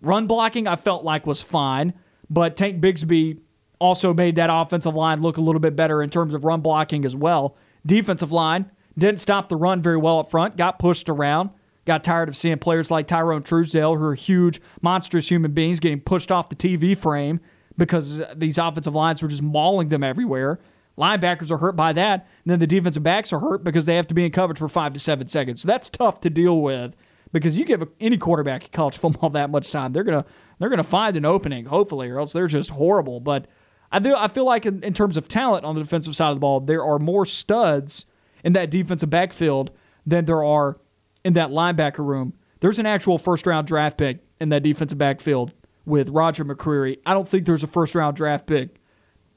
Run 0.00 0.26
blocking, 0.26 0.66
I 0.66 0.76
felt 0.76 1.04
like 1.04 1.26
was 1.26 1.42
fine, 1.42 1.94
but 2.28 2.56
Tank 2.56 2.80
Bigsby 2.80 3.38
also 3.78 4.14
made 4.14 4.36
that 4.36 4.50
offensive 4.52 4.94
line 4.94 5.20
look 5.20 5.36
a 5.36 5.40
little 5.40 5.60
bit 5.60 5.76
better 5.76 6.02
in 6.02 6.10
terms 6.10 6.34
of 6.34 6.44
run 6.44 6.60
blocking 6.60 7.04
as 7.04 7.16
well. 7.16 7.56
Defensive 7.84 8.32
line 8.32 8.70
didn't 8.98 9.20
stop 9.20 9.48
the 9.48 9.56
run 9.56 9.82
very 9.82 9.96
well 9.96 10.20
up 10.20 10.30
front, 10.30 10.56
got 10.56 10.78
pushed 10.78 11.08
around. 11.08 11.50
Got 11.84 12.02
tired 12.02 12.28
of 12.28 12.36
seeing 12.36 12.58
players 12.58 12.90
like 12.90 13.06
Tyrone 13.06 13.44
Truesdale, 13.44 13.94
who 13.96 14.04
are 14.04 14.14
huge, 14.16 14.60
monstrous 14.82 15.30
human 15.30 15.52
beings, 15.52 15.78
getting 15.78 16.00
pushed 16.00 16.32
off 16.32 16.48
the 16.48 16.56
TV 16.56 16.96
frame 16.96 17.38
because 17.76 18.20
these 18.34 18.58
offensive 18.58 18.94
lines 18.94 19.22
were 19.22 19.28
just 19.28 19.42
mauling 19.42 19.88
them 19.88 20.02
everywhere. 20.02 20.58
Linebackers 20.98 21.48
are 21.48 21.58
hurt 21.58 21.76
by 21.76 21.92
that. 21.92 22.26
And 22.44 22.50
then 22.50 22.58
the 22.58 22.66
defensive 22.66 23.04
backs 23.04 23.32
are 23.32 23.38
hurt 23.38 23.62
because 23.62 23.86
they 23.86 23.94
have 23.94 24.08
to 24.08 24.14
be 24.14 24.24
in 24.24 24.32
coverage 24.32 24.58
for 24.58 24.68
five 24.68 24.94
to 24.94 24.98
seven 24.98 25.28
seconds. 25.28 25.62
So 25.62 25.68
that's 25.68 25.88
tough 25.88 26.20
to 26.22 26.30
deal 26.30 26.60
with 26.60 26.96
because 27.32 27.56
you 27.56 27.64
give 27.64 27.86
any 28.00 28.18
quarterback 28.18 28.70
college 28.72 28.96
football 28.96 29.30
that 29.30 29.50
much 29.50 29.70
time, 29.70 29.92
they're 29.92 30.04
gonna 30.04 30.24
they're 30.58 30.68
gonna 30.68 30.82
find 30.82 31.16
an 31.16 31.24
opening, 31.24 31.66
hopefully, 31.66 32.08
or 32.08 32.18
else 32.18 32.32
they're 32.32 32.46
just 32.46 32.70
horrible. 32.70 33.20
But 33.20 33.46
I 33.90 33.98
do 33.98 34.14
I 34.16 34.28
feel 34.28 34.44
like 34.44 34.66
in, 34.66 34.82
in 34.82 34.92
terms 34.92 35.16
of 35.16 35.28
talent 35.28 35.64
on 35.64 35.74
the 35.74 35.82
defensive 35.82 36.16
side 36.16 36.30
of 36.30 36.36
the 36.36 36.40
ball, 36.40 36.60
there 36.60 36.84
are 36.84 36.98
more 36.98 37.26
studs 37.26 38.06
in 38.44 38.52
that 38.54 38.70
defensive 38.70 39.10
backfield 39.10 39.70
than 40.04 40.24
there 40.24 40.44
are 40.44 40.78
in 41.24 41.32
that 41.34 41.50
linebacker 41.50 42.06
room. 42.06 42.34
There's 42.60 42.78
an 42.78 42.86
actual 42.86 43.18
first 43.18 43.46
round 43.46 43.66
draft 43.66 43.98
pick 43.98 44.20
in 44.40 44.48
that 44.50 44.62
defensive 44.62 44.98
backfield 44.98 45.52
with 45.84 46.08
Roger 46.10 46.44
McCreary. 46.44 46.98
I 47.04 47.14
don't 47.14 47.28
think 47.28 47.46
there's 47.46 47.62
a 47.62 47.68
first 47.68 47.94
round 47.94 48.16
draft 48.16 48.46
pick 48.46 48.80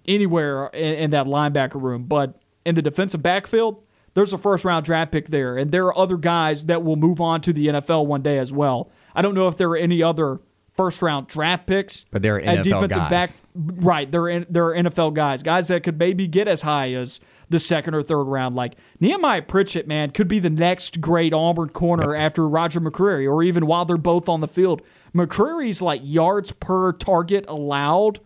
anywhere 0.07 0.67
in, 0.67 0.93
in 0.95 1.09
that 1.11 1.25
linebacker 1.25 1.81
room, 1.81 2.03
but 2.05 2.41
in 2.65 2.75
the 2.75 2.81
defensive 2.81 3.23
backfield, 3.23 3.83
there's 4.13 4.33
a 4.33 4.37
first 4.37 4.65
round 4.65 4.85
draft 4.85 5.11
pick 5.11 5.27
there. 5.27 5.57
And 5.57 5.71
there 5.71 5.85
are 5.85 5.97
other 5.97 6.17
guys 6.17 6.65
that 6.65 6.83
will 6.83 6.95
move 6.95 7.21
on 7.21 7.41
to 7.41 7.53
the 7.53 7.67
NFL 7.67 8.05
one 8.05 8.21
day 8.21 8.37
as 8.37 8.51
well. 8.51 8.91
I 9.15 9.21
don't 9.21 9.35
know 9.35 9.47
if 9.47 9.57
there 9.57 9.69
are 9.69 9.77
any 9.77 10.01
other 10.03 10.39
first 10.75 11.01
round 11.01 11.27
draft 11.27 11.67
picks. 11.67 12.05
But 12.11 12.21
they're 12.21 12.39
NFL 12.39 12.63
defensive 12.63 12.89
guys. 12.89 13.09
back. 13.09 13.29
Right, 13.55 14.09
they're 14.09 14.29
in, 14.29 14.45
they're 14.49 14.69
NFL 14.69 15.13
guys, 15.13 15.43
guys 15.43 15.67
that 15.67 15.83
could 15.83 15.99
maybe 15.99 16.27
get 16.27 16.47
as 16.47 16.61
high 16.61 16.93
as 16.93 17.19
the 17.49 17.59
second 17.59 17.95
or 17.95 18.01
third 18.01 18.23
round. 18.23 18.55
Like 18.55 18.75
Nehemiah 18.99 19.41
Pritchett, 19.41 19.87
man, 19.87 20.11
could 20.11 20.27
be 20.29 20.39
the 20.39 20.49
next 20.49 21.01
great 21.01 21.33
Auburn 21.33 21.69
corner 21.69 22.15
after 22.15 22.47
Roger 22.47 22.79
McCreary, 22.79 23.29
or 23.29 23.43
even 23.43 23.65
while 23.65 23.83
they're 23.83 23.97
both 23.97 24.29
on 24.29 24.39
the 24.39 24.47
field. 24.47 24.81
McCreary's 25.13 25.81
like 25.81 26.01
yards 26.03 26.51
per 26.53 26.93
target 26.93 27.45
allowed 27.49 28.21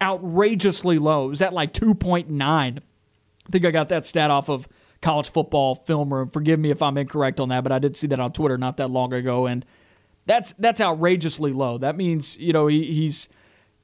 outrageously 0.00 0.98
low. 0.98 1.26
It 1.26 1.30
was 1.30 1.42
at 1.42 1.52
like 1.52 1.72
two 1.72 1.94
point 1.94 2.30
nine. 2.30 2.80
I 3.48 3.50
think 3.50 3.64
I 3.64 3.70
got 3.70 3.88
that 3.88 4.04
stat 4.04 4.30
off 4.30 4.48
of 4.48 4.68
college 5.02 5.30
football 5.30 5.74
film 5.74 6.12
room. 6.12 6.30
Forgive 6.30 6.58
me 6.58 6.70
if 6.70 6.82
I'm 6.82 6.96
incorrect 6.98 7.40
on 7.40 7.48
that, 7.48 7.62
but 7.62 7.72
I 7.72 7.78
did 7.78 7.96
see 7.96 8.06
that 8.08 8.20
on 8.20 8.32
Twitter 8.32 8.58
not 8.58 8.76
that 8.78 8.90
long 8.90 9.12
ago, 9.12 9.46
and 9.46 9.64
that's 10.26 10.52
that's 10.52 10.80
outrageously 10.80 11.52
low. 11.52 11.78
That 11.78 11.96
means 11.96 12.36
you 12.38 12.52
know 12.52 12.66
he, 12.66 12.84
he's 12.84 13.28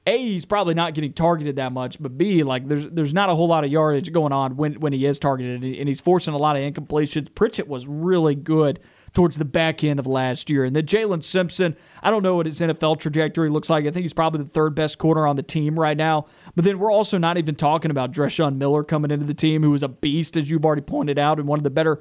a 0.05 0.17
he's 0.17 0.45
probably 0.45 0.73
not 0.73 0.93
getting 0.93 1.13
targeted 1.13 1.57
that 1.57 1.71
much, 1.71 2.01
but 2.01 2.17
b 2.17 2.43
like 2.43 2.67
there's 2.67 2.87
there's 2.89 3.13
not 3.13 3.29
a 3.29 3.35
whole 3.35 3.47
lot 3.47 3.63
of 3.63 3.71
yardage 3.71 4.11
going 4.11 4.31
on 4.31 4.55
when 4.55 4.79
when 4.79 4.93
he 4.93 5.05
is 5.05 5.19
targeted, 5.19 5.63
and 5.63 5.87
he's 5.87 6.01
forcing 6.01 6.33
a 6.33 6.37
lot 6.37 6.55
of 6.55 6.61
incompletions. 6.61 7.33
Pritchett 7.33 7.67
was 7.67 7.87
really 7.87 8.35
good 8.35 8.79
towards 9.17 9.39
the 9.39 9.45
back 9.45 9.83
end 9.83 9.97
of 9.99 10.05
last 10.05 10.47
year, 10.47 10.63
and 10.63 10.75
then 10.75 10.85
Jaylin 10.85 11.23
Simpson. 11.23 11.75
I 12.03 12.11
don't 12.11 12.21
know 12.21 12.35
what 12.35 12.45
his 12.45 12.59
NFL 12.59 12.99
trajectory 12.99 13.49
looks 13.49 13.67
like. 13.67 13.87
I 13.87 13.89
think 13.89 14.03
he's 14.03 14.13
probably 14.13 14.43
the 14.43 14.49
third 14.49 14.75
best 14.75 14.99
corner 14.99 15.25
on 15.25 15.35
the 15.35 15.41
team 15.41 15.79
right 15.79 15.97
now. 15.97 16.27
But 16.55 16.65
then 16.65 16.77
we're 16.77 16.91
also 16.91 17.17
not 17.17 17.35
even 17.35 17.55
talking 17.55 17.89
about 17.89 18.11
Dreshun 18.11 18.57
Miller 18.57 18.83
coming 18.83 19.09
into 19.09 19.25
the 19.25 19.33
team, 19.33 19.63
who 19.63 19.73
is 19.73 19.81
a 19.81 19.87
beast, 19.87 20.37
as 20.37 20.51
you've 20.51 20.63
already 20.63 20.83
pointed 20.83 21.17
out, 21.17 21.39
and 21.39 21.47
one 21.47 21.57
of 21.57 21.63
the 21.63 21.71
better 21.71 21.99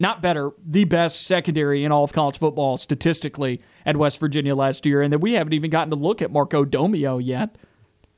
not 0.00 0.22
better, 0.22 0.52
the 0.64 0.84
best 0.84 1.26
secondary 1.26 1.84
in 1.84 1.92
all 1.92 2.04
of 2.04 2.14
college 2.14 2.38
football 2.38 2.78
statistically 2.78 3.60
at 3.84 3.98
West 3.98 4.18
Virginia 4.18 4.54
last 4.54 4.86
year. 4.86 5.02
And 5.02 5.12
then 5.12 5.20
we 5.20 5.34
haven't 5.34 5.52
even 5.52 5.68
gotten 5.68 5.90
to 5.90 5.96
look 5.96 6.22
at 6.22 6.30
Marco 6.32 6.64
Domio 6.64 7.20
yet. 7.22 7.58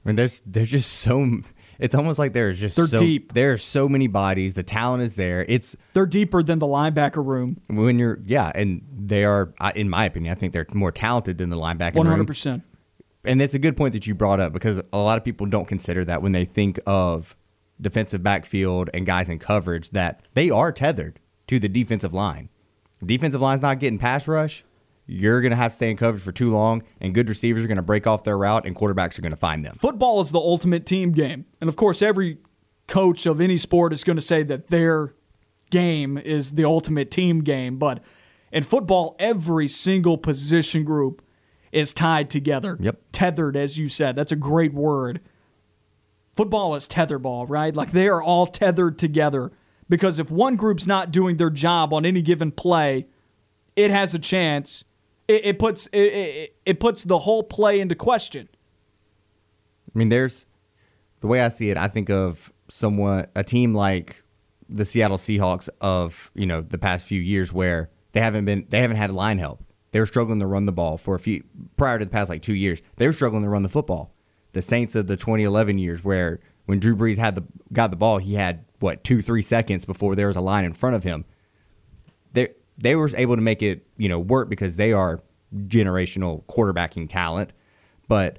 I 0.05 0.09
mean, 0.09 0.14
there's 0.14 0.41
there's 0.47 0.70
just 0.70 0.93
so. 0.93 1.41
It's 1.81 1.95
almost 1.95 2.18
like 2.18 2.35
there's 2.35 2.61
just 2.61 2.76
They're 2.76 2.87
so, 2.87 2.99
deep. 2.99 3.33
There 3.33 3.53
are 3.53 3.57
so 3.59 3.89
many 3.89 4.07
bodies. 4.07 4.55
The 4.55 4.62
talent 4.62 5.03
is 5.03 5.16
there. 5.16 5.47
It's 5.49 5.76
They're 5.95 6.07
deeper 6.07 6.43
than 6.43 6.59
the 6.59 6.66
linebacker 6.66 7.24
room, 7.24 7.61
when 7.68 7.99
you're 7.99 8.20
yeah, 8.24 8.53
and 8.55 8.83
they 8.93 9.24
are. 9.24 9.55
In 9.74 9.89
my 9.89 10.05
opinion, 10.05 10.33
I 10.33 10.35
think 10.35 10.53
they're 10.53 10.66
more 10.72 10.93
talented 10.93 11.39
than 11.39 11.51
the 11.51 11.57
linebacker 11.57 11.95
room. 11.95 12.26
100%. 12.26 12.62
And 13.24 13.41
that's 13.41 13.55
a 13.55 13.59
good 13.59 13.76
point 13.76 13.93
that 13.95 14.07
you 14.07 14.14
brought 14.14 14.41
up 14.41 14.53
because 14.53 14.83
a 14.93 14.99
lot 14.99 15.18
of 15.18 15.24
people 15.24 15.47
don't 15.47 15.66
consider 15.66 16.05
that 16.05 16.22
when 16.22 16.33
they 16.33 16.45
think 16.45 16.78
of 16.87 17.37
defensive 17.81 18.22
backfield 18.22 18.91
and 18.93 19.07
guys 19.07 19.28
in 19.28 19.39
coverage 19.39 19.91
that 19.91 20.22
they 20.35 20.51
are 20.51 20.72
tethered 20.72 21.18
to 21.49 21.59
the 21.59 21.68
defensive 21.68 22.12
line. 22.12 22.49
Defensive 23.05 23.41
line's 23.41 23.62
not 23.62 23.78
getting 23.78 23.99
pass 23.99 24.28
rush. 24.28 24.64
You're 25.11 25.41
going 25.41 25.51
to 25.51 25.57
have 25.57 25.73
to 25.73 25.77
stay 25.77 25.91
in 25.91 25.97
coverage 25.97 26.23
for 26.23 26.31
too 26.31 26.51
long, 26.51 26.85
and 27.01 27.13
good 27.13 27.29
receivers 27.29 27.65
are 27.65 27.67
going 27.67 27.77
to 27.77 27.83
break 27.83 28.07
off 28.07 28.23
their 28.23 28.39
route, 28.39 28.65
and 28.65 28.77
quarterbacks 28.77 29.19
are 29.19 29.23
going 29.23 29.33
to 29.33 29.37
find 29.37 29.65
them. 29.65 29.75
Football 29.75 30.21
is 30.21 30.31
the 30.31 30.39
ultimate 30.39 30.87
team 30.87 31.11
game. 31.11 31.47
And 31.61 31.69
of 31.69 31.75
course, 31.75 32.01
every 32.01 32.39
coach 32.87 33.27
of 33.27 33.41
any 33.41 33.57
sport 33.57 33.93
is 33.93 34.05
going 34.05 34.17
to 34.17 34.23
say 34.23 34.45
that 34.45 34.69
their 34.69 35.15
game 35.71 36.17
is 36.17 36.53
the 36.53 36.65
ultimate 36.65 37.11
team 37.11 37.41
game. 37.41 37.77
But 37.77 38.03
in 38.53 38.63
football, 38.63 39.17
every 39.19 39.67
single 39.67 40.17
position 40.17 40.85
group 40.85 41.23
is 41.73 41.93
tied 41.93 42.31
together. 42.31 42.77
Yep. 42.79 43.01
Tethered, 43.11 43.57
as 43.57 43.79
you 43.79 43.89
said. 43.89 44.15
That's 44.15 44.33
a 44.33 44.37
great 44.37 44.73
word. 44.73 45.21
Football 46.35 46.77
is 46.77 46.87
tetherball, 46.87 47.47
right? 47.49 47.75
Like 47.75 47.91
they 47.91 48.07
are 48.07 48.23
all 48.23 48.47
tethered 48.47 48.97
together 48.97 49.51
because 49.89 50.21
if 50.21 50.31
one 50.31 50.55
group's 50.55 50.87
not 50.87 51.11
doing 51.11 51.37
their 51.37 51.51
job 51.51 51.93
on 51.93 52.07
any 52.07 52.23
given 52.23 52.53
play, 52.53 53.07
it 53.75 53.91
has 53.91 54.15
a 54.15 54.19
chance. 54.19 54.85
It, 55.31 55.45
it 55.45 55.59
puts 55.61 55.87
it, 55.89 56.01
it, 56.01 56.57
it 56.66 56.81
puts 56.81 57.05
the 57.05 57.20
whole 57.20 57.45
play 57.45 57.78
into 57.78 57.95
question. 57.95 58.49
I 59.95 59.99
mean, 59.99 60.09
there's 60.09 60.45
the 61.20 61.28
way 61.28 61.41
I 61.41 61.49
see 61.51 61.70
it. 61.70 61.76
I 61.76 61.87
think 61.87 62.11
of 62.11 62.53
someone, 62.66 63.28
a 63.37 63.45
team 63.45 63.72
like 63.72 64.24
the 64.68 64.85
Seattle 64.85 65.18
Seahawks 65.18 65.68
of 65.81 66.33
you 66.35 66.47
know 66.47 66.62
the 66.62 66.78
past 66.78 67.07
few 67.07 67.20
years, 67.20 67.53
where 67.53 67.91
they 68.11 68.20
haven't 68.20 68.45
been, 68.45 68.66
they 68.70 68.81
haven't 68.81 68.97
had 68.97 69.12
line 69.12 69.39
help. 69.39 69.62
They 69.93 70.01
were 70.01 70.07
struggling 70.07 70.41
to 70.41 70.47
run 70.47 70.66
the 70.66 70.72
ball 70.72 70.99
for 70.99 71.14
a 71.14 71.20
few 71.20 71.45
prior 71.76 72.01
to 72.01 72.05
the 72.05 72.11
past 72.11 72.28
like 72.28 72.43
two 72.43 72.55
years. 72.55 72.83
They 72.97 73.07
were 73.07 73.12
struggling 73.12 73.45
to 73.45 73.49
run 73.49 73.62
the 73.62 73.68
football. 73.68 74.12
The 74.53 74.62
Saints 74.62 74.97
of 74.97 75.07
the 75.07 75.16
2011 75.16 75.78
years, 75.78 76.03
where 76.03 76.41
when 76.66 76.81
Drew 76.81 76.97
Brees 76.97 77.18
had 77.18 77.37
the 77.37 77.45
got 77.72 77.93
the 77.93 77.97
ball, 77.97 78.18
he 78.18 78.35
had 78.35 78.64
what 78.81 79.05
two 79.05 79.22
three 79.22 79.43
seconds 79.43 79.85
before 79.85 80.16
there 80.16 80.26
was 80.26 80.37
a 80.37 80.41
line 80.41 80.64
in 80.64 80.72
front 80.72 80.97
of 80.97 81.05
him. 81.05 81.24
They 82.81 82.97
were 82.97 83.11
able 83.16 83.37
to 83.37 83.43
make 83.43 83.62
it 83.62 83.87
you 83.97 84.09
know 84.09 84.18
work 84.18 84.49
because 84.49 84.76
they 84.76 84.93
are 84.93 85.22
generational 85.55 86.45
quarterbacking 86.45 87.09
talent, 87.09 87.53
but 88.09 88.39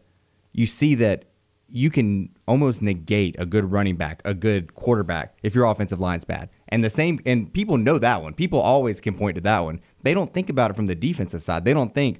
you 0.54 0.66
see 0.66 0.96
that 0.96 1.26
you 1.74 1.89
can 1.89 2.30
almost 2.48 2.82
negate 2.82 3.36
a 3.39 3.46
good 3.46 3.72
running 3.72 3.96
back, 3.96 4.22
a 4.26 4.34
good 4.34 4.76
quarterback 4.76 5.38
if 5.42 5.56
your 5.56 5.66
offensive 5.66 6.00
line's 6.00 6.26
bad. 6.26 6.50
And 6.68 6.84
the 6.84 6.89
same 6.89 7.20
and 7.26 7.52
people 7.54 7.78
know 7.78 7.98
that 7.98 8.22
one. 8.22 8.34
People 8.34 8.60
always 8.60 9.00
can 9.00 9.14
point 9.14 9.36
to 9.36 9.42
that 9.42 9.60
one. 9.60 9.80
They 10.04 10.14
don't 10.14 10.34
think 10.34 10.50
about 10.50 10.72
it 10.72 10.76
from 10.76 10.88
the 10.88 10.96
defensive 10.96 11.42
side. 11.42 11.64
They 11.64 11.74
don't 11.74 11.94
think, 11.94 12.20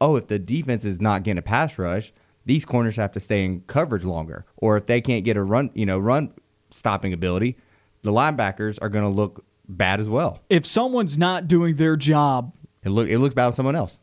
"Oh, 0.00 0.16
if 0.16 0.26
the 0.26 0.38
defense 0.38 0.84
is 0.84 1.00
not 1.00 1.22
getting 1.22 1.38
a 1.38 1.42
pass 1.42 1.78
rush, 1.78 2.12
these 2.44 2.64
corners 2.64 2.96
have 2.96 3.12
to 3.12 3.20
stay 3.20 3.44
in 3.44 3.60
coverage 3.62 4.04
longer." 4.04 4.46
Or 4.56 4.76
if 4.76 4.86
they 4.86 5.00
can't 5.00 5.24
get 5.24 5.36
a 5.36 5.42
run, 5.42 5.70
you 5.74 5.86
know, 5.86 5.98
run 5.98 6.32
stopping 6.70 7.12
ability, 7.12 7.56
the 8.02 8.12
linebackers 8.12 8.78
are 8.82 8.88
going 8.88 9.04
to 9.04 9.10
look 9.10 9.44
bad 9.68 10.00
as 10.00 10.08
well. 10.08 10.40
if 10.48 10.64
someone's 10.66 11.18
not 11.18 11.46
doing 11.48 11.76
their 11.76 11.96
job, 11.96 12.52
It 12.82 12.90
look 12.90 13.08
it 13.08 13.18
looks 13.18 13.34
bad 13.34 13.46
on 13.46 13.52
someone 13.54 13.76
else. 13.76 13.98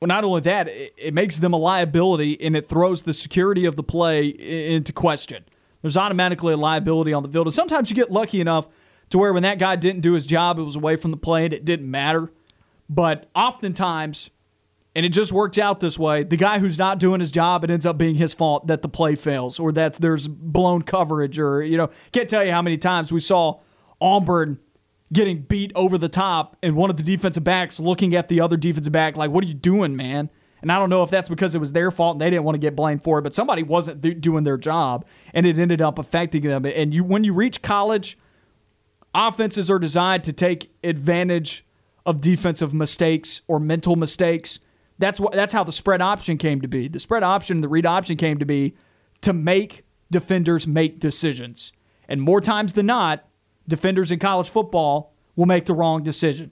well, 0.00 0.08
not 0.08 0.24
only 0.24 0.40
that, 0.42 0.68
it, 0.68 0.92
it 0.96 1.14
makes 1.14 1.38
them 1.38 1.52
a 1.52 1.56
liability 1.56 2.40
and 2.40 2.54
it 2.56 2.66
throws 2.66 3.02
the 3.04 3.14
security 3.14 3.64
of 3.64 3.76
the 3.76 3.82
play 3.82 4.26
into 4.28 4.92
question. 4.92 5.44
There's 5.82 5.96
automatically 5.96 6.52
a 6.52 6.56
liability 6.56 7.12
on 7.12 7.22
the 7.22 7.28
field. 7.28 7.46
And 7.46 7.54
sometimes 7.54 7.90
you 7.90 7.96
get 7.96 8.10
lucky 8.10 8.40
enough 8.40 8.66
to 9.10 9.18
where 9.18 9.32
when 9.32 9.44
that 9.44 9.58
guy 9.58 9.76
didn't 9.76 10.00
do 10.00 10.14
his 10.14 10.26
job, 10.26 10.58
it 10.58 10.62
was 10.62 10.74
away 10.76 10.96
from 10.96 11.12
the 11.12 11.16
play 11.16 11.44
and 11.44 11.54
it 11.54 11.64
didn't 11.64 11.88
matter. 11.90 12.32
But 12.88 13.28
oftentimes, 13.34 14.30
and 14.96 15.06
it 15.06 15.10
just 15.10 15.32
worked 15.32 15.58
out 15.58 15.80
this 15.80 15.98
way, 15.98 16.24
the 16.24 16.36
guy 16.36 16.58
who's 16.58 16.78
not 16.78 16.98
doing 16.98 17.20
his 17.20 17.30
job, 17.30 17.62
it 17.64 17.70
ends 17.70 17.86
up 17.86 17.96
being 17.98 18.16
his 18.16 18.34
fault 18.34 18.66
that 18.66 18.82
the 18.82 18.88
play 18.88 19.14
fails 19.14 19.58
or 19.60 19.70
that 19.72 19.94
there's 19.94 20.26
blown 20.28 20.82
coverage 20.82 21.38
or, 21.38 21.62
you 21.62 21.76
know, 21.76 21.90
can't 22.12 22.28
tell 22.28 22.44
you 22.44 22.50
how 22.50 22.62
many 22.62 22.76
times 22.76 23.12
we 23.12 23.20
saw 23.20 23.60
Auburn 24.00 24.58
getting 25.12 25.42
beat 25.42 25.72
over 25.74 25.96
the 25.98 26.08
top 26.08 26.56
and 26.62 26.74
one 26.76 26.90
of 26.90 26.96
the 26.96 27.02
defensive 27.02 27.44
backs 27.44 27.78
looking 27.78 28.14
at 28.14 28.28
the 28.28 28.40
other 28.40 28.56
defensive 28.56 28.92
back 28.92 29.16
like, 29.16 29.30
what 29.30 29.44
are 29.44 29.46
you 29.46 29.54
doing, 29.54 29.96
man? 29.96 30.30
And 30.62 30.72
I 30.72 30.78
don't 30.78 30.90
know 30.90 31.02
if 31.02 31.10
that's 31.10 31.28
because 31.28 31.54
it 31.54 31.58
was 31.58 31.72
their 31.72 31.90
fault 31.90 32.14
and 32.14 32.20
they 32.20 32.30
didn't 32.30 32.44
want 32.44 32.54
to 32.54 32.60
get 32.60 32.74
blamed 32.74 33.02
for 33.04 33.18
it, 33.18 33.22
but 33.22 33.34
somebody 33.34 33.62
wasn't 33.62 34.02
th- 34.02 34.20
doing 34.20 34.44
their 34.44 34.56
job 34.56 35.04
and 35.32 35.46
it 35.46 35.58
ended 35.58 35.80
up 35.80 35.98
affecting 35.98 36.42
them. 36.42 36.64
And 36.64 36.92
you, 36.92 37.04
when 37.04 37.24
you 37.24 37.32
reach 37.34 37.62
college, 37.62 38.18
offenses 39.14 39.70
are 39.70 39.78
designed 39.78 40.24
to 40.24 40.32
take 40.32 40.72
advantage 40.82 41.64
of 42.04 42.20
defensive 42.20 42.72
mistakes 42.72 43.42
or 43.46 43.60
mental 43.60 43.96
mistakes. 43.96 44.60
That's 44.98 45.20
what 45.20 45.32
that's 45.32 45.52
how 45.52 45.64
the 45.64 45.72
spread 45.72 46.00
option 46.00 46.38
came 46.38 46.60
to 46.62 46.68
be. 46.68 46.88
The 46.88 46.98
spread 46.98 47.22
option, 47.22 47.60
the 47.60 47.68
read 47.68 47.84
option 47.84 48.16
came 48.16 48.38
to 48.38 48.46
be 48.46 48.74
to 49.20 49.32
make 49.32 49.84
defenders 50.10 50.66
make 50.66 50.98
decisions. 50.98 51.72
And 52.08 52.22
more 52.22 52.40
times 52.40 52.72
than 52.74 52.86
not, 52.86 53.25
defenders 53.68 54.12
in 54.12 54.18
college 54.18 54.48
football 54.48 55.14
will 55.34 55.46
make 55.46 55.66
the 55.66 55.74
wrong 55.74 56.02
decision. 56.02 56.50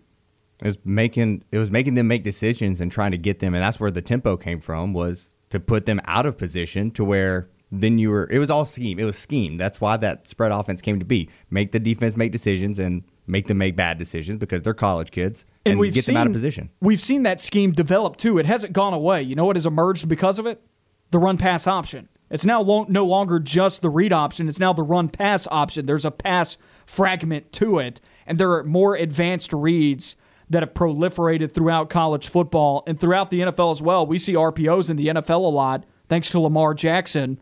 It 0.61 0.67
was 0.67 0.79
making 0.85 1.45
it 1.51 1.59
was 1.59 1.71
making 1.71 1.95
them 1.95 2.07
make 2.07 2.23
decisions 2.23 2.81
and 2.81 2.91
trying 2.91 3.11
to 3.11 3.19
get 3.19 3.41
them, 3.41 3.55
and 3.55 3.62
that's 3.62 3.81
where 3.81 3.91
the 3.91 4.03
tempo 4.03 4.37
came 4.37 4.61
from 4.61 4.93
was 4.93 5.31
to 5.51 5.61
put 5.61 5.87
them 5.87 6.01
out 6.05 6.27
of 6.27 6.39
position 6.39 6.91
to 6.93 7.05
where 7.05 7.49
then 7.71 7.99
you 7.99 8.11
were. 8.11 8.29
It 8.31 8.39
was 8.39 8.51
all 8.51 8.65
scheme. 8.65 8.99
It 8.99 9.05
was 9.05 9.19
scheme. 9.19 9.57
That's 9.57 9.81
why 9.81 9.97
that 9.97 10.29
spread 10.29 10.53
offense 10.53 10.81
came 10.81 10.99
to 11.01 11.05
be. 11.05 11.29
Make 11.51 11.73
the 11.73 11.81
defense 11.81 12.17
make 12.17 12.31
decisions 12.31 12.79
and 12.79 13.03
make 13.27 13.47
them 13.49 13.59
make 13.59 13.75
bad 13.75 13.99
decisions 13.99 14.39
because 14.39 14.62
they're 14.62 14.75
college 14.75 15.11
kids 15.11 15.45
and, 15.65 15.73
And 15.73 15.81
we've 15.81 15.95
get 15.95 16.05
seen, 16.05 16.15
them 16.15 16.21
out 16.21 16.27
of 16.29 16.33
position. 16.33 16.71
We've 16.81 17.01
seen 17.01 17.23
that 17.25 17.41
scheme 17.41 17.73
develop 17.73 18.17
too. 18.17 18.39
It 18.39 18.47
hasn't 18.47 18.73
gone 18.73 18.93
away. 18.93 19.23
You 19.23 19.35
know 19.35 19.45
what 19.47 19.57
has 19.57 19.67
emerged 19.67 20.09
because 20.09 20.39
of 20.39 20.47
it? 20.47 20.62
The 21.11 21.19
run 21.19 21.39
pass 21.39 21.67
option. 21.67 22.09
It's 22.31 22.45
now 22.45 22.61
lo- 22.62 22.87
no 22.89 23.05
longer 23.05 23.39
just 23.39 23.83
the 23.83 23.91
read 23.91 24.12
option. 24.12 24.49
It's 24.49 24.59
now 24.59 24.73
the 24.73 24.83
run 24.83 25.09
pass 25.09 25.47
option. 25.51 25.87
There's 25.87 26.05
a 26.05 26.11
pass 26.11 26.57
fragment 26.87 27.53
to 27.53 27.78
it, 27.78 28.01
and 28.26 28.39
there 28.39 28.53
are 28.53 28.64
more 28.64 28.95
advanced 28.97 29.53
reads 29.53 30.16
that 30.51 30.62
have 30.62 30.74
proliferated 30.74 31.53
throughout 31.53 31.91
college 31.91 32.28
football 32.28 32.82
and 32.87 32.99
throughout 32.99 33.30
the 33.30 33.41
NFL 33.41 33.72
as 33.72 33.82
well. 33.82 34.07
We 34.07 34.18
see 34.18 34.35
RPOs 34.35 34.91
in 34.91 34.97
the 34.97 35.09
NFL 35.09 35.41
a 35.45 35.49
lot 35.49 35.85
thanks 36.09 36.30
to 36.30 36.41
Lamar 36.41 36.74
Jackson. 36.74 37.41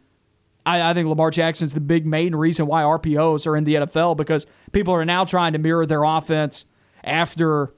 I, 0.65 0.91
I 0.91 0.95
think 0.95 1.09
Lamar 1.09 1.31
Jackson's 1.31 1.75
the 1.75 1.81
big 1.81 2.07
main 2.07 2.35
reason 2.35 2.67
why 2.67 2.83
RPOs 2.83 3.47
are 3.47 3.57
in 3.57 3.65
the 3.65 3.75
NFL 3.75 4.17
because 4.17 4.47
people 4.71 4.95
are 4.95 5.05
now 5.05 5.25
trying 5.25 5.53
to 5.53 5.59
mirror 5.59 5.87
their 5.87 6.05
offense 6.05 6.65
after 7.03 7.75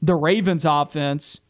the 0.00 0.14
Ravens 0.14 0.64
offense. 0.64 1.40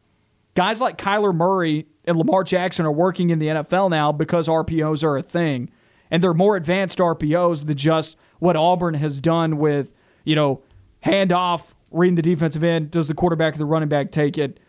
Guys 0.54 0.80
like 0.80 0.98
Kyler 0.98 1.34
Murray 1.34 1.86
and 2.04 2.16
Lamar 2.16 2.42
Jackson 2.42 2.86
are 2.86 2.92
working 2.92 3.30
in 3.30 3.38
the 3.38 3.48
NFL 3.48 3.90
now 3.90 4.10
because 4.12 4.48
RPOs 4.48 5.02
are 5.02 5.16
a 5.16 5.22
thing. 5.22 5.70
And 6.10 6.22
they're 6.22 6.34
more 6.34 6.56
advanced 6.56 6.98
RPOs 6.98 7.66
than 7.66 7.76
just 7.76 8.16
what 8.38 8.56
Auburn 8.56 8.94
has 8.94 9.20
done 9.20 9.58
with, 9.58 9.94
you 10.24 10.36
know, 10.36 10.62
handoff, 11.04 11.74
reading 11.90 12.14
the 12.14 12.22
defensive 12.22 12.62
end, 12.62 12.90
does 12.90 13.08
the 13.08 13.14
quarterback 13.14 13.54
or 13.54 13.58
the 13.58 13.64
running 13.64 13.88
back 13.88 14.10
take 14.10 14.38
it? 14.38 14.60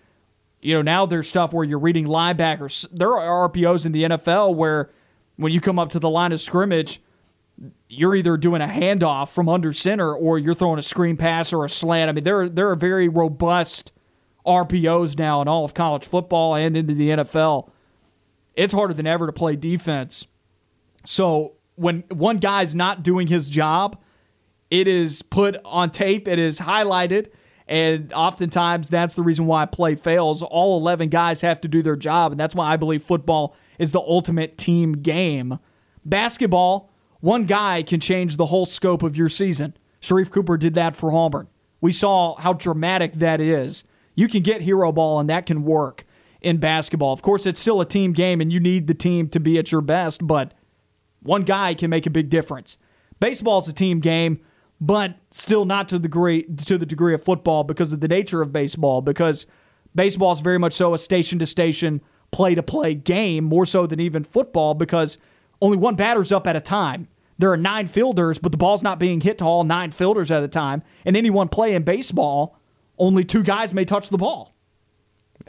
You 0.61 0.74
know, 0.76 0.82
now 0.82 1.05
there's 1.05 1.28
stuff 1.28 1.53
where 1.53 1.63
you're 1.63 1.80
reading 1.80 2.05
linebackers. 2.05 2.86
There 2.91 3.17
are 3.17 3.49
RPOs 3.49 3.86
in 3.86 3.91
the 3.91 4.03
NFL 4.03 4.55
where 4.55 4.89
when 5.38 5.53
you 5.53 5.61
come 5.61 5.80
up 5.80 5.89
to 5.91 5.99
the 5.99 6.09
line 6.09 6.32
of 6.32 6.39
scrimmage, 6.41 7.01
you're 7.88 8.15
either 8.15 8.38
doing 8.38 8.61
a 8.61 8.67
handoff 8.67 9.30
from 9.30 9.49
under 9.49 9.74
center 9.74 10.13
or 10.13 10.38
you're 10.38 10.53
throwing 10.53 10.80
a 10.80 10.84
screen 10.84 11.17
pass 11.17 11.51
or 11.53 11.65
a 11.65 11.70
slant. 11.70 12.09
I 12.09 12.13
mean, 12.13 12.24
there 12.24 12.47
there 12.49 12.70
are 12.70 12.76
very 12.76 13.07
robust 13.07 13.91
RPOs 14.45 15.17
now 15.17 15.41
in 15.41 15.47
all 15.47 15.65
of 15.65 15.74
college 15.74 16.05
football 16.05 16.55
and 16.55 16.76
into 16.76 16.93
the 16.93 17.09
NFL. 17.09 17.70
It's 18.55 18.74
harder 18.74 18.93
than 18.93 19.07
ever 19.07 19.26
to 19.26 19.34
play 19.34 19.55
defense. 19.55 20.28
So 21.05 21.55
when 21.80 22.03
one 22.11 22.38
guy's 22.38 22.75
not 22.75 23.03
doing 23.03 23.27
his 23.27 23.49
job, 23.49 23.97
it 24.69 24.88
is 24.88 25.21
put 25.21 25.57
on 25.63 25.91
tape, 25.91 26.27
it 26.27 26.38
is 26.38 26.59
highlighted, 26.59 27.32
and 27.67 28.11
oftentimes 28.13 28.89
that's 28.89 29.13
the 29.13 29.23
reason 29.23 29.45
why 29.45 29.65
play 29.65 29.95
fails. 29.95 30.41
All 30.43 30.77
11 30.80 31.09
guys 31.09 31.41
have 31.41 31.61
to 31.61 31.67
do 31.67 31.82
their 31.82 31.95
job, 31.95 32.32
and 32.32 32.39
that's 32.39 32.53
why 32.53 32.71
I 32.71 32.75
believe 32.75 33.01
football 33.01 33.55
is 33.77 33.93
the 33.93 34.01
ultimate 34.01 34.57
team 34.57 34.93
game. 34.93 35.59
Basketball, 36.03 36.91
one 37.21 37.45
guy 37.45 37.82
can 37.82 37.99
change 37.99 38.36
the 38.36 38.47
whole 38.47 38.65
scope 38.65 39.01
of 39.01 39.15
your 39.15 39.30
season. 39.30 39.75
Sharife 40.01 40.32
Cooper 40.32 40.57
did 40.57 40.73
that 40.73 40.95
for 40.95 41.13
Auburn. 41.13 41.47
We 41.80 41.91
saw 41.93 42.36
how 42.36 42.53
dramatic 42.53 43.13
that 43.13 43.39
is. 43.39 43.86
You 44.15 44.27
can 44.27 44.43
get 44.43 44.61
hero 44.61 44.91
ball, 44.91 45.19
and 45.19 45.30
that 45.30 45.45
can 45.45 45.63
work 45.63 46.05
in 46.41 46.57
basketball. 46.57 47.13
Of 47.13 47.21
course, 47.21 47.45
it's 47.45 47.59
still 47.59 47.80
a 47.80 47.86
team 47.86 48.11
game, 48.11 48.41
and 48.41 48.51
you 48.51 48.59
need 48.59 48.88
the 48.88 48.93
team 48.93 49.30
to 49.30 49.39
be 49.39 49.57
at 49.57 49.71
your 49.71 49.82
best, 49.82 50.27
but 50.27 50.53
one 51.22 51.43
guy 51.43 51.74
can 51.74 51.89
make 51.89 52.05
a 52.05 52.09
big 52.09 52.30
difference. 52.30 52.78
Baseball's 53.20 53.67
a 53.67 53.74
team 53.74 53.99
game, 53.99 54.39
but 54.80 55.15
still 55.32 55.65
not 55.65 55.89
to 55.89 55.95
the 55.95 56.03
degree 56.03 56.43
to 56.43 56.78
the 56.78 56.86
degree 56.86 57.13
of 57.13 57.24
football 57.24 57.63
because 57.63 57.91
of 57.91 57.99
the 57.99 58.07
nature 58.07 58.41
of 58.41 58.53
baseball. 58.53 59.01
Because 59.01 59.45
baseball 59.93 60.32
is 60.32 60.39
very 60.39 60.57
much 60.57 60.74
so 60.74 60.93
a 60.93 60.97
station 60.97 61.39
to 61.39 61.45
station, 61.45 62.01
play 62.32 62.55
to 62.55 62.63
play 62.63 62.93
game, 62.93 63.43
more 63.43 63.65
so 63.65 63.86
than 63.86 63.99
even 63.99 64.24
football. 64.24 64.74
Because 64.74 65.17
only 65.61 65.78
one 65.78 65.95
batter's 65.95 66.32
up 66.32 66.47
at 66.47 66.55
a 66.55 66.61
time. 66.61 67.07
There 67.38 67.51
are 67.51 67.57
nine 67.57 67.88
fielders, 67.88 68.38
but 68.38 68.51
the 68.51 68.57
ball's 68.57 68.84
not 68.84 68.99
being 68.99 69.22
hit 69.22 69.38
to 69.39 69.45
all 69.45 69.63
nine 69.63 69.91
fielders 69.91 70.30
at 70.30 70.43
a 70.43 70.47
time. 70.47 70.84
And 71.05 71.15
any 71.15 71.30
one 71.30 71.47
play 71.47 71.74
in 71.74 71.84
baseball, 71.84 72.57
only 72.97 73.24
two 73.24 73.43
guys 73.43 73.74
may 73.74 73.86
touch 73.86 74.09
the 74.09 74.17
ball 74.17 74.53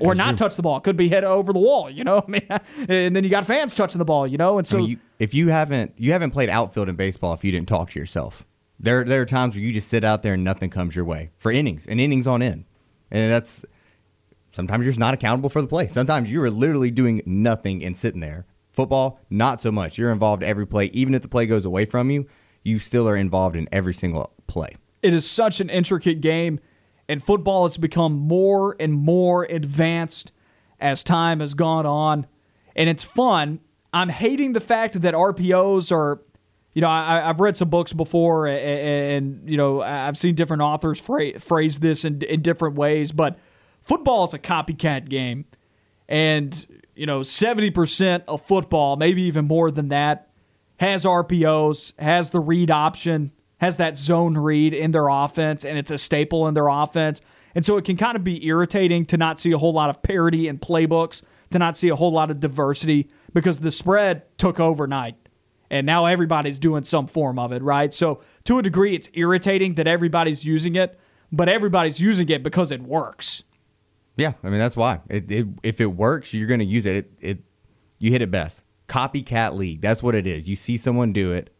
or 0.00 0.14
not 0.14 0.36
touch 0.38 0.56
the 0.56 0.62
ball. 0.62 0.80
Could 0.80 0.96
be 0.96 1.08
hit 1.08 1.24
over 1.24 1.52
the 1.52 1.58
wall, 1.58 1.90
you 1.90 2.04
know. 2.04 2.24
I 2.28 2.30
mean, 2.30 2.46
and 2.88 3.16
then 3.16 3.24
you 3.24 3.30
got 3.30 3.46
fans 3.46 3.74
touching 3.74 3.98
the 3.98 4.04
ball, 4.04 4.26
you 4.26 4.38
know. 4.38 4.58
And 4.58 4.66
so 4.66 4.78
I 4.78 4.80
mean, 4.80 4.90
you, 4.90 4.98
if 5.18 5.34
you 5.34 5.48
haven't 5.48 5.94
you 5.96 6.12
haven't 6.12 6.30
played 6.30 6.48
outfield 6.48 6.88
in 6.88 6.96
baseball, 6.96 7.34
if 7.34 7.44
you 7.44 7.52
didn't 7.52 7.68
talk 7.68 7.90
to 7.90 7.98
yourself, 7.98 8.46
there 8.78 9.04
there 9.04 9.20
are 9.22 9.26
times 9.26 9.56
where 9.56 9.64
you 9.64 9.72
just 9.72 9.88
sit 9.88 10.04
out 10.04 10.22
there 10.22 10.34
and 10.34 10.44
nothing 10.44 10.70
comes 10.70 10.96
your 10.96 11.04
way 11.04 11.30
for 11.36 11.52
innings 11.52 11.86
and 11.86 12.00
innings 12.00 12.26
on 12.26 12.42
end, 12.42 12.64
and 13.10 13.30
that's 13.30 13.64
sometimes 14.50 14.84
you're 14.84 14.90
just 14.90 14.98
not 14.98 15.14
accountable 15.14 15.48
for 15.48 15.62
the 15.62 15.68
play. 15.68 15.86
Sometimes 15.88 16.30
you 16.30 16.42
are 16.42 16.50
literally 16.50 16.90
doing 16.90 17.22
nothing 17.26 17.84
and 17.84 17.96
sitting 17.96 18.20
there. 18.20 18.46
Football, 18.72 19.20
not 19.30 19.60
so 19.60 19.72
much. 19.72 19.98
You're 19.98 20.12
involved 20.12 20.42
every 20.42 20.66
play, 20.66 20.86
even 20.86 21.14
if 21.14 21.22
the 21.22 21.28
play 21.28 21.44
goes 21.44 21.64
away 21.64 21.84
from 21.84 22.08
you, 22.10 22.26
you 22.62 22.78
still 22.78 23.08
are 23.08 23.16
involved 23.16 23.56
in 23.56 23.68
every 23.72 23.94
single 23.94 24.32
play. 24.46 24.76
it 25.02 25.12
is 25.12 25.28
such 25.28 25.60
an 25.60 25.68
intricate 25.70 26.20
game, 26.20 26.60
and 27.10 27.20
football 27.20 27.64
has 27.64 27.76
become 27.76 28.12
more 28.12 28.76
and 28.78 28.92
more 28.92 29.42
advanced 29.50 30.30
as 30.78 31.02
time 31.02 31.40
has 31.40 31.54
gone 31.54 31.84
on, 31.84 32.24
and 32.76 32.88
it's 32.88 33.02
fun. 33.02 33.58
I'm 33.92 34.10
hating 34.10 34.52
the 34.52 34.60
fact 34.60 35.02
that 35.02 35.12
RPOs 35.12 35.90
are, 35.90 36.22
you 36.72 36.80
know, 36.80 36.86
I, 36.86 37.28
I've 37.28 37.40
read 37.40 37.56
some 37.56 37.68
books 37.68 37.92
before, 37.92 38.46
and, 38.46 38.60
and 38.60 39.50
you 39.50 39.56
know, 39.56 39.82
I've 39.82 40.16
seen 40.16 40.36
different 40.36 40.62
authors 40.62 41.00
phrase 41.00 41.80
this 41.80 42.04
in, 42.04 42.22
in 42.22 42.42
different 42.42 42.76
ways, 42.76 43.10
but 43.10 43.40
football 43.82 44.22
is 44.22 44.32
a 44.32 44.38
copycat 44.38 45.08
game, 45.08 45.46
and 46.08 46.64
you 46.94 47.06
know, 47.06 47.22
70% 47.22 48.22
of 48.28 48.46
football, 48.46 48.94
maybe 48.94 49.22
even 49.22 49.46
more 49.46 49.72
than 49.72 49.88
that, 49.88 50.30
has 50.78 51.04
RPOs, 51.04 51.92
has 51.98 52.30
the 52.30 52.38
read 52.38 52.70
option, 52.70 53.32
has 53.60 53.76
that 53.76 53.96
zone 53.96 54.38
read 54.38 54.72
in 54.72 54.90
their 54.90 55.08
offense, 55.08 55.64
and 55.64 55.78
it's 55.78 55.90
a 55.90 55.98
staple 55.98 56.48
in 56.48 56.54
their 56.54 56.68
offense. 56.68 57.20
And 57.54 57.64
so 57.64 57.76
it 57.76 57.84
can 57.84 57.96
kind 57.96 58.16
of 58.16 58.24
be 58.24 58.46
irritating 58.46 59.04
to 59.06 59.16
not 59.16 59.38
see 59.38 59.52
a 59.52 59.58
whole 59.58 59.72
lot 59.72 59.90
of 59.90 60.02
parity 60.02 60.48
in 60.48 60.58
playbooks, 60.58 61.22
to 61.50 61.58
not 61.58 61.76
see 61.76 61.88
a 61.88 61.96
whole 61.96 62.12
lot 62.12 62.30
of 62.30 62.40
diversity, 62.40 63.10
because 63.34 63.58
the 63.58 63.70
spread 63.70 64.22
took 64.38 64.58
overnight. 64.58 65.16
And 65.70 65.86
now 65.86 66.06
everybody's 66.06 66.58
doing 66.58 66.84
some 66.84 67.06
form 67.06 67.38
of 67.38 67.52
it, 67.52 67.62
right? 67.62 67.92
So 67.92 68.22
to 68.44 68.58
a 68.58 68.62
degree, 68.62 68.94
it's 68.94 69.08
irritating 69.12 69.74
that 69.74 69.86
everybody's 69.86 70.44
using 70.44 70.74
it, 70.74 70.98
but 71.30 71.48
everybody's 71.48 72.00
using 72.00 72.28
it 72.28 72.42
because 72.42 72.70
it 72.70 72.82
works. 72.82 73.44
Yeah, 74.16 74.32
I 74.42 74.48
mean 74.48 74.58
that's 74.58 74.76
why. 74.76 75.00
It, 75.08 75.30
it, 75.30 75.46
if 75.62 75.80
it 75.80 75.86
works, 75.86 76.34
you're 76.34 76.48
going 76.48 76.60
to 76.60 76.66
use 76.66 76.86
it. 76.86 76.96
it. 76.96 77.12
It 77.20 77.38
you 77.98 78.10
hit 78.10 78.22
it 78.22 78.30
best. 78.30 78.64
Copycat 78.88 79.54
league. 79.54 79.80
That's 79.80 80.02
what 80.02 80.14
it 80.14 80.26
is. 80.26 80.48
You 80.48 80.56
see 80.56 80.76
someone 80.76 81.12
do 81.12 81.32
it, 81.32 81.50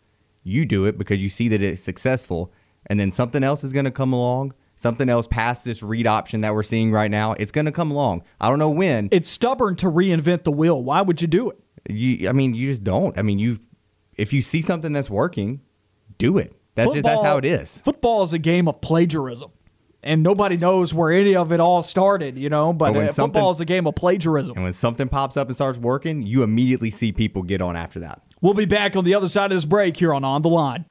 you 0.43 0.64
do 0.64 0.84
it 0.86 0.99
because 0.99 1.20
you 1.20 1.28
see 1.28 1.49
that 1.49 1.62
it's 1.62 1.82
successful, 1.82 2.53
and 2.86 2.99
then 2.99 3.11
something 3.11 3.43
else 3.43 3.64
is 3.64 3.72
going 3.72 3.84
to 3.84 3.91
come 3.91 4.12
along. 4.12 4.55
Something 4.74 5.11
else 5.11 5.26
past 5.26 5.62
this 5.64 5.82
read 5.82 6.07
option 6.07 6.41
that 6.41 6.55
we're 6.55 6.62
seeing 6.62 6.91
right 6.91 7.11
now. 7.11 7.34
It's 7.34 7.53
going 7.53 7.66
to 7.66 7.72
come 7.72 7.91
along. 7.91 8.22
I 8.41 8.49
don't 8.49 8.59
know 8.59 8.70
when. 8.70 9.11
It's 9.12 9.28
stubborn 9.28 9.76
to 9.76 9.91
reinvent 9.91 10.45
the 10.45 10.53
wheel. 10.53 10.82
Why 10.82 11.03
would 11.03 11.20
you 11.20 11.28
do 11.28 11.51
it? 11.51 11.59
You, 11.86 12.30
I 12.30 12.32
mean, 12.32 12.55
you 12.55 12.66
just 12.66 12.82
don't. 12.82 13.18
I 13.18 13.22
mean, 13.22 13.38
you 13.38 13.59
if 14.16 14.32
you 14.32 14.41
see 14.41 14.62
something 14.62 14.93
that's 14.93 15.11
working, 15.11 15.61
do 16.16 16.38
it. 16.38 16.55
That's 16.74 16.93
just 16.93 17.05
that's 17.05 17.22
how 17.22 17.36
it 17.36 17.45
is. 17.45 17.80
Football 17.80 18.22
is 18.22 18.32
a 18.32 18.38
game 18.38 18.68
of 18.68 18.80
plagiarism. 18.80 19.51
And 20.03 20.22
nobody 20.22 20.57
knows 20.57 20.95
where 20.95 21.12
any 21.12 21.36
of 21.36 21.53
it 21.53 21.61
all 21.61 21.82
started, 21.82 22.38
you 22.38 22.49
know. 22.49 22.72
But, 22.72 22.95
But 22.95 23.11
uh, 23.11 23.12
football 23.12 23.51
is 23.51 23.61
a 23.61 23.66
game 23.66 23.86
of 23.86 23.95
plagiarism. 23.97 24.55
And 24.55 24.64
when 24.64 24.72
something 24.72 25.11
pops 25.11 25.36
up 25.36 25.49
and 25.49 25.55
starts 25.55 25.78
working, 25.78 26.22
you 26.22 26.43
immediately 26.43 26.91
see 26.91 27.12
people 27.12 27.43
get 27.43 27.61
on 27.61 27.76
after 27.76 28.01
that. 28.01 28.22
We'll 28.43 28.55
be 28.55 28.64
back 28.64 28.97
on 28.97 29.05
the 29.05 29.14
other 29.14 29.28
side 29.28 29.53
of 29.53 29.57
this 29.57 29.66
break 29.66 29.99
here 29.99 30.14
on 30.14 30.24
On 30.24 30.41
the 30.41 30.49
Line. 30.49 30.86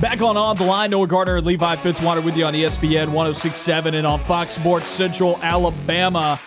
Back 0.00 0.22
on 0.22 0.36
On 0.36 0.56
the 0.56 0.64
Line, 0.64 0.90
Noah 0.90 1.06
Gardner 1.06 1.36
and 1.36 1.46
Levi 1.46 1.76
Fitzwater 1.76 2.24
with 2.24 2.36
you 2.36 2.46
on 2.46 2.54
ESPN 2.54 3.12
1067 3.12 3.94
and 3.94 4.04
on 4.04 4.18
Fox 4.24 4.54
Sports 4.54 4.88
Central 4.88 5.38
Alabama. 5.40 6.40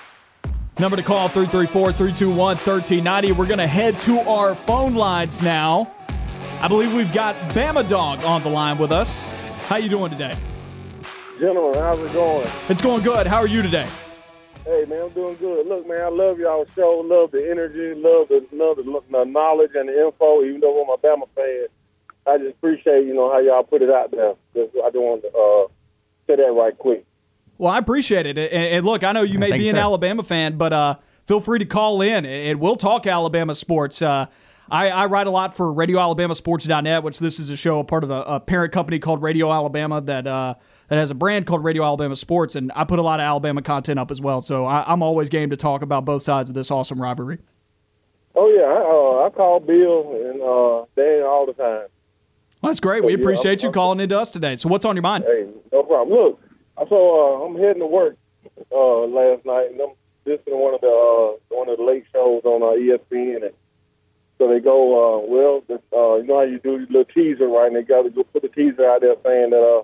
Number 0.80 0.98
to 0.98 1.04
call 1.04 1.30
334 1.30 1.94
321 1.94 2.38
1390. 2.38 3.32
We're 3.32 3.46
going 3.46 3.60
to 3.60 3.68
head 3.68 3.98
to 4.00 4.20
our 4.20 4.54
phone 4.54 4.96
lines 4.96 5.42
now. 5.42 5.90
I 6.60 6.68
believe 6.68 6.94
we've 6.94 7.14
got 7.14 7.36
Bama 7.54 7.88
Dog 7.88 8.26
on 8.26 8.44
the 8.44 8.50
line 8.50 8.78
with 8.78 8.92
us. 8.92 9.26
How 9.68 9.78
you 9.78 9.88
doing 9.88 10.12
today? 10.12 10.36
Gentlemen, 11.40 11.80
how's 11.80 12.00
it 12.00 12.12
going? 12.12 12.48
It's 12.68 12.82
going 12.82 13.02
good. 13.02 13.28
How 13.28 13.38
are 13.38 13.48
you 13.48 13.62
today? 13.62 13.88
Hey, 14.66 14.86
man, 14.86 15.04
I'm 15.04 15.10
doing 15.10 15.36
good. 15.36 15.68
Look, 15.68 15.88
man, 15.88 16.02
I 16.02 16.08
love 16.08 16.40
y'all 16.40 16.66
show. 16.74 17.04
Love 17.06 17.32
the 17.32 17.50
energy. 17.50 17.94
Love 18.00 18.30
the, 18.30 18.46
love 18.54 18.78
the, 18.78 19.02
the 19.12 19.26
knowledge 19.26 19.72
and 19.76 19.90
the 19.90 20.06
info. 20.06 20.42
Even 20.44 20.62
though 20.62 20.82
I'm 20.82 20.90
a 20.90 20.98
Bama 20.98 21.28
fan, 21.36 21.68
I 22.26 22.38
just 22.38 22.52
appreciate, 22.52 23.06
you 23.06 23.14
know, 23.14 23.30
how 23.30 23.40
y'all 23.40 23.64
put 23.64 23.82
it 23.82 23.90
out 23.90 24.12
there. 24.12 24.36
Just, 24.56 24.72
I 24.76 24.88
just 24.88 24.96
want 24.96 25.22
to 25.24 25.28
uh, 25.28 25.68
say 26.28 26.38
that 26.38 26.54
right 26.54 26.78
quick. 26.78 27.06
Well, 27.58 27.74
I 27.74 27.78
appreciate 27.78 28.26
it. 28.26 28.38
And, 28.38 28.52
and 28.52 28.86
look, 28.86 29.04
I 29.04 29.12
know 29.12 29.24
you 29.24 29.38
may 29.38 29.50
Thanks, 29.50 29.64
be 29.64 29.70
an 29.70 29.76
sir. 29.76 29.82
Alabama 29.82 30.24
fan, 30.24 30.58
but 30.58 30.72
uh, 30.72 30.96
feel 31.26 31.42
free 31.42 31.60
to 31.60 31.66
call 31.66 32.02
in 32.02 32.26
and 32.26 32.60
we'll 32.60 32.78
talk 32.78 33.06
Alabama 33.06 33.54
sports. 33.56 34.02
Uh, 34.02 34.28
I, 34.72 34.90
I 34.90 35.06
write 35.08 35.28
a 35.28 35.32
lot 35.32 35.56
for 35.58 35.66
RadioAlabamaSports.net, 35.74 37.04
which 37.04 37.20
this 37.20 37.38
is 37.38 37.50
a 37.50 37.58
show, 37.58 37.80
a 37.80 37.84
part 37.84 38.04
of 38.04 38.12
a, 38.12 38.22
a 38.22 38.40
parent 38.40 38.72
company 38.72 38.98
called 38.98 39.22
Radio 39.22 39.52
Alabama 39.52 40.00
that 40.02 40.26
uh, 40.26 40.56
that 40.90 40.98
has 41.00 41.12
a 41.12 41.16
brand 41.16 41.46
called 41.48 41.64
Radio 41.64 41.84
Alabama 41.84 42.16
Sports, 42.16 42.56
and 42.56 42.72
I 42.76 42.84
put 42.84 43.00
a 43.00 43.02
lot 43.02 43.20
of 43.20 43.24
Alabama 43.24 43.62
content 43.62 44.00
up 44.00 44.12
as 44.12 44.22
well. 44.22 44.42
So 44.42 44.66
I, 44.66 44.84
I'm 44.92 45.02
always 45.02 45.30
game 45.30 45.50
to 45.50 45.58
talk 45.58 45.82
about 45.82 46.06
both 46.06 46.22
sides 46.22 46.50
of 46.50 46.56
this 46.56 46.70
awesome 46.72 47.02
rivalry. 47.02 47.40
Oh 48.36 48.48
yeah, 48.50 48.64
I, 48.64 49.24
uh, 49.24 49.28
I 49.28 49.30
call 49.30 49.60
Bill 49.60 50.12
and 50.30 50.42
uh, 50.42 50.86
Dan 50.96 51.24
all 51.26 51.46
the 51.46 51.54
time. 51.54 51.88
Well, 52.62 52.72
that's 52.72 52.80
great. 52.80 53.04
We 53.04 53.14
Yeah, 53.14 53.20
appreciate 53.20 53.60
I'm- 53.60 53.64
you 53.64 53.68
I'm- 53.68 53.74
calling 53.74 54.00
into 54.00 54.20
us 54.20 54.32
today. 54.32 54.56
So 54.56 54.70
what's 54.70 54.86
on 54.86 54.96
your 54.96 55.04
mind? 55.04 55.24
Hey, 55.28 55.48
no 55.72 55.84
problem. 55.84 56.18
Look, 56.18 56.42
so 56.90 57.42
uh, 57.42 57.46
I'm 57.46 57.56
heading 57.58 57.82
to 57.82 57.88
work 57.88 58.18
uh, 58.72 59.00
last 59.06 59.46
night, 59.46 59.72
and 59.72 59.82
I'm 59.82 59.94
listening 60.26 60.56
to 60.56 60.58
one 60.58 60.74
of 60.74 60.82
the 60.82 60.88
uh, 60.88 61.56
one 61.58 61.70
of 61.70 61.78
the 61.78 61.84
late 61.84 62.06
shows 62.12 62.42
on 62.46 62.64
uh, 62.64 62.76
ESPN. 62.80 63.44
And 63.46 63.54
so 64.40 64.48
they 64.48 64.60
go, 64.60 64.78
uh, 65.22 65.28
well, 65.28 65.64
uh, 65.70 66.16
you 66.18 66.24
know 66.28 66.38
how 66.40 66.44
you 66.44 66.60
do 66.60 66.72
your 66.72 66.88
little 66.88 67.06
teaser, 67.06 67.48
right? 67.48 67.68
And 67.68 67.76
they 67.76 67.84
got 67.84 68.02
to 68.04 68.10
go 68.10 68.24
put 68.24 68.42
the 68.42 68.48
teaser 68.50 68.90
out 68.90 69.02
there 69.02 69.16
saying 69.24 69.52
that, 69.52 69.58
uh, 69.62 69.84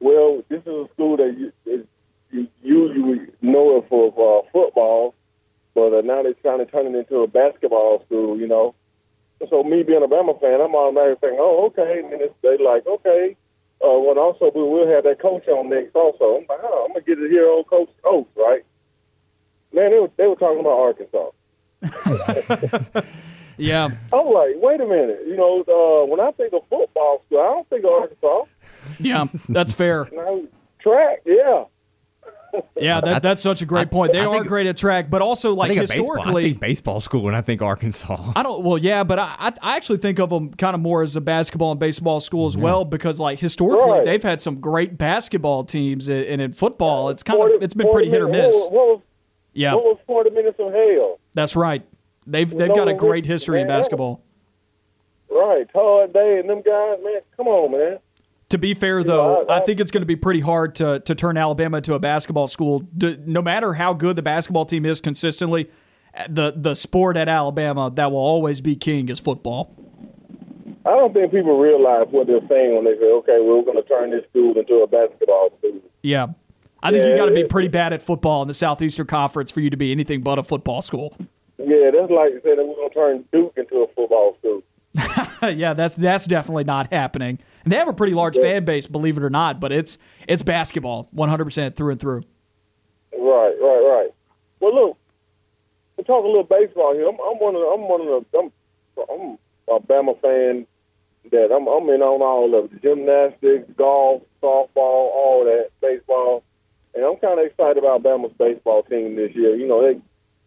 well, 0.00 0.42
this 0.48 0.60
is 0.62 0.66
a 0.66 0.88
school 0.94 1.16
that 1.16 1.36
you, 1.38 1.52
is, 1.66 1.86
you 2.30 2.48
usually 2.62 3.26
know 3.42 3.78
it 3.78 3.86
for 3.88 4.08
uh, 4.08 4.42
football, 4.52 5.14
but 5.74 5.92
uh, 5.92 6.00
now 6.02 6.22
they're 6.22 6.34
trying 6.34 6.58
to 6.58 6.66
turn 6.66 6.86
it 6.86 6.98
into 6.98 7.18
a 7.18 7.26
basketball 7.26 8.02
school, 8.06 8.38
you 8.38 8.46
know. 8.46 8.74
So 9.50 9.62
me 9.62 9.82
being 9.82 10.02
a 10.02 10.08
Bama 10.08 10.40
fan, 10.40 10.60
I'm 10.60 10.74
automatically 10.74 11.20
thinking, 11.20 11.38
oh, 11.40 11.66
okay. 11.66 12.00
And 12.02 12.12
then 12.12 12.20
it's, 12.22 12.34
they 12.42 12.56
like, 12.62 12.86
okay. 12.86 13.36
Uh, 13.84 13.98
well, 13.98 14.18
also 14.18 14.50
we 14.54 14.62
will 14.62 14.88
have 14.88 15.04
that 15.04 15.20
coach 15.20 15.46
on 15.48 15.68
next. 15.68 15.94
Also, 15.94 16.36
I'm 16.36 16.46
like, 16.48 16.60
oh, 16.62 16.86
I'm 16.86 16.92
gonna 16.92 17.04
get 17.04 17.16
to 17.16 17.28
hear 17.28 17.46
old 17.46 17.66
Coach 17.66 17.90
Oats, 18.04 18.30
right? 18.36 18.64
Man, 19.72 19.90
they 19.90 19.98
were, 19.98 20.10
they 20.16 20.26
were 20.26 20.36
talking 20.36 20.60
about 20.60 20.78
Arkansas. 21.82 23.00
Yeah. 23.56 23.90
I'm 24.12 24.26
like, 24.26 24.54
wait 24.56 24.80
a 24.80 24.86
minute. 24.86 25.20
You 25.26 25.36
know, 25.36 25.62
uh, 25.62 26.06
when 26.06 26.20
I 26.20 26.30
think 26.32 26.52
of 26.52 26.62
football 26.68 27.22
school, 27.26 27.40
I 27.40 27.44
don't 27.44 27.68
think 27.68 27.84
of 27.84 27.90
Arkansas. 27.90 28.44
Yeah, 29.00 29.26
that's 29.48 29.72
fair. 29.72 30.08
Now, 30.12 30.42
track, 30.80 31.20
yeah. 31.24 31.64
Yeah, 32.76 33.00
that, 33.00 33.20
that's 33.22 33.42
such 33.42 33.62
a 33.62 33.66
great 33.66 33.90
point. 33.90 34.12
They 34.12 34.20
I 34.20 34.26
are 34.26 34.34
think- 34.34 34.46
great 34.46 34.68
at 34.68 34.76
track, 34.76 35.10
but 35.10 35.20
also 35.22 35.52
I 35.54 35.56
like 35.56 35.68
think 35.70 35.82
of 35.82 35.88
baseball. 35.88 36.04
I 36.12 36.18
historically, 36.18 36.44
think 36.44 36.60
baseball 36.60 37.00
school 37.00 37.26
and 37.26 37.34
I 37.36 37.40
think 37.40 37.62
Arkansas. 37.62 38.32
I 38.36 38.44
don't. 38.44 38.62
Well, 38.62 38.78
yeah, 38.78 39.02
but 39.02 39.18
I, 39.18 39.34
I 39.40 39.52
I 39.60 39.76
actually 39.76 39.98
think 39.98 40.20
of 40.20 40.30
them 40.30 40.52
kind 40.54 40.74
of 40.74 40.80
more 40.80 41.02
as 41.02 41.16
a 41.16 41.20
basketball 41.20 41.72
and 41.72 41.80
baseball 41.80 42.20
school 42.20 42.46
as 42.46 42.56
well 42.56 42.84
because 42.84 43.18
like 43.18 43.40
historically 43.40 43.90
Right. 43.90 44.04
they've 44.04 44.22
had 44.22 44.40
some 44.40 44.60
great 44.60 44.96
basketball 44.96 45.64
teams 45.64 46.08
and 46.08 46.24
and 46.26 46.40
in 46.40 46.52
football 46.52 47.08
it's 47.08 47.24
kind 47.24 47.38
40 47.38 47.54
of 47.56 47.62
it's 47.64 47.74
been 47.74 47.90
pretty 47.90 48.08
hit 48.10 48.20
or 48.22 48.28
miss. 48.28 48.54
What, 48.54 48.70
what, 48.72 48.86
was, 48.86 49.00
Yeah, 49.52 49.74
what 49.74 49.84
was 49.84 49.98
40 50.06 50.30
minutes 50.30 50.56
of 50.60 50.72
hell? 50.72 51.18
that's 51.32 51.56
right. 51.56 51.84
They've 52.24 52.48
they've 52.48 52.72
got 52.72 52.86
a 52.86 52.94
great 52.94 53.24
Richardson, 53.24 53.30
history 53.32 53.60
in 53.62 53.66
basketball. 53.66 54.22
Right, 55.28 55.66
Todd 55.72 56.12
Day 56.12 56.38
and 56.38 56.48
them 56.48 56.62
guys, 56.62 56.98
man. 57.02 57.20
Come 57.36 57.48
on, 57.48 57.72
man. 57.72 57.98
To 58.54 58.58
be 58.58 58.72
fair, 58.72 59.02
though, 59.02 59.44
I- 59.48 59.64
think 59.64 59.80
it's 59.80 59.90
going 59.90 60.02
to 60.02 60.06
be 60.06 60.14
pretty 60.14 60.38
hard 60.38 60.76
to 60.76 61.00
to 61.00 61.14
turn 61.16 61.36
Alabama 61.36 61.78
into 61.78 61.94
a 61.94 61.98
basketball 61.98 62.46
school. 62.46 62.86
No 63.26 63.42
matter 63.42 63.72
how 63.74 63.94
good 63.94 64.14
the 64.14 64.22
basketball 64.22 64.64
team 64.64 64.86
is 64.86 65.00
consistently, 65.00 65.68
the 66.28 66.52
the 66.54 66.76
sport 66.76 67.16
at 67.16 67.28
Alabama 67.28 67.90
that 67.92 68.12
will 68.12 68.18
always 68.20 68.60
be 68.60 68.76
king 68.76 69.08
is 69.08 69.18
football. 69.18 69.74
I 70.86 70.90
don't 70.90 71.12
think 71.12 71.32
people 71.32 71.58
realize 71.58 72.06
what 72.12 72.28
they're 72.28 72.46
saying 72.48 72.76
when 72.76 72.84
they 72.84 72.94
say, 72.96 73.10
okay, 73.10 73.38
we're 73.40 73.62
going 73.64 73.82
to 73.82 73.88
turn 73.88 74.10
this 74.10 74.22
school 74.30 74.56
into 74.56 74.74
a 74.82 74.86
basketball 74.86 75.48
school. 75.58 75.80
Yeah. 76.02 76.28
I 76.80 76.92
think 76.92 77.02
you 77.06 77.10
Yeah, 77.10 77.16
got 77.16 77.26
to 77.26 77.34
be 77.34 77.42
pretty 77.42 77.68
bad 77.68 77.92
at 77.92 78.02
football 78.02 78.42
in 78.42 78.46
the 78.48 78.54
Southeastern 78.54 79.06
Conference 79.08 79.50
for 79.50 79.62
you 79.62 79.70
to 79.70 79.76
be 79.76 79.90
anything 79.90 80.20
but 80.20 80.38
a 80.38 80.44
football 80.44 80.80
school. 80.80 81.16
Yeah, 81.58 81.90
that's 81.90 82.10
like 82.12 82.32
saying 82.44 82.56
that 82.56 82.64
we're 82.66 82.76
going 82.76 82.88
to 82.90 82.94
turn 82.94 83.24
Duke 83.32 83.54
into 83.56 83.78
a 83.78 83.88
football 83.96 84.36
school. 84.38 84.62
yeah, 85.50 85.72
that's 85.72 85.96
that's 85.96 86.26
definitely 86.26 86.62
not 86.64 86.92
happening. 86.92 87.40
And 87.64 87.72
they 87.72 87.76
have 87.76 87.88
a 87.88 87.94
pretty 87.94 88.14
large 88.14 88.36
fan 88.36 88.64
base, 88.64 88.86
believe 88.86 89.16
it 89.16 89.22
or 89.22 89.30
not, 89.30 89.58
but 89.58 89.72
it's 89.72 89.98
it's 90.28 90.42
basketball 90.42 91.08
100% 91.14 91.74
through 91.74 91.92
and 91.92 92.00
through. 92.00 92.22
Right, 93.12 93.54
right, 93.60 93.80
right. 93.80 94.10
Well, 94.60 94.74
look, 94.74 94.98
we're 95.96 96.04
talking 96.04 96.26
a 96.26 96.28
little 96.28 96.44
baseball 96.44 96.94
here. 96.94 97.08
I'm, 97.08 97.14
I'm 97.14 97.38
one 97.38 97.54
of 97.54 97.60
the, 97.60 97.66
I'm 97.66 97.88
one 97.88 98.00
of 98.02 98.06
the, 98.06 98.38
I'm, 98.38 98.52
I'm 99.10 99.38
a 99.68 99.80
Bama 99.80 100.20
fan 100.20 100.66
that 101.30 101.52
I'm, 101.54 101.66
I'm 101.66 101.88
in 101.88 102.02
on 102.02 102.20
all 102.20 102.54
of 102.58 102.72
it. 102.72 102.82
Gymnastics, 102.82 103.74
golf, 103.76 104.22
softball, 104.42 104.68
all 104.76 105.44
that, 105.44 105.70
baseball. 105.80 106.44
And 106.94 107.04
I'm 107.04 107.16
kind 107.16 107.40
of 107.40 107.46
excited 107.46 107.78
about 107.78 108.02
Bama's 108.02 108.34
baseball 108.38 108.82
team 108.82 109.16
this 109.16 109.34
year. 109.34 109.56
You 109.56 109.66
know, 109.66 109.82
they, 109.82 110.00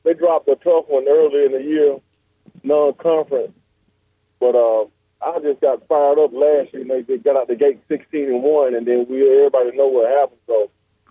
they 0.04 0.14
dropped 0.14 0.48
a 0.48 0.56
tough 0.56 0.86
one 0.88 1.08
earlier 1.08 1.46
in 1.46 1.52
the 1.52 1.64
year, 1.64 1.98
non-conference. 2.64 3.54
But 4.40 4.56
uh, 4.56 4.86
I 5.22 5.40
just 5.40 5.62
got 5.62 5.88
fired 5.88 6.20
up 6.20 6.32
last 6.34 6.74
year. 6.74 6.86
They, 6.86 7.18
got 7.18 7.36
out 7.36 7.48
the 7.48 7.56
gate 7.56 7.80
16 7.88 8.26
and 8.26 8.44
one, 8.44 8.76
and 8.76 8.86
then 8.86 9.08
we 9.10 9.24
everybody 9.24 9.76
know 9.76 9.88
what 9.88 10.10
happened. 10.10 10.40
So 10.46 10.70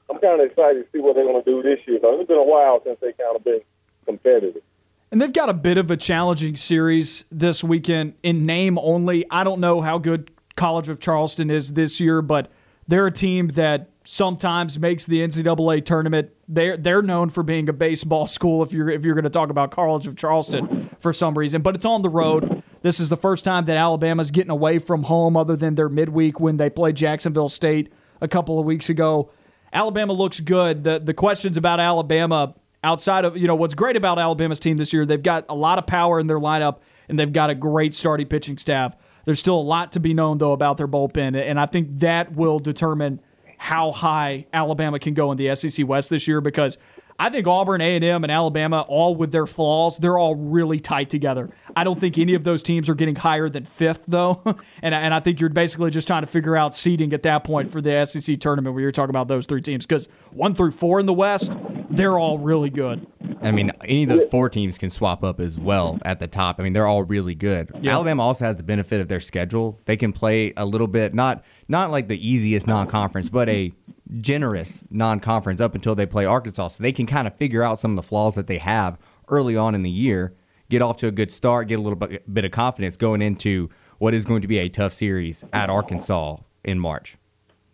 I'm 0.08 0.18
kind 0.20 0.40
of 0.40 0.46
excited 0.46 0.84
to 0.84 0.90
see 0.92 1.00
what 1.00 1.14
they're 1.14 1.24
going 1.24 1.42
to 1.42 1.50
do 1.50 1.62
this 1.62 1.80
year. 1.86 1.98
Because 1.98 2.20
it's 2.20 2.28
been 2.28 2.38
a 2.38 2.44
while 2.44 2.80
since 2.84 2.98
they 3.00 3.12
kind 3.12 3.34
of 3.34 3.44
been 3.44 3.60
competitive. 4.04 4.62
And 5.10 5.20
they've 5.20 5.32
got 5.32 5.48
a 5.48 5.54
bit 5.54 5.78
of 5.78 5.90
a 5.90 5.96
challenging 5.96 6.56
series 6.56 7.24
this 7.30 7.62
weekend 7.62 8.14
in 8.22 8.46
name 8.46 8.78
only. 8.78 9.24
I 9.30 9.44
don't 9.44 9.60
know 9.60 9.80
how 9.80 9.98
good 9.98 10.30
College 10.56 10.88
of 10.88 11.00
Charleston 11.00 11.50
is 11.50 11.74
this 11.74 12.00
year, 12.00 12.22
but 12.22 12.50
they're 12.88 13.06
a 13.06 13.12
team 13.12 13.48
that 13.48 13.90
sometimes 14.04 14.78
makes 14.78 15.06
the 15.06 15.20
NCAA 15.20 15.84
tournament. 15.84 16.30
They're 16.48 16.76
they're 16.76 17.02
known 17.02 17.28
for 17.28 17.42
being 17.42 17.68
a 17.68 17.72
baseball 17.72 18.26
school 18.26 18.62
if 18.62 18.72
you're 18.72 18.88
if 18.88 19.04
you're 19.04 19.14
going 19.14 19.24
to 19.24 19.30
talk 19.30 19.50
about 19.50 19.70
College 19.70 20.06
of 20.06 20.16
Charleston 20.16 20.90
for 21.00 21.12
some 21.12 21.36
reason, 21.36 21.62
but 21.62 21.74
it's 21.74 21.84
on 21.84 22.02
the 22.02 22.08
road. 22.08 22.62
This 22.86 23.00
is 23.00 23.08
the 23.08 23.16
first 23.16 23.44
time 23.44 23.64
that 23.64 23.76
Alabama's 23.76 24.30
getting 24.30 24.52
away 24.52 24.78
from 24.78 25.02
home 25.02 25.36
other 25.36 25.56
than 25.56 25.74
their 25.74 25.88
midweek 25.88 26.38
when 26.38 26.56
they 26.56 26.70
played 26.70 26.94
Jacksonville 26.94 27.48
State 27.48 27.92
a 28.20 28.28
couple 28.28 28.60
of 28.60 28.64
weeks 28.64 28.88
ago. 28.88 29.28
Alabama 29.72 30.12
looks 30.12 30.38
good. 30.38 30.84
The 30.84 31.00
the 31.00 31.12
questions 31.12 31.56
about 31.56 31.80
Alabama 31.80 32.54
outside 32.84 33.24
of 33.24 33.36
you 33.36 33.48
know 33.48 33.56
what's 33.56 33.74
great 33.74 33.96
about 33.96 34.20
Alabama's 34.20 34.60
team 34.60 34.76
this 34.76 34.92
year, 34.92 35.04
they've 35.04 35.20
got 35.20 35.46
a 35.48 35.54
lot 35.56 35.80
of 35.80 35.88
power 35.88 36.20
in 36.20 36.28
their 36.28 36.38
lineup 36.38 36.76
and 37.08 37.18
they've 37.18 37.32
got 37.32 37.50
a 37.50 37.56
great 37.56 37.92
starting 37.92 38.28
pitching 38.28 38.56
staff. 38.56 38.94
There's 39.24 39.40
still 39.40 39.58
a 39.58 39.66
lot 39.66 39.90
to 39.90 39.98
be 39.98 40.14
known 40.14 40.38
though 40.38 40.52
about 40.52 40.76
their 40.76 40.86
bullpen, 40.86 41.34
and 41.34 41.58
I 41.58 41.66
think 41.66 41.88
that 41.98 42.36
will 42.36 42.60
determine 42.60 43.20
how 43.58 43.90
high 43.90 44.46
Alabama 44.52 45.00
can 45.00 45.12
go 45.12 45.32
in 45.32 45.38
the 45.38 45.52
SEC 45.56 45.84
West 45.88 46.08
this 46.08 46.28
year 46.28 46.40
because 46.40 46.78
I 47.18 47.30
think 47.30 47.46
Auburn, 47.46 47.80
A&M, 47.80 48.24
and 48.24 48.30
Alabama, 48.30 48.82
all 48.88 49.14
with 49.14 49.32
their 49.32 49.46
flaws, 49.46 49.96
they're 49.98 50.18
all 50.18 50.34
really 50.36 50.80
tight 50.80 51.08
together. 51.10 51.50
I 51.74 51.84
don't 51.84 51.98
think 51.98 52.18
any 52.18 52.34
of 52.34 52.44
those 52.44 52.62
teams 52.62 52.88
are 52.88 52.94
getting 52.94 53.16
higher 53.16 53.48
than 53.48 53.64
fifth, 53.64 54.04
though. 54.06 54.42
and, 54.82 54.94
I- 54.94 55.00
and 55.00 55.14
I 55.14 55.20
think 55.20 55.40
you're 55.40 55.48
basically 55.50 55.90
just 55.90 56.06
trying 56.06 56.22
to 56.22 56.26
figure 56.26 56.56
out 56.56 56.74
seeding 56.74 57.12
at 57.12 57.22
that 57.22 57.44
point 57.44 57.70
for 57.72 57.80
the 57.80 58.04
SEC 58.04 58.38
tournament 58.40 58.74
where 58.74 58.82
you're 58.82 58.92
talking 58.92 59.10
about 59.10 59.28
those 59.28 59.46
three 59.46 59.62
teams 59.62 59.86
because 59.86 60.08
one 60.30 60.54
through 60.54 60.72
four 60.72 61.00
in 61.00 61.06
the 61.06 61.12
West, 61.14 61.52
they're 61.90 62.18
all 62.18 62.38
really 62.38 62.70
good. 62.70 63.06
I 63.42 63.50
mean, 63.50 63.72
any 63.84 64.04
of 64.04 64.08
those 64.08 64.24
four 64.24 64.48
teams 64.48 64.78
can 64.78 64.90
swap 64.90 65.22
up 65.24 65.40
as 65.40 65.58
well 65.58 65.98
at 66.04 66.18
the 66.18 66.26
top. 66.26 66.58
I 66.58 66.62
mean, 66.62 66.72
they're 66.72 66.86
all 66.86 67.02
really 67.02 67.34
good. 67.34 67.70
Yeah. 67.80 67.92
Alabama 67.92 68.22
also 68.22 68.44
has 68.44 68.56
the 68.56 68.62
benefit 68.62 69.00
of 69.00 69.08
their 69.08 69.20
schedule. 69.20 69.80
They 69.84 69.96
can 69.96 70.12
play 70.12 70.52
a 70.56 70.64
little 70.64 70.86
bit, 70.86 71.14
not 71.14 71.44
not 71.68 71.90
like 71.90 72.08
the 72.08 72.28
easiest 72.28 72.66
non-conference, 72.66 73.28
but 73.28 73.48
a 73.48 73.72
generous 74.18 74.84
non-conference 74.90 75.60
up 75.60 75.74
until 75.74 75.94
they 75.94 76.06
play 76.06 76.24
Arkansas. 76.24 76.68
So 76.68 76.82
they 76.82 76.92
can 76.92 77.06
kind 77.06 77.26
of 77.26 77.36
figure 77.36 77.62
out 77.62 77.78
some 77.78 77.92
of 77.92 77.96
the 77.96 78.02
flaws 78.02 78.34
that 78.34 78.46
they 78.46 78.58
have 78.58 78.98
early 79.28 79.56
on 79.56 79.74
in 79.74 79.82
the 79.82 79.90
year, 79.90 80.34
get 80.68 80.82
off 80.82 80.96
to 80.98 81.08
a 81.08 81.10
good 81.10 81.32
start, 81.32 81.68
get 81.68 81.78
a 81.78 81.82
little 81.82 81.96
bit, 81.96 82.44
of 82.44 82.50
confidence 82.50 82.96
going 82.96 83.22
into 83.22 83.70
what 83.98 84.14
is 84.14 84.24
going 84.24 84.42
to 84.42 84.48
be 84.48 84.58
a 84.58 84.68
tough 84.68 84.92
series 84.92 85.44
at 85.52 85.70
Arkansas 85.70 86.36
in 86.64 86.78
March. 86.78 87.16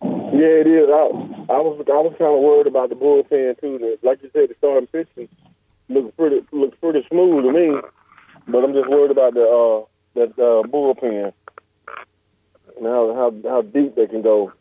Yeah, 0.03 0.63
it 0.63 0.67
is. 0.67 0.89
I, 0.89 1.53
I 1.53 1.61
was 1.61 1.85
I 1.87 2.01
was 2.01 2.15
kind 2.19 2.35
of 2.35 2.41
worried 2.41 2.67
about 2.67 2.89
the 2.89 2.97
bullpen 2.97 3.61
too. 3.61 3.99
Like 4.03 4.23
you 4.23 4.31
said, 4.33 4.49
the 4.49 4.55
starting 4.59 4.89
pitching 4.89 5.29
looks 5.89 6.15
pretty 6.17 6.41
looks 6.53 6.77
pretty 6.81 7.07
smooth 7.09 7.45
to 7.45 7.53
me, 7.53 7.81
but 8.49 8.65
I'm 8.65 8.73
just 8.73 8.89
worried 8.89 9.11
about 9.11 9.35
the 9.35 9.43
uh, 9.43 9.85
that 10.15 10.31
uh, 10.39 10.67
bullpen 10.67 11.33
and 12.79 12.89
how 12.89 13.33
how 13.45 13.63
deep 13.63 13.95
they 13.95 14.07
can 14.07 14.23
go. 14.23 14.53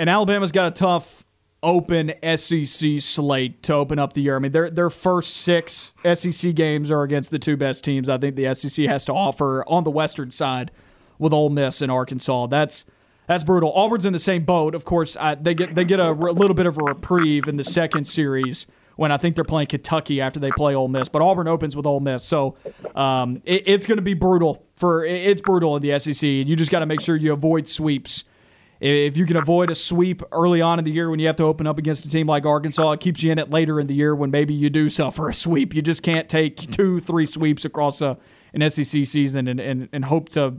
And 0.00 0.08
Alabama's 0.08 0.50
got 0.50 0.66
a 0.66 0.70
tough 0.70 1.26
open 1.62 2.14
SEC 2.36 3.02
slate 3.02 3.62
to 3.64 3.74
open 3.74 3.98
up 3.98 4.14
the 4.14 4.22
year. 4.22 4.34
I 4.34 4.38
mean, 4.38 4.52
their 4.52 4.70
their 4.70 4.88
first 4.88 5.36
six 5.36 5.92
SEC 6.14 6.54
games 6.54 6.90
are 6.90 7.02
against 7.02 7.30
the 7.30 7.38
two 7.38 7.54
best 7.58 7.84
teams 7.84 8.08
I 8.08 8.16
think 8.16 8.34
the 8.34 8.54
SEC 8.54 8.86
has 8.86 9.04
to 9.04 9.12
offer 9.12 9.62
on 9.68 9.84
the 9.84 9.90
Western 9.90 10.30
side, 10.30 10.70
with 11.18 11.34
Ole 11.34 11.50
Miss 11.50 11.82
and 11.82 11.92
Arkansas. 11.92 12.46
That's 12.46 12.86
that's 13.26 13.44
brutal. 13.44 13.72
Auburn's 13.74 14.06
in 14.06 14.14
the 14.14 14.18
same 14.18 14.44
boat. 14.44 14.74
Of 14.74 14.86
course, 14.86 15.18
I, 15.18 15.34
they 15.34 15.52
get 15.52 15.74
they 15.74 15.84
get 15.84 16.00
a, 16.00 16.12
little 16.12 16.54
bit 16.54 16.64
of 16.64 16.78
a 16.78 16.82
reprieve 16.82 17.46
in 17.46 17.56
the 17.56 17.64
second 17.64 18.06
series 18.06 18.66
when 18.96 19.12
I 19.12 19.18
think 19.18 19.34
they're 19.34 19.44
playing 19.44 19.66
Kentucky 19.66 20.18
after 20.20 20.40
they 20.40 20.50
play 20.52 20.74
Ole 20.74 20.88
Miss. 20.88 21.10
But 21.10 21.20
Auburn 21.20 21.46
opens 21.46 21.76
with 21.76 21.84
Ole 21.84 22.00
Miss, 22.00 22.24
so 22.24 22.56
um, 22.96 23.42
it, 23.44 23.64
it's 23.66 23.84
going 23.84 23.98
to 23.98 24.02
be 24.02 24.14
brutal 24.14 24.64
for 24.76 25.04
it- 25.04 25.26
it's 25.26 25.42
brutal 25.42 25.76
in 25.76 25.82
the 25.82 25.98
SEC. 25.98 26.22
You 26.22 26.56
just 26.56 26.70
got 26.70 26.78
to 26.78 26.86
make 26.86 27.02
sure 27.02 27.16
you 27.16 27.34
avoid 27.34 27.68
sweeps. 27.68 28.24
If 28.80 29.18
you 29.18 29.26
can 29.26 29.36
avoid 29.36 29.70
a 29.70 29.74
sweep 29.74 30.22
early 30.32 30.62
on 30.62 30.78
in 30.78 30.86
the 30.86 30.90
year 30.90 31.10
when 31.10 31.20
you 31.20 31.26
have 31.26 31.36
to 31.36 31.44
open 31.44 31.66
up 31.66 31.76
against 31.76 32.06
a 32.06 32.08
team 32.08 32.26
like 32.26 32.46
Arkansas, 32.46 32.92
it 32.92 33.00
keeps 33.00 33.22
you 33.22 33.30
in 33.30 33.38
it 33.38 33.50
later 33.50 33.78
in 33.78 33.86
the 33.86 33.94
year 33.94 34.14
when 34.14 34.30
maybe 34.30 34.54
you 34.54 34.70
do 34.70 34.88
suffer 34.90 35.28
a 35.28 35.34
sweep. 35.34 35.74
You 35.74 35.82
just 35.82 36.02
can't 36.02 36.28
take 36.28 36.56
two, 36.70 36.98
three 36.98 37.26
sweeps 37.26 37.64
across 37.66 38.00
a, 38.00 38.16
an 38.54 38.68
SEC 38.70 39.06
season 39.06 39.48
and, 39.48 39.60
and, 39.60 39.88
and 39.92 40.06
hope 40.06 40.30
to 40.30 40.56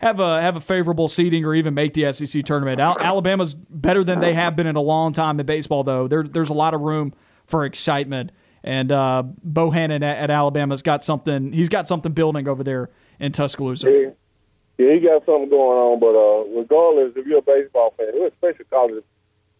have 0.00 0.20
a 0.20 0.40
have 0.40 0.56
a 0.56 0.60
favorable 0.60 1.08
seeding 1.08 1.44
or 1.44 1.54
even 1.54 1.74
make 1.74 1.94
the 1.94 2.12
SEC 2.12 2.44
tournament. 2.44 2.80
Al- 2.80 2.98
Alabama's 3.00 3.54
better 3.54 4.04
than 4.04 4.20
they 4.20 4.34
have 4.34 4.54
been 4.54 4.66
in 4.66 4.76
a 4.76 4.80
long 4.80 5.12
time 5.12 5.40
in 5.40 5.46
baseball, 5.46 5.82
though. 5.82 6.06
There, 6.06 6.22
there's 6.22 6.50
a 6.50 6.54
lot 6.54 6.74
of 6.74 6.80
room 6.80 7.12
for 7.46 7.64
excitement, 7.64 8.30
and 8.62 8.92
uh, 8.92 9.24
Bohannon 9.44 10.02
at, 10.04 10.18
at 10.18 10.30
Alabama's 10.30 10.82
got 10.82 11.02
something. 11.02 11.52
He's 11.52 11.68
got 11.68 11.88
something 11.88 12.12
building 12.12 12.46
over 12.46 12.62
there 12.62 12.90
in 13.18 13.32
Tuscaloosa. 13.32 14.14
Yeah, 14.78 14.86
yeah, 14.86 14.94
he 14.94 15.00
got 15.00 15.26
something 15.26 15.50
going 15.50 15.78
on. 15.78 16.00
But 16.00 16.14
uh, 16.14 16.60
regardless, 16.60 17.12
if 17.16 17.26
you're 17.26 17.38
a 17.38 17.42
baseball 17.42 17.94
fan, 17.96 18.08
especially 18.26 18.64
college 18.70 19.04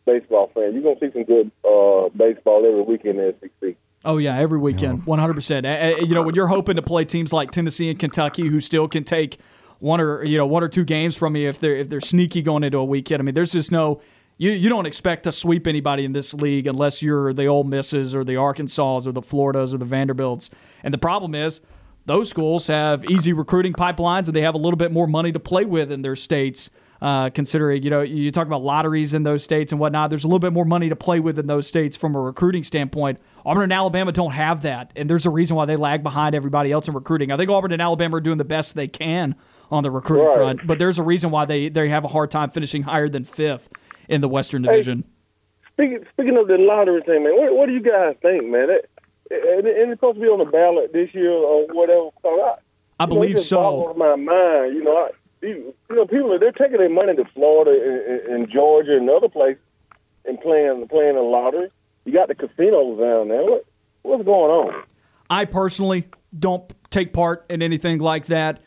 baseball 0.06 0.50
fan, 0.54 0.72
you're 0.72 0.82
gonna 0.82 1.00
see 1.00 1.12
some 1.12 1.24
good 1.24 1.50
uh, 1.64 2.08
baseball 2.16 2.64
every 2.64 2.82
weekend 2.82 3.18
in 3.18 3.34
the 3.40 3.50
SEC. 3.60 3.76
Oh 4.04 4.18
yeah, 4.18 4.38
every 4.38 4.58
weekend, 4.58 5.06
one 5.06 5.18
hundred 5.18 5.34
percent. 5.34 5.66
You 5.66 6.14
know, 6.14 6.22
when 6.22 6.34
you're 6.34 6.46
hoping 6.46 6.76
to 6.76 6.82
play 6.82 7.04
teams 7.04 7.32
like 7.32 7.50
Tennessee 7.50 7.90
and 7.90 7.98
Kentucky, 7.98 8.46
who 8.46 8.60
still 8.60 8.86
can 8.88 9.04
take 9.04 9.38
one 9.80 10.00
or 10.00 10.24
you 10.24 10.38
know 10.38 10.46
one 10.46 10.62
or 10.62 10.68
two 10.68 10.84
games 10.84 11.16
from 11.16 11.36
you 11.36 11.48
if 11.48 11.58
they're 11.58 11.76
if 11.76 11.88
they're 11.88 12.00
sneaky 12.00 12.42
going 12.42 12.62
into 12.62 12.78
a 12.78 12.84
weekend. 12.84 13.20
I 13.20 13.24
mean, 13.24 13.34
there's 13.34 13.52
just 13.52 13.72
no 13.72 14.00
you 14.38 14.52
you 14.52 14.68
don't 14.68 14.86
expect 14.86 15.24
to 15.24 15.32
sweep 15.32 15.66
anybody 15.66 16.04
in 16.04 16.12
this 16.12 16.32
league 16.32 16.66
unless 16.66 17.02
you're 17.02 17.32
the 17.32 17.46
Ole 17.46 17.64
Misses 17.64 18.14
or 18.14 18.24
the 18.24 18.36
Arkansas 18.36 19.00
or 19.04 19.12
the 19.12 19.22
Floridas 19.22 19.74
or 19.74 19.78
the 19.78 19.84
Vanderbilts. 19.84 20.48
And 20.82 20.94
the 20.94 20.98
problem 20.98 21.34
is 21.34 21.60
those 22.08 22.28
schools 22.28 22.66
have 22.66 23.04
easy 23.04 23.32
recruiting 23.32 23.72
pipelines 23.72 24.26
and 24.26 24.34
they 24.34 24.40
have 24.42 24.54
a 24.54 24.58
little 24.58 24.76
bit 24.76 24.90
more 24.90 25.06
money 25.06 25.30
to 25.32 25.38
play 25.40 25.64
with 25.64 25.92
in 25.92 26.02
their 26.02 26.16
states. 26.16 26.70
Uh, 27.00 27.30
considering 27.30 27.80
you 27.84 27.90
know 27.90 28.00
you 28.00 28.28
talk 28.32 28.48
about 28.48 28.60
lotteries 28.60 29.14
in 29.14 29.22
those 29.22 29.44
states 29.44 29.70
and 29.70 29.80
whatnot, 29.80 30.10
there's 30.10 30.24
a 30.24 30.26
little 30.26 30.40
bit 30.40 30.52
more 30.52 30.64
money 30.64 30.88
to 30.88 30.96
play 30.96 31.20
with 31.20 31.38
in 31.38 31.46
those 31.46 31.64
states 31.64 31.96
from 31.96 32.16
a 32.16 32.20
recruiting 32.20 32.64
standpoint. 32.64 33.20
Auburn 33.46 33.62
and 33.62 33.72
Alabama 33.72 34.10
don't 34.10 34.32
have 34.32 34.62
that, 34.62 34.90
and 34.96 35.08
there's 35.08 35.24
a 35.24 35.30
reason 35.30 35.54
why 35.56 35.64
they 35.64 35.76
lag 35.76 36.02
behind 36.02 36.34
everybody 36.34 36.72
else 36.72 36.88
in 36.88 36.94
recruiting. 36.94 37.30
I 37.30 37.36
think 37.36 37.50
Auburn 37.50 37.70
and 37.70 37.80
Alabama 37.80 38.16
are 38.16 38.20
doing 38.20 38.38
the 38.38 38.44
best 38.44 38.74
they 38.74 38.88
can 38.88 39.36
on 39.70 39.84
the 39.84 39.92
recruiting 39.92 40.26
Right. 40.26 40.34
front, 40.36 40.66
but 40.66 40.80
there's 40.80 40.98
a 40.98 41.04
reason 41.04 41.30
why 41.30 41.44
they 41.44 41.68
they 41.68 41.88
have 41.88 42.02
a 42.04 42.08
hard 42.08 42.32
time 42.32 42.50
finishing 42.50 42.82
higher 42.82 43.08
than 43.08 43.22
fifth 43.22 43.68
in 44.08 44.20
the 44.20 44.28
Western 44.28 44.62
Division. 44.62 45.04
Speaking 45.74 46.04
speaking 46.14 46.36
of 46.36 46.48
the 46.48 46.56
lottery 46.58 47.02
thing, 47.02 47.22
man, 47.22 47.36
what, 47.36 47.54
what 47.54 47.66
do 47.66 47.74
you 47.74 47.80
guys 47.82 48.16
think, 48.22 48.44
man? 48.44 48.70
It, 49.30 49.64
it's 49.66 49.98
supposed 50.00 50.16
to 50.16 50.20
be 50.20 50.28
on 50.28 50.38
the 50.38 50.50
ballot 50.50 50.92
this 50.92 51.12
year 51.14 51.32
or 51.32 51.66
whatever. 51.72 52.10
So 52.22 52.28
I, 52.40 52.56
I 53.00 53.06
know, 53.06 53.14
believe 53.14 53.40
so. 53.40 53.94
my 53.96 54.16
mind. 54.16 54.74
You 54.74 54.84
know, 54.84 54.96
I, 54.96 55.10
you, 55.42 55.74
know, 55.90 56.06
people 56.06 56.36
they're 56.38 56.52
taking 56.52 56.78
their 56.78 56.88
money 56.88 57.14
to 57.14 57.24
Florida 57.34 57.70
and, 57.70 58.00
and, 58.00 58.34
and 58.34 58.50
Georgia 58.50 58.96
and 58.96 59.08
other 59.08 59.28
places 59.28 59.62
and 60.24 60.40
playing 60.40 60.86
playing 60.88 61.16
the 61.16 61.22
lottery. 61.22 61.70
You 62.04 62.12
got 62.12 62.28
the 62.28 62.34
casinos 62.34 62.98
down 62.98 63.28
there. 63.28 63.44
What 63.44 63.64
what's 64.02 64.24
going 64.24 64.50
on? 64.50 64.82
I 65.30 65.44
personally 65.44 66.08
don't 66.36 66.72
take 66.90 67.12
part 67.12 67.44
in 67.50 67.62
anything 67.62 67.98
like 67.98 68.26
that, 68.26 68.60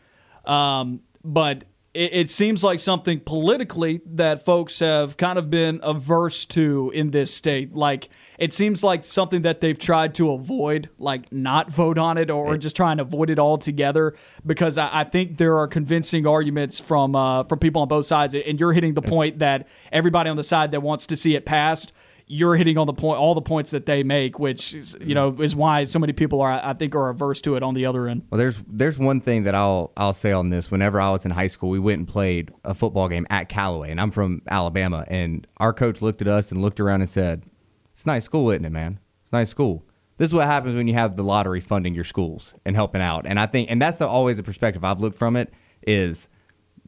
um, 0.46 1.02
but 1.24 1.64
it, 1.94 2.14
it 2.14 2.30
seems 2.30 2.64
like 2.64 2.80
something 2.80 3.20
politically 3.20 4.02
that 4.06 4.46
folks 4.46 4.80
have 4.80 5.18
kind 5.18 5.38
of 5.38 5.50
been 5.50 5.80
averse 5.84 6.46
to 6.48 6.92
in 6.94 7.12
this 7.12 7.34
state. 7.34 7.74
Like 7.76 8.10
it 8.38 8.54
seems 8.54 8.84
like 8.84 9.04
something 9.04 9.42
that 9.44 9.62
they've 9.62 9.78
tried 9.78 10.16
to 10.16 10.32
avoid, 10.32 10.90
like 10.98 11.32
not 11.32 11.72
vote 11.72 11.98
on 11.98 12.18
it 12.18 12.30
or 12.30 12.58
just 12.58 12.76
trying 12.76 12.98
to 12.98 13.04
avoid 13.04 13.30
it 13.30 13.40
altogether. 13.40 14.16
Because 14.46 14.78
I, 14.78 15.02
I 15.02 15.04
think 15.04 15.38
there 15.38 15.58
are 15.58 15.68
convincing 15.68 16.26
arguments 16.26 16.80
from 16.80 17.16
uh, 17.16 17.44
from 17.44 17.60
people 17.60 17.82
on 17.82 17.88
both 17.88 18.06
sides, 18.06 18.34
and 18.34 18.60
you're 18.60 18.74
hitting 18.74 18.94
the 18.94 19.02
point 19.02 19.40
that 19.40 19.68
everybody 19.92 20.30
on 20.30 20.38
the 20.38 20.44
side 20.44 20.72
that 20.72 20.82
wants 20.82 21.08
to 21.08 21.16
see 21.16 21.36
it 21.36 21.46
passed 21.46 21.94
you're 22.32 22.56
hitting 22.56 22.78
on 22.78 22.88
the 22.88 22.94
point 22.94 23.20
all 23.20 23.36
the 23.36 23.42
points 23.42 23.72
that 23.72 23.86
they 23.86 24.04
make, 24.04 24.40
which 24.40 24.74
is, 24.74 24.96
you 25.02 25.14
know 25.14 25.36
is 25.42 25.54
why 25.54 25.84
so 25.84 26.00
many 26.00 26.14
people 26.14 26.40
are 26.40 26.62
I 26.64 26.72
think 26.74 26.96
are 26.96 27.10
averse 27.10 27.42
to 27.42 27.58
it 27.58 27.64
on 27.64 27.74
the 27.74 27.86
other 27.86 28.08
end. 28.08 28.26
Well, 28.30 28.40
there's 28.40 28.64
there's 28.68 28.98
one 28.98 29.20
thing 29.20 29.44
that 29.44 29.54
I'll 29.54 29.92
I'll 29.98 30.14
say 30.14 30.32
on 30.32 30.50
this. 30.50 30.72
Whenever 30.72 31.02
I 31.02 31.12
was 31.12 31.26
in 31.26 31.32
high 31.32 31.48
school, 31.48 31.70
we 31.70 31.80
went 31.80 32.00
and 32.00 32.08
played 32.08 32.50
a 32.64 32.74
football 32.74 33.10
game 33.10 33.28
at 33.30 33.50
Callaway, 33.50 33.92
and 33.92 34.00
I'm 34.00 34.12
from 34.12 34.44
Alabama, 34.50 35.04
and 35.10 35.46
our 35.58 35.74
coach 35.74 36.02
looked 36.02 36.22
at 36.22 36.30
us 36.30 36.54
and 36.54 36.62
looked 36.62 36.80
around 36.80 37.02
and 37.02 37.10
said, 37.10 37.44
"It's 37.92 38.06
a 38.06 38.08
nice 38.08 38.24
school, 38.24 38.50
isn't 38.50 38.64
it, 38.64 38.72
man? 38.72 39.00
It's 39.24 39.34
a 39.34 39.36
nice 39.36 39.50
school." 39.50 39.84
This 40.16 40.30
is 40.30 40.34
what 40.34 40.48
happens 40.48 40.76
when 40.76 40.88
you 40.88 40.94
have 40.94 41.18
the 41.18 41.24
lottery 41.24 41.60
funding 41.60 41.96
your 41.96 42.04
schools 42.06 42.56
and 42.64 42.78
helping 42.78 43.02
out. 43.02 43.26
And 43.26 43.40
I 43.40 43.46
think, 43.46 43.70
and 43.70 43.82
that's 43.82 43.98
the, 43.98 44.08
always 44.08 44.38
the 44.38 44.44
perspective 44.44 44.86
I've 44.86 45.02
looked 45.02 45.18
from 45.18 45.36
it 45.36 45.52
is 45.86 46.30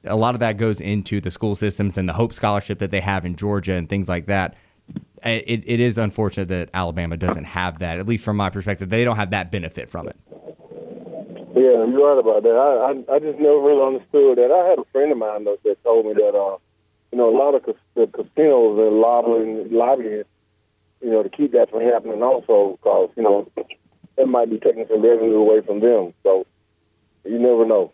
a 0.05 0.15
lot 0.15 0.35
of 0.35 0.39
that 0.39 0.57
goes 0.57 0.79
into 0.79 1.19
the 1.19 1.31
school 1.31 1.55
systems 1.55 1.97
and 1.97 2.07
the 2.07 2.13
Hope 2.13 2.31
Scholarship 2.31 2.79
that 2.79 2.91
they 2.91 3.01
have 3.01 3.25
in 3.25 3.35
Georgia 3.35 3.73
and 3.73 3.89
things 3.89 4.07
like 4.07 4.27
that. 4.27 4.55
It, 5.25 5.63
it 5.65 5.79
is 5.79 5.97
unfortunate 5.97 6.49
that 6.49 6.69
Alabama 6.73 7.15
doesn't 7.15 7.45
have 7.45 7.79
that, 7.79 7.97
at 7.97 8.07
least 8.07 8.25
from 8.25 8.35
my 8.35 8.49
perspective. 8.49 8.89
They 8.89 9.05
don't 9.05 9.15
have 9.15 9.29
that 9.29 9.51
benefit 9.51 9.89
from 9.89 10.09
it. 10.09 10.17
Yeah, 11.55 11.85
you're 11.85 12.15
right 12.15 12.19
about 12.19 12.43
that. 12.43 12.49
I, 12.49 13.13
I 13.13 13.15
I 13.15 13.19
just 13.19 13.39
never 13.39 13.59
really 13.59 13.85
understood 13.85 14.37
that. 14.37 14.51
I 14.51 14.67
had 14.69 14.79
a 14.79 14.83
friend 14.91 15.11
of 15.11 15.17
mine 15.17 15.45
though, 15.45 15.57
that 15.63 15.81
told 15.83 16.05
me 16.05 16.13
that 16.13 16.35
uh, 16.35 16.57
you 17.11 17.17
know, 17.17 17.29
a 17.29 17.37
lot 17.37 17.55
of 17.55 17.63
cas- 17.63 17.75
the 17.95 18.07
casinos 18.07 18.79
are 18.79 18.91
lobbying 18.91 19.71
lobbying, 19.71 20.23
you 21.01 21.11
know, 21.11 21.23
to 21.23 21.29
keep 21.29 21.51
that 21.53 21.69
from 21.69 21.81
happening 21.81 22.21
also 22.23 22.77
because 22.81 23.11
you 23.15 23.23
know 23.23 23.49
that 24.17 24.27
might 24.27 24.49
be 24.49 24.57
taking 24.57 24.85
some 24.89 25.01
revenue 25.01 25.35
away 25.35 25.61
from 25.61 25.79
them. 25.79 26.13
So 26.23 26.45
you 27.23 27.39
never 27.39 27.65
know. 27.65 27.93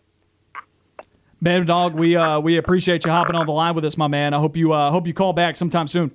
Man, 1.40 1.64
dog, 1.64 1.94
we 1.94 2.16
uh, 2.16 2.40
we 2.40 2.56
appreciate 2.56 3.04
you 3.04 3.10
hopping 3.10 3.36
on 3.36 3.46
the 3.46 3.52
line 3.52 3.74
with 3.74 3.84
us, 3.84 3.96
my 3.96 4.08
man. 4.08 4.34
I 4.34 4.38
hope 4.38 4.56
you 4.56 4.72
uh, 4.72 4.90
hope 4.90 5.06
you 5.06 5.14
call 5.14 5.32
back 5.32 5.56
sometime 5.56 5.86
soon. 5.86 6.10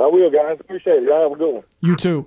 I 0.00 0.06
will, 0.06 0.30
guys. 0.30 0.56
Appreciate 0.60 1.02
it. 1.02 1.04
Y'all 1.04 1.22
have 1.22 1.32
a 1.32 1.36
good 1.36 1.54
one. 1.54 1.62
You 1.80 1.94
too. 1.94 2.26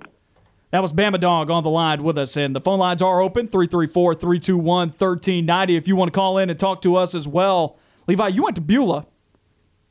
That 0.70 0.82
was 0.82 0.92
Bama 0.92 1.20
Dog 1.20 1.50
on 1.50 1.62
the 1.62 1.70
line 1.70 2.02
with 2.02 2.18
us, 2.18 2.36
and 2.36 2.54
the 2.54 2.60
phone 2.60 2.78
lines 2.78 3.00
are 3.00 3.20
open 3.20 3.46
334 3.46 4.14
321 4.14 4.88
1390 4.88 5.76
if 5.76 5.86
you 5.86 5.94
want 5.96 6.12
to 6.12 6.16
call 6.16 6.38
in 6.38 6.50
and 6.50 6.58
talk 6.58 6.82
to 6.82 6.96
us 6.96 7.14
as 7.14 7.28
well. 7.28 7.78
Levi, 8.08 8.28
you 8.28 8.42
went 8.42 8.56
to 8.56 8.60
Beulah. 8.62 9.06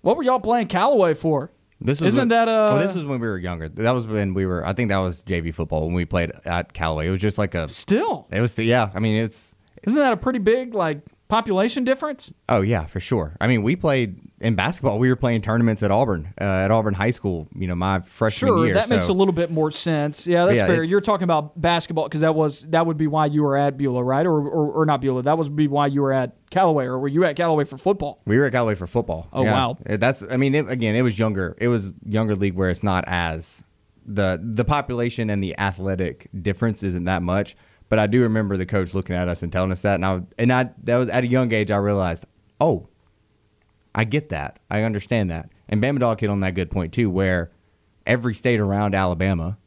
What 0.02 0.18
were 0.18 0.24
y'all 0.24 0.40
playing 0.42 0.68
Callaway 0.68 1.14
for? 1.14 1.52
This 1.80 2.00
was 2.02 2.10
Isn't 2.10 2.22
when- 2.24 2.28
that, 2.30 2.48
uh, 2.50 2.72
Well, 2.74 2.86
this 2.86 2.96
was 2.96 3.06
when 3.06 3.20
we 3.22 3.28
were 3.28 3.38
younger. 3.38 3.70
That 3.70 3.92
was 3.92 4.08
when 4.08 4.34
we 4.34 4.46
were. 4.46 4.66
I 4.66 4.74
think 4.74 4.90
that 4.90 4.98
was 5.00 5.24
JV 5.24 5.54
football 5.54 5.86
when 5.86 5.94
we 5.96 6.06
played 6.06 6.32
at 6.46 6.74
Callaway. 6.74 7.08
It 7.08 7.12
was 7.12 7.20
just 7.20 7.38
like 7.38 7.56
a. 7.56 7.68
Still, 7.70 8.28
It 8.32 8.42
was 8.42 8.54
the 8.56 8.64
yeah. 8.64 8.90
I 8.94 9.00
mean, 9.00 9.16
it's. 9.22 9.54
isn't 9.84 10.00
that 10.00 10.12
a 10.14 10.18
pretty 10.18 10.40
big 10.40 10.76
like 10.76 11.00
population 11.30 11.84
difference? 11.86 12.34
Oh 12.50 12.62
yeah, 12.62 12.86
for 12.86 13.00
sure. 13.00 13.36
I 13.42 13.48
mean, 13.48 13.64
we 13.64 13.76
played 13.78 14.18
in 14.44 14.56
basketball. 14.56 15.00
We 15.00 15.10
were 15.10 15.16
playing 15.16 15.42
tournaments 15.42 15.82
at 15.82 15.90
Auburn, 15.90 16.34
uh, 16.40 16.44
at 16.44 16.70
Auburn 16.72 16.94
High 16.94 17.10
School. 17.12 17.48
You 17.56 17.68
know, 17.68 17.76
my 17.76 18.02
freshman 18.02 18.50
Sure, 18.50 18.66
year. 18.66 18.74
that 18.76 18.90
makes 18.90 19.08
a 19.08 19.14
little 19.14 19.34
bit 19.34 19.50
more 19.50 19.72
sense. 19.72 20.28
Yeah, 20.28 20.46
that's 20.46 20.58
Yeah, 20.58 20.68
fair. 20.68 20.84
You're 20.84 21.02
talking 21.02 21.24
about 21.24 21.60
basketball 21.60 22.04
because 22.06 22.22
that 22.22 22.36
was 22.36 22.64
that 22.70 22.86
would 22.86 22.98
be 22.98 23.08
why 23.08 23.26
you 23.28 23.42
were 23.44 23.58
at 23.58 23.78
Beulah, 23.78 24.04
right? 24.04 24.26
Or, 24.26 24.34
or 24.48 24.72
or 24.82 24.86
not 24.86 25.02
Beulah. 25.02 25.24
That 25.24 25.38
would 25.38 25.56
be 25.56 25.68
why 25.68 25.88
you 25.88 26.02
were 26.02 26.14
at 26.14 26.36
Callaway, 26.52 26.86
or 26.86 27.00
were 27.00 27.08
you 27.08 27.24
at 27.26 27.36
Callaway 27.36 27.64
for 27.64 27.78
football? 27.78 28.22
We 28.26 28.38
were 28.38 28.46
at 28.46 28.52
Callaway 28.52 28.76
for 28.76 28.86
football. 28.86 29.28
Oh, 29.34 29.44
Yeah. 29.44 29.54
wow. 29.54 29.78
Uh, 29.90 29.98
That's. 29.98 30.24
I 30.30 30.38
mean, 30.38 30.54
it, 30.54 30.70
again, 30.70 30.96
it 30.96 31.02
was 31.02 31.18
younger. 31.18 31.56
It 31.60 31.70
was 31.70 31.94
younger 32.06 32.36
league 32.36 32.54
where 32.54 32.70
it's 32.70 32.84
not 32.84 33.04
as 33.08 33.64
the 34.06 34.40
the 34.44 34.66
population 34.66 35.30
and 35.30 35.42
the 35.44 35.58
athletic 35.58 36.28
difference 36.42 36.84
isn't 36.84 37.06
that 37.06 37.22
much. 37.24 37.56
But 37.90 38.00
I 38.00 38.08
do 38.08 38.22
remember 38.24 38.58
the 38.58 38.66
coach 38.66 38.94
looking 38.94 39.16
at 39.16 39.28
us 39.28 39.44
and 39.44 39.52
telling 39.52 39.72
us 39.72 39.82
that, 39.82 39.96
and 39.96 40.06
I 40.06 40.22
and 40.40 40.52
I 40.52 40.70
that 40.84 40.98
was 40.98 41.10
at 41.10 41.24
a 41.24 41.28
young 41.28 41.52
age. 41.54 41.70
I 41.72 41.78
realized, 41.78 42.26
oh, 42.60 42.88
I 43.96 44.04
get 44.04 44.30
that. 44.30 44.60
I 44.70 44.84
understand 44.84 45.30
that. 45.30 45.50
And 45.70 45.82
Bama 45.82 46.00
Dog 46.00 46.20
hit 46.20 46.30
on 46.30 46.40
that 46.42 46.56
good 46.56 46.72
point 46.72 46.94
too, 46.94 47.10
where 47.10 47.52
every 48.06 48.34
state 48.34 48.60
around 48.60 48.96
Alabama 48.96 49.58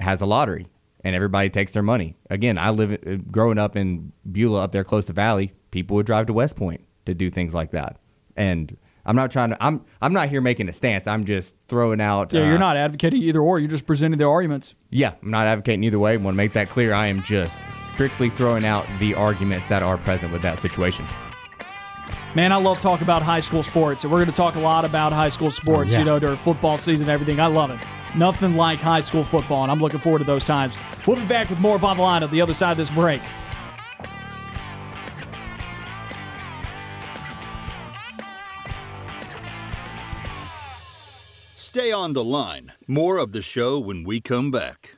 has 0.00 0.20
a 0.20 0.26
lottery 0.26 0.68
and 1.02 1.14
everybody 1.14 1.50
takes 1.50 1.72
their 1.72 1.82
money. 1.82 2.16
Again, 2.30 2.58
I 2.58 2.70
live 2.70 2.92
uh, 3.06 3.16
growing 3.30 3.58
up 3.58 3.76
in 3.76 4.12
Beulah 4.30 4.64
up 4.64 4.72
there 4.72 4.84
close 4.84 5.06
to 5.06 5.12
Valley, 5.12 5.52
people 5.70 5.96
would 5.96 6.06
drive 6.06 6.26
to 6.26 6.32
West 6.32 6.56
Point 6.56 6.84
to 7.04 7.14
do 7.14 7.30
things 7.30 7.54
like 7.54 7.70
that. 7.72 7.98
And 8.36 8.76
I'm 9.06 9.16
not 9.16 9.30
trying 9.30 9.50
to 9.50 9.62
I'm 9.62 9.84
I'm 10.00 10.12
not 10.12 10.28
here 10.30 10.40
making 10.40 10.68
a 10.68 10.72
stance. 10.72 11.06
I'm 11.06 11.24
just 11.24 11.54
throwing 11.68 12.00
out 12.00 12.32
Yeah, 12.32 12.42
uh, 12.42 12.48
you're 12.48 12.58
not 12.58 12.76
advocating 12.76 13.22
either 13.22 13.40
or. 13.40 13.58
You're 13.58 13.70
just 13.70 13.86
presenting 13.86 14.18
the 14.18 14.24
arguments. 14.24 14.74
Yeah, 14.90 15.12
I'm 15.22 15.30
not 15.30 15.46
advocating 15.46 15.84
either 15.84 15.98
way. 15.98 16.14
I 16.14 16.16
want 16.16 16.34
to 16.34 16.36
make 16.36 16.54
that 16.54 16.70
clear. 16.70 16.94
I 16.94 17.08
am 17.08 17.22
just 17.22 17.56
strictly 17.70 18.30
throwing 18.30 18.64
out 18.64 18.86
the 19.00 19.14
arguments 19.14 19.68
that 19.68 19.82
are 19.82 19.98
present 19.98 20.32
with 20.32 20.42
that 20.42 20.58
situation. 20.58 21.06
Man, 22.34 22.50
I 22.50 22.56
love 22.56 22.80
talking 22.80 23.04
about 23.04 23.22
high 23.22 23.38
school 23.38 23.62
sports, 23.62 24.02
and 24.02 24.12
we're 24.12 24.18
going 24.18 24.30
to 24.30 24.34
talk 24.34 24.56
a 24.56 24.60
lot 24.60 24.84
about 24.84 25.12
high 25.12 25.28
school 25.28 25.50
sports, 25.50 25.92
yeah. 25.92 26.00
you 26.00 26.04
know, 26.04 26.18
during 26.18 26.36
football 26.36 26.76
season 26.76 27.08
and 27.08 27.12
everything. 27.12 27.38
I 27.38 27.46
love 27.46 27.70
it. 27.70 27.78
Nothing 28.16 28.56
like 28.56 28.80
high 28.80 29.00
school 29.00 29.24
football, 29.24 29.62
and 29.62 29.70
I'm 29.70 29.78
looking 29.78 30.00
forward 30.00 30.18
to 30.18 30.24
those 30.24 30.44
times. 30.44 30.76
We'll 31.06 31.16
be 31.16 31.26
back 31.26 31.48
with 31.48 31.60
more 31.60 31.76
of 31.76 31.84
On 31.84 31.96
the 31.96 32.02
Line 32.02 32.24
on 32.24 32.30
the 32.30 32.40
other 32.40 32.52
side 32.52 32.72
of 32.72 32.76
this 32.76 32.90
break. 32.90 33.22
Stay 41.54 41.92
on 41.92 42.14
the 42.14 42.24
line. 42.24 42.72
More 42.88 43.18
of 43.18 43.30
the 43.32 43.42
show 43.42 43.78
when 43.78 44.02
we 44.02 44.20
come 44.20 44.50
back. 44.50 44.96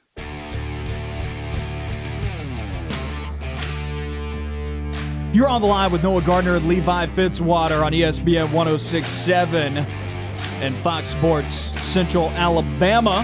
You're 5.36 5.48
on 5.48 5.60
the 5.60 5.66
line 5.66 5.92
with 5.92 6.02
Noah 6.02 6.22
Gardner 6.22 6.56
and 6.56 6.66
Levi 6.66 7.08
Fitzwater 7.08 7.84
on 7.84 7.92
ESPN 7.92 8.54
1067 8.54 9.76
and 9.76 10.76
Fox 10.78 11.10
Sports 11.10 11.52
Central 11.52 12.30
Alabama 12.30 13.16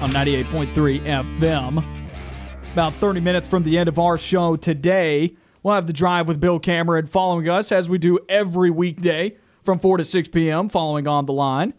on 0.00 0.10
98.3 0.10 1.02
FM. 1.02 1.84
About 2.72 2.94
30 2.94 3.18
minutes 3.18 3.48
from 3.48 3.64
the 3.64 3.76
end 3.76 3.88
of 3.88 3.98
our 3.98 4.16
show 4.16 4.54
today, 4.54 5.34
we'll 5.64 5.74
have 5.74 5.88
the 5.88 5.92
drive 5.92 6.28
with 6.28 6.38
Bill 6.38 6.60
Cameron 6.60 7.06
following 7.06 7.48
us 7.48 7.72
as 7.72 7.88
we 7.88 7.98
do 7.98 8.20
every 8.28 8.70
weekday 8.70 9.36
from 9.64 9.80
4 9.80 9.96
to 9.96 10.04
6 10.04 10.28
p.m. 10.28 10.68
following 10.68 11.08
on 11.08 11.26
the 11.26 11.32
line. 11.32 11.74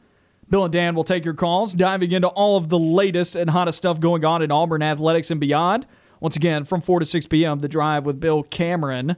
Bill 0.50 0.66
and 0.66 0.74
Dan 0.74 0.94
will 0.94 1.06
take 1.06 1.24
your 1.24 1.36
calls, 1.36 1.74
diving 1.74 2.12
into 2.12 2.28
all 2.28 2.58
of 2.58 2.68
the 2.68 2.78
latest 2.78 3.38
and 3.38 3.52
hottest 3.52 3.78
stuff 3.78 4.02
going 4.02 4.26
on 4.26 4.42
in 4.42 4.52
Auburn 4.52 4.82
athletics 4.82 5.32
and 5.32 5.40
beyond. 5.40 5.86
Once 6.20 6.36
again, 6.36 6.64
from 6.64 6.82
4 6.82 7.00
to 7.00 7.06
6 7.06 7.28
p.m., 7.28 7.60
the 7.60 7.68
drive 7.68 8.06
with 8.06 8.20
Bill 8.20 8.44
Cameron. 8.44 9.16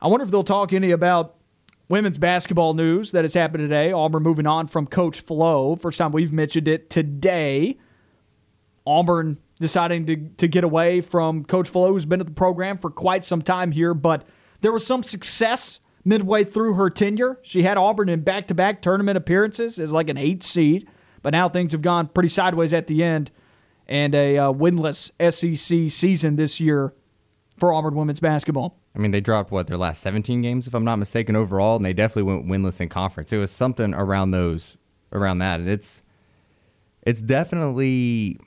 I 0.00 0.06
wonder 0.08 0.24
if 0.24 0.30
they'll 0.30 0.42
talk 0.42 0.72
any 0.72 0.90
about 0.90 1.36
women's 1.88 2.18
basketball 2.18 2.74
news 2.74 3.12
that 3.12 3.24
has 3.24 3.34
happened 3.34 3.62
today. 3.62 3.92
Auburn 3.92 4.22
moving 4.22 4.46
on 4.46 4.66
from 4.66 4.86
Coach 4.86 5.20
Flo. 5.20 5.76
First 5.76 5.98
time 5.98 6.12
we've 6.12 6.32
mentioned 6.32 6.68
it 6.68 6.90
today. 6.90 7.78
Auburn 8.86 9.38
deciding 9.60 10.06
to, 10.06 10.16
to 10.16 10.48
get 10.48 10.64
away 10.64 11.00
from 11.00 11.44
Coach 11.44 11.68
Flo, 11.68 11.92
who's 11.92 12.06
been 12.06 12.20
at 12.20 12.26
the 12.26 12.32
program 12.32 12.78
for 12.78 12.90
quite 12.90 13.24
some 13.24 13.42
time 13.42 13.72
here, 13.72 13.92
but 13.92 14.26
there 14.60 14.72
was 14.72 14.86
some 14.86 15.02
success 15.02 15.80
midway 16.04 16.44
through 16.44 16.74
her 16.74 16.88
tenure. 16.88 17.38
She 17.42 17.62
had 17.62 17.76
Auburn 17.76 18.08
in 18.08 18.20
back 18.20 18.46
to 18.46 18.54
back 18.54 18.80
tournament 18.80 19.18
appearances 19.18 19.78
as 19.78 19.92
like 19.92 20.08
an 20.08 20.16
eight 20.16 20.42
seed, 20.42 20.88
but 21.22 21.30
now 21.30 21.48
things 21.48 21.72
have 21.72 21.82
gone 21.82 22.08
pretty 22.08 22.28
sideways 22.28 22.72
at 22.72 22.86
the 22.86 23.02
end 23.02 23.30
and 23.88 24.14
a 24.14 24.38
uh, 24.38 24.52
winless 24.52 25.10
SEC 25.32 25.90
season 25.90 26.36
this 26.36 26.60
year 26.60 26.94
for 27.56 27.72
Auburn 27.72 27.94
women's 27.94 28.20
basketball. 28.20 28.78
I 28.94 28.98
mean, 28.98 29.10
they 29.10 29.20
dropped 29.20 29.50
what 29.50 29.66
their 29.66 29.76
last 29.76 30.02
17 30.02 30.42
games, 30.42 30.66
if 30.66 30.74
I'm 30.74 30.84
not 30.84 30.96
mistaken, 30.96 31.36
overall, 31.36 31.76
and 31.76 31.84
they 31.84 31.92
definitely 31.92 32.34
went 32.34 32.46
winless 32.46 32.80
in 32.80 32.88
conference. 32.88 33.32
It 33.32 33.38
was 33.38 33.50
something 33.50 33.94
around 33.94 34.32
those, 34.32 34.76
around 35.12 35.38
that, 35.38 35.60
and 35.60 35.68
it's, 35.68 36.02
it's 37.02 37.22
definitely. 37.22 38.38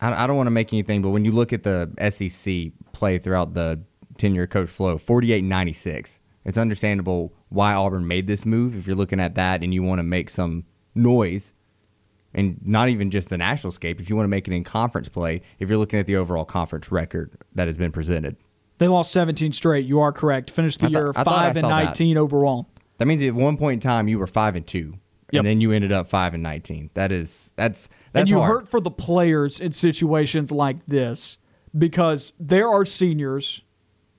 I, 0.00 0.24
I 0.24 0.26
don't 0.26 0.36
want 0.36 0.46
to 0.46 0.52
make 0.52 0.72
anything, 0.72 1.02
but 1.02 1.10
when 1.10 1.24
you 1.24 1.32
look 1.32 1.52
at 1.52 1.62
the 1.62 1.90
SEC 2.10 2.72
play 2.92 3.18
throughout 3.18 3.54
the 3.54 3.80
tenure 4.18 4.44
of 4.44 4.50
Coach 4.50 4.70
Flo, 4.70 4.96
48-96, 4.96 6.18
it's 6.44 6.58
understandable 6.58 7.32
why 7.50 7.74
Auburn 7.74 8.06
made 8.06 8.26
this 8.26 8.44
move. 8.44 8.74
If 8.74 8.86
you're 8.86 8.96
looking 8.96 9.20
at 9.20 9.34
that 9.36 9.62
and 9.62 9.72
you 9.72 9.82
want 9.82 9.98
to 9.98 10.04
make 10.04 10.30
some 10.30 10.64
noise, 10.94 11.52
and 12.34 12.58
not 12.64 12.88
even 12.88 13.10
just 13.10 13.28
the 13.28 13.38
national 13.38 13.72
scape, 13.72 14.00
if 14.00 14.08
you 14.08 14.16
want 14.16 14.24
to 14.24 14.28
make 14.30 14.48
it 14.48 14.52
in 14.54 14.64
conference 14.64 15.08
play, 15.08 15.42
if 15.58 15.68
you're 15.68 15.78
looking 15.78 15.98
at 15.98 16.06
the 16.06 16.16
overall 16.16 16.44
conference 16.44 16.90
record 16.90 17.32
that 17.54 17.66
has 17.68 17.76
been 17.76 17.92
presented. 17.92 18.36
They 18.78 18.88
lost 18.88 19.12
17 19.12 19.52
straight. 19.52 19.86
You 19.86 20.00
are 20.00 20.12
correct. 20.12 20.50
Finished 20.50 20.80
the 20.80 20.86
thought- 20.86 20.92
year 20.92 21.12
I 21.14 21.24
five 21.24 21.56
and 21.56 21.64
saw 21.64 21.68
that. 21.76 21.84
19 21.84 22.16
overall. 22.16 22.68
That 22.98 23.06
means 23.06 23.22
at 23.22 23.34
one 23.34 23.56
point 23.56 23.74
in 23.74 23.80
time 23.88 24.08
you 24.08 24.18
were 24.18 24.26
five 24.26 24.54
and 24.56 24.66
two, 24.66 24.94
Yep. 25.30 25.40
and 25.40 25.46
then 25.46 25.60
you 25.60 25.72
ended 25.72 25.92
up 25.92 26.08
five 26.08 26.34
and 26.34 26.42
nineteen. 26.42 26.90
That 26.94 27.10
is 27.10 27.52
that's 27.56 27.88
that's 28.12 28.22
and 28.24 28.30
you 28.30 28.38
hard. 28.38 28.50
hurt 28.50 28.68
for 28.70 28.80
the 28.80 28.90
players 28.90 29.60
in 29.60 29.72
situations 29.72 30.52
like 30.52 30.84
this 30.86 31.38
because 31.76 32.32
there 32.38 32.68
are 32.68 32.84
seniors 32.84 33.62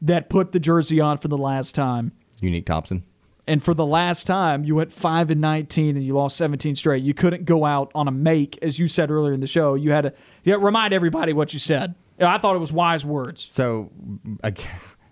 that 0.01 0.29
put 0.29 0.51
the 0.53 0.59
jersey 0.59 0.99
on 0.99 1.17
for 1.17 1.27
the 1.29 1.37
last 1.37 1.75
time. 1.75 2.11
Unique 2.41 2.65
Thompson. 2.65 3.03
And 3.45 3.61
for 3.61 3.73
the 3.73 3.85
last 3.85 4.25
time, 4.25 4.63
you 4.63 4.75
went 4.75 4.91
five 4.91 5.29
and 5.29 5.41
nineteen, 5.41 5.97
and 5.97 6.05
you 6.05 6.13
lost 6.15 6.37
seventeen 6.37 6.75
straight. 6.75 7.03
You 7.03 7.13
couldn't 7.13 7.43
go 7.45 7.65
out 7.65 7.91
on 7.93 8.07
a 8.07 8.11
make, 8.11 8.57
as 8.61 8.79
you 8.79 8.87
said 8.87 9.11
earlier 9.11 9.33
in 9.33 9.41
the 9.41 9.47
show. 9.47 9.75
You 9.75 9.91
had 9.91 10.01
to 10.01 10.13
you 10.43 10.53
had 10.53 10.59
to 10.59 10.65
remind 10.65 10.93
everybody 10.93 11.33
what 11.33 11.51
you 11.51 11.59
said. 11.59 11.95
I 12.21 12.37
thought 12.37 12.55
it 12.55 12.59
was 12.59 12.71
wise 12.71 13.05
words. 13.05 13.47
So 13.51 13.91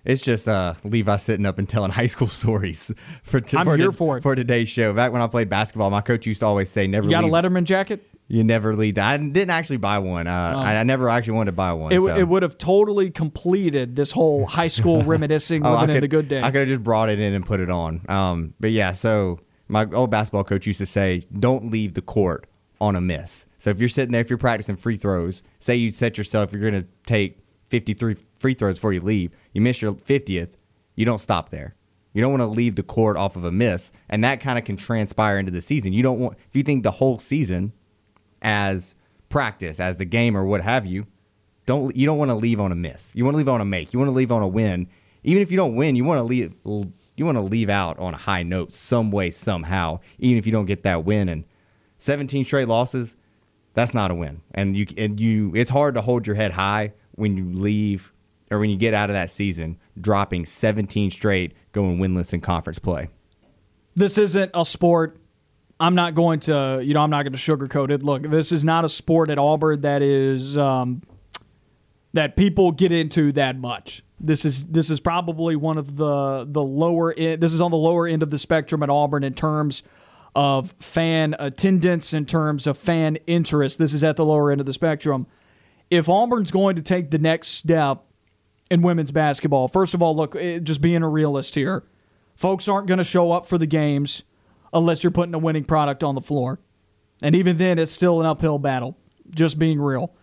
it's 0.05 0.21
just 0.21 0.47
uh, 0.47 0.73
Levi 0.83 1.15
sitting 1.17 1.45
up 1.45 1.59
and 1.59 1.67
telling 1.67 1.91
high 1.91 2.05
school 2.05 2.27
stories 2.41 2.91
for 3.23 3.41
t- 3.41 3.57
I'm 3.57 3.65
for, 3.65 3.77
here 3.77 3.87
to- 3.87 3.91
for 3.91 4.17
it. 4.17 4.21
for 4.23 4.35
today's 4.35 4.69
show. 4.69 4.93
Back 4.93 5.11
when 5.11 5.21
I 5.21 5.27
played 5.27 5.49
basketball, 5.49 5.89
my 5.89 6.01
coach 6.01 6.25
used 6.25 6.39
to 6.39 6.45
always 6.45 6.69
say, 6.69 6.87
"Never 6.87 7.05
You 7.07 7.11
got 7.11 7.23
a 7.23 7.27
Letterman 7.27 7.65
jacket? 7.65 8.07
You 8.31 8.43
never 8.43 8.75
leave." 8.75 8.97
I 8.97 9.17
didn't 9.17 9.49
actually 9.49 9.77
buy 9.77 9.99
one. 9.99 10.27
Uh, 10.27 10.61
I, 10.63 10.77
I 10.77 10.83
never 10.83 11.09
actually 11.09 11.33
wanted 11.33 11.51
to 11.51 11.55
buy 11.55 11.73
one. 11.73 11.91
It, 11.91 12.01
so. 12.01 12.15
it 12.15 12.27
would 12.27 12.43
have 12.43 12.57
totally 12.57 13.09
completed 13.11 13.95
this 13.95 14.11
whole 14.11 14.45
high 14.45 14.67
school 14.67 15.03
reminiscing, 15.13 15.65
Oh, 15.65 15.69
I 15.69 15.81
living 15.81 15.89
in 15.89 15.95
could- 15.97 16.03
the 16.03 16.07
good 16.07 16.27
days. 16.27 16.43
I 16.43 16.51
could 16.51 16.59
have 16.61 16.67
just 16.67 16.83
brought 16.83 17.09
it 17.09 17.19
in 17.19 17.33
and 17.33 17.45
put 17.45 17.59
it 17.59 17.69
on. 17.69 18.01
Um, 18.09 18.53
but 18.59 18.71
yeah, 18.71 18.91
so 18.91 19.39
my 19.67 19.85
old 19.93 20.11
basketball 20.11 20.43
coach 20.43 20.65
used 20.67 20.79
to 20.79 20.85
say, 20.85 21.25
"Don't 21.37 21.71
leave 21.71 21.93
the 21.93 22.01
court 22.01 22.47
on 22.79 22.95
a 22.95 23.01
miss." 23.01 23.45
So 23.57 23.69
if 23.69 23.79
you're 23.79 23.89
sitting 23.89 24.11
there, 24.11 24.21
if 24.21 24.29
you're 24.29 24.37
practicing 24.39 24.75
free 24.75 24.97
throws, 24.97 25.43
say 25.59 25.75
you 25.75 25.91
set 25.91 26.17
yourself, 26.17 26.51
you're 26.51 26.61
going 26.61 26.81
to 26.81 26.87
take 27.05 27.37
53 27.69 28.15
free 28.39 28.53
throws 28.53 28.75
before 28.75 28.91
you 28.93 29.01
leave. 29.01 29.31
You 29.53 29.61
miss 29.61 29.81
your 29.81 29.93
50th, 29.93 30.55
you 30.95 31.05
don't 31.05 31.19
stop 31.19 31.49
there. 31.49 31.75
You 32.13 32.21
don't 32.21 32.31
want 32.31 32.41
to 32.41 32.47
leave 32.47 32.75
the 32.75 32.83
court 32.83 33.15
off 33.15 33.37
of 33.37 33.45
a 33.45 33.51
miss, 33.51 33.93
and 34.09 34.21
that 34.25 34.41
kind 34.41 34.59
of 34.59 34.65
can 34.65 34.75
transpire 34.75 35.39
into 35.39 35.51
the 35.51 35.61
season. 35.61 35.93
You 35.93 36.03
don't 36.03 36.19
want 36.19 36.37
if 36.49 36.55
you 36.55 36.63
think 36.63 36.83
the 36.83 36.91
whole 36.91 37.19
season 37.19 37.71
as 38.41 38.95
practice, 39.29 39.79
as 39.79 39.97
the 39.97 40.05
game 40.05 40.35
or 40.35 40.45
what 40.45 40.61
have 40.61 40.85
you, 40.85 41.07
don't 41.65 41.95
you 41.95 42.05
don't 42.05 42.17
want 42.17 42.31
to 42.31 42.35
leave 42.35 42.59
on 42.59 42.71
a 42.71 42.75
miss. 42.75 43.15
You 43.15 43.23
want 43.23 43.35
to 43.35 43.37
leave 43.37 43.49
on 43.49 43.61
a 43.61 43.65
make. 43.65 43.93
You 43.93 43.99
want 43.99 44.09
to 44.09 44.13
leave 44.13 44.31
on 44.31 44.41
a 44.41 44.47
win. 44.47 44.87
Even 45.23 45.41
if 45.41 45.51
you 45.51 45.57
don't 45.57 45.75
win, 45.75 45.95
you 45.95 46.03
want 46.03 46.19
to 46.19 46.23
leave 46.23 46.53
you 46.65 47.25
want 47.25 47.37
to 47.37 47.43
leave 47.43 47.69
out 47.69 47.99
on 47.99 48.13
a 48.13 48.17
high 48.17 48.43
note 48.43 48.71
some 48.73 49.11
way 49.11 49.29
somehow. 49.29 49.99
Even 50.19 50.37
if 50.37 50.45
you 50.45 50.51
don't 50.51 50.65
get 50.65 50.83
that 50.83 51.05
win 51.05 51.29
and 51.29 51.45
17 51.99 52.43
straight 52.45 52.67
losses, 52.67 53.15
that's 53.73 53.93
not 53.93 54.11
a 54.11 54.15
win. 54.15 54.41
And 54.53 54.75
you 54.75 54.87
and 54.97 55.19
you 55.19 55.53
it's 55.55 55.69
hard 55.69 55.95
to 55.95 56.01
hold 56.01 56.25
your 56.25 56.35
head 56.35 56.51
high 56.51 56.93
when 57.11 57.37
you 57.37 57.45
leave 57.53 58.11
or 58.49 58.59
when 58.59 58.69
you 58.69 58.77
get 58.77 58.93
out 58.93 59.09
of 59.09 59.13
that 59.13 59.29
season 59.29 59.77
dropping 59.99 60.45
17 60.45 61.11
straight 61.11 61.53
going 61.71 61.99
winless 61.99 62.33
in 62.33 62.41
conference 62.41 62.79
play. 62.79 63.09
this 63.95 64.17
isn't 64.17 64.51
a 64.53 64.65
sport. 64.65 65.17
I'm 65.81 65.95
not 65.95 66.13
going 66.13 66.39
to, 66.41 66.79
you 66.83 66.93
know, 66.93 67.01
I'm 67.01 67.09
not 67.09 67.23
going 67.23 67.33
to 67.33 67.39
sugarcoat 67.39 67.89
it. 67.89 68.03
Look, 68.03 68.21
this 68.21 68.51
is 68.51 68.63
not 68.63 68.85
a 68.85 68.89
sport 68.89 69.31
at 69.31 69.39
Auburn 69.39 69.81
that 69.81 70.03
is 70.03 70.55
um, 70.55 71.01
that 72.13 72.35
people 72.35 72.71
get 72.71 72.91
into 72.91 73.31
that 73.31 73.57
much. 73.57 74.03
This 74.19 74.45
is 74.45 74.65
this 74.65 74.91
is 74.91 74.99
probably 74.99 75.55
one 75.55 75.79
of 75.79 75.95
the 75.95 76.45
the 76.47 76.61
lower. 76.61 77.11
End, 77.11 77.41
this 77.41 77.51
is 77.51 77.59
on 77.61 77.71
the 77.71 77.77
lower 77.77 78.05
end 78.05 78.21
of 78.21 78.29
the 78.29 78.37
spectrum 78.37 78.83
at 78.83 78.91
Auburn 78.91 79.23
in 79.23 79.33
terms 79.33 79.81
of 80.35 80.75
fan 80.79 81.35
attendance, 81.39 82.13
in 82.13 82.27
terms 82.27 82.67
of 82.67 82.77
fan 82.77 83.15
interest. 83.25 83.79
This 83.79 83.91
is 83.91 84.03
at 84.03 84.17
the 84.17 84.25
lower 84.25 84.51
end 84.51 84.61
of 84.61 84.67
the 84.67 84.73
spectrum. 84.73 85.25
If 85.89 86.07
Auburn's 86.07 86.51
going 86.51 86.75
to 86.75 86.83
take 86.83 87.09
the 87.09 87.17
next 87.17 87.49
step 87.49 88.03
in 88.69 88.83
women's 88.83 89.11
basketball, 89.11 89.67
first 89.67 89.95
of 89.95 90.03
all, 90.03 90.15
look, 90.15 90.35
eh, 90.35 90.59
just 90.59 90.79
being 90.79 91.01
a 91.01 91.09
realist 91.09 91.55
here, 91.55 91.83
folks 92.35 92.67
aren't 92.67 92.85
going 92.85 92.99
to 92.99 93.03
show 93.03 93.31
up 93.31 93.47
for 93.47 93.57
the 93.57 93.65
games 93.65 94.21
unless 94.73 95.03
you're 95.03 95.11
putting 95.11 95.33
a 95.33 95.39
winning 95.39 95.63
product 95.63 96.03
on 96.03 96.15
the 96.15 96.21
floor. 96.21 96.59
And 97.21 97.35
even 97.35 97.57
then, 97.57 97.77
it's 97.77 97.91
still 97.91 98.19
an 98.19 98.25
uphill 98.25 98.57
battle, 98.59 98.97
just 99.33 99.59
being 99.59 99.79
real. 99.79 100.13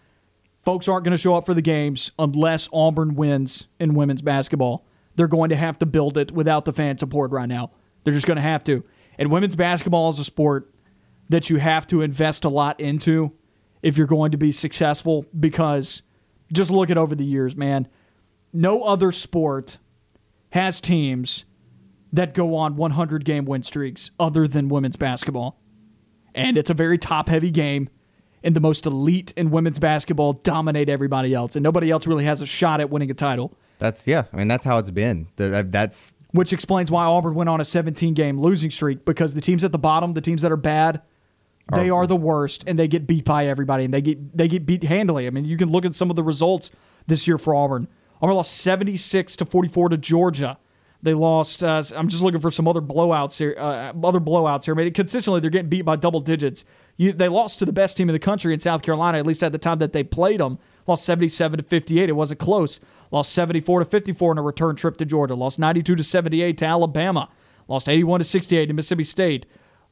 Folks 0.65 0.89
aren't 0.89 1.05
going 1.05 1.17
to 1.17 1.19
show 1.19 1.37
up 1.37 1.47
for 1.47 1.55
the 1.55 1.63
games 1.63 2.11
unless 2.19 2.69
Auburn 2.73 3.15
wins 3.15 3.69
in 3.79 3.95
women's 3.95 4.23
basketball. 4.23 4.85
They're 5.15 5.29
going 5.29 5.51
to 5.51 5.57
have 5.57 5.79
to 5.79 5.87
build 5.87 6.19
it 6.19 6.33
without 6.33 6.65
the 6.65 6.73
fan 6.73 6.99
support 6.99 7.31
right 7.31 7.49
now. 7.49 7.71
They're 8.05 8.13
just 8.13 8.27
going 8.27 8.37
to 8.37 8.43
have 8.43 8.65
to. 8.65 8.85
And 9.19 9.31
women's 9.31 9.57
basketball 9.57 10.09
is 10.11 10.19
a 10.19 10.25
sport 10.25 10.73
that 11.29 11.51
you 11.51 11.57
have 11.57 11.87
to 11.89 12.03
invest 12.03 12.45
a 12.45 12.49
lot 12.49 12.81
into 12.81 13.33
if 13.83 13.97
you're 13.97 14.07
going 14.07 14.33
to 14.33 14.39
be 14.39 14.53
successful 14.53 15.27
because 15.39 16.03
just 16.53 16.71
look 16.71 16.91
at 16.91 16.99
over 16.99 17.15
the 17.15 17.25
years, 17.25 17.57
man. 17.57 17.89
No 18.53 18.83
other 18.83 19.13
sport 19.13 19.79
has 20.51 20.81
teams 20.81 21.45
that 22.13 22.35
go 22.35 22.57
on 22.57 22.77
100 22.77 23.25
game 23.25 23.45
win 23.45 23.63
streaks 23.63 24.11
other 24.19 24.49
than 24.49 24.69
women's 24.69 24.97
basketball. 24.97 25.61
And 26.35 26.57
it's 26.57 26.71
a 26.71 26.75
very 26.75 26.99
top 26.99 27.29
heavy 27.29 27.51
game, 27.51 27.89
and 28.45 28.55
the 28.55 28.61
most 28.61 28.87
elite 28.87 29.33
in 29.37 29.51
women's 29.51 29.79
basketball 29.79 30.35
dominate 30.35 30.89
everybody 30.89 31.35
else, 31.35 31.57
and 31.57 31.63
nobody 31.63 31.91
else 31.91 32.07
really 32.07 32.25
has 32.25 32.41
a 32.41 32.47
shot 32.47 32.81
at 32.81 32.91
winning 32.91 33.11
a 33.11 33.15
title. 33.15 33.57
That's 33.79 34.07
yeah, 34.07 34.25
I 34.33 34.37
mean 34.37 34.49
that's 34.49 34.65
how 34.65 34.79
it's 34.79 34.91
been. 34.91 35.29
Uh, 35.39 35.65
that's 35.67 36.15
Which 36.33 36.53
explains 36.53 36.91
why 36.91 37.05
Auburn 37.05 37.35
went 37.35 37.49
on 37.49 37.61
a 37.61 37.65
17 37.65 38.15
game 38.15 38.39
losing 38.41 38.71
streak 38.71 39.05
because 39.05 39.35
the 39.35 39.41
teams 39.41 39.65
at 39.65 39.73
the 39.73 39.79
bottom, 39.79 40.13
the 40.13 40.21
teams 40.21 40.43
that 40.43 40.53
are 40.53 40.57
bad, 40.57 41.03
they 41.73 41.91
are 41.91 42.07
the 42.07 42.17
worst 42.17 42.65
and 42.67 42.79
they 42.79 42.89
get 42.89 43.07
beat 43.07 43.25
by 43.25 43.47
everybody 43.47 43.85
and 43.85 43.93
they 43.93 44.01
get 44.01 44.37
they 44.37 44.49
get 44.49 44.67
beat 44.67 44.83
handily. 44.85 45.27
I 45.27 45.31
mean, 45.31 45.45
you 45.45 45.57
can 45.57 45.71
look 45.71 45.85
at 45.85 45.95
some 45.95 46.11
of 46.11 46.17
the 46.17 46.23
results 46.23 46.71
this 47.07 47.27
year 47.27 47.39
for 47.39 47.55
Auburn. 47.55 47.89
Auburn 48.21 48.37
lost 48.37 48.57
76 48.57 49.37
to 49.37 49.45
44 49.45 49.91
to 49.91 49.97
Georgia. 49.97 50.59
They 51.01 51.15
lost. 51.15 51.63
Uh, 51.63 51.83
I'm 51.95 52.09
just 52.09 52.23
looking 52.23 52.41
for 52.41 52.51
some 52.51 52.67
other 52.67 52.81
blowouts 52.81 53.39
here. 53.39 53.55
Uh, 53.57 53.93
other 54.05 54.19
blowouts 54.19 54.65
here. 54.65 54.75
I 54.75 54.77
mean, 54.77 54.93
consistently 54.93 55.41
they're 55.41 55.51
getting 55.51 55.69
beat 55.69 55.83
by 55.83 55.97
double 55.97 56.21
digits. 56.21 56.65
You, 56.97 57.13
they 57.13 57.29
lost 57.29 57.61
to 57.61 57.65
the 57.65 57.73
best 57.73 57.97
team 57.97 58.09
in 58.09 58.13
the 58.13 58.19
country 58.19 58.53
in 58.53 58.59
South 58.59 58.83
Carolina, 58.83 59.19
at 59.19 59.27
least 59.27 59.45
at 59.45 59.53
the 59.53 59.59
time 59.59 59.79
that 59.79 59.93
they 59.93 60.03
played 60.03 60.41
them. 60.41 60.59
Lost 60.89 61.05
77 61.05 61.59
to 61.59 61.63
58. 61.63 62.09
It 62.09 62.13
wasn't 62.13 62.41
close. 62.41 62.81
Lost 63.13 63.33
74 63.33 63.81
to 63.81 63.85
54 63.85 64.33
in 64.33 64.39
a 64.39 64.43
return 64.43 64.75
trip 64.75 64.97
to 64.97 65.05
Georgia. 65.05 65.35
Lost 65.37 65.59
92 65.59 65.95
to 65.95 66.03
78 66.03 66.59
to 66.59 66.65
Alabama. 66.65 67.31
Lost 67.69 67.89
81 67.89 68.21
to 68.21 68.25
68 68.25 68.67
to 68.67 68.73
Mississippi 68.73 69.05
State. 69.05 69.47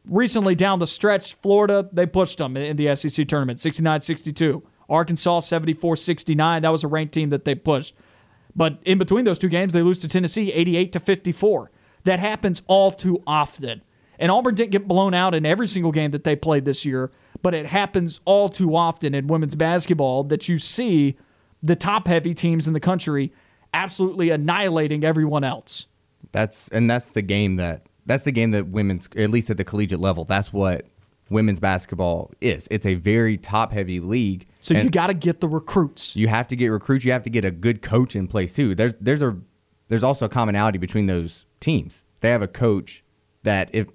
recently 0.09 0.55
down 0.55 0.79
the 0.79 0.87
stretch, 0.87 1.35
Florida, 1.35 1.89
they 1.93 2.07
pushed 2.07 2.39
them 2.39 2.57
in 2.57 2.77
the 2.77 2.95
SEC 2.97 3.29
tournament 3.29 3.61
69 3.61 4.01
62. 4.01 4.63
Arkansas 4.89 5.41
74 5.41 5.97
69. 5.97 6.63
That 6.63 6.73
was 6.73 6.83
a 6.83 6.89
ranked 6.89 7.15
team 7.15 7.31
that 7.31 7.45
they 7.45 7.55
pushed. 7.55 7.95
But 8.57 8.79
in 8.85 8.99
between 8.99 9.27
those 9.27 9.39
two 9.39 9.51
games, 9.51 9.73
they 9.73 9.83
lose 9.83 9.99
to 10.01 10.09
Tennessee 10.09 10.51
88 10.51 10.93
to 10.93 11.01
54. 11.01 11.71
That 12.05 12.19
happens 12.19 12.63
all 12.67 12.91
too 12.91 13.23
often. 13.27 13.83
And 14.19 14.31
Auburn 14.31 14.55
didn't 14.55 14.71
get 14.71 14.89
blown 14.89 15.13
out 15.13 15.35
in 15.35 15.45
every 15.45 15.69
single 15.69 15.93
game 15.93 16.13
that 16.13 16.25
they 16.25 16.35
played 16.35 16.65
this 16.65 16.87
year, 16.87 17.11
but 17.43 17.53
it 17.53 17.67
happens 17.67 18.21
all 18.25 18.49
too 18.49 18.75
often 18.75 19.15
in 19.15 19.27
women's 19.27 19.55
basketball 19.55 20.25
that 20.25 20.49
you 20.49 20.59
see 20.59 21.19
the 21.63 21.77
top 21.77 22.07
heavy 22.07 22.33
teams 22.33 22.67
in 22.67 22.73
the 22.73 22.81
country 22.81 23.33
absolutely 23.75 24.31
annihilating 24.31 25.05
everyone 25.05 25.45
else. 25.45 25.87
That's 26.33 26.69
and 26.69 26.89
that's 26.89 27.13
the 27.13 27.23
game 27.23 27.57
that 27.57 27.87
that's 28.07 28.23
the 28.23 28.33
game 28.33 28.53
that 28.53 28.69
women's 28.69 29.09
at 29.17 29.31
least 29.31 29.51
at 29.51 29.59
the 29.59 29.65
collegiate 29.65 30.01
level. 30.01 30.25
That's 30.25 30.53
what 30.53 30.87
women's 31.29 31.61
basketball 31.61 32.33
is. 32.41 32.69
It's 32.71 32.87
a 32.87 32.95
very 32.95 33.37
top 33.37 33.73
heavy 33.73 34.01
league. 34.01 34.47
So 34.61 34.75
you 34.75 34.91
got 34.91 35.09
to 35.09 35.15
get 35.15 35.41
the 35.41 35.49
recruits. 35.49 36.17
you 36.17 36.29
have 36.29 36.49
to 36.49 36.57
get 36.57 36.69
recruits. 36.69 37.05
You 37.05 37.13
have 37.13 37.23
to 37.23 37.31
get 37.31 37.45
a 37.45 37.51
good 37.51 37.83
coach 37.83 38.17
in 38.17 38.29
place 38.29 38.53
too. 38.55 38.75
There's 38.75 38.95
there's 38.97 39.23
a 39.23 39.39
there's 39.89 40.03
also 40.03 40.27
a 40.27 40.29
commonality 40.29 40.79
between 40.79 41.07
those 41.07 41.47
teams. 41.61 42.05
They 42.21 42.31
have 42.31 42.43
a 42.43 42.49
coach 42.49 43.05
that 43.43 43.71
if 43.73 43.87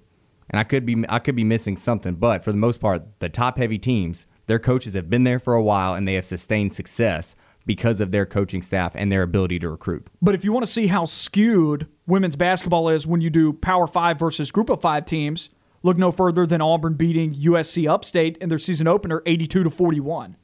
and 0.50 0.58
I 0.58 0.64
could 0.64 0.84
be 0.84 1.04
I 1.08 1.18
could 1.18 1.36
be 1.36 1.44
missing 1.44 1.76
something, 1.76 2.14
but 2.14 2.44
for 2.44 2.52
the 2.52 2.58
most 2.58 2.80
part, 2.80 3.20
the 3.20 3.28
top 3.28 3.58
heavy 3.58 3.78
teams, 3.78 4.26
their 4.46 4.58
coaches 4.58 4.94
have 4.94 5.08
been 5.08 5.24
there 5.24 5.38
for 5.38 5.54
a 5.54 5.62
while 5.62 5.94
and 5.94 6.06
they 6.06 6.14
have 6.14 6.24
sustained 6.24 6.72
success 6.72 7.36
because 7.64 8.00
of 8.00 8.10
their 8.10 8.26
coaching 8.26 8.60
staff 8.62 8.92
and 8.96 9.10
their 9.10 9.22
ability 9.22 9.58
to 9.60 9.70
recruit. 9.70 10.08
But 10.20 10.34
if 10.34 10.44
you 10.44 10.52
want 10.52 10.66
to 10.66 10.72
see 10.72 10.88
how 10.88 11.04
skewed 11.04 11.86
women's 12.06 12.36
basketball 12.36 12.88
is 12.88 13.06
when 13.06 13.20
you 13.20 13.30
do 13.30 13.52
Power 13.52 13.86
Five 13.86 14.18
versus 14.18 14.50
Group 14.50 14.68
of 14.68 14.80
Five 14.80 15.04
teams, 15.04 15.48
look 15.82 15.96
no 15.98 16.12
further 16.12 16.46
than 16.46 16.60
Auburn 16.60 16.94
beating 16.94 17.34
USC 17.34 17.88
Upstate 17.88 18.36
in 18.38 18.48
their 18.48 18.58
season 18.58 18.86
opener, 18.86 19.22
eighty-two 19.26 19.62
to 19.62 19.70
forty-one. 19.70 20.36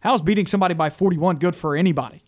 How 0.00 0.14
is 0.14 0.22
beating 0.22 0.46
somebody 0.46 0.74
by 0.74 0.90
forty-one 0.90 1.36
good 1.36 1.56
for 1.56 1.76
anybody? 1.76 2.22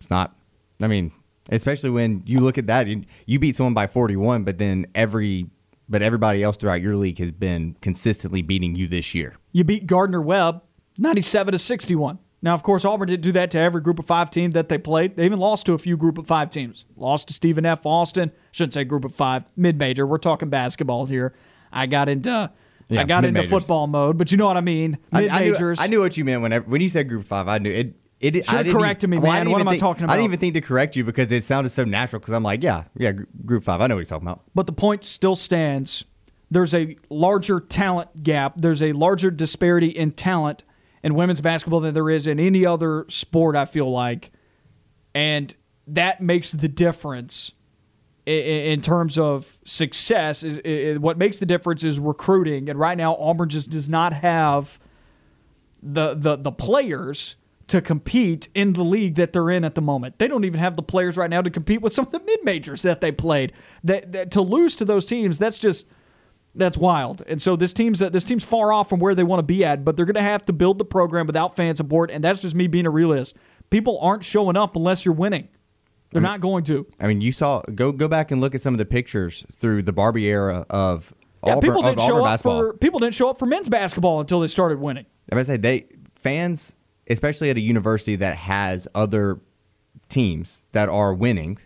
It's 0.00 0.10
not. 0.10 0.36
I 0.80 0.88
mean, 0.88 1.12
especially 1.48 1.90
when 1.90 2.22
you 2.26 2.40
look 2.40 2.58
at 2.58 2.66
that, 2.66 2.86
you, 2.86 3.04
you 3.24 3.38
beat 3.38 3.54
someone 3.54 3.74
by 3.74 3.86
41, 3.86 4.42
but 4.42 4.58
then 4.58 4.86
every 4.94 5.46
but 5.88 6.02
everybody 6.02 6.42
else 6.42 6.56
throughout 6.56 6.80
your 6.80 6.96
league 6.96 7.18
has 7.18 7.32
been 7.32 7.76
consistently 7.80 8.40
beating 8.40 8.74
you 8.74 8.86
this 8.86 9.14
year. 9.14 9.36
You 9.52 9.62
beat 9.62 9.86
Gardner 9.86 10.22
Webb, 10.22 10.62
ninety-seven 10.98 11.52
to 11.52 11.58
sixty-one. 11.58 12.18
Now, 12.44 12.54
of 12.54 12.64
course, 12.64 12.84
Auburn 12.84 13.06
didn't 13.08 13.22
do 13.22 13.32
that 13.32 13.52
to 13.52 13.58
every 13.58 13.80
Group 13.80 14.00
of 14.00 14.06
Five 14.06 14.28
team 14.28 14.50
that 14.50 14.68
they 14.68 14.76
played. 14.76 15.16
They 15.16 15.24
even 15.24 15.38
lost 15.38 15.64
to 15.66 15.74
a 15.74 15.78
few 15.78 15.96
Group 15.96 16.18
of 16.18 16.26
Five 16.26 16.50
teams. 16.50 16.84
Lost 16.96 17.28
to 17.28 17.34
Stephen 17.34 17.64
F. 17.64 17.86
Austin. 17.86 18.32
Shouldn't 18.50 18.72
say 18.72 18.82
Group 18.84 19.04
of 19.04 19.14
Five, 19.14 19.44
mid-major. 19.56 20.04
We're 20.06 20.18
talking 20.18 20.48
basketball 20.50 21.06
here. 21.06 21.34
I 21.72 21.86
got 21.86 22.08
into. 22.08 22.50
Yeah, 22.88 23.02
I 23.02 23.04
got 23.04 23.18
into 23.24 23.40
mid-majors. 23.40 23.50
football 23.50 23.86
mode, 23.86 24.18
but 24.18 24.32
you 24.32 24.38
know 24.38 24.46
what 24.46 24.56
I 24.56 24.60
mean. 24.60 24.98
I- 25.12 25.20
Mid 25.22 25.30
I, 25.30 25.40
knew, 25.40 25.52
majors. 25.52 25.80
I 25.80 25.86
knew 25.86 26.00
what 26.00 26.16
you 26.16 26.24
meant 26.24 26.42
whenever 26.42 26.68
when 26.68 26.80
you 26.80 26.88
said 26.88 27.08
group 27.08 27.22
of 27.22 27.28
five. 27.28 27.46
I 27.48 27.58
knew 27.58 27.70
it. 27.70 27.94
It 28.20 28.46
Should've 28.46 28.68
I 28.74 28.78
corrected 28.78 29.10
me, 29.10 29.18
well, 29.18 29.32
man. 29.32 29.40
didn't 29.40 29.52
What 29.52 29.60
am 29.62 29.68
I 29.68 29.76
talking 29.76 30.04
about? 30.04 30.12
I 30.12 30.16
didn't 30.16 30.26
even 30.30 30.38
think 30.38 30.54
to 30.54 30.60
correct 30.60 30.94
you 30.94 31.02
because 31.02 31.32
it 31.32 31.42
sounded 31.42 31.70
so 31.70 31.82
natural. 31.82 32.20
Because 32.20 32.34
I'm 32.34 32.44
like, 32.44 32.62
yeah, 32.62 32.84
yeah, 32.96 33.10
gr- 33.12 33.24
group 33.44 33.64
five. 33.64 33.80
I 33.80 33.88
know 33.88 33.96
what 33.96 34.00
he's 34.00 34.08
talking 34.10 34.28
about. 34.28 34.42
But 34.54 34.66
the 34.66 34.72
point 34.72 35.02
still 35.02 35.34
stands. 35.34 36.04
There's 36.48 36.72
a 36.74 36.96
larger 37.10 37.58
talent 37.60 38.22
gap. 38.22 38.54
There's 38.58 38.80
a 38.82 38.92
larger 38.92 39.30
disparity 39.32 39.88
in 39.88 40.12
talent 40.12 40.62
in 41.02 41.14
women's 41.14 41.40
basketball 41.40 41.80
than 41.80 41.94
there 41.94 42.10
is 42.10 42.26
in 42.26 42.38
any 42.38 42.64
other 42.64 43.04
sport, 43.08 43.56
I 43.56 43.64
feel 43.64 43.90
like. 43.90 44.30
And 45.14 45.54
that 45.86 46.20
makes 46.20 46.52
the 46.52 46.68
difference 46.68 47.52
in 48.24 48.80
terms 48.80 49.18
of 49.18 49.58
success. 49.64 50.42
Is 50.44 50.98
What 50.98 51.18
makes 51.18 51.38
the 51.38 51.46
difference 51.46 51.82
is 51.82 51.98
recruiting. 51.98 52.68
And 52.68 52.78
right 52.78 52.96
now, 52.96 53.16
Auburn 53.16 53.48
just 53.48 53.70
does 53.70 53.88
not 53.88 54.12
have 54.12 54.78
the, 55.82 56.14
the, 56.14 56.36
the 56.36 56.52
players 56.52 57.36
to 57.66 57.80
compete 57.80 58.48
in 58.54 58.74
the 58.74 58.84
league 58.84 59.14
that 59.16 59.32
they're 59.32 59.50
in 59.50 59.64
at 59.64 59.74
the 59.74 59.80
moment. 59.80 60.18
They 60.18 60.28
don't 60.28 60.44
even 60.44 60.60
have 60.60 60.76
the 60.76 60.82
players 60.82 61.16
right 61.16 61.30
now 61.30 61.42
to 61.42 61.50
compete 61.50 61.80
with 61.80 61.92
some 61.92 62.06
of 62.06 62.12
the 62.12 62.20
mid 62.20 62.44
majors 62.44 62.82
that 62.82 63.00
they 63.00 63.10
played. 63.10 63.52
That, 63.82 64.12
that 64.12 64.30
to 64.32 64.42
lose 64.42 64.76
to 64.76 64.84
those 64.84 65.06
teams, 65.06 65.38
that's 65.38 65.58
just 65.58 65.86
that's 66.54 66.76
wild. 66.76 67.22
And 67.26 67.40
so 67.40 67.56
this 67.56 67.72
team's 67.72 68.02
uh, 68.02 68.08
this 68.10 68.24
team's 68.24 68.44
far 68.44 68.72
off 68.72 68.88
from 68.88 69.00
where 69.00 69.14
they 69.14 69.22
want 69.22 69.38
to 69.38 69.44
be 69.44 69.64
at, 69.64 69.84
but 69.84 69.96
they're 69.96 70.06
going 70.06 70.14
to 70.14 70.22
have 70.22 70.44
to 70.46 70.52
build 70.52 70.78
the 70.78 70.84
program 70.84 71.26
without 71.26 71.56
fan 71.56 71.76
support, 71.76 72.10
and 72.10 72.22
that's 72.22 72.40
just 72.40 72.54
me 72.54 72.66
being 72.66 72.86
a 72.86 72.90
realist. 72.90 73.36
People 73.70 73.98
aren't 74.00 74.24
showing 74.24 74.56
up 74.56 74.76
unless 74.76 75.04
you're 75.04 75.14
winning. 75.14 75.48
They're 76.10 76.20
not 76.20 76.40
going 76.40 76.62
to. 76.64 76.86
I 77.00 77.06
mean, 77.06 77.22
you 77.22 77.32
saw 77.32 77.62
go 77.74 77.90
go 77.90 78.06
back 78.06 78.30
and 78.30 78.40
look 78.40 78.54
at 78.54 78.60
some 78.60 78.74
of 78.74 78.78
the 78.78 78.84
pictures 78.84 79.46
through 79.50 79.82
the 79.82 79.94
Barbee 79.94 80.24
era 80.24 80.66
of 80.68 81.14
Yeah, 81.46 81.54
Auburn, 81.54 81.60
people 81.62 81.82
didn't 81.82 82.00
Auburn 82.00 82.06
show 82.06 82.18
up 82.18 82.24
basketball. 82.24 82.60
for 82.60 82.72
people 82.74 82.98
didn't 82.98 83.14
show 83.14 83.30
up 83.30 83.38
for 83.38 83.46
men's 83.46 83.70
basketball 83.70 84.20
until 84.20 84.40
they 84.40 84.46
started 84.46 84.78
winning. 84.78 85.06
I 85.30 85.36
would 85.36 85.46
say 85.46 85.56
they 85.56 85.86
fans, 86.14 86.74
especially 87.08 87.48
at 87.48 87.56
a 87.56 87.60
university 87.60 88.16
that 88.16 88.36
has 88.36 88.86
other 88.94 89.40
teams 90.10 90.62
that 90.72 90.90
are 90.90 91.14
winning 91.14 91.58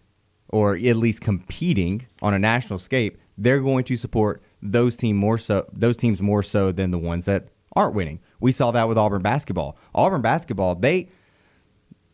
or 0.49 0.77
at 0.77 0.97
least 0.97 1.21
competing 1.21 2.07
on 2.23 2.33
a 2.33 2.39
national 2.39 2.79
scape, 2.79 3.19
they're 3.37 3.61
going 3.61 3.83
to 3.85 3.97
support 3.97 4.43
those 4.73 4.97
team 4.97 5.17
more 5.17 5.39
so 5.39 5.67
those 5.73 5.97
teams 5.97 6.21
more 6.23 6.43
so 6.43 6.73
than 6.73 6.91
the 6.91 6.99
ones 6.99 7.27
that 7.27 7.49
aren't 7.75 7.95
winning. 7.95 8.21
We 8.41 8.53
saw 8.53 8.71
that 8.73 8.89
with 8.89 8.99
Auburn 8.99 9.23
basketball. 9.23 9.77
Auburn 9.95 10.23
basketball, 10.23 10.75
they 10.75 11.09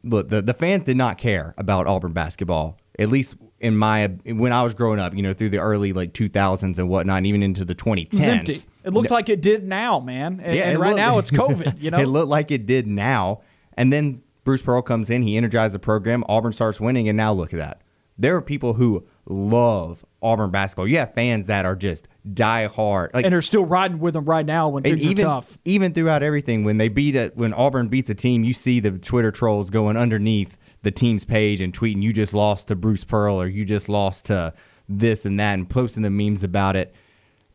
look 0.02 0.28
the, 0.28 0.42
the 0.42 0.54
fans 0.54 0.84
did 0.84 0.96
not 0.96 1.18
care 1.18 1.54
about 1.56 1.86
Auburn 1.86 2.12
basketball. 2.12 2.78
At 2.98 3.08
least 3.08 3.36
in 3.60 3.76
my 3.76 4.08
when 4.26 4.52
I 4.52 4.62
was 4.62 4.74
growing 4.74 4.98
up, 4.98 5.14
you 5.14 5.22
know, 5.22 5.32
through 5.32 5.50
the 5.50 5.58
early 5.58 5.92
like 5.92 6.12
2000s 6.12 6.78
and 6.78 6.88
whatnot, 6.88 7.24
even 7.24 7.42
into 7.42 7.64
the 7.64 7.74
2010s. 7.74 8.06
It's 8.12 8.20
empty. 8.20 8.60
It 8.84 8.92
looks 8.92 9.10
like 9.10 9.28
it 9.28 9.40
did 9.40 9.64
now, 9.64 10.00
man. 10.00 10.40
And, 10.42 10.58
and 10.58 10.78
right 10.78 10.88
looked- 10.88 10.96
now 10.98 11.18
it's 11.18 11.30
COVID. 11.30 11.78
You 11.82 11.90
know, 11.90 11.98
it 11.98 12.06
looked 12.06 12.28
like 12.28 12.50
it 12.50 12.66
did 12.66 12.86
now. 12.86 13.40
And 13.74 13.92
then 13.92 14.22
Bruce 14.44 14.62
Pearl 14.62 14.82
comes 14.82 15.08
in, 15.08 15.22
he 15.22 15.36
energized 15.36 15.74
the 15.74 15.78
program. 15.78 16.24
Auburn 16.28 16.52
starts 16.52 16.80
winning, 16.80 17.08
and 17.08 17.16
now 17.16 17.32
look 17.32 17.52
at 17.54 17.58
that. 17.58 17.80
There 18.18 18.36
are 18.36 18.42
people 18.42 18.74
who 18.74 19.06
love 19.24 20.04
Auburn 20.23 20.51
basketball. 20.51 20.86
You 20.86 20.99
have 20.99 21.12
fans 21.12 21.49
that 21.49 21.65
are 21.66 21.74
just 21.74 22.07
die 22.32 22.66
hard, 22.66 23.11
like 23.12 23.24
and 23.24 23.32
they're 23.32 23.43
still 23.43 23.65
riding 23.65 23.99
with 23.99 24.15
them 24.15 24.24
right 24.24 24.47
now 24.47 24.69
when 24.69 24.85
things 24.85 25.05
even 25.05 25.24
are 25.24 25.40
tough. 25.40 25.59
even 25.65 25.93
throughout 25.93 26.23
everything. 26.23 26.65
When 26.65 26.77
they 26.77 26.89
beat 26.89 27.16
it, 27.16 27.36
when 27.36 27.53
Auburn 27.53 27.89
beats 27.89 28.09
a 28.09 28.15
team, 28.15 28.44
you 28.44 28.53
see 28.53 28.81
the 28.81 28.93
Twitter 28.93 29.32
trolls 29.32 29.70
going 29.70 29.97
underneath 29.97 30.57
the 30.82 30.90
team's 30.90 31.24
page 31.24 31.61
and 31.61 31.73
tweeting, 31.73 32.03
"You 32.03 32.12
just 32.12 32.32
lost 32.32 32.69
to 32.69 32.77
Bruce 32.77 33.05
Pearl," 33.05 33.40
or 33.40 33.49
"You 33.49 33.65
just 33.65 33.89
lost 33.89 34.27
to 34.27 34.55
this 34.89 35.27
and 35.27 35.39
that," 35.40 35.55
and 35.55 35.69
posting 35.69 36.03
the 36.03 36.11
memes 36.11 36.44
about 36.44 36.77
it. 36.77 36.94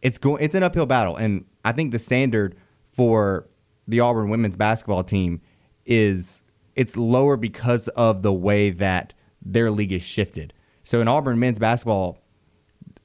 It's 0.02 0.18
going. 0.18 0.44
It's 0.44 0.56
an 0.56 0.64
uphill 0.64 0.85
battle, 0.85 1.15
and 1.15 1.45
I 1.64 1.72
think 1.72 1.91
the 1.91 1.99
standard 1.99 2.56
for 2.91 3.48
the 3.88 4.02
Auburn 4.02 4.30
women's 4.30 4.57
basketball 4.57 5.03
team 5.03 5.39
is 5.85 6.44
it's 6.76 6.98
lower 6.98 7.38
because 7.38 7.88
of 7.89 8.22
the 8.22 8.34
way 8.34 8.69
that 8.69 9.14
their 9.41 9.72
league 9.72 9.94
is 9.94 10.03
shifted. 10.03 10.53
So 10.84 11.02
in 11.02 11.07
Auburn 11.07 11.39
men's 11.39 11.60
basketball, 11.60 12.19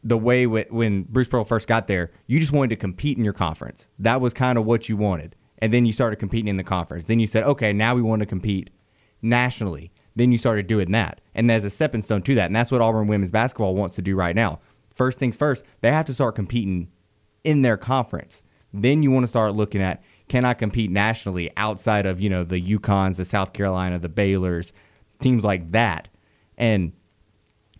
the 0.03 0.19
way 0.19 0.45
wh- 0.45 0.73
when 0.73 1.05
Bruce 1.05 1.29
Pearl 1.29 1.45
first 1.45 1.69
got 1.69 1.87
there, 1.87 2.11
you 2.27 2.41
just 2.41 2.53
wanted 2.53 2.71
to 2.71 2.77
compete 2.77 3.19
in 3.19 3.25
your 3.25 3.33
conference. 3.33 3.89
That 3.99 4.21
was 4.21 4.35
kind 4.35 4.59
of 4.59 4.65
what 4.65 4.89
you 4.89 4.97
wanted. 4.97 5.37
And 5.59 5.73
then 5.73 5.87
you 5.87 5.93
started 5.93 6.17
competing 6.17 6.49
in 6.49 6.57
the 6.57 6.65
conference. 6.65 7.05
Then 7.05 7.21
you 7.21 7.27
said, 7.27 7.45
okay, 7.45 7.73
now 7.73 7.95
we 7.95 8.03
want 8.03 8.21
to 8.21 8.27
compete 8.27 8.71
nationally. 9.21 9.93
Then 10.17 10.33
you 10.33 10.39
started 10.39 10.67
doing 10.67 10.91
that. 10.93 11.21
And 11.35 11.49
there's 11.49 11.65
a 11.65 11.71
stepping 11.71 12.03
stone 12.03 12.23
to 12.23 12.35
that. 12.35 12.47
And 12.47 12.57
that's 12.57 12.73
what 12.73 12.81
Auburn 12.81 13.07
women's 13.07 13.31
basketball 13.31 13.75
wants 13.75 13.95
to 13.97 14.03
do 14.03 14.17
right 14.17 14.35
now. 14.35 14.61
First 14.91 15.19
things 15.19 15.37
first, 15.37 15.65
they 15.81 15.91
have 15.93 16.05
to 16.07 16.15
start 16.15 16.35
competing 16.35 16.91
in 17.45 17.63
their 17.63 17.77
conference. 17.77 18.43
Then 18.73 19.03
you 19.03 19.11
want 19.11 19.25
to 19.25 19.29
start 19.29 19.55
looking 19.55 19.81
at 19.81 20.03
can 20.29 20.45
I 20.45 20.55
compete 20.55 20.91
nationally 20.91 21.51
outside 21.57 22.07
of, 22.07 22.21
you 22.21 22.31
know, 22.31 22.43
the 22.45 22.61
UConns, 22.61 23.17
the 23.17 23.25
South 23.25 23.53
Carolina, 23.53 23.99
the 23.99 24.09
Baylors, 24.09 24.73
teams 25.21 25.45
like 25.45 25.73
that. 25.73 26.09
And 26.57 26.93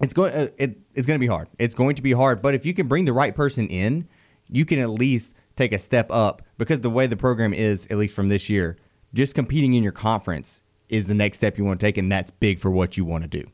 it's 0.01 0.15
going 0.15 0.33
uh, 0.33 0.49
it, 0.59 0.79
it's 0.95 1.07
going 1.07 1.19
to 1.19 1.21
be 1.21 1.27
hard. 1.27 1.49
It's 1.59 1.75
going 1.75 1.95
to 1.97 2.03
be 2.03 2.13
hard, 2.13 2.43
but 2.43 2.55
if 2.55 2.67
you 2.67 2.75
can 2.75 2.89
bring 2.89 3.05
the 3.05 3.13
right 3.13 3.35
person 3.35 3.69
in, 3.69 4.09
you 4.49 4.65
can 4.65 4.79
at 4.79 4.91
least 4.91 5.35
take 5.57 5.73
a 5.73 5.79
step 5.79 6.11
up 6.11 6.43
because 6.59 6.81
the 6.81 6.91
way 6.91 7.07
the 7.07 7.17
program 7.17 7.53
is 7.53 7.87
at 7.87 7.99
least 7.99 8.15
from 8.15 8.29
this 8.29 8.49
year, 8.49 8.77
just 9.15 9.35
competing 9.35 9.75
in 9.75 9.83
your 9.83 9.93
conference 9.93 10.63
is 10.89 11.07
the 11.07 11.15
next 11.15 11.39
step 11.39 11.59
you 11.59 11.65
want 11.65 11.81
to 11.81 11.87
take 11.87 11.97
and 11.99 12.11
that's 12.11 12.31
big 12.31 12.59
for 12.59 12.71
what 12.71 12.97
you 12.97 13.05
want 13.05 13.23
to 13.23 13.29
do. 13.29 13.45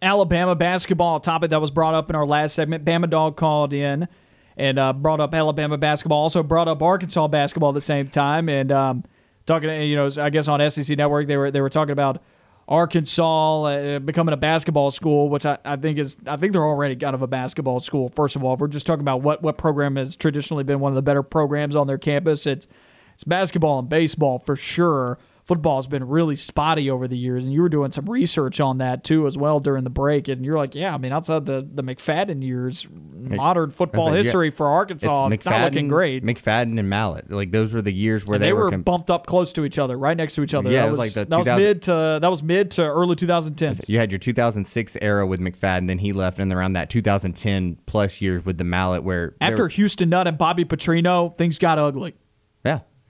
Alabama 0.00 0.54
basketball 0.54 1.18
topic 1.20 1.50
that 1.50 1.60
was 1.60 1.70
brought 1.70 1.94
up 1.94 2.08
in 2.08 2.16
our 2.16 2.26
last 2.26 2.54
segment. 2.54 2.84
Bama 2.84 3.10
Dog 3.10 3.36
called 3.36 3.72
in 3.72 4.08
and 4.56 4.78
uh, 4.78 4.92
brought 4.92 5.20
up 5.20 5.34
Alabama 5.34 5.76
basketball. 5.76 6.22
Also 6.22 6.42
brought 6.42 6.68
up 6.68 6.82
Arkansas 6.82 7.28
basketball 7.28 7.70
at 7.70 7.74
the 7.74 7.80
same 7.80 8.08
time. 8.08 8.48
And 8.48 8.70
um, 8.70 9.04
talking, 9.46 9.70
you 9.82 9.96
know, 9.96 10.08
I 10.20 10.30
guess 10.30 10.48
on 10.48 10.68
SEC 10.70 10.96
Network 10.96 11.26
they 11.26 11.36
were 11.36 11.50
they 11.50 11.60
were 11.60 11.70
talking 11.70 11.92
about 11.92 12.22
Arkansas 12.68 13.62
uh, 13.62 13.98
becoming 13.98 14.34
a 14.34 14.36
basketball 14.36 14.90
school, 14.90 15.30
which 15.30 15.46
I, 15.46 15.56
I 15.64 15.76
think 15.76 15.98
is 15.98 16.18
I 16.26 16.36
think 16.36 16.52
they're 16.52 16.64
already 16.64 16.96
kind 16.96 17.14
of 17.14 17.22
a 17.22 17.26
basketball 17.26 17.80
school. 17.80 18.10
First 18.10 18.36
of 18.36 18.44
all, 18.44 18.54
if 18.54 18.60
we're 18.60 18.68
just 18.68 18.86
talking 18.86 19.00
about 19.00 19.22
what 19.22 19.42
what 19.42 19.56
program 19.56 19.96
has 19.96 20.14
traditionally 20.14 20.64
been 20.64 20.78
one 20.78 20.92
of 20.92 20.96
the 20.96 21.02
better 21.02 21.22
programs 21.22 21.74
on 21.74 21.86
their 21.86 21.98
campus. 21.98 22.46
It's 22.46 22.68
it's 23.14 23.24
basketball 23.24 23.78
and 23.78 23.88
baseball 23.88 24.38
for 24.38 24.54
sure 24.54 25.18
football 25.48 25.76
has 25.76 25.86
been 25.86 26.06
really 26.06 26.36
spotty 26.36 26.90
over 26.90 27.08
the 27.08 27.16
years, 27.16 27.46
and 27.46 27.54
you 27.54 27.62
were 27.62 27.70
doing 27.70 27.90
some 27.90 28.04
research 28.08 28.60
on 28.60 28.78
that 28.78 29.02
too 29.02 29.26
as 29.26 29.36
well 29.36 29.60
during 29.60 29.82
the 29.82 29.90
break, 29.90 30.28
and 30.28 30.44
you're 30.44 30.58
like, 30.58 30.74
yeah, 30.74 30.94
I 30.94 30.98
mean, 30.98 31.10
outside 31.10 31.46
the 31.46 31.66
the 31.72 31.82
McFadden 31.82 32.44
years, 32.44 32.86
modern 32.90 33.70
football 33.70 34.04
like, 34.06 34.16
yeah, 34.16 34.22
history 34.22 34.50
for 34.50 34.68
Arkansas, 34.68 35.28
It's 35.28 35.44
not 35.46 35.62
looking 35.62 35.88
great. 35.88 36.22
McFadden 36.22 36.78
and 36.78 36.88
Mallett, 36.88 37.30
like 37.30 37.50
those 37.50 37.72
were 37.72 37.80
the 37.80 37.92
years 37.92 38.26
where 38.26 38.38
they, 38.38 38.48
they 38.48 38.52
were 38.52 38.70
comp- 38.70 38.84
bumped 38.84 39.10
up 39.10 39.26
close 39.26 39.52
to 39.54 39.64
each 39.64 39.78
other, 39.78 39.98
right 39.98 40.16
next 40.16 40.34
to 40.34 40.42
each 40.42 40.52
other. 40.52 40.70
Yeah, 40.70 40.82
that 40.84 40.90
was 40.90 40.98
was, 40.98 41.16
like 41.16 41.28
that 41.28 41.38
was 41.38 41.46
mid 41.46 41.82
to 41.82 42.18
that 42.20 42.28
was 42.28 42.42
mid 42.42 42.70
to 42.72 42.82
early 42.82 43.16
2010s. 43.16 43.88
You 43.88 43.98
had 43.98 44.12
your 44.12 44.18
2006 44.18 44.98
era 45.00 45.26
with 45.26 45.40
McFadden, 45.40 45.86
then 45.88 45.98
he 45.98 46.12
left, 46.12 46.38
and 46.38 46.52
around 46.52 46.74
that 46.74 46.90
2010 46.90 47.78
plus 47.86 48.20
years 48.20 48.44
with 48.44 48.58
the 48.58 48.64
Mallett, 48.64 49.02
where 49.02 49.34
After 49.40 49.62
were- 49.62 49.68
Houston 49.68 50.10
Nutt 50.10 50.26
and 50.26 50.36
Bobby 50.36 50.66
Petrino, 50.66 51.36
things 51.38 51.58
got 51.58 51.78
ugly. 51.78 52.14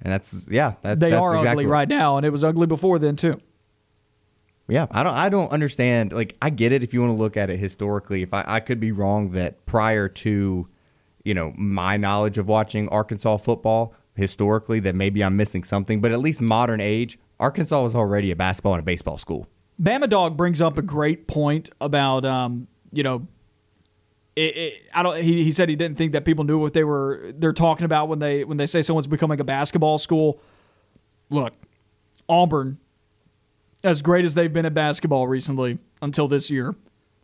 And 0.02 0.12
that's 0.12 0.46
yeah, 0.48 0.74
that's 0.82 1.00
They 1.00 1.10
that's 1.10 1.20
are 1.20 1.36
exactly 1.36 1.50
ugly 1.64 1.66
what- 1.66 1.72
right 1.72 1.88
now, 1.88 2.16
and 2.16 2.24
it 2.26 2.30
was 2.30 2.44
ugly 2.44 2.66
before 2.66 2.98
then 2.98 3.16
too. 3.16 3.40
Yeah, 4.68 4.86
I 4.90 5.02
don't 5.02 5.14
I 5.14 5.28
don't 5.30 5.50
understand. 5.50 6.12
Like 6.12 6.36
I 6.42 6.50
get 6.50 6.72
it 6.72 6.82
if 6.82 6.92
you 6.92 7.00
want 7.00 7.16
to 7.16 7.16
look 7.22 7.36
at 7.36 7.48
it 7.48 7.56
historically. 7.58 8.22
If 8.22 8.34
I, 8.34 8.44
I 8.46 8.60
could 8.60 8.78
be 8.80 8.92
wrong 8.92 9.30
that 9.30 9.64
prior 9.64 10.08
to, 10.10 10.68
you 11.24 11.34
know, 11.34 11.54
my 11.56 11.96
knowledge 11.96 12.36
of 12.36 12.48
watching 12.48 12.86
Arkansas 12.90 13.38
football 13.38 13.94
historically, 14.14 14.80
that 14.80 14.94
maybe 14.94 15.24
I'm 15.24 15.36
missing 15.36 15.64
something. 15.64 16.00
But 16.02 16.12
at 16.12 16.18
least 16.18 16.42
modern 16.42 16.80
age, 16.82 17.18
Arkansas 17.40 17.82
was 17.82 17.94
already 17.94 18.30
a 18.30 18.36
basketball 18.36 18.74
and 18.74 18.80
a 18.80 18.84
baseball 18.84 19.16
school. 19.16 19.46
Bama 19.80 20.08
Dog 20.08 20.36
brings 20.36 20.60
up 20.60 20.76
a 20.76 20.82
great 20.82 21.28
point 21.28 21.70
about, 21.80 22.26
um, 22.26 22.66
you 22.92 23.02
know, 23.02 23.26
it, 24.39 24.56
it, 24.56 24.82
I 24.94 25.02
don't. 25.02 25.20
He, 25.23 25.43
he 25.44 25.51
said 25.52 25.69
he 25.69 25.77
didn't 25.77 25.98
think 25.98 26.12
that 26.12 26.24
people 26.24 26.44
knew 26.44 26.59
what 26.59 26.73
they 26.73 26.85
were 26.85 27.32
they're 27.36 27.52
talking 27.52 27.85
about 27.85 28.09
when 28.09 28.19
they 28.19 28.44
when 28.44 28.56
they 28.56 28.66
say 28.66 28.82
someone's 28.82 29.06
becoming 29.06 29.40
a 29.40 29.44
basketball 29.44 29.98
school. 29.98 30.40
Look, 31.31 31.55
Auburn, 32.28 32.78
as 33.85 34.02
great 34.02 34.24
as 34.24 34.35
they've 34.35 34.52
been 34.52 34.66
at 34.66 34.74
basketball 34.74 35.28
recently 35.28 35.78
until 36.02 36.28
this 36.28 36.51
year, 36.51 36.74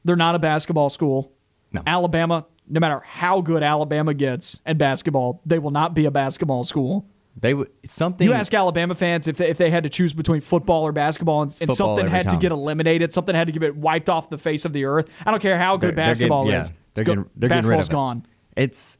they're 0.04 0.16
not 0.16 0.34
a 0.34 0.38
basketball 0.38 0.88
school. 0.88 1.32
No. 1.72 1.82
Alabama, 1.86 2.46
no 2.68 2.80
matter 2.80 3.00
how 3.04 3.40
good 3.40 3.62
Alabama 3.62 4.14
gets 4.14 4.60
at 4.66 4.78
basketball, 4.78 5.40
they 5.44 5.58
will 5.58 5.70
not 5.72 5.94
be 5.94 6.04
a 6.06 6.10
basketball 6.10 6.64
school. 6.64 7.06
They 7.36 7.52
would 7.52 7.68
something. 7.84 8.24
You 8.28 8.32
ask 8.32 8.54
Alabama 8.54 8.94
fans 8.94 9.26
if 9.26 9.38
they, 9.38 9.48
if 9.48 9.58
they 9.58 9.68
had 9.70 9.82
to 9.82 9.88
choose 9.88 10.14
between 10.14 10.40
football 10.40 10.82
or 10.84 10.92
basketball, 10.92 11.42
and, 11.42 11.50
and 11.60 11.68
Football 11.68 11.96
something 11.96 12.06
had 12.08 12.28
to 12.28 12.36
get 12.36 12.52
eliminated, 12.52 13.12
something 13.12 13.34
had 13.34 13.48
to 13.48 13.52
get 13.52 13.74
wiped 13.74 14.08
off 14.08 14.30
the 14.30 14.38
face 14.38 14.64
of 14.64 14.72
the 14.72 14.84
earth. 14.84 15.08
I 15.26 15.32
don't 15.32 15.40
care 15.40 15.58
how 15.58 15.76
good 15.76 15.96
They're- 15.96 15.96
they're 15.96 16.14
getting- 16.14 16.28
basketball 16.28 16.48
yeah, 16.48 16.60
is. 16.60 16.68
It's 16.68 16.76
They're 16.94 17.04
go- 17.04 17.12
getting, 17.12 17.30
they're 17.36 17.48
getting 17.48 17.68
rid 17.68 17.78
of 17.80 17.86
it. 17.86 17.90
gone. 17.90 18.26
It's 18.56 18.98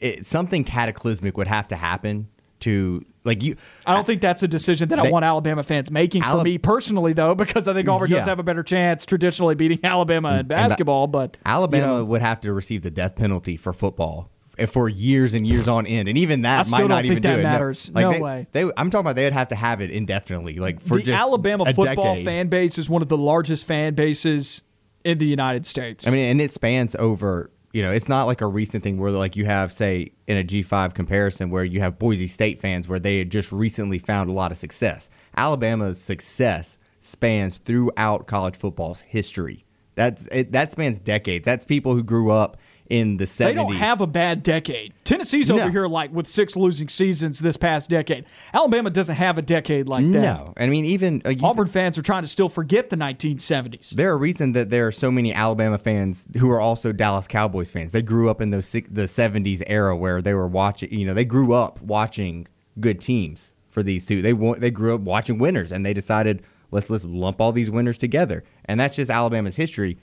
it, 0.00 0.26
something 0.26 0.64
cataclysmic 0.64 1.36
would 1.36 1.48
have 1.48 1.68
to 1.68 1.76
happen 1.76 2.28
to 2.60 3.04
like 3.24 3.42
you. 3.42 3.56
I 3.84 3.94
don't 3.94 4.06
think 4.06 4.20
that's 4.20 4.42
a 4.42 4.48
decision 4.48 4.88
that 4.88 4.98
I 4.98 5.10
want 5.10 5.24
Alabama 5.24 5.62
fans 5.62 5.90
making 5.90 6.22
for 6.22 6.42
me 6.42 6.58
personally, 6.58 7.12
though, 7.12 7.34
because 7.34 7.68
I 7.68 7.74
think 7.74 7.88
Auburn 7.88 8.10
does 8.10 8.26
have 8.26 8.38
a 8.38 8.42
better 8.42 8.62
chance 8.62 9.04
traditionally 9.06 9.54
beating 9.54 9.80
Alabama 9.84 10.38
in 10.38 10.46
basketball. 10.46 11.06
but 11.06 11.36
you 11.36 11.42
Alabama 11.44 11.86
know, 11.98 12.04
would 12.04 12.22
have 12.22 12.40
to 12.40 12.52
receive 12.52 12.82
the 12.82 12.90
death 12.90 13.16
penalty 13.16 13.56
for 13.56 13.72
football 13.72 14.30
for 14.66 14.88
years 14.88 15.34
and 15.34 15.46
years 15.46 15.68
on 15.68 15.86
end, 15.86 16.08
and 16.08 16.16
even 16.16 16.42
that 16.42 16.66
might 16.70 16.88
not 16.88 17.04
even 17.04 17.20
do 17.20 17.28
it. 17.28 17.42
No. 17.42 17.72
Like 17.92 18.04
No 18.04 18.12
they, 18.12 18.20
way. 18.20 18.46
They, 18.52 18.62
I'm 18.62 18.88
talking 18.88 19.00
about 19.00 19.16
they 19.16 19.24
would 19.24 19.34
have 19.34 19.48
to 19.48 19.54
have 19.54 19.82
it 19.82 19.90
indefinitely, 19.90 20.58
like 20.58 20.80
for 20.80 20.96
the 20.96 21.02
just 21.02 21.20
Alabama 21.20 21.66
football 21.66 22.14
decade. 22.14 22.24
fan 22.24 22.48
base 22.48 22.78
is 22.78 22.88
one 22.88 23.02
of 23.02 23.08
the 23.08 23.18
largest 23.18 23.66
fan 23.66 23.94
bases 23.94 24.62
in 25.06 25.18
the 25.18 25.26
United 25.26 25.64
States. 25.64 26.06
I 26.06 26.10
mean, 26.10 26.30
and 26.30 26.40
it 26.40 26.52
spans 26.52 26.96
over. 26.96 27.50
You 27.72 27.82
know, 27.82 27.92
it's 27.92 28.08
not 28.08 28.26
like 28.26 28.40
a 28.40 28.46
recent 28.46 28.82
thing 28.82 28.98
where 28.98 29.10
like 29.10 29.36
you 29.36 29.44
have, 29.44 29.70
say, 29.70 30.12
in 30.26 30.38
a 30.38 30.42
G5 30.42 30.94
comparison, 30.94 31.50
where 31.50 31.64
you 31.64 31.80
have 31.80 31.98
Boise 31.98 32.26
State 32.26 32.58
fans 32.58 32.88
where 32.88 32.98
they 32.98 33.18
had 33.18 33.30
just 33.30 33.52
recently 33.52 33.98
found 33.98 34.30
a 34.30 34.32
lot 34.32 34.50
of 34.50 34.56
success. 34.56 35.10
Alabama's 35.36 36.00
success 36.00 36.78
spans 37.00 37.58
throughout 37.58 38.26
college 38.26 38.56
football's 38.56 39.02
history. 39.02 39.64
That's 39.94 40.26
it, 40.32 40.52
that 40.52 40.72
spans 40.72 40.98
decades. 40.98 41.44
That's 41.44 41.64
people 41.64 41.94
who 41.94 42.02
grew 42.02 42.30
up 42.30 42.56
in 42.88 43.16
the 43.16 43.24
70s. 43.24 43.38
They 43.38 43.54
don't 43.54 43.74
have 43.74 44.00
a 44.00 44.06
bad 44.06 44.42
decade. 44.42 44.92
Tennessee's 45.04 45.50
over 45.50 45.70
here 45.70 45.86
like 45.86 46.12
with 46.12 46.26
six 46.26 46.56
losing 46.56 46.88
seasons 46.88 47.38
this 47.38 47.56
past 47.56 47.90
decade. 47.90 48.24
Alabama 48.52 48.90
doesn't 48.90 49.16
have 49.16 49.38
a 49.38 49.42
decade 49.42 49.88
like 49.88 50.04
that. 50.04 50.20
no. 50.20 50.54
I 50.56 50.66
mean, 50.66 50.84
even 50.84 51.22
uh, 51.24 51.34
Auburn 51.42 51.68
fans 51.68 51.98
are 51.98 52.02
trying 52.02 52.22
to 52.22 52.28
still 52.28 52.48
forget 52.48 52.90
the 52.90 52.96
1970s. 52.96 53.90
There 53.90 54.10
are 54.10 54.18
reason 54.18 54.52
that 54.52 54.70
there 54.70 54.86
are 54.86 54.92
so 54.92 55.10
many 55.10 55.32
Alabama 55.32 55.78
fans 55.78 56.26
who 56.38 56.50
are 56.50 56.60
also 56.60 56.92
Dallas 56.92 57.26
Cowboys 57.28 57.70
fans. 57.70 57.92
They 57.92 58.02
grew 58.02 58.30
up 58.30 58.40
in 58.40 58.50
those 58.50 58.66
six, 58.66 58.88
the 58.90 59.02
'70s 59.02 59.62
era 59.66 59.96
where 59.96 60.22
they 60.22 60.34
were 60.34 60.48
watching. 60.48 60.92
You 60.92 61.06
know, 61.06 61.14
they 61.14 61.24
grew 61.24 61.52
up 61.52 61.80
watching 61.80 62.46
good 62.80 63.00
teams 63.00 63.54
for 63.68 63.82
these 63.82 64.06
two. 64.06 64.22
They 64.22 64.32
they 64.58 64.70
grew 64.70 64.94
up 64.94 65.00
watching 65.02 65.38
winners, 65.38 65.72
and 65.72 65.84
they 65.84 65.92
decided 65.92 66.42
let's 66.70 66.90
let's 66.90 67.04
lump 67.04 67.40
all 67.40 67.52
these 67.52 67.70
winners 67.70 67.98
together. 67.98 68.44
And 68.64 68.80
that's 68.80 68.96
just 68.96 69.10
Alabama's 69.10 69.56
history. 69.56 69.98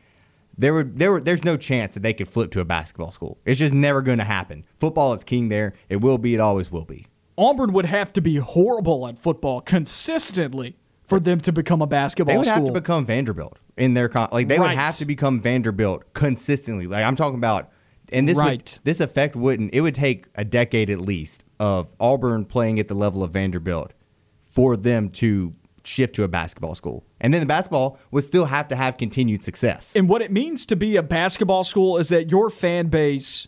There 0.57 0.73
would 0.73 0.97
there 0.97 1.11
were, 1.11 1.21
there's 1.21 1.43
no 1.43 1.57
chance 1.57 1.93
that 1.95 2.01
they 2.03 2.13
could 2.13 2.27
flip 2.27 2.51
to 2.51 2.59
a 2.59 2.65
basketball 2.65 3.11
school. 3.11 3.39
It's 3.45 3.59
just 3.59 3.73
never 3.73 4.01
going 4.01 4.19
to 4.19 4.23
happen. 4.23 4.65
Football 4.77 5.13
is 5.13 5.23
king 5.23 5.49
there. 5.49 5.73
It 5.89 5.97
will 5.97 6.17
be. 6.17 6.35
It 6.35 6.39
always 6.39 6.71
will 6.71 6.85
be. 6.85 7.07
Auburn 7.37 7.73
would 7.73 7.85
have 7.85 8.13
to 8.13 8.21
be 8.21 8.35
horrible 8.35 9.07
at 9.07 9.17
football 9.17 9.61
consistently 9.61 10.75
for 11.07 11.19
them 11.19 11.39
to 11.41 11.51
become 11.51 11.81
a 11.81 11.87
basketball 11.87 12.33
They 12.33 12.37
would 12.37 12.45
school. 12.45 12.55
have 12.57 12.65
to 12.65 12.71
become 12.71 13.05
Vanderbilt 13.05 13.57
in 13.77 13.93
their 13.95 14.07
con- 14.09 14.29
like 14.31 14.47
they 14.47 14.59
would 14.59 14.71
have 14.71 14.97
to 14.97 15.05
become 15.05 15.41
Vanderbilt 15.41 16.13
consistently. 16.13 16.85
Like 16.87 17.03
I'm 17.03 17.15
talking 17.15 17.37
about, 17.39 17.71
and 18.11 18.27
this 18.27 18.37
Right. 18.37 18.51
would, 18.75 18.79
this 18.83 18.99
effect 19.01 19.35
wouldn't. 19.35 19.73
It 19.73 19.81
would 19.81 19.95
take 19.95 20.27
a 20.35 20.45
decade 20.45 20.89
at 20.91 20.99
least 20.99 21.43
of 21.59 21.91
Auburn 21.99 22.45
playing 22.45 22.79
at 22.79 22.87
the 22.87 22.93
level 22.95 23.23
of 23.23 23.31
Vanderbilt 23.31 23.93
for 24.43 24.77
them 24.77 25.09
to 25.09 25.55
shift 25.83 26.15
to 26.15 26.23
a 26.23 26.27
basketball 26.27 26.75
school, 26.75 27.05
and 27.19 27.33
then 27.33 27.41
the 27.41 27.45
basketball 27.45 27.99
would 28.11 28.23
still 28.23 28.45
have 28.45 28.67
to 28.69 28.75
have 28.75 28.97
continued 28.97 29.43
success. 29.43 29.95
and 29.95 30.07
what 30.09 30.21
it 30.21 30.31
means 30.31 30.65
to 30.65 30.75
be 30.75 30.95
a 30.95 31.03
basketball 31.03 31.63
school 31.63 31.97
is 31.97 32.09
that 32.09 32.29
your 32.29 32.49
fan 32.49 32.87
base 32.87 33.47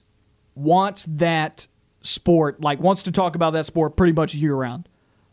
wants 0.56 1.06
that 1.10 1.68
sport, 2.02 2.62
like 2.62 2.80
wants 2.80 3.04
to 3.04 3.12
talk 3.12 3.36
about 3.36 3.52
that 3.54 3.66
sport 3.66 3.96
pretty 3.96 4.14
much 4.14 4.34
year 4.36 4.56
round. 4.56 4.88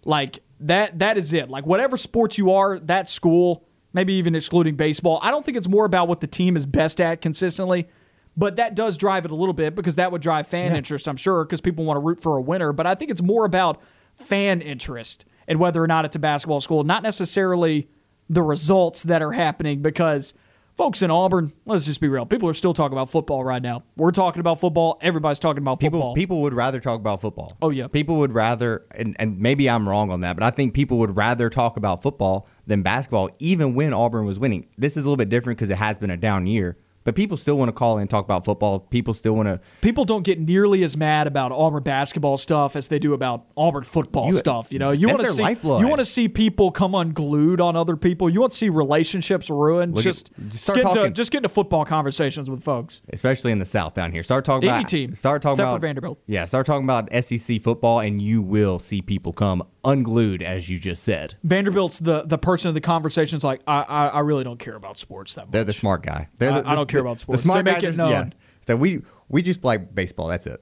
Like 0.04 0.40
that 0.60 0.98
that 0.98 1.16
is 1.16 1.32
it. 1.32 1.48
Like 1.48 1.66
whatever 1.66 1.96
sport 1.96 2.38
you 2.38 2.52
are, 2.52 2.78
that 2.80 3.08
school, 3.10 3.64
maybe 3.92 4.14
even 4.14 4.34
excluding 4.34 4.76
baseball. 4.76 5.18
I 5.22 5.30
don't 5.30 5.44
think 5.44 5.56
it's 5.56 5.68
more 5.68 5.84
about 5.84 6.08
what 6.08 6.20
the 6.20 6.26
team 6.26 6.56
is 6.56 6.66
best 6.66 7.00
at 7.00 7.20
consistently, 7.20 7.88
but 8.36 8.56
that 8.56 8.74
does 8.74 8.96
drive 8.96 9.24
it 9.24 9.30
a 9.30 9.34
little 9.34 9.52
bit 9.52 9.74
because 9.74 9.96
that 9.96 10.10
would 10.12 10.22
drive 10.22 10.46
fan 10.46 10.74
interest, 10.74 11.06
I'm 11.06 11.16
sure, 11.16 11.44
because 11.44 11.60
people 11.60 11.84
want 11.84 11.96
to 11.96 12.00
root 12.00 12.20
for 12.20 12.36
a 12.36 12.40
winner. 12.40 12.72
But 12.72 12.86
I 12.86 12.94
think 12.94 13.10
it's 13.10 13.22
more 13.22 13.44
about 13.44 13.80
fan 14.16 14.60
interest 14.60 15.24
and 15.48 15.58
whether 15.58 15.82
or 15.82 15.86
not 15.86 16.04
it's 16.04 16.16
a 16.16 16.18
basketball 16.18 16.60
school, 16.60 16.84
not 16.84 17.02
necessarily 17.02 17.88
the 18.28 18.42
results 18.42 19.02
that 19.04 19.22
are 19.22 19.32
happening 19.32 19.82
because 19.82 20.32
folks 20.76 21.02
in 21.02 21.10
Auburn, 21.10 21.52
let's 21.66 21.84
just 21.84 22.00
be 22.00 22.08
real. 22.08 22.24
People 22.24 22.48
are 22.48 22.54
still 22.54 22.72
talking 22.72 22.96
about 22.96 23.10
football 23.10 23.44
right 23.44 23.60
now. 23.60 23.82
We're 23.96 24.10
talking 24.10 24.40
about 24.40 24.58
football. 24.58 24.98
Everybody's 25.02 25.38
talking 25.38 25.62
about 25.62 25.80
People 25.80 26.00
football. 26.00 26.14
people 26.14 26.40
would 26.42 26.54
rather 26.54 26.80
talk 26.80 26.98
about 26.98 27.20
football. 27.20 27.56
Oh, 27.60 27.70
yeah. 27.70 27.88
People 27.88 28.16
would 28.18 28.32
rather 28.32 28.84
and, 28.96 29.14
and 29.18 29.38
maybe 29.38 29.68
I'm 29.68 29.86
wrong 29.88 30.10
on 30.10 30.20
that, 30.20 30.34
but 30.36 30.42
I 30.42 30.50
think 30.50 30.72
people 30.72 30.98
would 30.98 31.16
rather 31.16 31.50
talk 31.50 31.76
about 31.76 32.02
football 32.02 32.46
than 32.66 32.82
basketball 32.82 33.30
even 33.38 33.74
when 33.74 33.92
Auburn 33.92 34.24
was 34.24 34.38
winning. 34.38 34.66
This 34.78 34.96
is 34.96 35.04
a 35.04 35.06
little 35.06 35.16
bit 35.18 35.28
different 35.28 35.58
because 35.58 35.70
it 35.70 35.76
has 35.76 35.98
been 35.98 36.10
a 36.10 36.16
down 36.16 36.46
year, 36.46 36.78
but 37.04 37.14
people 37.14 37.36
still 37.36 37.56
want 37.58 37.68
to 37.68 37.72
call 37.72 37.96
in 37.98 38.02
and 38.02 38.10
talk 38.10 38.24
about 38.24 38.44
football. 38.44 38.80
People 38.80 39.14
still 39.14 39.34
want 39.34 39.48
to 39.48 39.60
People 39.80 40.04
don't 40.04 40.22
get 40.22 40.38
nearly 40.40 40.82
as 40.82 40.96
mad 40.96 41.26
about 41.26 41.52
Auburn 41.52 41.82
basketball 41.82 42.36
stuff 42.36 42.76
as 42.76 42.88
they 42.88 42.98
do 42.98 43.12
about 43.14 43.46
Auburn 43.56 43.82
football 43.82 44.28
You- 44.28 44.34
stuff. 44.36 44.72
You 44.72 44.78
know, 44.78 44.90
you 44.90 45.08
want 45.08 45.20
to 45.20 45.30
see 45.32 45.42
lifeblood. 45.42 45.80
you 45.80 45.88
want 45.88 45.98
to 45.98 46.04
see 46.04 46.28
people 46.28 46.70
come 46.70 46.94
unglued 46.94 47.60
on 47.60 47.76
other 47.76 47.96
people. 47.96 48.28
You 48.30 48.40
want 48.40 48.52
to 48.52 48.58
see 48.58 48.68
relationships 48.68 49.50
ruined. 49.50 49.94
Look 49.94 50.00
at- 50.02 50.10
just 50.10 50.30
just 50.48 50.62
start 50.64 50.76
get 50.78 50.86
into, 50.86 50.98
talking- 50.98 51.14
just 51.14 51.30
get 51.32 51.38
into 51.38 51.48
football 51.48 51.84
conversations 51.84 52.50
with 52.50 52.62
folks. 52.62 53.02
especially 53.12 53.52
in 53.52 53.58
the 53.58 53.64
South 53.64 53.94
down 53.94 54.12
here. 54.12 54.22
Start 54.22 54.44
talking 54.44 54.68
Any 54.68 54.78
about 54.80 54.88
team, 54.90 55.14
Start 55.14 55.42
talking 55.42 55.54
except 55.54 55.68
about 55.68 55.80
Vanderbilt. 55.80 56.18
Yeah, 56.26 56.44
start 56.44 56.66
talking 56.66 56.84
about 56.84 57.08
SEC 57.12 57.58
football, 57.58 58.00
and 58.00 58.20
you 58.20 58.42
will 58.42 58.78
see 58.78 59.02
people 59.02 59.32
come 59.32 59.62
unglued, 59.84 60.42
as 60.42 60.68
you 60.68 60.78
just 60.78 61.02
said. 61.02 61.34
Vanderbilt's 61.42 61.98
the 61.98 62.22
the 62.22 62.38
person 62.38 62.68
in 62.68 62.74
the 62.74 62.80
conversations 62.80 63.42
like 63.44 63.60
I 63.66 63.82
I, 63.82 64.06
I 64.08 64.20
really 64.20 64.44
don't 64.44 64.58
care 64.58 64.76
about 64.76 64.98
sports 64.98 65.34
that 65.34 65.46
much. 65.46 65.52
They're 65.52 65.64
the 65.64 65.72
smart 65.72 66.02
guy. 66.02 66.28
They're 66.38 66.50
I- 66.50 66.60
the, 66.60 66.68
I 66.70 66.74
don't 66.74 66.88
care 66.88 67.00
about 67.00 67.20
sports. 67.20 67.42
The 67.42 67.46
smart 67.46 67.64
They 67.64 67.72
make 67.72 67.82
guys 67.82 67.94
it 67.94 68.00
are- 68.00 68.10
Yeah. 68.10 68.18
known. 68.20 68.34
So 68.66 68.76
we 68.76 69.02
we 69.28 69.42
just 69.42 69.64
like 69.64 69.94
baseball. 69.94 70.28
That's 70.28 70.46
it. 70.46 70.60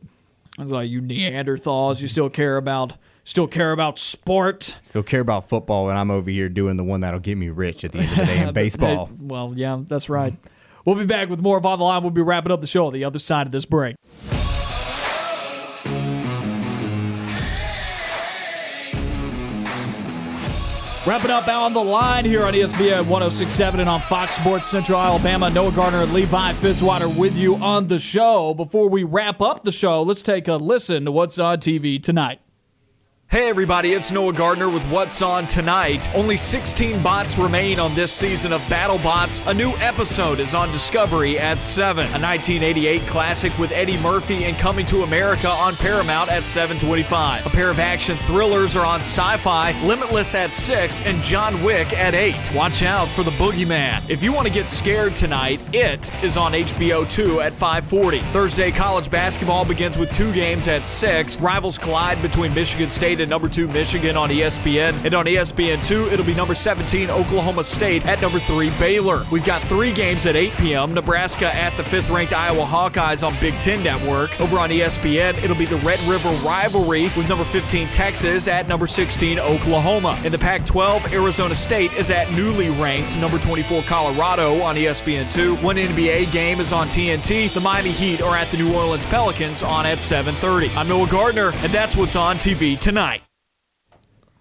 I 0.59 0.63
was 0.63 0.73
like, 0.73 0.91
you 0.91 1.01
Neanderthals, 1.01 2.01
you 2.03 2.09
still 2.09 2.29
care 2.31 2.57
about 2.57 2.95
still 3.25 3.47
care 3.47 3.73
about 3.73 3.99
sport. 3.99 4.77
Still 4.85 5.03
care 5.03 5.21
about 5.21 5.49
football, 5.49 5.89
and 5.91 5.99
I'm 5.99 6.11
over 6.11 6.31
here 6.31 6.49
doing 6.49 6.77
the 6.77 6.85
one 6.85 7.01
that'll 7.01 7.21
get 7.21 7.37
me 7.39 7.49
rich 7.51 7.85
at 7.85 7.93
the 7.93 8.01
end 8.01 8.11
of 8.13 8.17
the 8.19 8.25
day 8.27 8.39
in 8.49 8.53
baseball. 8.55 9.07
Hey, 9.07 9.13
well, 9.21 9.53
yeah, 9.57 9.81
that's 9.87 10.09
right. 10.09 10.35
We'll 10.85 10.97
be 10.97 11.05
back 11.07 11.29
with 11.29 11.41
more 11.41 11.59
of 11.59 11.67
On 11.67 11.79
the 11.79 11.85
Line. 11.85 12.03
We'll 12.03 12.11
be 12.11 12.23
wrapping 12.23 12.51
up 12.53 12.61
the 12.63 12.67
show 12.67 12.87
on 12.87 12.93
the 12.95 13.05
other 13.05 13.19
side 13.19 13.47
of 13.47 13.53
this 13.53 13.67
break. 13.67 13.97
Wrapping 21.11 21.33
up 21.33 21.49
on 21.49 21.73
the 21.73 21.83
line 21.83 22.25
here 22.25 22.45
on 22.45 22.55
ESPN 22.55 23.09
1067 23.09 23.81
and 23.81 23.89
on 23.89 24.01
Fox 24.03 24.37
Sports 24.37 24.69
Central 24.69 24.97
Alabama. 24.97 25.51
Noah 25.51 25.73
Gardner 25.73 26.03
and 26.03 26.13
Levi 26.15 26.53
Fitzwater 26.53 27.13
with 27.19 27.37
you 27.37 27.57
on 27.57 27.89
the 27.89 27.99
show. 27.99 28.55
Before 28.55 28.89
we 28.89 29.03
wrap 29.03 29.43
up 29.43 29.65
the 29.65 29.73
show, 29.73 30.03
let's 30.03 30.23
take 30.23 30.47
a 30.47 30.55
listen 30.55 31.07
to 31.07 31.11
what's 31.11 31.37
on 31.41 31.59
TV 31.59 32.01
tonight. 32.01 32.41
Hey 33.31 33.49
everybody, 33.49 33.93
it's 33.93 34.11
Noah 34.11 34.33
Gardner 34.33 34.69
with 34.69 34.83
What's 34.89 35.23
On 35.23 35.47
Tonight. 35.47 36.13
Only 36.17 36.37
16 36.37 37.01
bots 37.01 37.39
remain 37.39 37.79
on 37.79 37.95
this 37.95 38.11
season 38.11 38.53
of 38.53 38.61
BattleBots. 38.63 39.47
A 39.49 39.55
new 39.55 39.71
episode 39.77 40.41
is 40.41 40.53
on 40.53 40.73
Discovery 40.73 41.39
at 41.39 41.63
7. 41.63 42.07
A 42.07 42.19
1988 42.19 43.01
classic 43.03 43.57
with 43.57 43.71
Eddie 43.71 43.99
Murphy 43.99 44.47
and 44.47 44.59
Coming 44.59 44.85
to 44.87 45.05
America 45.05 45.49
on 45.49 45.77
Paramount 45.77 46.29
at 46.29 46.45
725. 46.45 47.47
A 47.47 47.51
pair 47.51 47.71
of 47.71 47.79
action 47.79 48.19
thrillers 48.27 48.75
are 48.75 48.85
on 48.85 48.99
Syfy, 48.99 49.81
Limitless 49.87 50.35
at 50.35 50.53
6 50.53 51.01
and 51.03 51.23
John 51.23 51.63
Wick 51.63 51.93
at 51.93 52.17
8. 52.17 52.53
Watch 52.53 52.83
out 52.83 53.07
for 53.07 53.23
the 53.23 53.31
Boogeyman. 53.33 54.11
If 54.11 54.25
you 54.25 54.33
want 54.33 54.49
to 54.49 54.53
get 54.53 54.69
scared 54.69 55.15
tonight, 55.15 55.61
It 55.73 56.13
is 56.25 56.37
on 56.37 56.51
HBO 56.51 57.09
2 57.09 57.43
at 57.43 57.53
540. 57.53 58.19
Thursday 58.33 58.73
college 58.73 59.09
basketball 59.09 59.65
begins 59.65 59.97
with 59.97 60.11
two 60.11 60.33
games 60.33 60.67
at 60.67 60.85
6. 60.85 61.41
Rivals 61.41 61.79
collide 61.79 62.21
between 62.23 62.53
Michigan 62.53 62.91
State 62.91 63.20
and 63.21 63.31
number 63.31 63.49
2 63.49 63.69
Michigan 63.69 64.17
on 64.17 64.29
ESPN. 64.29 65.05
And 65.05 65.15
on 65.15 65.25
ESPN 65.25 65.85
2, 65.87 66.11
it'll 66.11 66.27
be 66.27 66.35
number 66.35 66.55
17 66.55 67.11
Oklahoma 67.11 67.65
State 67.65 68.05
at 68.07 68.21
number 68.21 68.39
3 68.39 68.71
Baylor. 68.79 69.25
We've 69.33 69.45
got 69.45 69.63
three 69.63 69.93
games 69.93 70.27
at 70.27 70.37
8 70.37 70.53
p.m. 70.59 70.93
Nebraska 70.93 71.55
at 71.55 71.75
the 71.77 71.83
5th 71.83 72.13
ranked 72.13 72.33
Iowa 72.33 72.65
Hawkeyes 72.65 73.27
on 73.27 73.39
Big 73.41 73.59
Ten 73.61 73.83
Network. 73.83 74.39
Over 74.41 74.59
on 74.59 74.71
ESPN, 74.71 75.43
it'll 75.43 75.57
be 75.57 75.67
the 75.67 75.77
Red 75.77 76.01
River 76.01 76.31
rivalry 76.45 77.05
with 77.17 77.29
number 77.29 77.45
15 77.45 77.89
Texas 77.91 78.49
at 78.49 78.69
number 78.69 78.87
16 78.87 79.39
Oklahoma. 79.39 80.19
In 80.25 80.33
the 80.33 80.39
Pac 80.39 80.67
12, 80.67 81.13
Arizona 81.13 81.55
State 81.55 81.93
is 81.93 82.11
at 82.11 82.31
newly 82.33 82.71
ranked 82.71 83.17
number 83.19 83.39
24 83.39 83.83
Colorado 83.83 84.61
on 84.63 84.77
E 84.77 84.91
ESPN 84.91 85.31
2. 85.33 85.57
One 85.57 85.77
NBA 85.77 86.33
game 86.33 86.59
is 86.59 86.73
on 86.73 86.89
TNT. 86.89 87.53
The 87.53 87.61
Miami 87.61 87.91
Heat 87.91 88.23
are 88.23 88.37
at 88.37 88.49
the 88.49 88.57
New 88.57 88.75
Orleans 88.75 89.07
Pelicans 89.07 89.63
on 89.63 89.87
at 89.87 89.99
7:30. 89.99 90.75
I'm 90.77 90.89
Noah 90.89 91.07
Gardner, 91.09 91.53
and 91.63 91.73
that's 91.73 91.97
what's 91.97 92.17
on 92.17 92.39
TV 92.39 92.79
tonight. 92.79 93.10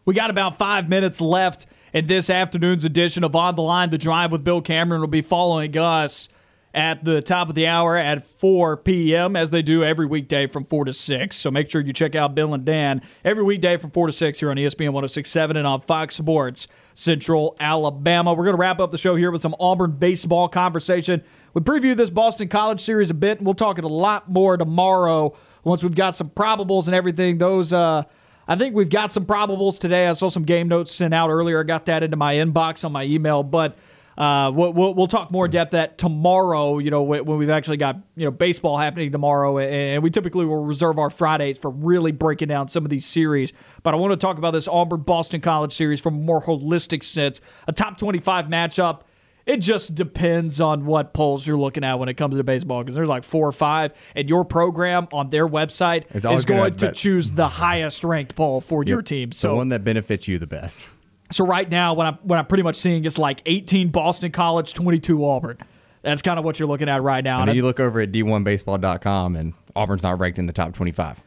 We 0.09 0.15
got 0.15 0.31
about 0.31 0.57
five 0.57 0.89
minutes 0.89 1.21
left 1.21 1.67
in 1.93 2.07
this 2.07 2.31
afternoon's 2.31 2.83
edition 2.83 3.23
of 3.23 3.35
On 3.35 3.53
the 3.53 3.61
Line. 3.61 3.91
The 3.91 3.97
Drive 3.99 4.31
with 4.31 4.43
Bill 4.43 4.59
Cameron 4.59 5.01
will 5.01 5.07
be 5.07 5.21
following 5.21 5.77
us 5.77 6.29
at 6.73 7.03
the 7.03 7.21
top 7.21 7.47
of 7.47 7.53
the 7.53 7.67
hour 7.67 7.95
at 7.95 8.25
4 8.25 8.77
p.m. 8.77 9.35
as 9.35 9.51
they 9.51 9.61
do 9.61 9.83
every 9.83 10.07
weekday 10.07 10.47
from 10.47 10.65
4 10.65 10.85
to 10.85 10.93
6. 10.93 11.35
So 11.35 11.51
make 11.51 11.69
sure 11.69 11.81
you 11.81 11.93
check 11.93 12.15
out 12.15 12.33
Bill 12.33 12.55
and 12.55 12.65
Dan 12.65 13.03
every 13.23 13.43
weekday 13.43 13.77
from 13.77 13.91
4 13.91 14.07
to 14.07 14.11
6 14.11 14.39
here 14.39 14.49
on 14.49 14.57
ESPN 14.57 14.93
1067 14.93 15.55
and 15.55 15.67
on 15.67 15.81
Fox 15.81 16.15
Sports 16.15 16.67
Central 16.95 17.55
Alabama. 17.59 18.33
We're 18.33 18.45
going 18.45 18.55
to 18.55 18.59
wrap 18.59 18.79
up 18.79 18.89
the 18.89 18.97
show 18.97 19.15
here 19.15 19.29
with 19.29 19.43
some 19.43 19.55
Auburn 19.59 19.91
baseball 19.91 20.49
conversation. 20.49 21.21
We 21.53 21.61
preview 21.61 21.95
this 21.95 22.09
Boston 22.09 22.47
College 22.47 22.79
series 22.79 23.11
a 23.11 23.13
bit, 23.13 23.37
and 23.37 23.45
we'll 23.45 23.53
talk 23.53 23.77
it 23.77 23.83
a 23.83 23.87
lot 23.87 24.27
more 24.27 24.57
tomorrow 24.57 25.37
once 25.63 25.83
we've 25.83 25.93
got 25.93 26.15
some 26.15 26.31
probables 26.31 26.87
and 26.87 26.95
everything. 26.95 27.37
Those, 27.37 27.71
uh, 27.71 28.05
I 28.49 28.55
think 28.55 28.73
we've 28.73 28.89
got 28.89 29.13
some 29.13 29.27
probables 29.27 29.77
today. 29.77 30.07
I 30.07 30.13
saw 30.13 30.27
some 30.27 30.43
game 30.43 30.67
notes 30.67 30.91
sent 30.91 31.13
out 31.13 31.29
earlier. 31.29 31.59
I 31.59 31.63
got 31.63 31.85
that 31.85 32.01
into 32.01 32.17
my 32.17 32.33
inbox 32.33 32.83
on 32.83 32.91
my 32.91 33.03
email, 33.03 33.43
but 33.43 33.77
uh, 34.17 34.51
we'll, 34.51 34.73
we'll, 34.73 35.07
talk 35.07 35.29
more 35.29 35.45
in 35.45 35.51
depth 35.51 35.71
that 35.71 35.99
tomorrow. 35.99 36.79
You 36.79 36.89
know, 36.89 37.03
when 37.03 37.25
we've 37.25 37.51
actually 37.51 37.77
got 37.77 37.97
you 38.15 38.25
know 38.25 38.31
baseball 38.31 38.75
happening 38.75 39.11
tomorrow, 39.11 39.59
and 39.59 40.01
we 40.01 40.09
typically 40.09 40.45
will 40.45 40.65
reserve 40.65 40.97
our 40.97 41.11
Fridays 41.11 41.59
for 41.59 41.69
really 41.69 42.11
breaking 42.11 42.47
down 42.47 42.67
some 42.67 42.83
of 42.83 42.89
these 42.89 43.05
series. 43.05 43.53
But 43.83 43.93
I 43.93 43.97
want 43.97 44.11
to 44.13 44.17
talk 44.17 44.39
about 44.39 44.51
this 44.51 44.67
Auburn 44.67 45.01
Boston 45.01 45.41
College 45.41 45.71
series 45.71 46.01
from 46.01 46.15
a 46.15 46.19
more 46.19 46.41
holistic 46.41 47.03
sense, 47.03 47.39
a 47.67 47.71
top 47.71 47.99
twenty-five 47.99 48.47
matchup. 48.47 49.01
It 49.49 49.61
just 49.61 49.95
depends 49.95 50.61
on 50.61 50.85
what 50.85 51.11
polls 51.11 51.47
you're 51.47 51.57
looking 51.57 51.83
at 51.83 51.97
when 51.97 52.07
it 52.07 52.13
comes 52.13 52.37
to 52.37 52.43
baseball 52.43 52.83
because 52.83 52.93
there's 52.93 53.09
like 53.09 53.23
four 53.23 53.47
or 53.47 53.51
five, 53.51 53.93
and 54.15 54.29
your 54.29 54.45
program 54.45 55.07
on 55.11 55.29
their 55.29 55.47
website 55.47 56.03
It's 56.11 56.23
is 56.23 56.45
going 56.45 56.75
bet- 56.75 56.93
choose 56.93 57.31
the 57.31 57.47
highest 57.47 58.03
ranked 58.03 58.35
poll 58.35 58.61
for 58.61 58.83
your 58.83 59.01
team. 59.01 59.31
So 59.31 59.49
the 59.49 59.55
one 59.55 59.69
that 59.69 59.83
benefits 59.83 60.27
you 60.27 60.37
the 60.37 60.45
best. 60.45 60.87
so 61.31 61.47
right 61.47 61.67
now, 61.67 61.95
what 61.95 62.05
I'm 62.05 62.15
what 62.21 62.37
I'm 62.37 62.45
pretty 62.45 62.61
much 62.61 62.75
seeing 62.75 63.05
is 63.05 63.17
like 63.17 63.41
18 63.47 63.89
Boston 63.89 64.31
College, 64.31 64.75
22 64.75 65.25
Auburn. 65.25 65.57
That's 66.03 66.21
kind 66.21 66.37
of 66.37 66.45
what 66.45 66.59
you're 66.59 66.67
looking 66.67 66.87
at 66.87 67.01
right 67.01 67.23
now. 67.23 67.37
And 67.37 67.41
And 67.41 67.47
then 67.49 67.55
you 67.55 67.63
look 67.63 67.79
over 67.79 67.99
at 68.01 68.11
d1baseball.com 68.11 69.35
and 69.35 69.53
Auburn's 69.75 70.03
not 70.03 70.19
ranked 70.19 70.37
in 70.37 70.45
the 70.45 70.53
top 70.53 70.73
25. 70.75 71.23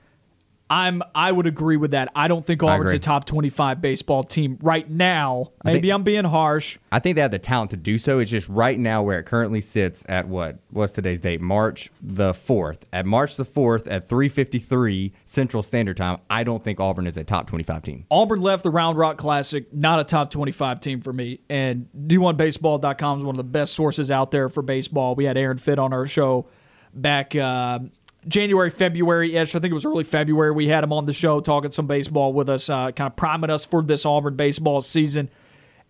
I'm 0.73 1.03
I 1.15 1.31
would 1.31 1.47
agree 1.47 1.77
with 1.77 1.91
that. 1.91 2.11
I 2.17 2.29
don't 2.29 2.47
think 2.47 2.63
Auburn's 2.63 2.93
a 2.93 2.99
top 2.99 3.27
25 3.27 3.83
baseball 3.83 4.23
team 4.23 4.57
right 4.63 4.89
now. 4.89 5.53
Maybe 5.65 5.83
think- 5.83 5.93
I'm 5.93 6.03
being 6.03 6.25
harsh. 6.25 6.79
I 6.91 6.99
think 6.99 7.17
they 7.17 7.21
have 7.21 7.31
the 7.31 7.39
talent 7.39 7.73
to 7.73 7.77
do 7.77 7.99
so. 7.99 8.21
It's 8.21 8.31
just 8.31 8.49
right 8.49 8.79
now 8.79 9.03
where 9.03 9.19
it 9.19 9.25
currently 9.25 9.61
sits 9.61 10.03
at 10.09 10.29
what? 10.29 10.61
What's 10.71 10.95
today's 10.95 11.21
date? 11.21 11.43
March 11.43 11.91
the 12.01 12.33
4th. 12.33 12.85
At 12.91 13.05
March 13.05 13.37
the 13.37 13.45
4th 13.45 13.87
at 13.87 14.09
3:53 14.09 15.13
Central 15.27 15.63
Standard 15.63 15.99
Time, 15.99 16.21
I 16.31 16.43
don't 16.43 16.65
think 16.65 16.81
Auburn 16.81 17.07
is 17.07 17.19
a 17.19 17.25
top 17.25 17.47
25 17.49 17.83
team. 17.83 18.07
Auburn 18.11 18.41
left 18.41 18.63
the 18.63 18.71
Round 18.71 18.97
Rock 18.97 19.19
Classic, 19.19 19.71
not 19.75 20.01
a 20.01 20.05
top 20.05 20.31
25 20.31 20.81
team 20.81 21.03
for 21.03 21.13
me. 21.13 21.41
And 21.51 21.89
D1Baseball.com 21.95 23.19
is 23.19 23.25
one 23.25 23.35
of 23.35 23.37
the 23.37 23.45
best 23.45 23.75
sources 23.75 24.11
out 24.11 24.31
there 24.31 24.49
for 24.49 24.63
baseball. 24.63 25.15
We 25.17 25.27
had 25.27 25.37
Aaron 25.37 25.59
Fitt 25.59 25.79
on 25.79 25.93
our 25.93 26.07
show 26.07 26.49
back 26.95 27.37
uh, 27.37 27.81
January, 28.29 28.71
February 28.71 29.37
ish. 29.37 29.55
I 29.55 29.59
think 29.59 29.71
it 29.71 29.75
was 29.75 29.85
early 29.85 30.05
February. 30.05 30.53
We 30.53 30.69
had 30.69 30.85
him 30.85 30.93
on 30.93 31.07
the 31.07 31.13
show 31.13 31.41
talking 31.41 31.73
some 31.73 31.87
baseball 31.87 32.33
with 32.33 32.49
us, 32.49 32.71
uh, 32.71 32.93
kind 32.93 33.11
of 33.11 33.17
priming 33.17 33.51
us 33.51 33.65
for 33.65 33.83
this 33.83 34.07
Auburn 34.07 34.37
baseball 34.37 34.81
season. 34.81 35.29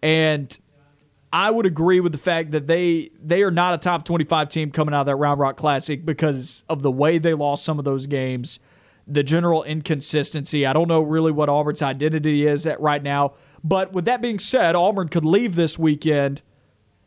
And 0.03 0.59
I 1.33 1.51
would 1.51 1.67
agree 1.67 2.01
with 2.01 2.13
the 2.13 2.19
fact 2.19 2.51
that 2.53 2.67
they 2.67 3.11
they 3.23 3.43
are 3.43 3.51
not 3.51 3.75
a 3.75 3.79
top 3.79 4.05
25 4.05 4.49
team 4.49 4.71
coming 4.71 4.95
out 4.95 5.03
of 5.03 5.07
that 5.07 5.17
Round 5.17 5.41
Rock 5.41 5.57
Classic 5.57 6.05
because 6.05 6.65
of 6.69 6.83
the 6.83 6.91
way 6.91 7.19
they 7.19 7.35
lost 7.35 7.65
some 7.65 7.79
of 7.79 7.85
those 7.85 8.07
games, 8.07 8.59
the 9.07 9.23
general 9.23 9.63
inconsistency. 9.63 10.67
I 10.67 10.73
don't 10.73 10.89
know 10.89 11.01
really 11.01 11.33
what 11.33 11.49
Auburn's 11.49 11.83
identity 11.83 12.47
is 12.47 12.67
at 12.67 12.81
right 12.81 13.03
now. 13.03 13.35
But 13.65 13.93
with 13.93 14.07
that 14.07 14.21
being 14.21 14.39
said, 14.39 14.75
Auburn 14.75 15.09
could 15.09 15.25
leave 15.25 15.55
this 15.55 15.79
weekend 15.79 16.43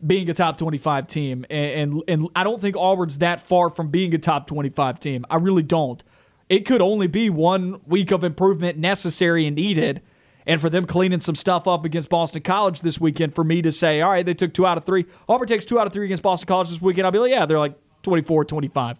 being 0.06 0.30
a 0.30 0.34
top 0.34 0.58
25 0.58 1.08
team. 1.08 1.46
And, 1.50 1.94
and, 1.94 2.04
and 2.08 2.30
I 2.36 2.44
don't 2.44 2.62
think 2.62 2.76
Auburn's 2.78 3.20
that 3.20 3.40
far 3.42 3.70
from 3.70 3.90
being 3.90 4.14
a 4.14 4.18
top 4.18 4.48
25 4.48 5.00
team. 5.00 5.26
I 5.30 5.38
really 5.38 5.64
don't. 5.64 6.04
It 6.48 6.66
could 6.66 6.82
only 6.82 7.08
be 7.08 7.30
one 7.30 7.82
week 7.86 8.12
of 8.12 8.24
improvement 8.24 8.78
necessary 8.78 9.48
and 9.48 9.56
needed. 9.56 10.02
And 10.48 10.62
for 10.62 10.70
them 10.70 10.86
cleaning 10.86 11.22
some 11.22 11.34
stuff 11.34 11.68
up 11.68 11.86
against 11.86 12.10
Boston 12.10 12.44
College 12.44 12.82
this 12.82 13.02
weekend, 13.02 13.34
for 13.34 13.44
me 13.44 13.64
to 13.64 13.72
say, 13.72 14.02
all 14.02 14.12
right, 14.12 14.24
they 14.24 14.36
took 14.36 14.54
two 14.54 14.68
out 14.68 14.78
of 14.78 14.86
three. 14.86 15.06
Auburn 15.28 15.48
takes 15.48 15.66
two 15.66 15.80
out 15.80 15.88
of 15.88 15.94
three 15.94 16.06
against 16.06 16.22
Boston 16.22 16.46
College 16.46 16.70
this 16.70 16.82
weekend. 16.82 17.08
I'll 17.08 17.12
be 17.12 17.18
like, 17.18 17.32
yeah, 17.32 17.48
they're 17.48 17.58
like 17.58 17.76
24, 18.04 18.46
25. 18.46 19.00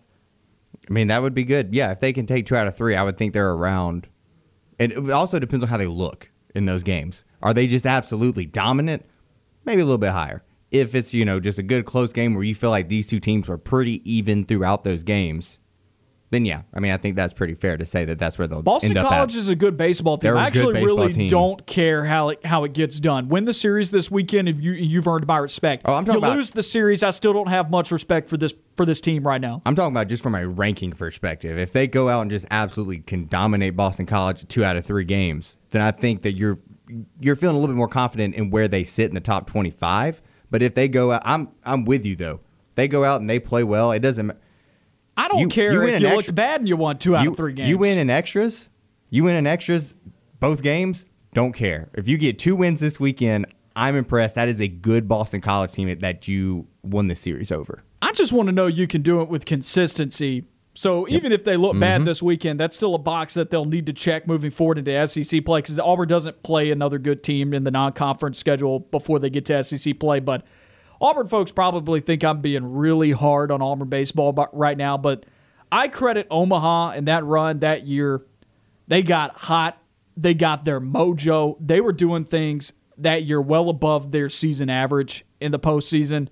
I 0.90 0.94
mean, 0.94 1.08
that 1.08 1.22
would 1.22 1.34
be 1.34 1.44
good. 1.44 1.74
Yeah, 1.74 1.92
if 1.92 2.00
they 2.00 2.14
can 2.14 2.26
take 2.26 2.46
2 2.46 2.56
out 2.56 2.68
of 2.68 2.76
3, 2.76 2.96
I 2.96 3.04
would 3.04 3.18
think 3.18 3.34
they're 3.34 3.52
around. 3.52 4.08
And 4.80 4.92
it 4.92 5.12
also 5.12 5.40
depends 5.40 5.64
on 5.64 5.70
how 5.70 5.78
they 5.78 5.88
look 5.88 6.30
in 6.54 6.66
those 6.66 6.84
games. 6.84 7.24
Are 7.42 7.54
they 7.54 7.68
just 7.68 7.86
absolutely 7.86 8.46
dominant? 8.46 9.06
Maybe 9.64 9.82
a 9.82 9.86
little 9.86 9.98
bit 9.98 10.12
higher. 10.12 10.44
If 10.72 10.96
it's, 10.96 11.14
you 11.14 11.26
know, 11.26 11.40
just 11.40 11.58
a 11.60 11.64
good 11.64 11.86
close 11.86 12.12
game 12.12 12.34
where 12.34 12.44
you 12.44 12.56
feel 12.56 12.70
like 12.70 12.90
these 12.90 13.08
two 13.08 13.20
teams 13.20 13.48
were 13.48 13.58
pretty 13.58 14.02
even 14.12 14.46
throughout 14.46 14.84
those 14.84 15.04
games, 15.04 15.60
then 16.32 16.44
yeah, 16.44 16.64
I 16.74 16.80
mean, 16.80 16.92
I 16.92 16.98
think 16.98 17.16
that's 17.16 17.34
pretty 17.34 17.54
fair 17.54 17.78
to 17.78 17.86
say 17.86 18.04
that 18.06 18.18
that's 18.18 18.38
where 18.38 18.48
they'll 18.48 18.64
Boston 18.64 18.90
end 18.92 18.98
up 18.98 19.04
Boston 19.06 19.18
College 19.18 19.36
at. 19.36 19.40
is 19.40 19.48
a 19.48 19.56
good 19.56 19.78
baseball 19.78 20.18
team. 20.18 20.32
They're 20.32 20.38
I 20.38 20.48
actually 20.48 20.84
really 20.84 21.14
team. 21.14 21.30
don't 21.30 21.66
care 21.68 22.04
how 22.04 22.30
it, 22.30 22.44
how 22.44 22.64
it 22.64 22.74
gets 22.74 23.00
done. 23.00 23.30
Win 23.30 23.46
the 23.46 23.54
series 23.54 23.92
this 23.92 24.10
weekend 24.10 24.50
if 24.50 24.60
you 24.60 24.72
you've 24.74 25.08
earned 25.08 25.28
my 25.28 25.38
respect. 25.38 25.84
Oh, 25.86 25.94
I'm 25.94 26.04
talking 26.04 26.22
you 26.22 26.28
about- 26.28 26.36
lose 26.38 26.52
the 26.52 26.64
series, 26.64 27.04
I 27.04 27.12
still 27.12 27.32
don't 27.32 27.48
have 27.50 27.70
much 27.70 27.92
respect 27.92 28.28
for 28.28 28.38
this 28.38 28.56
for 28.76 28.86
this 28.86 29.00
team 29.00 29.26
right 29.26 29.40
now. 29.40 29.62
I'm 29.68 29.76
talking 29.76 29.94
about 29.94 30.08
just 30.08 30.24
from 30.24 30.34
a 30.36 30.48
ranking 30.48 30.92
perspective. 30.92 31.58
If 31.60 31.72
they 31.74 31.86
go 31.88 32.10
out 32.10 32.22
and 32.24 32.32
just 32.32 32.48
absolutely 32.50 33.00
can 33.00 33.28
dominate 33.28 33.76
Boston 33.76 34.08
College 34.08 34.48
two 34.48 34.64
out 34.66 34.76
of 34.76 34.86
three 34.86 35.06
games, 35.06 35.56
then 35.70 35.84
I 35.84 35.92
think 35.92 36.24
that 36.24 36.34
you're 36.34 36.58
you're 37.20 37.36
feeling 37.36 37.56
a 37.56 37.60
little 37.60 37.74
bit 37.74 37.78
more 37.78 37.88
confident 37.88 38.34
in 38.36 38.50
where 38.50 38.68
they 38.68 38.84
sit 38.84 39.08
in 39.10 39.16
the 39.16 39.22
top 39.22 39.48
25. 39.48 40.22
But 40.52 40.62
if 40.62 40.74
they 40.76 40.88
go 40.88 41.12
out, 41.12 41.22
I'm 41.26 41.50
I'm 41.64 41.86
with 41.86 42.06
you 42.06 42.16
though. 42.16 42.40
They 42.76 42.88
go 42.88 43.04
out 43.04 43.22
and 43.22 43.30
they 43.30 43.40
play 43.40 43.64
well. 43.64 43.92
It 43.92 44.00
doesn't. 44.00 44.32
I 45.18 45.28
don't 45.30 45.40
You- 45.40 45.48
care 45.48 45.72
you 45.72 45.82
if 45.84 45.88
you 46.02 46.08
extra- 46.08 46.16
looked 46.16 46.36
bad 46.36 46.62
and 46.62 46.68
you 46.68 46.76
won 46.76 46.98
two 46.98 47.16
out 47.16 47.24
You, 47.24 47.32
of 47.32 47.38
three 47.38 47.54
games. 47.54 47.70
you 47.70 47.78
win 47.78 47.98
in 47.98 48.10
extras. 48.10 48.70
You 49.10 49.24
win 49.24 49.36
in 49.36 49.48
extras 49.48 49.96
both 50.40 50.62
games. 50.62 51.06
Don't 51.34 51.54
care 51.54 51.90
if 51.94 52.08
you 52.08 52.18
get 52.18 52.38
two 52.40 52.56
wins 52.56 52.80
this 52.80 53.00
weekend. 53.00 53.46
I'm 53.78 53.96
impressed. 53.96 54.36
That 54.36 54.48
is 54.48 54.62
a 54.62 54.68
good 54.70 55.08
Boston 55.08 55.42
College 55.42 55.72
team 55.74 56.00
that 56.00 56.28
you 56.28 56.68
won 56.84 57.08
the 57.08 57.16
series 57.16 57.52
over. 57.52 57.84
I 58.02 58.12
just 58.14 58.32
want 58.32 58.48
to 58.48 58.54
know 58.54 58.68
you 58.68 58.88
can 58.88 59.02
do 59.02 59.22
it 59.22 59.28
with 59.30 59.46
consistency. 59.46 60.46
So 60.78 61.08
even 61.08 61.32
if 61.32 61.44
they 61.46 61.56
look 61.58 61.72
Mm-hmm. 61.72 61.80
bad 61.80 62.06
this 62.06 62.22
weekend, 62.22 62.60
that's 62.60 62.76
still 62.76 62.94
a 62.96 63.00
box 63.00 63.34
that 63.34 63.50
they'll 63.50 63.66
need 63.66 63.86
to 63.88 63.94
check 63.94 64.28
moving 64.28 64.52
forward 64.52 64.78
into 64.78 65.08
SEC 65.08 65.44
play 65.46 65.62
because 65.62 65.80
Auburn 65.80 66.08
doesn't 66.08 66.44
play 66.44 66.70
another 66.70 67.00
good 67.00 67.24
team 67.24 67.54
in 67.54 67.64
the 67.64 67.72
non-conference 67.72 68.38
schedule 68.38 68.80
before 68.82 69.18
they 69.18 69.30
get 69.30 69.46
to 69.46 69.64
SEC 69.64 69.98
play. 70.00 70.20
But 70.20 70.46
Auburn 71.00 71.28
folks 71.28 71.52
probably 71.52 72.02
think 72.02 72.24
I'm 72.24 72.42
being 72.42 72.74
really 72.74 73.12
hard 73.12 73.52
on 73.52 73.62
Auburn 73.62 73.88
baseball 73.88 74.34
right 74.52 74.78
now, 74.78 74.98
but 74.98 75.26
I 75.72 75.88
credit 75.88 76.28
Omaha 76.30 76.92
and 76.92 77.08
that 77.08 77.26
run 77.26 77.60
that 77.60 77.86
year. 77.86 78.22
They 78.88 79.02
got 79.02 79.36
hot. 79.36 79.82
They 80.18 80.34
got 80.34 80.66
their 80.66 80.80
mojo. 80.82 81.58
They 81.60 81.82
were 81.82 81.94
doing 81.94 82.26
things 82.26 82.74
that 82.98 83.24
year 83.24 83.42
well 83.42 83.70
above 83.70 84.12
their 84.12 84.30
season 84.30 84.70
average 84.70 85.26
in 85.42 85.52
the 85.52 85.60
postseason 85.60 86.28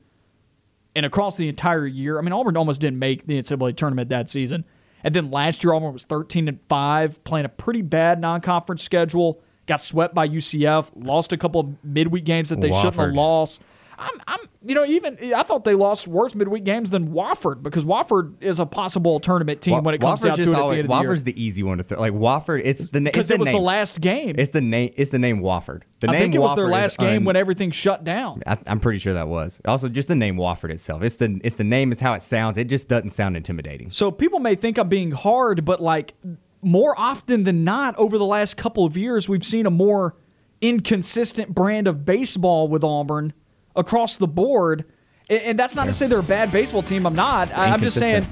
and 0.95 1.05
across 1.05 1.37
the 1.37 1.49
entire 1.49 1.85
year. 1.85 2.17
I 2.17 2.21
mean, 2.21 2.33
Auburn 2.33 2.57
almost 2.57 2.81
didn't 2.81 2.99
make 2.99 3.25
the 3.25 3.37
NCAA 3.37 3.75
tournament 3.75 4.09
that 4.09 4.29
season. 4.29 4.65
And 5.03 5.13
then 5.13 5.31
last 5.31 5.63
year, 5.63 5.73
Auburn 5.73 5.93
was 5.93 6.05
13 6.05 6.47
and 6.47 6.59
5, 6.69 7.23
playing 7.23 7.45
a 7.45 7.49
pretty 7.49 7.81
bad 7.81 8.21
non 8.21 8.41
conference 8.41 8.83
schedule. 8.83 9.41
Got 9.65 9.79
swept 9.81 10.13
by 10.13 10.27
UCF, 10.27 10.91
lost 10.95 11.31
a 11.31 11.37
couple 11.37 11.61
of 11.61 11.83
midweek 11.83 12.25
games 12.25 12.49
that 12.49 12.59
they 12.59 12.69
shouldn't 12.71 12.95
have 12.95 13.13
lost. 13.13 13.61
I'm, 14.03 14.21
I'm, 14.27 14.39
you 14.65 14.75
know, 14.75 14.85
even 14.85 15.17
I 15.33 15.43
thought 15.43 15.63
they 15.63 15.75
lost 15.75 16.07
worse 16.07 16.35
midweek 16.35 16.63
games 16.63 16.89
than 16.89 17.09
Wofford 17.09 17.63
because 17.63 17.85
Wofford 17.85 18.35
is 18.41 18.59
a 18.59 18.65
possible 18.65 19.19
tournament 19.19 19.61
team 19.61 19.73
Wa- 19.73 19.81
when 19.81 19.95
it 19.95 20.01
comes 20.01 20.21
Wofford's 20.21 20.37
down 20.37 20.45
to 20.45 20.51
it 20.51 20.55
always- 20.57 20.77
the 20.77 20.83
end 20.83 20.91
of 20.91 20.97
the 20.97 21.01
year. 21.03 21.11
Wofford's 21.11 21.23
the 21.23 21.43
easy 21.43 21.63
one 21.63 21.77
to 21.77 21.83
throw. 21.83 21.99
Like 21.99 22.13
Wofford, 22.13 22.61
it's 22.65 22.89
the 22.91 23.01
Because 23.01 23.31
it 23.31 23.39
was 23.39 23.47
name. 23.47 23.55
the 23.55 23.61
last 23.61 24.01
game. 24.01 24.35
It's 24.37 24.51
the 24.51 24.61
name. 24.61 24.91
It's 24.97 25.11
the 25.11 25.19
name 25.19 25.41
Wofford. 25.41 25.83
The 26.01 26.09
I 26.09 26.11
name 26.13 26.21
think 26.21 26.35
it 26.35 26.39
was 26.39 26.55
their 26.55 26.67
last 26.67 26.97
game 26.97 27.17
un- 27.17 27.23
when 27.25 27.35
everything 27.35 27.71
shut 27.71 28.03
down. 28.03 28.41
I, 28.45 28.57
I'm 28.67 28.79
pretty 28.79 28.99
sure 28.99 29.13
that 29.13 29.27
was. 29.27 29.59
Also, 29.65 29.87
just 29.89 30.07
the 30.09 30.15
name 30.15 30.35
Wofford 30.35 30.69
itself. 30.71 31.01
It's 31.03 31.15
the 31.15 31.39
it's 31.43 31.55
the 31.55 31.63
name 31.63 31.91
is 31.91 31.99
how 31.99 32.13
it 32.13 32.21
sounds. 32.21 32.57
It 32.57 32.65
just 32.69 32.87
doesn't 32.89 33.11
sound 33.11 33.37
intimidating. 33.37 33.91
So 33.91 34.11
people 34.11 34.39
may 34.39 34.55
think 34.55 34.77
I'm 34.77 34.89
being 34.89 35.11
hard, 35.11 35.63
but 35.65 35.81
like 35.81 36.13
more 36.61 36.97
often 36.99 37.43
than 37.43 37.63
not, 37.63 37.95
over 37.97 38.17
the 38.17 38.25
last 38.25 38.57
couple 38.57 38.85
of 38.85 38.95
years, 38.97 39.27
we've 39.29 39.43
seen 39.43 39.65
a 39.65 39.71
more 39.71 40.15
inconsistent 40.61 41.53
brand 41.53 41.87
of 41.87 42.05
baseball 42.05 42.67
with 42.67 42.83
Auburn 42.83 43.33
across 43.75 44.17
the 44.17 44.27
board. 44.27 44.85
And, 45.29 45.57
that's 45.57 45.75
not 45.75 45.85
to 45.85 45.93
say 45.93 46.07
they're 46.07 46.19
a 46.19 46.23
bad 46.23 46.51
baseball 46.51 46.83
team. 46.83 47.05
I'm 47.05 47.15
not. 47.15 47.55
I'm 47.57 47.81
just 47.81 47.97
saying. 47.97 48.27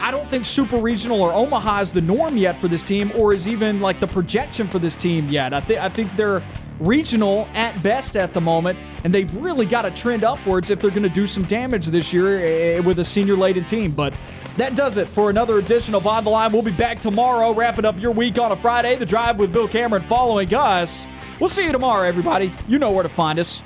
I 0.00 0.10
don't 0.10 0.28
think 0.28 0.46
super 0.46 0.78
regional 0.78 1.22
or 1.22 1.32
Omaha 1.32 1.80
is 1.80 1.92
the 1.92 2.00
norm 2.00 2.36
yet 2.36 2.56
for 2.56 2.66
this 2.66 2.82
team, 2.82 3.12
or 3.14 3.32
is 3.32 3.46
even 3.46 3.80
like 3.80 4.00
the 4.00 4.08
projection 4.08 4.68
for 4.68 4.80
this 4.80 4.96
team 4.96 5.28
yet. 5.28 5.54
I 5.54 5.60
think 5.60 5.80
I 5.80 5.88
think 5.88 6.16
they're 6.16 6.42
regional 6.80 7.48
at 7.54 7.80
best 7.82 8.16
at 8.16 8.34
the 8.34 8.40
moment, 8.40 8.78
and 9.04 9.14
they've 9.14 9.32
really 9.36 9.66
got 9.66 9.82
to 9.82 9.90
trend 9.90 10.24
upwards 10.24 10.70
if 10.70 10.80
they're 10.80 10.90
going 10.90 11.02
to 11.02 11.08
do 11.08 11.26
some 11.26 11.44
damage 11.44 11.86
this 11.86 12.12
year 12.12 12.44
eh, 12.44 12.78
with 12.80 12.98
a 12.98 13.04
senior-laden 13.04 13.64
team. 13.64 13.92
But 13.92 14.14
that 14.56 14.74
does 14.74 14.96
it 14.96 15.08
for 15.08 15.30
another 15.30 15.58
edition 15.58 15.94
of 15.94 16.06
On 16.06 16.24
the 16.24 16.30
Line. 16.30 16.52
We'll 16.52 16.62
be 16.62 16.72
back 16.72 17.00
tomorrow, 17.00 17.52
wrapping 17.52 17.84
up 17.84 18.00
your 18.00 18.12
week 18.12 18.38
on 18.38 18.52
a 18.52 18.56
Friday. 18.56 18.96
The 18.96 19.06
drive 19.06 19.38
with 19.38 19.52
Bill 19.52 19.68
Cameron 19.68 20.02
following 20.02 20.52
us. 20.54 21.06
We'll 21.38 21.50
see 21.50 21.64
you 21.64 21.72
tomorrow, 21.72 22.02
everybody. 22.02 22.52
You 22.66 22.78
know 22.78 22.90
where 22.90 23.02
to 23.02 23.08
find 23.08 23.38
us. 23.38 23.62